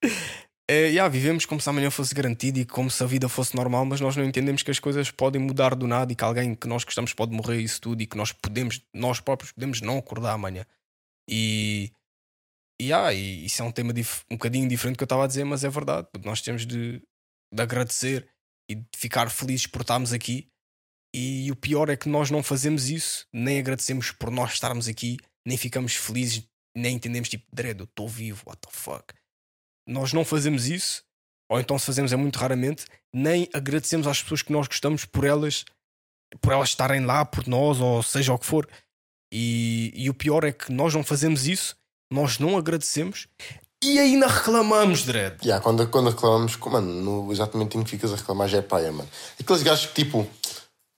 É, 0.73 0.87
yeah, 0.87 1.09
vivemos 1.09 1.45
como 1.45 1.61
se 1.61 1.69
amanhã 1.69 1.91
fosse 1.91 2.15
garantido 2.15 2.61
e 2.61 2.65
como 2.65 2.89
se 2.89 3.03
a 3.03 3.07
vida 3.07 3.29
fosse 3.29 3.57
normal, 3.57 3.85
mas 3.85 4.01
nós 4.01 4.15
não 4.15 4.25
entendemos 4.25 4.63
que 4.63 4.71
as 4.71 4.79
coisas 4.79 5.11
podem 5.11 5.43
mudar 5.43 5.75
do 5.75 5.85
nada 5.85 6.13
e 6.13 6.15
que 6.15 6.23
alguém 6.23 6.55
que 6.55 6.69
nós 6.69 6.85
gostamos 6.85 7.13
pode 7.13 7.33
morrer 7.33 7.59
e 7.59 7.65
isso 7.65 7.81
tudo 7.81 8.01
e 8.01 8.07
que 8.07 8.17
nós 8.17 8.31
podemos, 8.31 8.81
nós 8.95 9.19
próprios 9.19 9.51
podemos 9.51 9.81
não 9.81 9.99
acordar 9.99 10.33
amanhã. 10.33 10.65
E, 11.29 11.91
e, 12.81 12.93
ah, 12.93 13.13
e 13.13 13.47
isso 13.47 13.61
é 13.61 13.65
um 13.65 13.73
tema 13.73 13.93
um 14.31 14.37
bocadinho 14.37 14.69
diferente 14.69 14.95
do 14.95 14.99
que 14.99 15.03
eu 15.03 15.07
estava 15.07 15.25
a 15.25 15.27
dizer, 15.27 15.43
mas 15.43 15.65
é 15.65 15.69
verdade. 15.69 16.07
porque 16.13 16.29
Nós 16.29 16.41
temos 16.41 16.65
de, 16.65 17.03
de 17.53 17.63
agradecer 17.63 18.29
e 18.71 18.77
de 18.77 18.87
ficar 18.97 19.29
felizes 19.29 19.67
por 19.67 19.81
estarmos 19.81 20.13
aqui. 20.13 20.47
E 21.15 21.51
o 21.51 21.57
pior 21.57 21.89
é 21.89 21.97
que 21.97 22.09
nós 22.09 22.31
não 22.31 22.43
fazemos 22.43 22.89
isso, 22.89 23.27
nem 23.33 23.59
agradecemos 23.59 24.13
por 24.13 24.31
nós 24.31 24.53
estarmos 24.53 24.87
aqui, 24.87 25.17
nem 25.45 25.57
ficamos 25.57 25.95
felizes, 25.95 26.45
nem 26.77 26.95
entendemos 26.97 27.29
tipo, 27.29 27.45
Dredd, 27.53 27.81
eu 27.81 27.85
estou 27.85 28.09
vivo, 28.09 28.43
what 28.47 28.61
the 28.61 28.69
fuck. 28.71 29.13
Nós 29.87 30.13
não 30.13 30.25
fazemos 30.25 30.69
isso, 30.69 31.03
ou 31.51 31.59
então 31.59 31.79
se 31.79 31.87
fazemos 31.87 32.13
é 32.13 32.17
muito 32.17 32.39
raramente, 32.39 32.85
nem 33.13 33.49
agradecemos 33.53 34.07
às 34.07 34.23
pessoas 34.23 34.43
que 34.43 34.53
nós 34.53 34.69
gostamos 34.69 35.05
por 35.05 35.25
elas, 35.25 35.65
por 36.41 36.53
elas 36.53 36.69
estarem 36.69 37.05
lá 37.05 37.25
por 37.25 37.47
nós, 37.49 37.81
ou 37.81 38.03
seja 38.03 38.33
o 38.33 38.39
que 38.39 38.47
for. 38.47 38.69
E, 39.33 39.93
e 39.95 40.09
o 40.09 40.15
pior 40.15 40.45
é 40.45 40.53
que 40.53 40.73
nós 40.73 40.95
não 40.95 41.03
fazemos 41.03 41.47
isso, 41.47 41.77
nós 42.13 42.39
não 42.39 42.57
agradecemos 42.57 43.27
e 43.83 43.99
ainda 43.99 44.27
reclamamos, 44.27 45.05
Dredd. 45.05 45.43
Yeah, 45.43 45.65
quando, 45.65 45.89
quando 45.89 46.11
reclamamos, 46.11 46.55
mano, 46.59 46.93
no 46.93 47.33
exatamente 47.33 47.79
em 47.79 47.83
que 47.83 47.91
ficas 47.91 48.13
a 48.13 48.17
reclamar 48.17 48.47
já 48.47 48.59
é 48.59 48.63
paia, 48.63 48.93
mano. 48.93 49.09
Aqueles 49.41 49.63
gajos 49.63 49.87
que 49.87 50.05
tipo, 50.05 50.29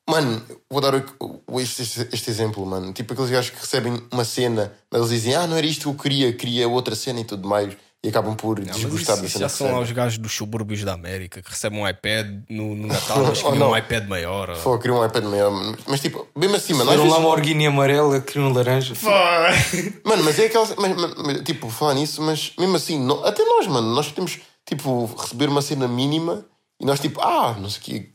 Mano, 0.09 0.43
vou 0.71 0.81
dar 0.81 0.95
o- 0.97 1.43
o- 1.49 1.61
este, 1.61 1.83
este, 1.83 2.09
este 2.13 2.31
exemplo, 2.31 2.67
mano. 2.67 2.93
Tipo 2.93 3.13
aqueles 3.13 3.31
gajos 3.31 3.51
que 3.51 3.61
recebem 3.61 4.03
uma 4.13 4.25
cena, 4.25 4.73
mas 4.91 5.01
eles 5.03 5.13
dizem, 5.13 5.35
ah, 5.35 5.47
não 5.47 5.57
era 5.57 5.67
isto 5.67 5.83
que 5.83 5.87
eu 5.89 5.95
queria, 5.95 6.33
queria 6.33 6.69
outra 6.69 6.95
cena 6.97 7.21
e 7.21 7.25
tudo 7.25 7.49
mais, 7.49 7.77
e 8.05 8.09
acabam 8.09 8.35
por 8.35 8.59
Não, 8.59 8.67
mas 8.67 8.77
desgostar 8.79 9.15
isso, 9.15 9.23
da 9.23 9.29
cena 9.29 9.41
já 9.41 9.47
que 9.47 9.53
são 9.59 9.71
lá 9.73 9.79
os 9.79 9.93
gajos 9.93 10.19
dos 10.19 10.33
subúrbios 10.33 10.83
da 10.83 10.93
América 10.95 11.41
que 11.41 11.49
recebem 11.49 11.79
um 11.81 11.89
iPad 11.89 12.27
no, 12.51 12.75
no 12.75 12.89
Natal, 12.89 13.23
mas 13.25 13.39
Oh, 13.39 13.45
queriam 13.53 13.59
não. 13.59 13.71
um 13.71 13.77
iPad 13.77 14.09
maior. 14.09 14.51
ou- 14.51 14.57
Pô, 14.57 14.77
queria 14.79 14.97
um 14.97 15.07
iPad 15.07 15.23
maior, 15.25 15.53
mas 15.87 16.01
tipo, 16.01 16.27
mesmo 16.37 16.57
assim, 16.57 16.73
mano, 16.75 16.91
às 16.91 16.95
Era 16.95 17.01
um 17.01 17.05
vezes- 17.05 17.19
Lamborghini 17.19 17.67
amarelo, 17.69 18.21
queria 18.23 18.43
um 18.43 18.53
laranja. 18.53 18.95
Mano, 20.05 20.25
mas 20.25 20.37
é 20.39 20.47
aquela. 20.47 20.67
Mas, 20.79 20.97
mas- 20.97 21.15
mas, 21.15 21.41
tipo, 21.43 21.71
falar 21.71 21.95
nisso, 21.95 22.21
mas 22.23 22.53
mesmo 22.59 22.75
assim, 22.77 22.99
não- 22.99 23.25
até 23.25 23.45
nós, 23.45 23.69
mano, 23.69 23.95
nós 23.95 24.09
podemos, 24.09 24.41
tipo, 24.67 25.05
receber 25.17 25.49
uma 25.49 25.63
cena 25.63 25.87
mínima 25.87 26.45
e 26.81 26.85
nós, 26.85 26.99
tipo, 26.99 27.21
ah, 27.21 27.57
não 27.59 27.71
sei 27.71 27.81
o 27.81 27.85
quê, 27.85 27.99
gost- 28.01 28.12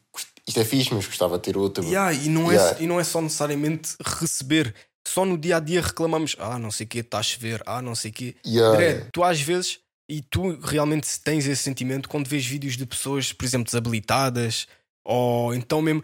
isto 0.48 0.60
é 0.60 0.66
fixe, 0.66 0.94
mas 0.94 1.06
gostava 1.06 1.38
de 1.38 1.44
ter 1.44 1.58
outra. 1.58 1.84
Yeah, 1.84 2.14
e, 2.14 2.30
não 2.30 2.52
é, 2.52 2.56
Yeah. 2.56 2.84
e 2.84 2.88
não 2.88 3.00
é 3.00 3.04
só 3.04 3.22
necessariamente 3.22 3.96
receber. 4.02 4.74
Só 5.08 5.26
no 5.26 5.38
dia 5.38 5.58
a 5.58 5.60
dia 5.60 5.82
reclamamos: 5.82 6.36
ah, 6.40 6.58
não 6.58 6.72
sei 6.72 6.86
o 6.86 6.90
quê, 6.90 7.00
está 7.00 7.20
a 7.20 7.24
chover, 7.24 7.62
ah, 7.66 7.82
não 7.82 7.96
sei 7.96 8.12
o 8.12 8.14
quê. 8.14 8.36
Yeah. 8.46 8.78
Dredd, 8.78 9.10
tu 9.12 9.24
às 9.24 9.40
vezes, 9.42 9.80
e 10.10 10.22
tu 10.22 10.58
realmente 10.62 11.20
tens 11.20 11.46
esse 11.46 11.64
sentimento 11.64 12.08
quando 12.08 12.28
vês 12.28 12.46
vídeos 12.46 12.78
de 12.78 12.86
pessoas, 12.86 13.34
por 13.34 13.46
exemplo, 13.46 13.66
desabilitadas, 13.66 14.68
ou 15.06 15.54
então 15.54 15.82
mesmo 15.82 16.04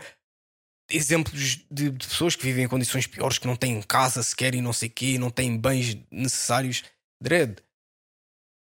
exemplos 0.91 1.65
de, 1.71 1.89
de 1.89 2.07
pessoas 2.07 2.35
que 2.35 2.43
vivem 2.43 2.65
em 2.65 2.67
condições 2.67 3.07
piores, 3.07 3.37
que 3.37 3.47
não 3.47 3.55
têm 3.55 3.81
casa 3.81 4.21
sequer 4.21 4.53
e 4.53 4.61
não 4.61 4.73
sei 4.73 4.89
o 4.89 4.91
quê, 4.91 5.17
não 5.17 5.29
têm 5.29 5.57
bens 5.57 5.97
necessários. 6.11 6.83
Dredd. 7.21 7.59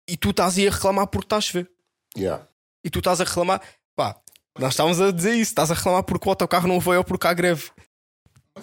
E 0.10 0.16
tu 0.16 0.30
estás 0.30 0.58
aí 0.58 0.68
a 0.68 0.72
reclamar 0.72 1.08
porque 1.08 1.26
estás 1.26 1.44
a 1.44 1.48
chover. 1.48 1.70
Yeah. 2.18 2.48
E 2.84 2.90
tu 2.90 3.00
estás 3.00 3.20
a 3.20 3.26
reclamar, 3.26 3.62
pá, 3.96 4.20
nós 4.60 4.74
estávamos 4.74 5.00
a 5.02 5.12
dizer 5.12 5.32
isso, 5.34 5.52
estás 5.52 5.72
a 5.72 5.74
reclamar 5.74 6.04
porque 6.04 6.28
o 6.28 6.32
autocarro 6.32 6.68
não 6.68 6.80
veio 6.80 6.98
ou 7.00 7.04
porque 7.04 7.28
há 7.28 7.34
greve. 7.34 7.70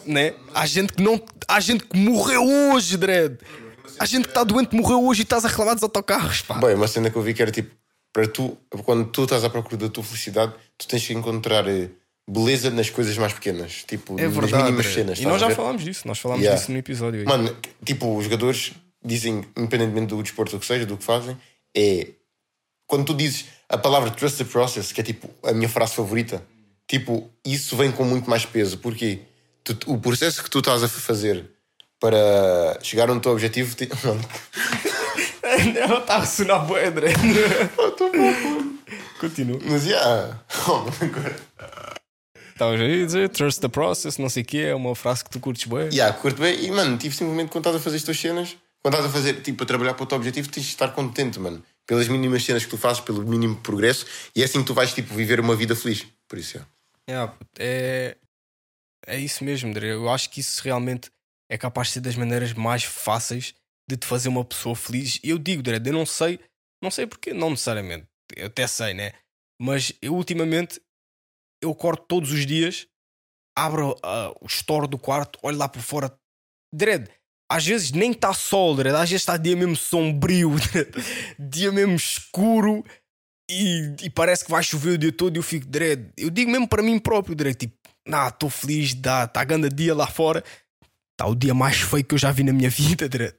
Né? 0.06 0.34
Há 0.52 0.66
gente 0.66 0.92
que 0.92 1.02
não. 1.02 1.20
Há 1.46 1.60
gente 1.60 1.84
que 1.84 1.96
morreu 1.96 2.42
hoje, 2.72 2.96
Dredd. 2.96 3.38
Há 3.98 4.06
gente 4.06 4.24
que 4.24 4.30
está 4.30 4.42
doente, 4.42 4.74
morreu 4.74 5.04
hoje 5.06 5.20
e 5.20 5.22
estás 5.22 5.44
a 5.44 5.48
reclamar 5.48 5.74
dos 5.74 5.82
autocarros, 5.84 6.42
pá. 6.42 6.54
Bem, 6.58 6.74
uma 6.74 6.88
cena 6.88 7.10
que 7.10 7.16
eu 7.16 7.22
vi 7.22 7.32
que 7.32 7.40
era 7.40 7.52
tipo, 7.52 7.70
para 8.12 8.26
tu, 8.26 8.56
quando 8.84 9.06
tu 9.08 9.22
estás 9.22 9.44
à 9.44 9.50
procura 9.50 9.76
da 9.76 9.88
tua 9.88 10.02
felicidade, 10.02 10.52
tu 10.76 10.88
tens 10.88 11.06
que 11.06 11.12
encontrar 11.12 11.68
eh, 11.68 11.90
beleza 12.28 12.70
nas 12.70 12.90
coisas 12.90 13.16
mais 13.16 13.32
pequenas, 13.32 13.84
tipo, 13.86 14.18
é 14.18 14.24
nas 14.24 14.34
verdade. 14.34 14.64
mínimas 14.64 14.86
Dredd. 14.86 14.94
cenas. 14.96 15.18
e 15.20 15.24
nós 15.26 15.40
já 15.40 15.50
falámos 15.50 15.84
disso, 15.84 16.08
nós 16.08 16.18
falámos 16.18 16.42
Yeah. 16.42 16.58
disso 16.60 16.72
no 16.72 16.78
episódio. 16.78 17.20
aí. 17.20 17.26
Mano, 17.26 17.56
tipo, 17.84 18.16
os 18.16 18.24
jogadores 18.24 18.72
dizem, 19.04 19.44
independentemente 19.56 20.08
do 20.08 20.20
desporto 20.22 20.58
que 20.58 20.66
seja, 20.66 20.84
do 20.86 20.96
que 20.96 21.04
fazem, 21.04 21.36
é 21.76 22.08
quando 22.88 23.04
tu 23.06 23.14
dizes 23.14 23.44
a 23.74 23.78
palavra 23.78 24.10
trust 24.10 24.38
the 24.38 24.44
process, 24.44 24.92
que 24.92 25.00
é 25.00 25.04
tipo 25.04 25.28
a 25.42 25.52
minha 25.52 25.68
frase 25.68 25.94
favorita, 25.94 26.42
tipo, 26.88 27.30
isso 27.44 27.76
vem 27.76 27.90
com 27.92 28.04
muito 28.04 28.28
mais 28.28 28.44
peso, 28.46 28.78
porque 28.78 29.20
tu- 29.62 29.76
o 29.92 29.98
processo 29.98 30.42
que 30.42 30.50
tu 30.50 30.58
estás 30.60 30.82
a 30.82 30.88
fazer 30.88 31.44
para 32.00 32.78
chegar 32.82 33.08
ao 33.08 33.18
teu 33.20 33.32
objetivo. 33.32 33.74
ti- 33.74 33.88
Mano, 34.04 34.20
Ela 35.78 35.98
está 36.00 36.16
a 36.16 36.26
sonar 36.26 36.66
boa, 36.66 36.90
Dredd. 36.90 37.14
Continua. 39.20 39.58
mas 39.64 39.84
yeah. 39.86 40.40
Oh, 40.68 40.84
Estavas 42.52 42.80
aí 42.80 43.02
a 43.02 43.06
dizer, 43.06 43.28
trust 43.30 43.60
the 43.60 43.68
process, 43.68 44.16
não 44.18 44.28
sei 44.28 44.42
o 44.42 44.46
quê, 44.46 44.58
é 44.58 44.74
uma 44.74 44.94
frase 44.94 45.24
que 45.24 45.30
tu 45.30 45.40
curtes 45.40 45.64
bem. 45.66 45.88
Yeah, 45.92 46.16
curto 46.16 46.40
bem. 46.40 46.64
E, 46.64 46.70
mano, 46.70 46.96
tipo, 46.96 47.14
simplesmente 47.14 47.50
quando 47.50 47.62
estás 47.66 47.76
a 47.76 47.80
fazer 47.80 47.96
as 47.96 48.02
tuas 48.04 48.18
cenas, 48.20 48.56
quando 48.82 48.94
estás 48.94 49.10
a 49.10 49.12
fazer, 49.12 49.40
tipo, 49.40 49.62
a 49.62 49.66
trabalhar 49.66 49.94
para 49.94 50.04
o 50.04 50.06
teu 50.06 50.16
objetivo, 50.16 50.48
tens 50.48 50.62
de 50.64 50.70
estar 50.70 50.88
contente, 50.88 51.40
mano. 51.40 51.62
Pelas 51.86 52.08
mínimas 52.08 52.44
cenas 52.44 52.64
que 52.64 52.70
tu 52.70 52.78
fazes, 52.78 53.00
pelo 53.00 53.26
mínimo 53.26 53.56
progresso, 53.60 54.06
e 54.34 54.42
é 54.42 54.44
assim 54.44 54.60
que 54.60 54.66
tu 54.66 54.74
vais, 54.74 54.92
tipo, 54.92 55.14
viver 55.14 55.38
uma 55.40 55.54
vida 55.54 55.76
feliz. 55.76 56.06
Por 56.26 56.38
isso. 56.38 56.64
Yeah, 57.08 57.30
puto, 57.30 57.50
é, 57.58 58.16
é 59.06 59.18
isso 59.18 59.44
mesmo, 59.44 59.72
Dre. 59.72 59.88
Eu 59.88 60.08
acho 60.08 60.30
que 60.30 60.40
isso 60.40 60.62
realmente 60.62 61.10
é 61.50 61.58
capaz 61.58 61.88
de 61.88 61.94
ser 61.94 62.00
das 62.00 62.16
maneiras 62.16 62.52
mais 62.54 62.84
fáceis 62.84 63.54
de 63.88 63.96
te 63.96 64.06
fazer 64.06 64.28
uma 64.28 64.44
pessoa 64.44 64.74
feliz. 64.74 65.20
Eu 65.22 65.38
digo, 65.38 65.62
Dre, 65.62 65.80
eu 65.84 65.92
não 65.92 66.06
sei, 66.06 66.40
não 66.82 66.90
sei 66.90 67.06
porque, 67.06 67.34
não 67.34 67.50
necessariamente, 67.50 68.06
eu 68.34 68.46
até 68.46 68.66
sei, 68.66 68.94
né? 68.94 69.12
Mas 69.60 69.92
eu 70.00 70.14
ultimamente 70.14 70.80
eu 71.62 71.70
acordo 71.70 72.02
todos 72.02 72.30
os 72.30 72.46
dias, 72.46 72.86
abro 73.56 73.96
ah, 74.02 74.32
o 74.40 74.46
store 74.46 74.86
do 74.86 74.98
quarto, 74.98 75.38
olho 75.42 75.56
lá 75.56 75.68
por 75.68 75.80
fora, 75.80 76.14
Dredd. 76.72 77.08
Às 77.50 77.66
vezes 77.66 77.92
nem 77.92 78.10
está 78.10 78.32
sol, 78.32 78.74
Dredd. 78.74 78.94
Às 78.94 79.10
vezes 79.10 79.22
está 79.22 79.36
dia 79.36 79.56
mesmo 79.56 79.76
sombrio, 79.76 80.50
Dredd. 80.72 80.90
dia 81.38 81.70
mesmo 81.70 81.94
escuro 81.94 82.84
e, 83.50 83.94
e 84.02 84.10
parece 84.10 84.44
que 84.44 84.50
vai 84.50 84.62
chover 84.62 84.92
o 84.92 84.98
dia 84.98 85.12
todo 85.12 85.36
e 85.36 85.38
eu 85.38 85.42
fico 85.42 85.66
dread. 85.66 86.10
Eu 86.16 86.30
digo 86.30 86.50
mesmo 86.50 86.66
para 86.66 86.82
mim 86.82 86.98
próprio, 86.98 87.34
dread, 87.34 87.56
tipo, 87.56 87.74
nah, 88.06 88.28
estou 88.28 88.48
feliz, 88.48 88.94
está 88.94 89.44
grande 89.44 89.68
dia 89.68 89.94
lá 89.94 90.06
fora. 90.06 90.42
Está 91.12 91.26
o 91.26 91.34
dia 91.34 91.54
mais 91.54 91.76
feio 91.76 92.04
que 92.04 92.14
eu 92.14 92.18
já 92.18 92.32
vi 92.32 92.42
na 92.42 92.52
minha 92.52 92.70
vida, 92.70 93.08
dread. 93.08 93.34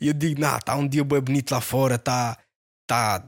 E 0.00 0.08
eu 0.08 0.14
digo, 0.14 0.40
nah, 0.40 0.56
está 0.56 0.74
um 0.76 0.88
dia 0.88 1.04
bem 1.04 1.20
bonito 1.20 1.52
lá 1.52 1.60
fora, 1.60 1.96
está. 1.96 2.36
Tá... 2.86 3.24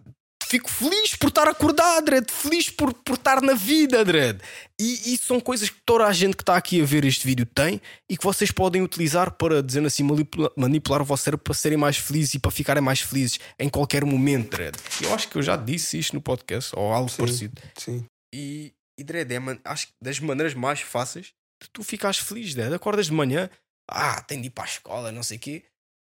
Fico 0.47 0.71
feliz 0.71 1.17
por 1.17 1.29
estar 1.29 1.49
acordado, 1.49 2.05
dread. 2.05 2.31
Feliz 2.31 2.71
por, 2.71 2.93
por 2.93 3.15
estar 3.15 3.41
na 3.41 3.55
vida, 3.55 4.05
dread. 4.05 4.41
E 4.81 5.15
isso 5.15 5.27
são 5.27 5.41
coisas 5.41 5.71
que 5.71 5.81
toda 5.85 6.05
a 6.07 6.13
gente 6.13 6.37
que 6.37 6.43
está 6.43 6.57
aqui 6.57 6.81
a 6.81 6.85
ver 6.85 7.05
este 7.05 7.27
vídeo 7.27 7.47
tem 7.47 7.81
e 8.11 8.17
que 8.17 8.25
vocês 8.25 8.51
podem 8.51 8.83
utilizar 8.83 9.33
para, 9.33 9.63
dizendo 9.63 9.87
assim, 9.87 10.03
manipula- 10.03 10.53
manipular 10.57 11.03
o 11.03 11.05
vosso 11.05 11.25
cérebro 11.25 11.43
para 11.43 11.55
serem 11.55 11.79
mais 11.79 11.97
felizes 11.97 12.35
e 12.35 12.39
para 12.39 12.51
ficarem 12.51 12.83
mais 12.83 13.01
felizes 13.01 13.39
em 13.59 13.69
qualquer 13.69 14.05
momento, 14.05 14.51
dread. 14.51 14.77
Eu 15.03 15.15
acho 15.15 15.29
que 15.29 15.37
eu 15.37 15.43
já 15.43 15.57
disse 15.57 15.99
isto 15.99 16.15
no 16.15 16.21
podcast 16.21 16.73
ou 16.77 16.93
algo 16.93 17.11
parecido. 17.17 17.61
Sim. 17.77 18.05
E, 18.35 18.73
e 18.99 19.05
Dredd, 19.05 19.33
é 19.33 19.39
acho 19.65 19.87
que 19.89 19.93
das 20.03 20.19
maneiras 20.19 20.55
mais 20.55 20.81
fáceis 20.81 21.33
de 21.63 21.71
tu 21.73 21.83
ficares 21.85 22.19
feliz, 22.19 22.55
Dredd. 22.55 22.75
Acordas 22.75 23.07
de 23.07 23.13
manhã, 23.13 23.49
ah, 23.89 24.21
tenho 24.23 24.43
de 24.43 24.49
ir 24.49 24.51
para 24.51 24.65
a 24.65 24.67
escola, 24.67 25.13
não 25.13 25.23
sei 25.23 25.37
o 25.37 25.41
quê. 25.41 25.65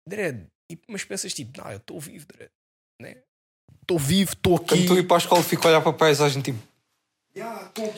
Dredd, 0.09 0.47
e, 0.71 0.79
mas 0.89 1.05
pensas 1.05 1.35
tipo, 1.35 1.61
não, 1.61 1.71
eu 1.71 1.79
estou 1.79 2.01
vivo, 2.01 2.27
Dredd. 2.27 2.51
Né? 3.03 3.23
Estou 3.81 3.99
vivo, 3.99 4.33
estou 4.33 4.59
Quando 4.59 4.93
aqui. 4.93 5.01
ir 5.01 5.07
para 5.07 5.17
a 5.17 5.19
escola, 5.19 5.43
fico 5.43 5.67
a 5.67 5.71
olhar 5.71 5.81
para 5.81 5.91
a 5.91 5.95
paisagem, 5.95 6.41
tipo, 6.43 6.59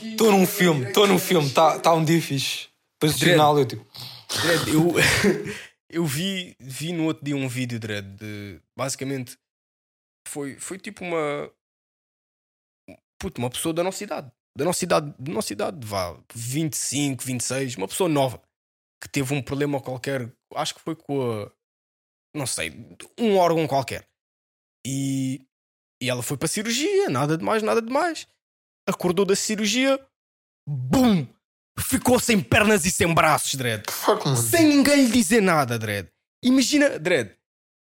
estou 0.03 0.33
num 0.33 0.47
filme, 0.47 0.87
estou 0.87 1.07
num 1.07 1.19
filme, 1.19 1.47
está 1.47 1.79
tá 1.79 1.93
um 1.95 2.05
dia 2.05 2.21
fixe. 2.21 2.69
Depois 2.95 3.19
Dread. 3.19 3.35
final, 3.35 3.59
eu 3.59 3.67
tipo, 3.67 3.87
Dredd, 4.43 4.69
eu, 4.69 4.95
eu 5.91 6.05
vi, 6.05 6.57
vi 6.59 6.93
no 6.93 7.05
outro 7.05 7.25
dia 7.25 7.37
um 7.37 7.49
vídeo, 7.49 7.79
Dredd, 7.79 8.07
de 8.17 8.61
basicamente 8.77 9.39
foi, 10.27 10.59
foi 10.59 10.79
tipo 10.79 11.05
uma 11.05 11.51
puto, 13.21 13.41
uma 13.41 13.51
pessoa 13.51 13.73
da 13.73 13.85
nossa 13.85 14.03
idade, 14.03 14.31
da 14.57 14.65
nossa 14.65 14.85
idade, 14.85 15.15
da 15.19 15.33
nossa 15.33 15.53
idade, 15.53 15.87
vá, 15.87 16.19
25, 16.35 17.23
26, 17.23 17.77
uma 17.77 17.89
pessoa 17.89 18.09
nova 18.09 18.43
que 19.01 19.09
teve 19.09 19.35
um 19.35 19.43
problema 19.43 19.81
qualquer, 19.81 20.33
acho 20.55 20.75
que 20.75 20.81
foi 20.81 20.97
com 20.97 21.23
a 21.23 21.51
não 22.37 22.47
sei, 22.47 22.73
um 23.19 23.37
órgão 23.37 23.67
qualquer. 23.67 24.07
E, 24.87 25.41
e 26.03 26.09
ela 26.11 26.23
foi 26.23 26.37
para 26.37 26.47
a 26.47 26.49
cirurgia, 26.49 27.09
nada 27.09 27.37
de 27.39 27.45
mais, 27.45 27.63
nada 27.63 27.81
de 27.83 27.91
mais. 27.93 28.27
Acordou 28.89 29.25
da 29.25 29.35
cirurgia, 29.37 29.99
BUM! 30.69 31.27
Ficou 31.79 32.19
sem 32.19 32.41
pernas 32.41 32.87
e 32.87 32.91
sem 32.91 33.13
braços, 33.13 33.55
Dredd 33.55 33.85
sem 34.37 34.67
ninguém 34.67 35.05
lhe 35.05 35.13
dizer 35.13 35.43
nada, 35.43 35.79
Dredd. 35.79 36.09
Imagina, 36.43 36.99
Dredd, 36.99 37.33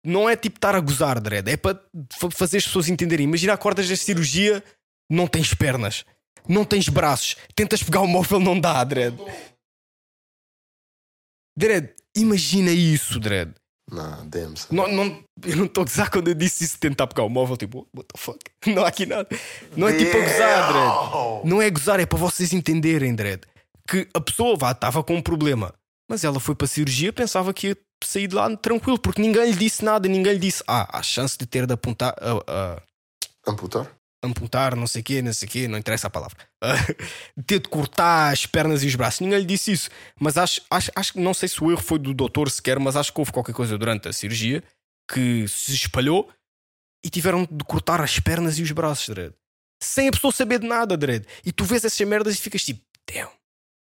não 0.04 0.28
é 0.30 0.34
tipo 0.34 0.56
estar 0.56 0.74
a 0.74 0.80
gozar, 0.80 1.20
Dredd, 1.20 1.48
é 1.50 1.56
para 1.58 1.78
fa- 2.18 2.30
fazer 2.30 2.56
as 2.58 2.64
pessoas 2.64 2.88
entenderem. 2.88 3.24
Imagina, 3.24 3.52
acordas 3.52 3.86
da 3.88 3.94
cirurgia, 3.96 4.64
não 5.10 5.26
tens 5.26 5.52
pernas, 5.52 6.06
não 6.48 6.64
tens 6.64 6.88
braços, 6.88 7.36
tentas 7.54 7.82
pegar 7.82 8.00
o 8.00 8.06
móvel, 8.06 8.40
não 8.40 8.58
dá, 8.58 8.82
Dredd. 8.82 9.14
Dredd, 11.56 11.94
imagina 12.16 12.70
isso, 12.70 13.20
Dredd. 13.20 13.54
Não, 13.92 14.26
damn, 14.26 14.56
son. 14.56 14.68
Não, 14.74 14.88
não, 14.90 15.22
eu 15.44 15.56
não 15.56 15.66
estou 15.66 15.82
a 15.82 15.84
gozar 15.84 16.10
quando 16.10 16.28
eu 16.28 16.34
disse 16.34 16.64
isso 16.64 16.74
de 16.74 16.80
tentar 16.80 17.06
pegar 17.06 17.24
o 17.24 17.28
móvel, 17.28 17.56
tipo, 17.58 17.86
what 17.94 18.08
the 18.12 18.18
fuck? 18.18 18.38
Não 18.74 18.82
há 18.84 18.88
aqui 18.88 19.04
nada. 19.04 19.28
Não 19.76 19.86
é 19.86 19.96
tipo 19.98 20.16
a 20.16 20.20
gozar, 20.20 20.72
Dredd. 20.72 21.44
Não 21.44 21.60
é 21.60 21.70
gozar, 21.70 22.00
é 22.00 22.06
para 22.06 22.18
vocês 22.18 22.52
entenderem, 22.54 23.14
Dredd. 23.14 23.42
Que 23.86 24.08
a 24.14 24.20
pessoa 24.20 24.56
vá, 24.56 24.70
estava 24.72 25.04
com 25.04 25.14
um 25.16 25.20
problema, 25.22 25.74
mas 26.10 26.24
ela 26.24 26.40
foi 26.40 26.54
para 26.54 26.64
a 26.64 26.68
cirurgia, 26.68 27.12
pensava 27.12 27.52
que 27.52 27.68
ia 27.68 27.76
sair 28.02 28.28
de 28.28 28.34
lá 28.34 28.56
tranquilo, 28.56 28.98
porque 28.98 29.20
ninguém 29.20 29.50
lhe 29.50 29.56
disse 29.56 29.84
nada, 29.84 30.08
ninguém 30.08 30.32
lhe 30.34 30.38
disse, 30.38 30.64
ah, 30.66 30.88
há 30.98 31.02
chance 31.02 31.36
de 31.36 31.44
ter 31.44 31.66
de 31.66 31.74
apontar, 31.74 32.14
a- 32.18 32.42
a- 32.76 32.82
Amputar? 33.46 33.86
Amputar, 34.22 34.76
não 34.76 34.86
sei 34.86 35.00
o 35.00 35.04
quê, 35.04 35.20
não 35.20 35.32
sei 35.32 35.48
o 35.48 35.50
quê, 35.50 35.68
não 35.68 35.78
interessa 35.78 36.06
a 36.06 36.10
palavra. 36.10 36.36
ter 37.46 37.60
de 37.60 37.68
cortar 37.68 38.32
as 38.32 38.46
pernas 38.46 38.82
e 38.82 38.86
os 38.86 38.94
braços. 38.94 39.20
Ninguém 39.20 39.40
lhe 39.40 39.44
disse 39.44 39.72
isso. 39.72 39.90
Mas 40.20 40.38
acho, 40.38 40.62
acho, 40.70 40.90
acho 40.94 41.12
que 41.14 41.20
não 41.20 41.34
sei 41.34 41.48
se 41.48 41.62
o 41.62 41.70
erro 41.70 41.82
foi 41.82 41.98
do 41.98 42.14
doutor 42.14 42.50
sequer, 42.50 42.78
mas 42.78 42.96
acho 42.96 43.12
que 43.12 43.20
houve 43.20 43.32
qualquer 43.32 43.54
coisa 43.54 43.76
durante 43.76 44.08
a 44.08 44.12
cirurgia 44.12 44.62
que 45.12 45.46
se 45.48 45.74
espalhou 45.74 46.30
e 47.04 47.10
tiveram 47.10 47.46
de 47.50 47.64
cortar 47.64 48.00
as 48.00 48.18
pernas 48.20 48.58
e 48.58 48.62
os 48.62 48.70
braços, 48.70 49.08
Dredd. 49.08 49.34
Sem 49.82 50.08
a 50.08 50.12
pessoa 50.12 50.32
saber 50.32 50.60
de 50.60 50.66
nada, 50.66 50.96
Dredd. 50.96 51.26
E 51.44 51.50
tu 51.50 51.64
vês 51.64 51.84
essas 51.84 52.06
merdas 52.06 52.34
e 52.34 52.38
ficas 52.38 52.64
tipo, 52.64 52.80
damn. 53.12 53.28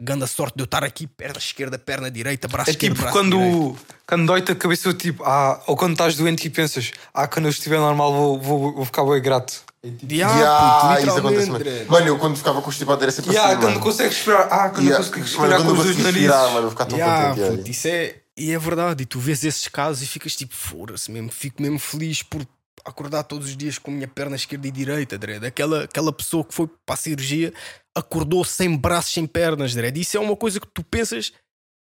Ganda 0.02 0.28
sorte 0.28 0.56
de 0.58 0.62
eu 0.62 0.66
estar 0.66 0.84
aqui, 0.84 1.08
perna 1.08 1.38
esquerda, 1.38 1.80
perna 1.80 2.12
direita, 2.12 2.50
braço 2.50 2.70
é 2.70 2.74
esquerdo, 2.74 2.96
tipo 2.96 3.04
braço 3.04 3.18
quando, 3.18 3.38
direito. 3.38 3.86
quando 4.06 4.26
dói-te 4.26 4.52
a 4.52 4.56
cabeça, 4.56 4.94
tipo, 4.94 5.24
ah, 5.24 5.64
ou 5.68 5.78
quando 5.78 5.94
estás 5.94 6.18
doente 6.18 6.46
e 6.46 6.50
pensas, 6.50 6.92
ah, 7.14 7.26
quando 7.30 7.46
eu 7.46 7.50
estiver 7.50 7.80
normal 7.80 8.12
vou, 8.12 8.38
vou, 8.38 8.74
vou 8.76 8.86
ficar 8.86 9.06
bem 9.06 9.22
grato. 9.22 9.64
Yeah, 10.12 10.36
Yeah, 10.40 10.96
puto, 10.96 11.08
isso 11.08 11.18
acontece. 11.20 11.52
Dredd. 11.52 11.90
Mano, 11.90 12.08
eu 12.08 12.20
quando 12.20 12.38
ficava 12.38 12.62
constipado 12.62 13.02
era 13.04 13.12
sempre 13.12 13.32
Yeah, 13.32 13.52
assim. 13.52 13.62
quando 13.62 13.74
mano. 13.74 13.84
consegues 13.84 14.14
respirar. 14.18 14.48
Ah, 14.52 14.70
quando 14.70 14.84
Yeah. 14.86 14.98
consegues 15.06 15.34
Mano, 15.36 15.52
respirar 15.54 15.58
quando 15.60 15.66
com 15.68 15.74
eu 15.76 15.78
os 15.80 15.84
dois 15.96 15.98
narizes. 16.00 16.30
mano, 16.30 16.62
vou 16.62 16.70
ficar 16.72 16.86
tão 16.86 16.98
Yeah, 16.98 17.30
contente. 17.30 17.48
yeah. 17.52 17.70
isso 17.70 17.88
é, 17.88 18.22
e 18.38 18.52
é 18.52 18.60
verdade. 18.60 19.04
E 19.04 19.06
tu 19.06 19.20
vês 19.20 19.44
esses 19.44 19.68
casos 19.68 20.02
e 20.04 20.08
ficas 20.08 20.36
tipo, 20.36 20.56
fora-se 20.56 21.12
mesmo. 21.12 21.32
Fico 21.32 21.62
mesmo 21.62 21.80
feliz 21.80 22.22
por 22.24 22.46
acordar 22.84 23.24
todos 23.24 23.48
os 23.48 23.58
dias 23.58 23.78
com 23.80 23.90
a 23.92 23.94
minha 23.94 24.08
perna 24.08 24.36
esquerda 24.36 24.68
e 24.68 24.72
direita, 24.72 25.18
Dredd. 25.18 25.46
Aquela, 25.46 25.84
aquela 25.86 26.12
pessoa 26.14 26.44
que 26.44 26.54
foi 26.54 26.68
para 26.86 26.94
a 26.94 26.98
cirurgia 26.98 27.54
acordou 27.96 28.44
sem 28.44 28.76
braços, 28.76 29.14
sem 29.14 29.26
pernas, 29.26 29.74
Dredd. 29.74 29.98
Isso 30.00 30.18
é 30.18 30.20
uma 30.20 30.36
coisa 30.36 30.60
que 30.60 30.68
tu 30.68 30.84
pensas, 30.84 31.32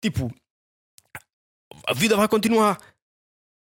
tipo, 0.04 0.32
a 1.88 1.94
vida 1.94 2.16
vai 2.16 2.28
continuar. 2.28 2.78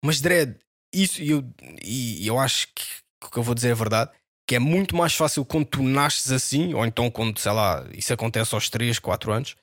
Mas, 0.04 0.22
Dredd, 0.22 0.56
isso 0.94 1.22
eu, 1.24 1.44
e 1.84 2.28
eu 2.28 2.38
acho 2.38 2.68
que 2.76 2.84
que 3.32 3.38
eu 3.38 3.44
vou 3.44 3.56
dizer 3.56 3.70
é 3.70 3.76
verdade. 3.76 4.12
Que 4.48 4.56
é 4.56 4.60
muito 4.60 4.96
mais 4.96 5.16
fácil 5.16 5.44
quando 5.44 5.66
tu 5.66 5.82
nasces 5.82 6.32
assim, 6.32 6.74
ou 6.74 6.86
então 6.86 7.10
quando, 7.10 7.40
sei 7.40 7.52
lá, 7.52 7.86
isso 7.92 8.14
acontece 8.14 8.54
aos 8.54 8.70
3, 8.70 9.00
4 9.00 9.32
anos, 9.32 9.56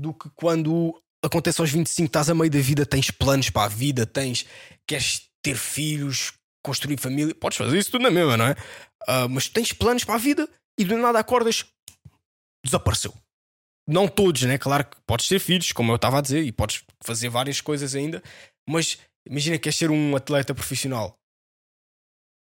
do 0.00 0.12
que 0.12 0.28
quando 0.30 1.00
acontece 1.24 1.60
aos 1.60 1.70
25, 1.70 2.06
estás 2.06 2.28
a 2.28 2.34
meio 2.34 2.50
da 2.50 2.58
vida, 2.58 2.84
tens 2.84 3.10
planos 3.10 3.50
para 3.50 3.66
a 3.66 3.68
vida, 3.68 4.04
tens, 4.04 4.44
queres 4.86 5.28
ter 5.42 5.56
filhos, 5.56 6.32
construir 6.64 6.98
família, 6.98 7.34
podes 7.36 7.56
fazer 7.56 7.78
isso 7.78 7.92
tudo 7.92 8.02
na 8.02 8.10
mesma, 8.10 8.36
não 8.36 8.46
é? 8.46 8.56
Ah, 9.06 9.28
mas 9.28 9.48
tens 9.48 9.72
planos 9.72 10.04
para 10.04 10.16
a 10.16 10.18
vida 10.18 10.48
e 10.78 10.84
do 10.84 10.96
nada 10.98 11.20
acordas, 11.20 11.64
desapareceu. 12.64 13.14
Não 13.88 14.08
todos, 14.08 14.42
né? 14.42 14.58
Claro 14.58 14.84
que 14.84 14.96
podes 15.06 15.28
ter 15.28 15.38
filhos, 15.38 15.70
como 15.70 15.92
eu 15.92 15.96
estava 15.96 16.18
a 16.18 16.20
dizer, 16.20 16.42
e 16.42 16.50
podes 16.50 16.82
fazer 17.00 17.28
várias 17.28 17.60
coisas 17.60 17.94
ainda, 17.94 18.20
mas 18.68 18.98
imagina 19.24 19.56
que 19.56 19.62
queres 19.62 19.78
ser 19.78 19.90
um 19.92 20.16
atleta 20.16 20.52
profissional. 20.52 21.16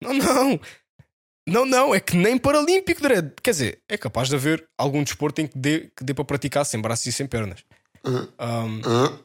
Não, 0.01 0.13
não. 0.13 0.59
Não, 1.47 1.65
não, 1.65 1.95
é 1.95 1.99
que 2.01 2.17
nem 2.17 2.37
paralímpico, 2.37 3.01
Dredd. 3.01 3.31
Quer 3.41 3.51
dizer, 3.51 3.81
é 3.87 3.97
capaz 3.97 4.27
de 4.27 4.35
haver 4.35 4.67
algum 4.77 5.01
desporto 5.01 5.39
em 5.39 5.47
que 5.47 5.57
dê, 5.57 5.89
que 5.95 6.03
dê 6.03 6.13
para 6.13 6.25
praticar 6.25 6.65
sem 6.65 6.81
braços 6.81 7.05
e 7.05 7.11
sem 7.13 7.25
pernas. 7.25 7.63
Um, 8.03 8.81
Hã? 8.85 9.19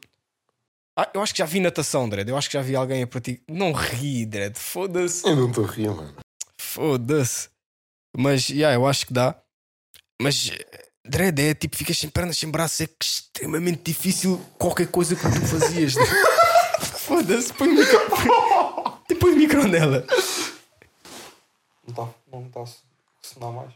ah, 0.97 1.11
eu 1.13 1.21
acho 1.21 1.35
que 1.35 1.39
já 1.41 1.45
vi 1.47 1.59
natação, 1.59 2.09
Dredd. 2.09 2.29
Eu 2.29 2.37
acho 2.37 2.49
que 2.49 2.57
já 2.57 2.63
vi 2.63 2.77
alguém 2.77 3.03
a 3.03 3.07
praticar. 3.09 3.43
Não 3.49 3.73
ri, 3.73 4.25
Dredd. 4.25 4.57
Foda-se. 4.57 5.27
Eu 5.27 5.35
não 5.35 5.49
estou 5.49 5.65
a 5.65 5.69
rir, 5.69 5.89
mano. 5.91 6.15
Foda-se. 6.57 7.49
Mas, 8.17 8.49
yeah, 8.49 8.77
eu 8.77 8.87
acho 8.87 9.07
que 9.07 9.13
dá. 9.13 9.35
Mas, 10.21 10.53
Dredd, 11.05 11.41
é 11.41 11.55
tipo, 11.55 11.77
ficas 11.77 11.99
sem 11.99 12.09
pernas, 12.09 12.39
sem 12.39 12.49
braços. 12.49 12.83
É 12.83 12.89
extremamente 13.03 13.83
difícil 13.83 14.41
qualquer 14.59 14.87
coisa 14.87 15.17
que 15.17 15.23
tu 15.23 15.41
fazias. 15.41 15.95
Foda-se. 17.01 17.53
Põe 17.53 17.69
o 17.69 17.75
micro. 17.75 18.01
Põe 19.19 19.33
o 19.33 19.37
micro 19.37 19.67
nela. 19.67 20.07
Não 21.87 21.91
está 21.91 22.15
não 22.31 22.49
tá 22.49 22.63
a 22.63 22.67
sonar 23.23 23.53
mais. 23.53 23.73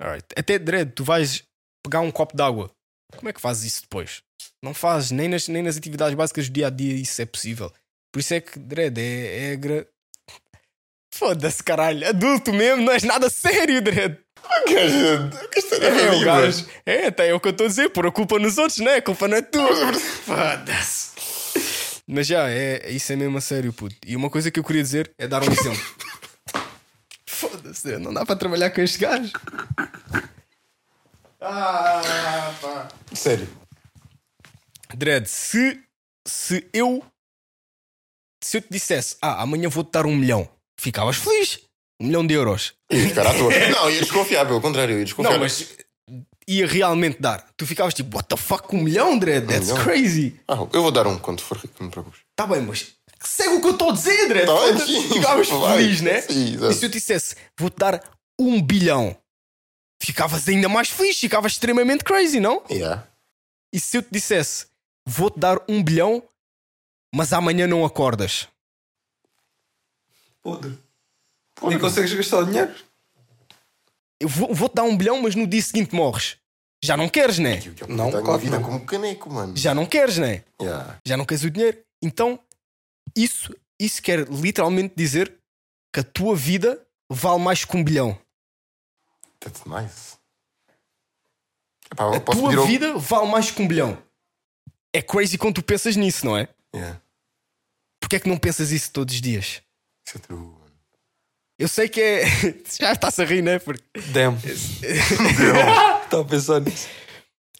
Alright. 0.00 0.26
Até, 0.36 0.58
Dredd, 0.58 0.92
tu 0.92 1.04
vais 1.04 1.44
pegar 1.82 2.00
um 2.00 2.10
copo 2.10 2.36
d'água. 2.36 2.70
Como 3.16 3.28
é 3.28 3.32
que 3.32 3.40
fazes 3.40 3.64
isso 3.64 3.82
depois? 3.82 4.22
Não 4.62 4.72
fazes, 4.72 5.10
nem 5.10 5.28
nas, 5.28 5.48
nem 5.48 5.62
nas 5.62 5.76
atividades 5.76 6.14
básicas 6.14 6.48
do 6.48 6.52
dia 6.52 6.68
a 6.68 6.70
dia 6.70 6.94
isso 6.94 7.20
é 7.20 7.26
possível. 7.26 7.72
Por 8.12 8.20
isso 8.20 8.34
é 8.34 8.40
que, 8.40 8.58
Dredd, 8.58 8.98
é, 8.98 9.52
é 9.52 9.56
gra... 9.56 9.86
Foda-se, 11.12 11.62
caralho. 11.62 12.08
Adulto 12.08 12.52
mesmo, 12.52 12.82
não 12.82 12.92
és 12.92 13.02
nada 13.02 13.28
sério, 13.28 13.82
Dredd. 13.82 14.16
É, 15.80 16.10
o 16.12 16.24
gajo. 16.24 16.66
É, 16.84 17.06
até 17.06 17.28
é 17.28 17.34
o 17.34 17.40
que 17.40 17.48
eu 17.48 17.52
estou 17.52 17.66
a 17.66 17.68
dizer. 17.68 17.90
Pôr 17.90 18.06
a 18.06 18.12
culpa 18.12 18.38
nos 18.38 18.58
outros, 18.58 18.78
não 18.78 18.90
é? 18.90 18.96
A 18.96 19.02
culpa 19.02 19.28
não 19.28 19.36
é 19.36 19.42
tua. 19.42 19.92
Foda-se. 19.94 21.10
Mas 22.12 22.26
já, 22.26 22.50
é, 22.50 22.90
isso 22.90 23.12
é 23.12 23.16
mesmo 23.16 23.38
a 23.38 23.40
sério, 23.40 23.72
puto. 23.72 23.94
E 24.04 24.16
uma 24.16 24.28
coisa 24.28 24.50
que 24.50 24.58
eu 24.58 24.64
queria 24.64 24.82
dizer 24.82 25.12
é 25.16 25.28
dar 25.28 25.44
um 25.44 25.52
exemplo. 25.52 25.80
Foda-se, 27.24 27.98
não 27.98 28.12
dá 28.12 28.26
para 28.26 28.34
trabalhar 28.34 28.70
com 28.70 28.80
este 28.80 28.98
gajo. 28.98 29.30
Ah, 31.40 32.52
pá. 32.60 32.88
Sério. 33.14 33.48
Dredd, 34.92 35.26
se, 35.28 35.80
se 36.26 36.68
eu 36.72 37.00
se 38.42 38.56
eu 38.56 38.62
te 38.62 38.68
dissesse, 38.72 39.16
ah, 39.22 39.42
amanhã 39.42 39.68
vou-te 39.68 39.92
dar 39.92 40.04
um 40.04 40.16
milhão, 40.16 40.48
ficavas 40.76 41.16
feliz. 41.16 41.60
Um 42.00 42.06
milhão 42.06 42.26
de 42.26 42.34
euros. 42.34 42.72
Eu 42.88 42.98
ia 42.98 43.08
ficar 43.08 43.26
à 43.26 43.34
toa. 43.34 43.52
Não, 43.68 43.88
ia 43.88 44.00
desconfiar, 44.00 44.46
pelo 44.46 44.60
contrário, 44.60 44.94
eu 44.94 44.98
ia 44.98 45.04
desconfiar. 45.04 45.34
Não, 45.34 45.38
mas 45.40 45.76
ia 46.52 46.66
realmente 46.66 47.20
dar. 47.20 47.46
Tu 47.56 47.66
ficavas 47.66 47.94
tipo, 47.94 48.16
what 48.16 48.28
the 48.28 48.36
fuck, 48.36 48.74
um 48.74 48.82
milhão, 48.82 49.18
Dredd? 49.18 49.46
That's 49.46 49.68
milhão? 49.70 49.84
crazy. 49.84 50.40
Ah, 50.48 50.54
eu 50.72 50.82
vou 50.82 50.90
dar 50.90 51.06
um 51.06 51.18
quando 51.18 51.40
for 51.42 51.56
rico, 51.58 51.74
não 51.78 51.86
me 51.86 51.90
preocupes. 51.92 52.20
Tá 52.34 52.46
bem, 52.46 52.60
mas 52.62 52.94
segue 53.22 53.54
o 53.54 53.60
que 53.60 53.66
eu 53.68 53.72
estou 53.72 53.90
a 53.90 53.92
dizer, 53.92 54.28
Dredd. 54.28 54.46
Tá 54.46 54.72
bem, 54.72 54.78
sim. 54.86 55.08
Ficavas 55.14 55.48
Vai. 55.48 55.76
feliz, 55.78 56.00
né? 56.00 56.20
Sim, 56.22 56.54
exato. 56.54 56.72
E 56.72 56.74
se 56.74 56.86
eu 56.86 56.90
te 56.90 56.94
dissesse, 56.94 57.36
vou-te 57.58 57.76
dar 57.78 58.02
um 58.38 58.60
bilhão, 58.60 59.16
ficavas 60.02 60.48
ainda 60.48 60.68
mais 60.68 60.88
feliz, 60.90 61.18
ficavas 61.18 61.52
extremamente 61.52 62.02
crazy, 62.04 62.40
não? 62.40 62.62
Yeah. 62.70 63.06
E 63.72 63.78
se 63.78 63.96
eu 63.98 64.02
te 64.02 64.08
dissesse, 64.10 64.66
vou-te 65.06 65.38
dar 65.38 65.58
um 65.68 65.82
bilhão, 65.82 66.22
mas 67.14 67.32
amanhã 67.32 67.66
não 67.66 67.84
acordas? 67.84 68.48
Podre. 70.42 70.78
Nem 71.62 71.78
consegues 71.78 72.12
gastar 72.14 72.38
o 72.38 72.44
dinheiro? 72.46 72.74
Eu 74.18 74.28
vou- 74.28 74.54
vou-te 74.54 74.74
dar 74.74 74.82
um 74.84 74.96
bilhão, 74.96 75.20
mas 75.22 75.34
no 75.34 75.46
dia 75.46 75.60
seguinte 75.62 75.94
morres. 75.94 76.36
Já 76.82 76.96
não 76.96 77.08
queres, 77.08 77.38
né? 77.38 77.60
Não, 77.88 78.10
Não, 78.10 78.18
a 78.18 78.22
claro 78.22 78.38
vida 78.38 78.58
não. 78.58 78.64
como 78.66 78.86
caneco, 78.86 79.30
mano. 79.30 79.56
Já 79.56 79.74
não 79.74 79.84
queres, 79.86 80.16
né? 80.18 80.44
Yeah. 80.60 80.98
Já 81.06 81.16
não 81.16 81.26
queres 81.26 81.44
o 81.44 81.50
dinheiro. 81.50 81.82
Então, 82.02 82.42
isso, 83.16 83.54
isso 83.78 84.00
quer 84.02 84.26
literalmente 84.30 84.94
dizer 84.96 85.36
que 85.92 86.00
a 86.00 86.04
tua 86.04 86.34
vida 86.34 86.82
vale 87.10 87.42
mais 87.42 87.64
que 87.64 87.76
um 87.76 87.84
bilhão. 87.84 88.18
That's 89.40 89.64
nice. 89.66 90.16
Epá, 91.92 92.16
A 92.16 92.20
posso 92.20 92.38
tua 92.40 92.56
ao- 92.56 92.66
vida 92.66 92.96
vale 92.96 93.28
mais 93.30 93.50
que 93.50 93.60
um 93.60 93.68
bilhão. 93.68 94.02
É 94.94 95.02
crazy 95.02 95.36
quando 95.36 95.56
tu 95.56 95.62
pensas 95.62 95.96
nisso, 95.96 96.24
não 96.24 96.36
é? 96.36 96.48
Yeah. 96.74 97.00
Porquê 98.00 98.16
é 98.16 98.20
que 98.20 98.28
não 98.28 98.38
pensas 98.38 98.70
isso 98.70 98.90
todos 98.92 99.14
os 99.14 99.20
dias? 99.20 99.62
Isso 100.06 100.16
é 100.16 100.20
true. 100.20 100.50
Eu 101.60 101.68
sei 101.68 101.90
que 101.90 102.00
é. 102.00 102.24
Já 102.80 102.92
estás 102.92 103.18
a 103.20 103.24
rir, 103.24 103.42
né? 103.42 103.58
Porque... 103.58 103.82
Damn. 104.12 104.38
Estava 106.02 106.22
a 106.22 106.24
pensar 106.24 106.58
nisso. 106.58 106.88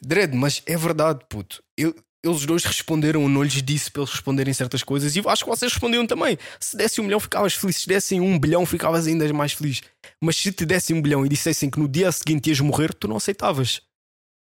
Dredd, 0.01 0.35
mas 0.35 0.63
é 0.65 0.75
verdade, 0.75 1.21
puto. 1.29 1.63
Eu- 1.77 1.95
eles 2.25 2.45
dois 2.47 2.65
responderam, 2.65 3.23
eu 3.23 3.29
não 3.29 3.43
lhes 3.43 3.63
disse 3.63 3.91
para 3.91 4.01
eles 4.03 4.13
responderem 4.13 4.53
certas 4.55 4.83
coisas 4.83 5.17
e 5.17 5.19
eu 5.19 5.29
acho 5.29 5.45
que 5.45 5.51
vocês 5.51 5.71
responderam 5.73 6.07
também. 6.07 6.39
Se 6.59 6.77
dessem 6.79 7.03
um 7.03 7.07
milhão, 7.07 7.21
ficavas 7.21 7.53
feliz. 7.55 7.77
Se 7.77 7.87
dessem 7.89 8.21
um 8.23 8.39
bilhão, 8.39 8.65
ficavas 8.65 9.07
ainda 9.07 9.31
mais 9.35 9.53
feliz. 9.53 9.83
Mas 10.23 10.37
se 10.37 10.51
te 10.51 10.65
dessem 10.65 10.97
um 10.97 11.03
bilhão 11.03 11.25
e 11.25 11.29
dissessem 11.29 11.69
que 11.71 11.79
no 11.79 11.87
dia 11.89 12.11
seguinte 12.11 12.49
ias 12.49 12.61
morrer, 12.61 12.95
tu 12.95 13.07
não 13.07 13.17
aceitavas. 13.17 13.83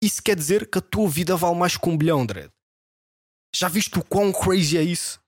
Isso 0.02 0.22
quer 0.22 0.36
dizer 0.36 0.70
que 0.70 0.76
a 0.78 0.82
tua 0.82 1.08
vida 1.08 1.34
vale 1.36 1.56
mais 1.58 1.76
que 1.78 1.88
um 1.88 1.96
bilhão, 1.96 2.24
Dredd. 2.26 2.50
Já 3.54 3.68
viste 3.68 3.98
o 3.98 4.04
quão 4.04 4.32
crazy 4.32 4.76
é 4.76 4.82
isso? 4.82 5.18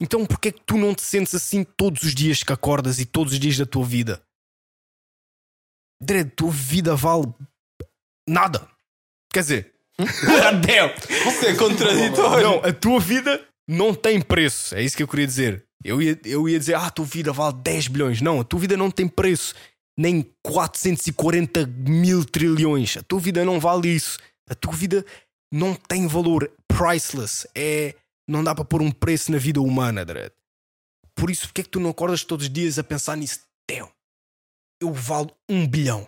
Então 0.00 0.24
porquê 0.24 0.48
é 0.48 0.52
que 0.52 0.60
tu 0.60 0.76
não 0.76 0.94
te 0.94 1.02
sentes 1.02 1.34
assim 1.34 1.64
todos 1.64 2.02
os 2.02 2.14
dias 2.14 2.42
que 2.42 2.52
acordas 2.52 2.98
e 2.98 3.06
todos 3.06 3.32
os 3.32 3.40
dias 3.40 3.58
da 3.58 3.66
tua 3.66 3.84
vida? 3.84 4.22
Dredd, 6.00 6.30
tua 6.30 6.50
vida 6.50 6.94
vale 6.94 7.34
nada. 8.28 8.68
Quer 9.32 9.40
dizer, 9.40 9.78
Damn. 9.98 10.92
Isso 11.28 11.46
é 11.46 11.54
contraditório. 11.54 12.44
Não, 12.44 12.58
a 12.64 12.72
tua 12.72 13.00
vida 13.00 13.44
não 13.68 13.92
tem 13.92 14.20
preço. 14.20 14.74
É 14.74 14.82
isso 14.82 14.96
que 14.96 15.02
eu 15.02 15.08
queria 15.08 15.26
dizer. 15.26 15.64
Eu 15.84 16.00
ia, 16.00 16.18
eu 16.24 16.48
ia 16.48 16.58
dizer, 16.58 16.74
ah, 16.74 16.86
a 16.86 16.90
tua 16.90 17.04
vida 17.04 17.32
vale 17.32 17.56
10 17.62 17.88
bilhões. 17.88 18.20
Não, 18.20 18.40
a 18.40 18.44
tua 18.44 18.60
vida 18.60 18.76
não 18.76 18.90
tem 18.90 19.08
preço. 19.08 19.54
Nem 19.98 20.24
440 20.42 21.66
mil 21.66 22.24
trilhões. 22.24 22.96
A 22.96 23.02
tua 23.02 23.18
vida 23.18 23.44
não 23.44 23.58
vale 23.58 23.88
isso. 23.88 24.18
A 24.48 24.54
tua 24.54 24.72
vida 24.72 25.04
não 25.52 25.74
tem 25.74 26.06
valor. 26.06 26.50
Priceless. 26.68 27.48
É. 27.54 27.94
Não 28.28 28.44
dá 28.44 28.54
para 28.54 28.64
pôr 28.64 28.82
um 28.82 28.90
preço 28.90 29.32
na 29.32 29.38
vida 29.38 29.60
humana, 29.60 30.04
Dredd. 30.04 30.32
Por 31.14 31.30
isso, 31.30 31.46
porque 31.48 31.62
é 31.62 31.64
que 31.64 31.70
tu 31.70 31.80
não 31.80 31.90
acordas 31.90 32.22
todos 32.22 32.46
os 32.46 32.52
dias 32.52 32.78
a 32.78 32.84
pensar 32.84 33.16
nisso? 33.16 33.40
Damn, 33.68 33.88
eu 34.80 34.92
valo 34.92 35.30
um 35.48 35.66
bilhão. 35.66 36.06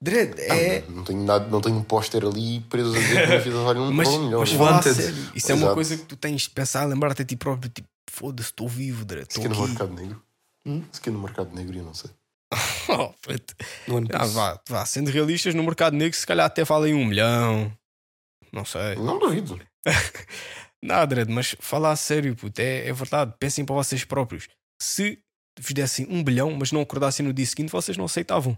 Dredd, 0.00 0.38
é. 0.38 0.82
Não 0.88 1.02
tenho, 1.02 1.24
nada, 1.24 1.48
não 1.48 1.60
tenho 1.60 1.76
um 1.76 1.82
póster 1.82 2.24
ali 2.24 2.60
preso 2.60 2.94
a 2.94 2.98
dizer 2.98 3.16
que 3.16 3.22
a 3.22 3.26
minha 3.26 3.40
vida 3.40 3.56
vale 3.62 3.80
um, 3.80 3.92
Mas, 3.92 4.08
um 4.08 4.24
milhão. 4.24 4.40
mas 4.40 4.52
fala 4.52 4.80
sério. 4.82 5.32
Isso 5.34 5.50
é 5.50 5.54
uma 5.56 5.74
coisa 5.74 5.96
que 5.96 6.04
tu 6.04 6.16
tens 6.16 6.42
de 6.42 6.50
pensar, 6.50 6.84
lembrar-te 6.84 7.22
a 7.22 7.24
ti 7.24 7.34
próprio, 7.34 7.68
tipo, 7.68 7.88
foda-se, 8.08 8.50
estou 8.50 8.68
vivo, 8.68 9.04
Dredd, 9.04 9.26
Se 9.32 9.40
estou 9.40 9.42
que 9.42 9.46
é 9.48 9.50
no 9.50 9.56
aqui. 9.64 9.68
mercado 9.70 9.92
negro. 9.94 10.22
Se 10.92 11.00
que 11.00 11.08
é 11.08 11.12
no 11.12 11.18
mercado 11.18 11.54
negro, 11.54 11.76
eu 11.76 11.84
não 11.84 11.94
sei. 11.94 12.10
Oh, 12.90 13.12
ah, 14.14 14.24
vá, 14.24 14.60
vá, 14.66 14.86
sendo 14.86 15.10
realistas, 15.10 15.54
no 15.54 15.62
mercado 15.62 15.94
negro, 15.94 16.18
se 16.18 16.26
calhar 16.26 16.46
até 16.46 16.64
valem 16.64 16.94
um 16.94 17.04
milhão. 17.04 17.70
Não 18.50 18.64
sei. 18.64 18.94
Não 18.96 19.18
duvido. 19.18 19.60
Nada, 20.82 21.06
Dredd, 21.06 21.30
mas 21.30 21.56
falar 21.60 21.92
a 21.92 21.96
sério, 21.96 22.36
puto, 22.36 22.60
é, 22.60 22.86
é 22.86 22.92
verdade. 22.92 23.34
Pensem 23.38 23.64
para 23.64 23.74
vocês 23.74 24.04
próprios. 24.04 24.48
Se 24.80 25.22
vos 25.58 25.72
dessem 25.72 26.06
um 26.08 26.22
bilhão, 26.22 26.52
mas 26.54 26.70
não 26.70 26.80
acordassem 26.80 27.26
no 27.26 27.32
dia 27.32 27.46
seguinte, 27.46 27.70
vocês 27.70 27.96
não 27.96 28.04
aceitavam. 28.04 28.56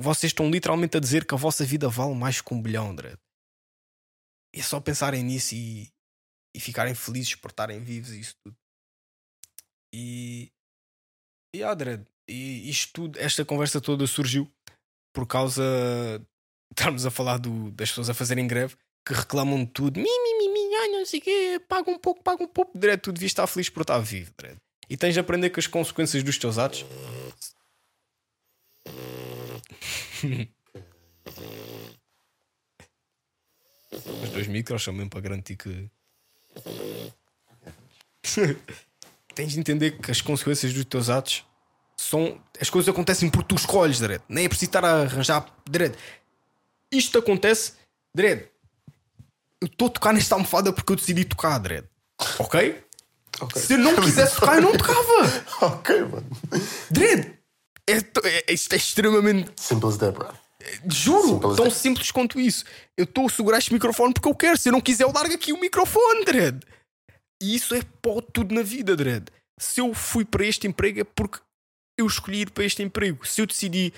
Vocês 0.00 0.30
estão 0.30 0.50
literalmente 0.50 0.96
a 0.96 1.00
dizer 1.00 1.26
que 1.26 1.34
a 1.34 1.38
vossa 1.38 1.64
vida 1.64 1.88
vale 1.88 2.14
mais 2.14 2.40
que 2.40 2.54
um 2.54 2.60
bilhão, 2.60 2.94
Dredd. 2.94 3.18
É 4.54 4.62
só 4.62 4.80
pensarem 4.80 5.22
nisso 5.22 5.54
e, 5.54 5.90
e 6.54 6.60
ficarem 6.60 6.94
felizes 6.94 7.34
por 7.34 7.50
estarem 7.50 7.80
vivos 7.80 8.10
e 8.10 8.20
isso 8.20 8.34
tudo. 8.42 8.56
E. 9.94 10.50
E 11.54 11.74
Dredd, 11.74 12.06
e 12.28 12.68
isto 12.68 12.92
tudo, 12.92 13.18
esta 13.18 13.44
conversa 13.44 13.80
toda 13.80 14.06
surgiu 14.06 14.50
por 15.14 15.26
causa 15.26 15.62
de 16.18 16.26
estarmos 16.72 17.06
a 17.06 17.10
falar 17.10 17.38
do, 17.38 17.70
das 17.72 17.88
pessoas 17.88 18.10
a 18.10 18.14
fazerem 18.14 18.46
greve 18.46 18.76
que 19.06 19.14
reclamam 19.14 19.64
de 19.64 19.70
tudo, 19.70 20.00
mi, 20.00 20.04
mi, 20.04 20.38
mi, 20.38 20.48
mi, 20.48 20.65
ai, 20.86 20.92
não 20.92 21.04
sei 21.04 21.20
o 21.20 21.22
quê, 21.22 21.60
paga 21.68 21.90
um 21.90 21.98
pouco, 21.98 22.22
paga 22.22 22.42
um 22.42 22.48
pouco, 22.48 22.76
Dredd, 22.76 23.00
tu 23.00 23.12
devias 23.12 23.30
estar 23.30 23.46
feliz 23.46 23.68
por 23.68 23.82
estar 23.82 23.98
vivo, 23.98 24.32
Dredd. 24.36 24.56
E 24.88 24.96
tens 24.96 25.14
de 25.14 25.20
aprender 25.20 25.50
com 25.50 25.58
as 25.58 25.66
consequências 25.66 26.22
dos 26.22 26.38
teus 26.38 26.58
atos. 26.58 26.84
Os 34.22 34.30
dois 34.30 34.46
micros 34.46 34.82
são 34.82 34.92
mesmo 34.92 35.10
para 35.10 35.20
garantir 35.20 35.56
que. 35.56 35.90
Tens 39.34 39.52
de 39.52 39.60
entender 39.60 39.98
que 39.98 40.10
as 40.10 40.20
consequências 40.20 40.72
dos 40.72 40.84
teus 40.84 41.10
atos 41.10 41.44
são. 41.96 42.40
As 42.60 42.70
coisas 42.70 42.88
acontecem 42.88 43.28
porque 43.30 43.48
tu 43.48 43.54
escolhes, 43.54 44.00
Dredd. 44.00 44.22
Nem 44.28 44.44
é 44.44 44.48
preciso 44.48 44.68
estar 44.68 44.84
a 44.84 45.02
arranjar. 45.02 45.46
Dredd. 45.68 45.94
Isto 46.90 47.18
acontece, 47.18 47.74
Dredd. 48.14 48.48
Eu 49.66 49.68
estou 49.68 49.88
a 49.88 49.90
tocar 49.90 50.12
nesta 50.12 50.36
almofada 50.36 50.72
porque 50.72 50.92
eu 50.92 50.96
decidi 50.96 51.24
tocar, 51.24 51.58
Dredd. 51.58 51.84
Ok? 52.38 52.84
Ok. 53.40 53.60
Se 53.60 53.72
eu 53.74 53.78
não 53.78 53.96
quisesse 53.96 54.36
tocar, 54.36 54.56
eu 54.56 54.62
não 54.62 54.72
tocava. 54.72 55.44
ok, 55.74 56.00
mano. 56.02 56.26
Dredd. 56.88 57.34
É, 57.88 57.96
é, 58.48 58.52
isto 58.52 58.72
é 58.72 58.76
extremamente 58.76 59.50
Simple 59.56 59.88
as 59.88 59.96
that, 59.98 60.12
bro. 60.16 60.28
Juro, 60.92 61.28
Simples 61.28 61.56
tão 61.56 61.66
é. 61.66 61.70
simples 61.70 62.10
quanto 62.12 62.38
isso. 62.40 62.64
Eu 62.96 63.04
estou 63.04 63.26
a 63.26 63.28
segurar 63.28 63.58
este 63.58 63.72
microfone 63.72 64.14
porque 64.14 64.28
eu 64.28 64.34
quero. 64.34 64.56
Se 64.56 64.68
eu 64.68 64.72
não 64.72 64.80
quiser, 64.80 65.02
eu 65.04 65.12
largo 65.12 65.34
aqui 65.34 65.52
o 65.52 65.60
microfone, 65.60 66.24
Dredd. 66.24 66.62
E 67.42 67.54
isso 67.56 67.74
é 67.74 67.82
pó 68.00 68.20
tudo 68.20 68.54
na 68.54 68.62
vida, 68.62 68.96
Dredd. 68.96 69.28
Se 69.58 69.80
eu 69.80 69.92
fui 69.94 70.24
para 70.24 70.46
este 70.46 70.66
emprego 70.68 71.00
é 71.00 71.04
porque 71.04 71.40
eu 71.98 72.06
escolhi 72.06 72.42
ir 72.42 72.50
para 72.50 72.64
este 72.64 72.82
emprego. 72.84 73.26
Se 73.26 73.40
eu 73.40 73.46
decidi, 73.46 73.92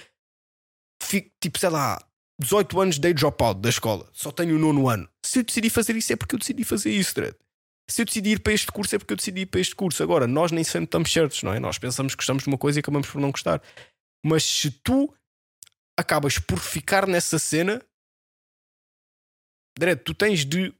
fi- 1.02 1.30
tipo, 1.40 1.58
sei 1.58 1.68
lá, 1.68 1.98
18 2.40 2.80
anos 2.80 2.98
dei 2.98 3.12
dropout 3.12 3.60
da 3.60 3.68
escola, 3.68 4.08
só 4.12 4.30
tenho 4.30 4.56
o 4.56 4.58
nono 4.58 4.88
ano. 4.88 5.08
Se 5.24 5.40
eu 5.40 5.44
decidi 5.44 5.68
fazer 5.68 5.96
isso 5.96 6.12
é 6.12 6.16
porque 6.16 6.34
eu 6.34 6.38
decidi 6.38 6.64
fazer 6.64 6.90
isso, 6.90 7.14
Dredd. 7.14 7.36
Se 7.90 8.02
eu 8.02 8.06
decidi 8.06 8.30
ir 8.30 8.40
para 8.40 8.52
este 8.52 8.70
curso 8.70 8.94
é 8.94 8.98
porque 8.98 9.12
eu 9.12 9.16
decidi 9.16 9.40
ir 9.40 9.46
para 9.46 9.60
este 9.60 9.74
curso. 9.74 10.02
Agora, 10.02 10.26
nós 10.26 10.52
nem 10.52 10.62
sempre 10.62 10.84
estamos 10.84 11.12
certos, 11.12 11.42
não 11.42 11.52
é? 11.52 11.58
Nós 11.58 11.78
pensamos 11.78 12.14
que 12.14 12.18
gostamos 12.18 12.44
de 12.44 12.48
uma 12.48 12.58
coisa 12.58 12.78
e 12.78 12.80
acabamos 12.80 13.08
por 13.08 13.20
não 13.20 13.30
gostar. 13.30 13.62
Mas 14.24 14.44
se 14.44 14.70
tu 14.70 15.12
acabas 15.98 16.38
por 16.38 16.58
ficar 16.58 17.06
nessa 17.06 17.38
cena, 17.38 17.82
Dredd, 19.76 20.02
tu 20.04 20.14
tens 20.14 20.44
de 20.44 20.74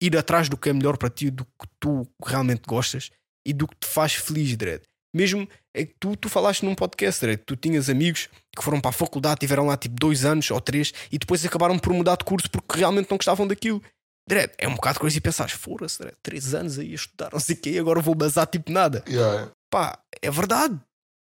ir 0.00 0.16
atrás 0.16 0.48
do 0.48 0.56
que 0.56 0.68
é 0.68 0.72
melhor 0.72 0.96
para 0.96 1.10
ti, 1.10 1.30
do 1.30 1.44
que 1.44 1.68
tu 1.78 2.08
realmente 2.24 2.62
gostas 2.66 3.10
e 3.46 3.52
do 3.52 3.68
que 3.68 3.76
te 3.76 3.86
faz 3.86 4.14
feliz, 4.14 4.56
Dredd. 4.56 4.84
Mesmo 5.14 5.48
é 5.72 5.84
que 5.84 5.94
tu, 6.00 6.16
tu 6.16 6.28
falaste 6.28 6.64
num 6.64 6.74
podcast, 6.74 7.20
Dredd, 7.20 7.42
tu 7.46 7.54
tinhas 7.54 7.88
amigos 7.88 8.28
que 8.54 8.64
foram 8.64 8.80
para 8.80 8.90
a 8.90 8.92
faculdade, 8.92 9.40
tiveram 9.40 9.66
lá 9.66 9.76
tipo 9.76 9.94
dois 9.94 10.24
anos 10.24 10.50
ou 10.50 10.60
três 10.60 10.92
e 11.12 11.18
depois 11.18 11.44
acabaram 11.46 11.78
por 11.78 11.92
mudar 11.92 12.16
de 12.16 12.24
curso 12.24 12.50
porque 12.50 12.80
realmente 12.80 13.08
não 13.08 13.16
gostavam 13.16 13.46
daquilo. 13.46 13.80
Dredd, 14.28 14.52
é 14.58 14.66
um 14.66 14.74
bocado 14.74 14.98
coisa 14.98 15.16
e 15.16 15.20
pensares, 15.20 15.52
fora-se, 15.52 16.02
três 16.20 16.52
anos 16.52 16.78
aí 16.78 16.90
a 16.92 16.94
estudar, 16.94 17.30
não 17.32 17.38
sei 17.38 17.54
o 17.54 17.60
quê, 17.60 17.70
e 17.70 17.78
agora 17.78 18.00
vou 18.00 18.14
bazar 18.14 18.46
tipo 18.46 18.72
nada. 18.72 19.04
Yeah. 19.06 19.52
Pá, 19.70 20.02
é 20.20 20.30
verdade. 20.30 20.80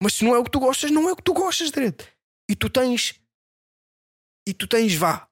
Mas 0.03 0.15
se 0.15 0.25
não 0.25 0.35
é 0.35 0.39
o 0.39 0.45
que 0.45 0.51
tu 0.51 0.61
gostas, 0.61 0.91
não 0.91 1.09
é 1.09 1.13
o 1.13 1.17
que 1.17 1.23
tu 1.23 1.33
gostas, 1.33 1.71
Dredd. 1.71 2.03
E 2.51 2.55
tu 2.55 2.69
tens. 2.69 3.15
E 4.47 4.53
tu 4.53 4.67
tens, 4.67 4.95
vá, 4.95 5.27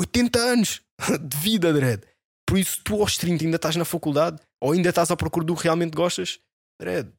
80 0.00 0.38
anos 0.38 0.82
de 1.20 1.36
vida, 1.38 1.72
Dredd. 1.72 2.04
Por 2.46 2.58
isso, 2.58 2.82
tu 2.84 3.00
aos 3.00 3.16
30 3.16 3.44
ainda 3.44 3.56
estás 3.56 3.76
na 3.76 3.84
faculdade 3.84 4.40
ou 4.62 4.72
ainda 4.72 4.90
estás 4.90 5.10
à 5.10 5.16
procura 5.16 5.46
do 5.46 5.56
que 5.56 5.64
realmente 5.64 5.94
gostas, 5.94 6.40
Dredd. 6.80 7.10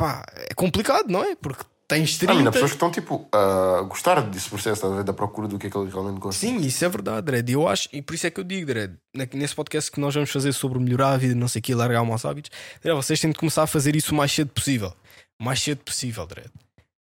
Pá, 0.00 0.24
é 0.34 0.54
complicado, 0.54 1.10
não 1.10 1.22
é? 1.22 1.36
Porque 1.36 1.62
tens 1.86 2.16
30. 2.16 2.32
Ah, 2.32 2.36
ainda 2.38 2.48
há 2.48 2.52
pessoas 2.54 2.70
que 2.70 2.76
estão 2.76 2.90
tipo 2.90 3.28
a 3.30 3.82
gostar 3.82 4.22
desse 4.22 4.48
processo, 4.48 5.04
da 5.04 5.12
procura 5.12 5.46
do 5.46 5.58
que 5.58 5.66
é 5.66 5.70
que 5.70 5.76
ele 5.76 5.90
realmente 5.90 6.18
gosta. 6.18 6.40
Sim, 6.40 6.56
isso 6.56 6.82
é 6.82 6.88
verdade, 6.88 7.26
Dredd. 7.26 7.50
E 7.50 7.52
Eu 7.52 7.68
acho, 7.68 7.86
e 7.92 8.00
por 8.00 8.14
isso 8.14 8.26
é 8.26 8.30
que 8.30 8.40
eu 8.40 8.44
digo, 8.44 8.66
Dredd, 8.66 8.94
nesse 9.34 9.54
podcast 9.54 9.90
que 9.90 10.00
nós 10.00 10.14
vamos 10.14 10.30
fazer 10.30 10.54
sobre 10.54 10.78
melhorar 10.78 11.10
a 11.10 11.16
vida, 11.18 11.34
não 11.34 11.46
sei 11.46 11.58
o 11.58 11.62
que, 11.62 11.74
largar 11.74 12.02
maus 12.02 12.24
hábitos, 12.24 12.50
Dredd, 12.82 12.96
vocês 12.96 13.20
têm 13.20 13.30
de 13.30 13.38
começar 13.38 13.64
a 13.64 13.66
fazer 13.66 13.94
isso 13.94 14.14
o 14.14 14.16
mais 14.16 14.32
cedo 14.32 14.50
possível. 14.54 14.94
O 15.38 15.44
mais 15.44 15.60
cedo 15.60 15.84
possível, 15.84 16.26
Dredd. 16.26 16.50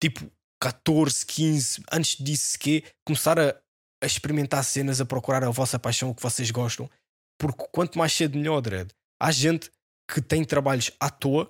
Tipo, 0.03 0.29
14, 0.61 1.25
15, 1.25 1.83
antes 1.93 2.17
disso 2.17 2.59
que 2.59 2.83
começar 3.07 3.39
a, 3.39 3.55
a 4.03 4.07
experimentar 4.07 4.65
cenas, 4.65 5.01
a 5.01 5.05
procurar 5.05 5.45
a 5.45 5.51
vossa 5.51 5.79
paixão, 5.79 6.11
o 6.11 6.15
que 6.17 6.23
vocês 6.23 6.51
gostam. 6.51 6.91
Porque 7.39 7.65
quanto 7.71 7.97
mais 7.97 8.13
cedo, 8.13 8.37
melhor, 8.37 8.61
Dredd. 8.61 8.91
Há 9.21 9.31
gente 9.31 9.71
que 10.13 10.21
tem 10.21 10.45
trabalhos 10.45 10.91
à 10.99 11.09
toa 11.09 11.49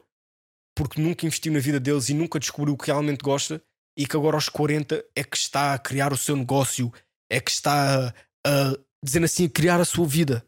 porque 0.74 1.00
nunca 1.00 1.26
investiu 1.26 1.52
na 1.52 1.58
vida 1.58 1.78
deles 1.78 2.08
e 2.08 2.14
nunca 2.14 2.38
descobriu 2.38 2.74
o 2.74 2.76
que 2.78 2.86
realmente 2.86 3.22
gosta 3.22 3.62
e 3.96 4.06
que 4.06 4.16
agora 4.16 4.36
aos 4.36 4.48
40 4.48 5.04
é 5.14 5.22
que 5.22 5.36
está 5.36 5.74
a 5.74 5.78
criar 5.78 6.12
o 6.12 6.16
seu 6.16 6.36
negócio, 6.36 6.92
é 7.30 7.40
que 7.40 7.50
está 7.50 8.08
a, 8.08 8.14
a 8.46 8.76
dizendo 9.04 9.24
assim, 9.24 9.46
a 9.46 9.50
criar 9.50 9.80
a 9.80 9.84
sua 9.84 10.06
vida. 10.06 10.46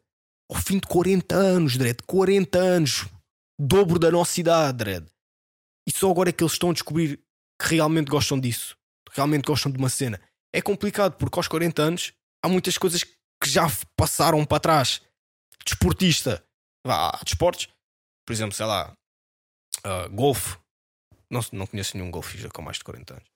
Ao 0.50 0.60
fim 0.60 0.78
de 0.78 0.86
40 0.86 1.34
anos, 1.34 1.76
Dredd, 1.76 2.02
40 2.06 2.58
anos, 2.58 3.06
dobro 3.58 3.98
da 3.98 4.10
nossa 4.10 4.40
idade, 4.40 4.78
Dredd. 4.78 5.06
E 5.86 5.92
só 5.92 6.10
agora 6.10 6.30
é 6.30 6.32
que 6.32 6.42
eles 6.42 6.52
estão 6.52 6.70
a 6.70 6.72
descobrir 6.72 7.20
que 7.60 7.74
realmente 7.74 8.10
gostam 8.10 8.38
disso, 8.38 8.76
que 9.08 9.16
realmente 9.16 9.44
gostam 9.44 9.70
de 9.70 9.78
uma 9.78 9.88
cena. 9.88 10.20
É 10.52 10.62
complicado 10.62 11.16
porque 11.16 11.38
aos 11.38 11.48
40 11.48 11.82
anos 11.82 12.12
há 12.42 12.48
muitas 12.48 12.78
coisas 12.78 13.02
que 13.02 13.48
já 13.48 13.66
passaram 13.96 14.44
para 14.44 14.60
trás. 14.60 15.02
Desportista, 15.64 16.44
vá, 16.86 17.18
desportos, 17.24 17.68
por 18.26 18.32
exemplo, 18.32 18.54
sei 18.54 18.66
lá, 18.66 18.94
ah, 19.84 20.08
golfe. 20.10 20.56
Não, 21.30 21.40
não 21.52 21.66
conheço 21.66 21.96
nenhum 21.96 22.10
golfista 22.10 22.48
com 22.48 22.62
mais 22.62 22.78
de 22.78 22.84
40 22.84 23.14
anos. 23.14 23.28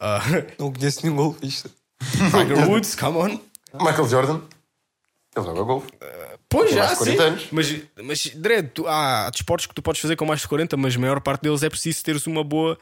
Ah, 0.00 0.20
Não 0.58 0.72
conheço 0.72 1.02
nenhum 1.02 1.16
golfista. 1.16 1.70
Tiger 2.00 2.68
Woods, 2.68 2.96
come 2.96 3.18
on. 3.18 3.40
Michael 3.74 4.08
Jordan, 4.08 4.40
ele 5.36 5.46
joga 5.46 5.62
golfe. 5.62 5.88
Pois 6.48 6.70
Com 6.70 6.76
já, 6.76 6.84
mais 6.84 6.98
de 6.98 7.04
40 7.16 7.22
sim. 7.22 7.28
anos. 7.28 7.48
Mas, 7.50 7.82
mas 8.02 8.26
Dredd, 8.34 8.70
tu, 8.74 8.86
há 8.86 9.30
desportos 9.30 9.66
que 9.66 9.74
tu 9.74 9.80
podes 9.80 10.00
fazer 10.00 10.16
com 10.16 10.26
mais 10.26 10.40
de 10.40 10.48
40, 10.48 10.76
mas 10.76 10.94
a 10.94 10.98
maior 10.98 11.20
parte 11.20 11.42
deles 11.42 11.62
é 11.62 11.70
preciso 11.70 12.02
teres 12.02 12.26
uma 12.26 12.44
boa 12.44 12.78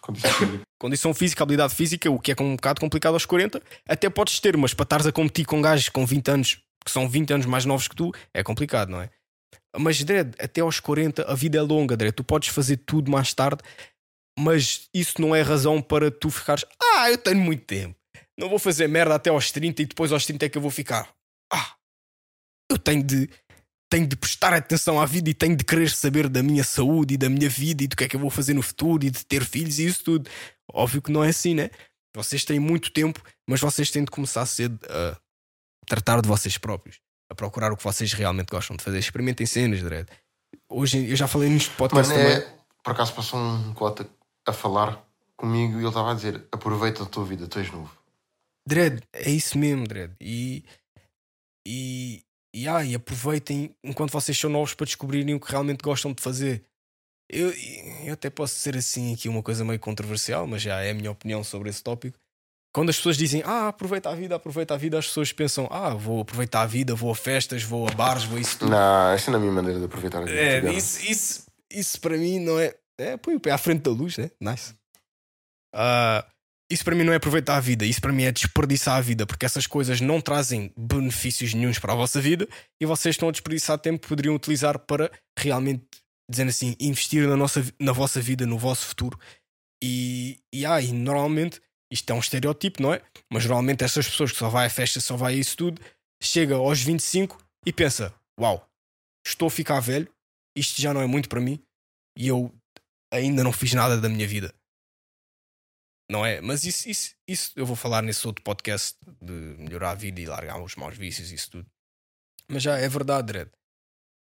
Condição 0.00 0.32
física. 0.32 0.60
condição 0.78 1.14
física, 1.14 1.42
habilidade 1.42 1.74
física, 1.74 2.10
o 2.10 2.18
que 2.18 2.32
é 2.32 2.36
um 2.40 2.56
bocado 2.56 2.80
complicado 2.80 3.14
aos 3.14 3.26
40. 3.26 3.62
Até 3.86 4.08
podes 4.08 4.40
ter, 4.40 4.56
mas 4.56 4.72
para 4.72 4.84
estares 4.84 5.06
a 5.06 5.12
competir 5.12 5.44
com 5.44 5.60
gajos 5.60 5.88
com 5.88 6.06
20 6.06 6.28
anos, 6.30 6.58
que 6.84 6.90
são 6.90 7.08
20 7.08 7.34
anos 7.34 7.46
mais 7.46 7.64
novos 7.64 7.86
que 7.86 7.94
tu, 7.94 8.12
é 8.32 8.42
complicado, 8.42 8.88
não 8.88 9.00
é? 9.00 9.10
Mas, 9.78 10.02
Dredd, 10.02 10.34
até 10.38 10.60
aos 10.60 10.80
40 10.80 11.30
a 11.30 11.34
vida 11.34 11.58
é 11.58 11.62
longa, 11.62 11.96
Dredd. 11.96 12.14
Tu 12.14 12.24
podes 12.24 12.48
fazer 12.48 12.76
tudo 12.78 13.10
mais 13.10 13.32
tarde, 13.32 13.62
mas 14.38 14.88
isso 14.94 15.20
não 15.20 15.34
é 15.34 15.42
razão 15.42 15.80
para 15.80 16.10
tu 16.10 16.30
ficares. 16.30 16.64
Ah, 16.80 17.10
eu 17.10 17.18
tenho 17.18 17.40
muito 17.40 17.64
tempo. 17.64 17.96
Não 18.38 18.48
vou 18.48 18.58
fazer 18.58 18.86
merda 18.88 19.14
até 19.14 19.30
aos 19.30 19.50
30 19.50 19.82
e 19.82 19.86
depois 19.86 20.12
aos 20.12 20.26
30 20.26 20.46
é 20.46 20.48
que 20.48 20.58
eu 20.58 20.62
vou 20.62 20.70
ficar. 20.70 21.08
Ah, 21.52 21.74
eu 22.70 22.78
tenho 22.78 23.02
de. 23.02 23.28
Tenho 23.90 24.06
de 24.06 24.16
prestar 24.16 24.54
atenção 24.54 24.98
à 24.98 25.04
vida 25.04 25.28
e 25.28 25.34
tenho 25.34 25.54
de 25.54 25.64
querer 25.64 25.90
saber 25.90 26.26
da 26.26 26.42
minha 26.42 26.64
saúde 26.64 27.12
e 27.12 27.16
da 27.18 27.28
minha 27.28 27.46
vida 27.46 27.84
e 27.84 27.86
do 27.86 27.94
que 27.94 28.04
é 28.04 28.08
que 28.08 28.16
eu 28.16 28.20
vou 28.20 28.30
fazer 28.30 28.54
no 28.54 28.62
futuro 28.62 29.04
e 29.04 29.10
de 29.10 29.22
ter 29.26 29.44
filhos 29.44 29.78
e 29.78 29.84
isso 29.84 30.02
tudo. 30.02 30.30
Óbvio 30.72 31.02
que 31.02 31.12
não 31.12 31.22
é 31.22 31.28
assim, 31.28 31.54
né? 31.54 31.68
Vocês 32.16 32.42
têm 32.42 32.58
muito 32.58 32.90
tempo, 32.90 33.22
mas 33.46 33.60
vocês 33.60 33.90
têm 33.90 34.02
de 34.02 34.10
começar 34.10 34.46
cedo 34.46 34.78
a 34.88 35.18
tratar 35.86 36.22
de 36.22 36.28
vocês 36.28 36.56
próprios, 36.56 37.00
a 37.32 37.34
procurar 37.34 37.72
o 37.72 37.76
que 37.76 37.82
vocês 37.82 38.12
realmente 38.12 38.50
gostam 38.50 38.76
de 38.76 38.84
fazer. 38.84 38.98
Experimentem 38.98 39.46
cenas, 39.46 39.82
Dredd. 39.82 40.08
Hoje 40.68 41.10
eu 41.10 41.16
já 41.16 41.26
falei 41.26 41.48
nisto 41.48 41.74
podcast 41.76 42.12
Mano, 42.12 42.24
também. 42.24 42.38
é, 42.38 42.58
por 42.82 42.92
acaso 42.92 43.14
passou 43.14 43.40
um 43.40 43.74
cota 43.74 44.08
a 44.46 44.52
falar 44.52 45.02
comigo 45.36 45.74
e 45.74 45.78
ele 45.78 45.88
estava 45.88 46.12
a 46.12 46.14
dizer: 46.14 46.46
aproveita 46.52 47.02
a 47.02 47.06
tua 47.06 47.24
vida, 47.24 47.46
tu 47.46 47.58
és 47.58 47.70
novo. 47.70 47.90
Dredd, 48.66 49.02
é 49.12 49.30
isso 49.30 49.58
mesmo, 49.58 49.86
Dredd. 49.86 50.12
E, 50.20 50.64
e, 51.66 52.22
e, 52.54 52.68
ah, 52.68 52.84
e 52.84 52.94
aproveitem 52.94 53.74
enquanto 53.82 54.12
vocês 54.12 54.38
são 54.38 54.50
novos 54.50 54.74
para 54.74 54.86
descobrirem 54.86 55.34
o 55.34 55.40
que 55.40 55.50
realmente 55.50 55.82
gostam 55.82 56.12
de 56.12 56.22
fazer. 56.22 56.62
Eu, 57.28 57.50
eu 58.04 58.12
até 58.12 58.28
posso 58.28 58.54
ser 58.56 58.76
assim 58.76 59.14
aqui 59.14 59.26
uma 59.28 59.42
coisa 59.42 59.64
meio 59.64 59.80
controversial, 59.80 60.46
mas 60.46 60.60
já 60.60 60.80
é 60.82 60.90
a 60.90 60.94
minha 60.94 61.10
opinião 61.10 61.42
sobre 61.42 61.70
esse 61.70 61.82
tópico. 61.82 62.18
Quando 62.74 62.88
as 62.88 62.96
pessoas 62.96 63.18
dizem, 63.18 63.42
ah, 63.44 63.68
aproveita 63.68 64.08
a 64.08 64.14
vida, 64.14 64.34
aproveita 64.34 64.74
a 64.74 64.76
vida, 64.78 64.98
as 64.98 65.06
pessoas 65.06 65.30
pensam, 65.30 65.68
ah, 65.70 65.90
vou 65.90 66.22
aproveitar 66.22 66.62
a 66.62 66.66
vida, 66.66 66.94
vou 66.94 67.10
a 67.10 67.14
festas, 67.14 67.62
vou 67.62 67.86
a 67.86 67.90
bares, 67.90 68.24
vou 68.24 68.38
a 68.38 68.40
isso 68.40 68.58
tudo. 68.58 68.70
Não, 68.70 69.10
esta 69.12 69.30
não 69.30 69.38
é 69.38 69.40
a 69.40 69.42
minha 69.42 69.52
maneira 69.52 69.78
de 69.78 69.84
aproveitar 69.84 70.22
a 70.22 70.24
vida. 70.24 70.38
É, 70.38 70.72
isso, 70.72 71.04
isso, 71.04 71.46
isso 71.70 72.00
para 72.00 72.16
mim 72.16 72.38
não 72.38 72.58
é. 72.58 72.74
É, 72.98 73.16
põe 73.16 73.34
o 73.34 73.40
pé 73.40 73.50
à 73.50 73.58
frente 73.58 73.82
da 73.82 73.90
luz, 73.90 74.16
né? 74.16 74.30
Nice. 74.40 74.74
Ah, 75.74 76.24
isso 76.72 76.84
para 76.84 76.94
mim 76.94 77.04
não 77.04 77.12
é 77.12 77.16
aproveitar 77.16 77.56
a 77.56 77.60
vida, 77.60 77.84
isso 77.84 78.00
para 78.00 78.12
mim 78.12 78.22
é 78.22 78.32
desperdiçar 78.32 78.96
a 78.96 79.00
vida, 79.02 79.26
porque 79.26 79.44
essas 79.44 79.66
coisas 79.66 80.00
não 80.00 80.22
trazem 80.22 80.72
benefícios 80.74 81.52
nenhums 81.52 81.78
para 81.78 81.92
a 81.92 81.96
vossa 81.96 82.18
vida 82.18 82.48
e 82.80 82.86
vocês 82.86 83.14
estão 83.14 83.28
a 83.28 83.32
desperdiçar 83.32 83.78
tempo 83.78 84.00
que 84.00 84.08
poderiam 84.08 84.34
utilizar 84.34 84.78
para 84.78 85.10
realmente, 85.38 85.84
dizendo 86.30 86.48
assim, 86.48 86.74
investir 86.80 87.28
na, 87.28 87.36
nossa, 87.36 87.62
na 87.78 87.92
vossa 87.92 88.22
vida, 88.22 88.46
no 88.46 88.56
vosso 88.56 88.86
futuro. 88.86 89.18
E, 89.84 90.38
e, 90.50 90.64
ah, 90.64 90.80
e 90.80 90.92
normalmente, 90.92 91.60
isto 91.92 92.10
é 92.10 92.14
um 92.14 92.18
estereótipo, 92.20 92.82
não 92.82 92.92
é? 92.94 93.02
Mas 93.30 93.44
normalmente 93.44 93.84
essas 93.84 94.08
pessoas 94.08 94.32
que 94.32 94.38
só 94.38 94.48
vai 94.48 94.66
a 94.66 94.70
festa, 94.70 95.00
só 95.00 95.16
vai 95.16 95.34
a 95.34 95.36
isso 95.36 95.56
tudo, 95.56 95.80
chega 96.22 96.54
aos 96.56 96.80
25 96.80 97.38
e 97.66 97.72
pensa: 97.72 98.14
Uau, 98.40 98.66
estou 99.26 99.48
a 99.48 99.50
ficar 99.50 99.78
velho, 99.80 100.12
isto 100.56 100.80
já 100.80 100.92
não 100.94 101.00
é 101.02 101.06
muito 101.06 101.28
para 101.28 101.40
mim 101.40 101.62
e 102.16 102.28
eu 102.28 102.52
ainda 103.12 103.44
não 103.44 103.52
fiz 103.52 103.72
nada 103.74 104.00
da 104.00 104.08
minha 104.08 104.26
vida. 104.26 104.54
Não 106.10 106.26
é? 106.26 106.40
Mas 106.40 106.64
isso, 106.64 106.88
isso, 106.88 107.14
isso 107.26 107.52
eu 107.56 107.64
vou 107.64 107.76
falar 107.76 108.02
nesse 108.02 108.26
outro 108.26 108.42
podcast 108.44 108.98
de 109.20 109.32
melhorar 109.32 109.92
a 109.92 109.94
vida 109.94 110.20
e 110.20 110.26
largar 110.26 110.60
os 110.62 110.74
maus 110.76 110.96
vícios 110.96 111.30
e 111.30 111.34
isso 111.34 111.50
tudo. 111.50 111.70
Mas 112.48 112.62
já 112.62 112.76
é 112.76 112.88
verdade, 112.88 113.26
Dredd. 113.28 113.50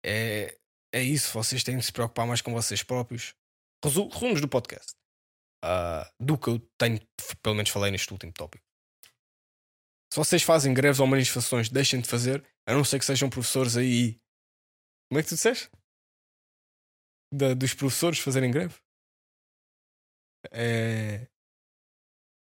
É, 0.04 0.58
é 0.94 1.04
isso. 1.04 1.32
Vocês 1.34 1.64
têm 1.64 1.78
de 1.78 1.84
se 1.86 1.92
preocupar 1.92 2.26
mais 2.26 2.42
com 2.42 2.52
vocês 2.54 2.82
próprios. 2.82 3.36
Resu- 3.84 4.08
Resumos 4.08 4.42
do 4.42 4.48
podcast. 4.48 4.94
Ah, 5.68 6.08
do 6.20 6.38
que 6.38 6.48
eu 6.50 6.60
tenho, 6.78 7.00
pelo 7.42 7.56
menos 7.56 7.72
falei 7.72 7.90
neste 7.92 8.12
último 8.14 8.32
tópico. 8.32 8.64
Se 10.14 10.18
vocês 10.18 10.44
fazem 10.44 10.74
greves 10.76 11.00
ou 11.00 11.08
manifestações, 11.08 11.70
deixem 11.70 12.00
de 12.00 12.08
fazer, 12.08 12.46
a 12.68 12.74
não 12.74 12.84
ser 12.86 13.00
que 13.00 13.06
sejam 13.06 13.30
professores 13.30 13.76
aí. 13.76 14.20
Como 15.10 15.20
é 15.20 15.24
que 15.24 15.30
tu 15.30 15.36
disseste? 15.36 15.70
Da- 17.34 17.54
dos 17.56 17.74
professores 17.74 18.20
fazerem 18.20 18.52
greve? 18.52 18.76
É. 20.52 21.28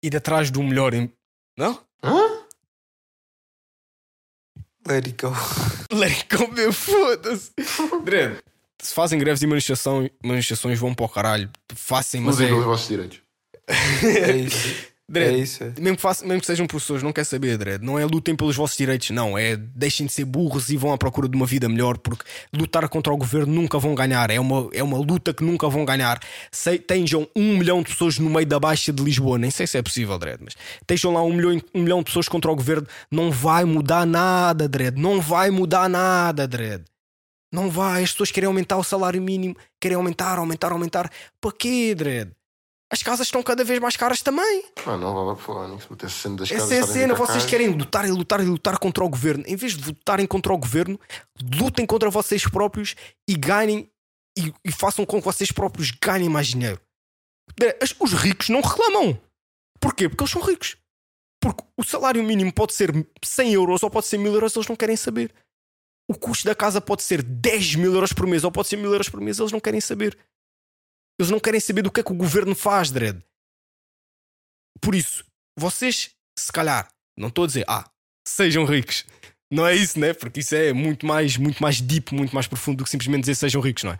Ir 0.02 0.16
atrás 0.16 0.50
do 0.50 0.62
melhor. 0.62 0.94
em- 0.94 1.12
Não? 1.58 1.86
Hã? 2.02 2.40
Let 4.88 5.06
it 5.06 5.12
go. 5.22 5.28
Let 5.92 6.12
it 6.22 6.36
go, 6.36 6.48
meu, 6.50 6.72
foda-se. 6.72 7.52
Dredd, 8.04 8.42
se 8.82 8.94
fazem 8.94 9.18
greves 9.18 9.42
e 9.42 9.46
manifestação, 9.46 10.08
manifestações, 10.22 10.78
vão 10.78 10.94
para 10.94 11.06
o 11.06 11.08
caralho. 11.08 11.50
Façam, 11.74 12.20
mas 12.22 12.36
Usem 12.36 12.46
é. 12.46 12.50
pelos 12.50 12.64
vossos 12.64 12.88
direitos. 12.88 13.20
É 13.68 14.36
isso. 14.36 14.90
É 15.12 15.32
isso. 15.32 15.64
é. 15.64 15.72
mesmo, 15.80 15.96
que 15.96 16.02
façam- 16.02 16.28
mesmo 16.28 16.40
que 16.40 16.46
sejam 16.46 16.68
professores, 16.68 17.02
não 17.02 17.12
quer 17.12 17.24
saber, 17.24 17.58
Dredd. 17.58 17.82
Não 17.84 17.98
é 17.98 18.04
lutem 18.04 18.36
pelos 18.36 18.54
vossos 18.54 18.76
direitos, 18.76 19.10
não. 19.10 19.36
É 19.36 19.56
deixem 19.56 20.06
de 20.06 20.12
ser 20.12 20.24
burros 20.24 20.70
e 20.70 20.76
vão 20.76 20.92
à 20.92 20.96
procura 20.96 21.28
de 21.28 21.34
uma 21.34 21.46
vida 21.46 21.68
melhor, 21.68 21.98
porque 21.98 22.24
lutar 22.52 22.88
contra 22.88 23.12
o 23.12 23.16
governo 23.16 23.52
nunca 23.52 23.76
vão 23.76 23.92
ganhar. 23.92 24.30
É 24.30 24.38
uma, 24.38 24.68
é 24.72 24.84
uma 24.84 24.98
luta 24.98 25.34
que 25.34 25.42
nunca 25.42 25.68
vão 25.68 25.84
ganhar. 25.84 26.20
Sei, 26.52 26.78
tenham 26.78 27.26
um 27.34 27.58
milhão 27.58 27.82
de 27.82 27.88
pessoas 27.90 28.20
no 28.20 28.30
meio 28.30 28.46
da 28.46 28.60
Baixa 28.60 28.92
de 28.92 29.02
Lisboa, 29.02 29.36
nem 29.36 29.50
sei 29.50 29.66
se 29.66 29.76
é 29.76 29.82
possível, 29.82 30.16
Dredd, 30.16 30.42
mas 30.44 30.54
estejam 30.80 31.12
lá 31.12 31.24
um 31.24 31.32
milhão, 31.32 31.60
um 31.74 31.82
milhão 31.82 31.98
de 31.98 32.04
pessoas 32.04 32.28
contra 32.28 32.48
o 32.48 32.54
governo, 32.54 32.86
não 33.10 33.32
vai 33.32 33.64
mudar 33.64 34.06
nada, 34.06 34.68
Dredd. 34.68 34.96
Não 34.96 35.20
vai 35.20 35.50
mudar 35.50 35.88
nada, 35.88 36.46
Dredd. 36.46 36.84
Não 37.52 37.70
vai. 37.70 38.04
As 38.04 38.12
pessoas 38.12 38.30
querem 38.30 38.46
aumentar 38.46 38.76
o 38.76 38.84
salário 38.84 39.20
mínimo, 39.20 39.56
querem 39.80 39.96
aumentar, 39.96 40.38
aumentar, 40.38 40.72
aumentar. 40.72 41.10
Para 41.40 41.52
quê, 41.52 41.94
Dredd? 41.94 42.32
As 42.92 43.04
casas 43.04 43.28
estão 43.28 43.40
cada 43.40 43.62
vez 43.62 43.78
mais 43.78 43.96
caras 43.96 44.20
também. 44.20 44.64
Ah, 44.84 44.96
não, 44.96 45.14
vá 45.14 45.22
lá 45.22 45.36
cena 46.08 46.36
das 46.36 46.50
casas. 46.50 46.64
Essa 46.64 46.74
é 46.74 46.80
a 46.80 46.86
cena, 46.86 47.14
vocês 47.14 47.46
querem 47.46 47.68
lutar 47.68 48.04
e 48.04 48.10
lutar 48.10 48.40
e 48.40 48.44
lutar 48.44 48.78
contra 48.78 49.04
o 49.04 49.08
governo. 49.08 49.44
Em 49.46 49.54
vez 49.54 49.76
de 49.76 49.86
lutarem 49.86 50.26
contra 50.26 50.52
o 50.52 50.58
governo, 50.58 50.98
lutem 51.56 51.86
contra 51.86 52.10
vocês 52.10 52.48
próprios 52.48 52.96
e 53.28 53.36
ganhem 53.36 53.88
e, 54.36 54.52
e 54.64 54.72
façam 54.72 55.06
com 55.06 55.20
que 55.20 55.24
vocês 55.24 55.52
próprios 55.52 55.92
ganhem 55.92 56.28
mais 56.28 56.48
dinheiro. 56.48 56.80
Os 58.00 58.12
ricos 58.12 58.48
não 58.48 58.60
reclamam. 58.60 59.20
Porquê? 59.80 60.08
Porque 60.08 60.24
eles 60.24 60.32
são 60.32 60.42
ricos. 60.42 60.76
Porque 61.40 61.64
o 61.76 61.84
salário 61.84 62.22
mínimo 62.24 62.52
pode 62.52 62.74
ser 62.74 62.90
100 63.24 63.52
euros 63.54 63.82
ou 63.84 63.90
pode 63.90 64.06
ser 64.06 64.18
1000 64.18 64.34
euros, 64.34 64.56
eles 64.56 64.68
não 64.68 64.76
querem 64.76 64.96
saber. 64.96 65.32
O 66.10 66.18
custo 66.18 66.44
da 66.44 66.56
casa 66.56 66.80
pode 66.80 67.04
ser 67.04 67.22
10 67.22 67.76
mil 67.76 67.94
euros 67.94 68.12
por 68.12 68.26
mês 68.26 68.42
ou 68.42 68.50
pode 68.50 68.66
ser 68.66 68.76
1000 68.76 68.90
euros 68.90 69.08
por 69.08 69.20
mês, 69.20 69.38
eles 69.38 69.52
não 69.52 69.60
querem 69.60 69.80
saber. 69.80 70.18
Eles 71.16 71.30
não 71.30 71.38
querem 71.38 71.60
saber 71.60 71.82
do 71.82 71.92
que 71.92 72.00
é 72.00 72.02
que 72.02 72.10
o 72.10 72.16
governo 72.16 72.52
faz, 72.52 72.90
Dredd. 72.90 73.22
Por 74.80 74.92
isso, 74.96 75.24
vocês, 75.56 76.10
se 76.36 76.50
calhar, 76.50 76.92
não 77.16 77.28
estou 77.28 77.44
a 77.44 77.46
dizer, 77.46 77.64
ah, 77.68 77.88
sejam 78.26 78.64
ricos. 78.64 79.06
Não 79.52 79.64
é 79.64 79.76
isso, 79.76 80.00
né? 80.00 80.12
Porque 80.12 80.40
isso 80.40 80.52
é 80.56 80.72
muito 80.72 81.06
mais, 81.06 81.36
muito 81.36 81.62
mais 81.62 81.80
deep, 81.80 82.12
muito 82.12 82.34
mais 82.34 82.48
profundo 82.48 82.78
do 82.78 82.84
que 82.84 82.90
simplesmente 82.90 83.20
dizer 83.20 83.36
sejam 83.36 83.62
ricos, 83.62 83.84
não 83.84 83.92
é? 83.92 83.98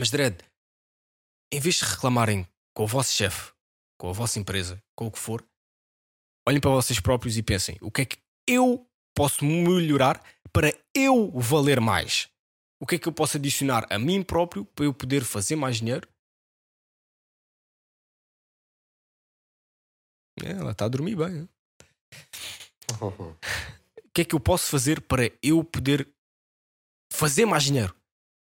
Mas, 0.00 0.10
Dredd, 0.10 0.42
em 1.52 1.60
vez 1.60 1.74
de 1.74 1.84
reclamarem 1.84 2.48
com 2.74 2.84
o 2.84 2.86
vosso 2.86 3.12
chefe, 3.12 3.52
com 4.00 4.08
a 4.08 4.12
vossa 4.14 4.38
empresa, 4.38 4.82
com 4.96 5.08
o 5.08 5.10
que 5.10 5.18
for, 5.18 5.46
olhem 6.48 6.58
para 6.58 6.70
vocês 6.70 6.98
próprios 7.00 7.36
e 7.36 7.42
pensem: 7.42 7.76
o 7.82 7.90
que 7.90 8.00
é 8.00 8.06
que 8.06 8.16
eu 8.48 8.88
posso 9.14 9.44
melhorar 9.44 10.22
para 10.52 10.72
eu 10.94 11.30
valer 11.30 11.80
mais? 11.80 12.28
O 12.80 12.86
que 12.86 12.96
é 12.96 12.98
que 12.98 13.08
eu 13.08 13.12
posso 13.12 13.36
adicionar 13.36 13.86
a 13.90 13.98
mim 13.98 14.22
próprio 14.22 14.64
para 14.64 14.84
eu 14.84 14.92
poder 14.92 15.24
fazer 15.24 15.56
mais 15.56 15.76
dinheiro? 15.76 16.08
É, 20.42 20.50
ela 20.50 20.72
está 20.72 20.86
a 20.86 20.88
dormir 20.88 21.16
bem. 21.16 21.48
O 23.00 24.14
que 24.14 24.20
é 24.20 24.24
que 24.26 24.34
eu 24.34 24.40
posso 24.40 24.70
fazer 24.70 25.00
para 25.00 25.22
eu 25.42 25.64
poder 25.64 26.06
fazer 27.10 27.46
mais 27.46 27.62
dinheiro? 27.62 27.96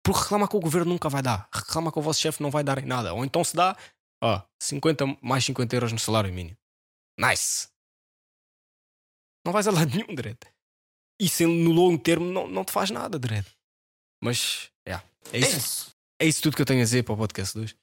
Porque 0.04 0.20
reclamar 0.20 0.48
com 0.48 0.56
o 0.56 0.60
governo 0.60 0.90
nunca 0.90 1.08
vai 1.08 1.22
dar. 1.22 1.48
Reclamar 1.54 1.92
com 1.92 2.00
o 2.00 2.02
vosso 2.02 2.20
chefe 2.20 2.42
não 2.42 2.50
vai 2.50 2.64
dar 2.64 2.78
em 2.78 2.86
nada. 2.86 3.14
Ou 3.14 3.24
então 3.24 3.44
se 3.44 3.54
dá, 3.54 3.76
ó, 4.20 4.42
50 4.60 5.04
mais 5.22 5.44
50 5.44 5.76
euros 5.76 5.92
no 5.92 5.98
salário 6.00 6.34
mínimo. 6.34 6.56
Nice. 7.16 7.68
Não 9.46 9.52
vais 9.52 9.68
a 9.68 9.70
lado 9.70 9.94
nenhum, 9.94 10.12
Dredd. 10.12 10.40
Isso 11.20 11.46
no 11.46 11.70
longo 11.70 11.98
termo 11.98 12.24
não, 12.24 12.48
não 12.48 12.64
te 12.64 12.72
faz 12.72 12.90
nada, 12.90 13.18
Dredd. 13.18 13.46
Mas, 14.22 14.70
yeah, 14.88 15.04
é 15.32 15.38
isso. 15.38 15.94
É 16.18 16.26
isso 16.26 16.40
tudo 16.40 16.56
que 16.56 16.62
eu 16.62 16.66
tenho 16.66 16.80
a 16.80 16.84
dizer 16.84 17.02
para 17.04 17.12
o 17.12 17.16
podcast 17.16 17.54
2. 17.58 17.74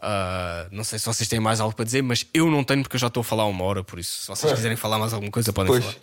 Ah, 0.00 0.68
não 0.70 0.84
sei 0.84 0.98
se 1.00 1.06
vocês 1.06 1.28
têm 1.28 1.40
mais 1.40 1.58
algo 1.60 1.74
para 1.74 1.84
dizer, 1.84 2.02
mas 2.02 2.24
eu 2.32 2.48
não 2.48 2.62
tenho 2.62 2.82
porque 2.82 2.94
eu 2.94 3.00
já 3.00 3.08
estou 3.08 3.22
a 3.22 3.24
falar 3.24 3.46
uma 3.46 3.64
hora, 3.64 3.82
por 3.82 3.98
isso, 3.98 4.22
se 4.22 4.28
vocês 4.28 4.52
quiserem 4.52 4.76
falar 4.76 4.96
mais 4.98 5.12
alguma 5.12 5.32
coisa, 5.32 5.52
podem 5.52 5.72
Pois. 5.72 5.84
falar. 5.84 5.96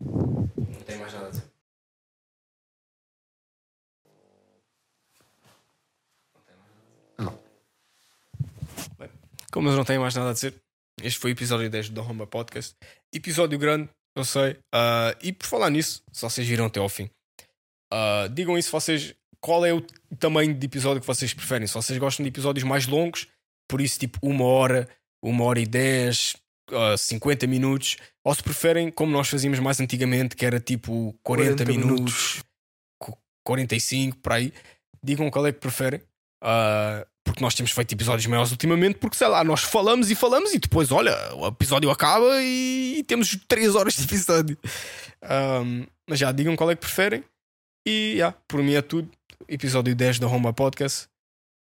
Não 0.00 0.80
tenho 0.84 1.00
mais 1.00 1.12
nada 1.12 1.26
a 1.26 1.30
dizer. 1.30 1.44
Não. 7.18 7.38
Bem, 8.98 9.10
como 9.52 9.68
eu 9.68 9.76
não 9.76 9.84
tenho 9.84 10.00
mais 10.00 10.14
nada 10.14 10.30
a 10.30 10.32
dizer, 10.32 10.54
este 11.02 11.18
foi 11.18 11.30
o 11.30 11.34
episódio 11.34 11.68
10 11.70 11.90
do 11.90 12.02
Home 12.02 12.26
Podcast. 12.26 12.74
Episódio 13.14 13.58
grande, 13.58 13.88
eu 14.16 14.24
sei. 14.24 14.56
Ah, 14.74 15.16
e 15.22 15.32
por 15.32 15.46
falar 15.46 15.70
nisso, 15.70 16.02
se 16.12 16.22
vocês 16.22 16.46
viram 16.46 16.66
até 16.66 16.80
ao 16.80 16.88
fim, 16.88 17.08
ah, 17.92 18.28
digam 18.32 18.56
isso 18.58 18.70
vocês. 18.70 19.14
Qual 19.40 19.64
é 19.64 19.72
o 19.72 19.80
tamanho 20.18 20.52
de 20.52 20.66
episódio 20.66 21.00
que 21.00 21.06
vocês 21.06 21.32
preferem? 21.32 21.66
Se 21.66 21.74
vocês 21.74 21.96
gostam 21.98 22.24
de 22.24 22.28
episódios 22.28 22.64
mais 22.64 22.86
longos, 22.88 23.28
por 23.70 23.80
isso 23.80 23.98
tipo 23.98 24.18
uma 24.22 24.44
hora, 24.44 24.88
uma 25.22 25.44
hora 25.44 25.60
e 25.60 25.66
dez, 25.66 26.34
ah, 26.72 26.96
50 26.96 27.46
minutos, 27.46 27.96
ou 28.24 28.34
se 28.34 28.42
preferem 28.42 28.90
como 28.90 29.12
nós 29.12 29.28
fazíamos 29.28 29.60
mais 29.60 29.78
antigamente, 29.80 30.34
que 30.34 30.44
era 30.44 30.58
tipo 30.58 31.16
40, 31.22 31.64
40 31.64 31.64
minutos, 31.66 32.42
co- 33.00 33.16
45, 33.46 34.16
por 34.18 34.32
aí. 34.32 34.52
Digam 35.04 35.30
qual 35.30 35.46
é 35.46 35.52
que 35.52 35.60
preferem. 35.60 36.00
Ah, 36.42 37.06
porque 37.28 37.44
nós 37.44 37.54
temos 37.54 37.72
feito 37.72 37.92
episódios 37.92 38.26
maiores 38.26 38.50
ultimamente, 38.50 38.98
porque 38.98 39.14
sei 39.14 39.28
lá, 39.28 39.44
nós 39.44 39.60
falamos 39.60 40.10
e 40.10 40.14
falamos 40.14 40.54
e 40.54 40.58
depois, 40.58 40.90
olha, 40.90 41.14
o 41.34 41.46
episódio 41.46 41.90
acaba 41.90 42.42
e, 42.42 43.04
temos 43.06 43.36
3 43.46 43.74
horas 43.74 43.96
de 43.96 44.04
episódio. 44.04 44.56
Ahm, 45.20 45.84
mas 46.08 46.18
já, 46.18 46.32
digam 46.32 46.56
qual 46.56 46.70
é 46.70 46.74
que 46.74 46.80
preferem. 46.80 47.22
E 47.86 48.14
já, 48.16 48.32
por 48.32 48.62
mim 48.62 48.74
é 48.74 48.80
tudo. 48.80 49.10
Episódio 49.46 49.94
10 49.94 50.20
da 50.20 50.26
Roma 50.26 50.54
Podcast. 50.54 51.06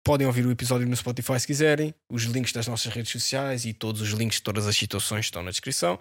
Podem 0.03 0.25
ouvir 0.25 0.47
o 0.47 0.51
episódio 0.51 0.87
no 0.87 0.95
Spotify 0.95 1.39
se 1.39 1.45
quiserem. 1.45 1.93
Os 2.11 2.23
links 2.23 2.51
das 2.51 2.65
nossas 2.65 2.91
redes 2.91 3.11
sociais 3.11 3.63
e 3.63 3.71
todos 3.71 4.01
os 4.01 4.09
links 4.09 4.37
de 4.37 4.43
todas 4.43 4.65
as 4.65 4.75
situações 4.75 5.25
estão 5.25 5.43
na 5.43 5.51
descrição. 5.51 5.99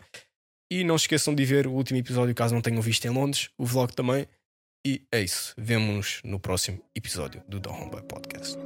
E 0.73 0.85
não 0.85 0.97
se 0.97 1.05
esqueçam 1.05 1.35
de 1.35 1.45
ver 1.45 1.67
o 1.67 1.73
último 1.73 1.99
episódio, 1.99 2.35
caso 2.35 2.55
não 2.55 2.63
tenham 2.63 2.81
visto 2.81 3.05
em 3.05 3.11
Londres, 3.11 3.51
o 3.59 3.67
vlog 3.67 3.93
também. 3.93 4.27
E 4.85 5.03
é 5.13 5.21
isso. 5.21 5.55
Vemo-nos 5.59 6.23
no 6.25 6.41
próximo 6.41 6.81
episódio 6.95 7.43
do 7.47 7.61
The 7.61 7.69
Homeboy 7.69 8.03
Podcast. 8.03 8.57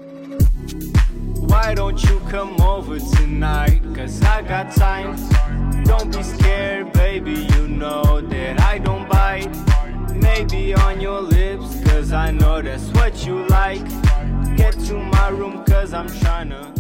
Why 1.41 1.75
don't 1.75 2.01
you 2.07 2.21
come 2.31 2.55
over 2.63 3.01
tonight? 3.17 3.83
Cause 3.97 4.23
I 4.23 4.43
got 4.43 4.73
time. 4.77 5.17
Don't 5.85 6.17
be 6.17 6.23
scared, 6.23 6.93
baby. 6.93 7.49
You 7.57 7.67
know 7.67 8.21
that 8.29 8.61
I 8.61 8.79
don't 8.79 9.09
bite. 9.09 9.51
Maybe 10.15 10.73
on 10.75 11.01
your 11.01 11.21
lips, 11.21 11.81
cause 11.85 12.13
I 12.13 12.31
know 12.31 12.63
that's 12.63 12.89
what 12.93 13.27
you 13.27 13.45
like. 13.49 13.85
Get 14.57 14.79
to 14.87 14.95
my 14.95 15.31
room, 15.31 15.65
cause 15.65 15.93
I'm 15.93 16.07
tryna. 16.07 16.75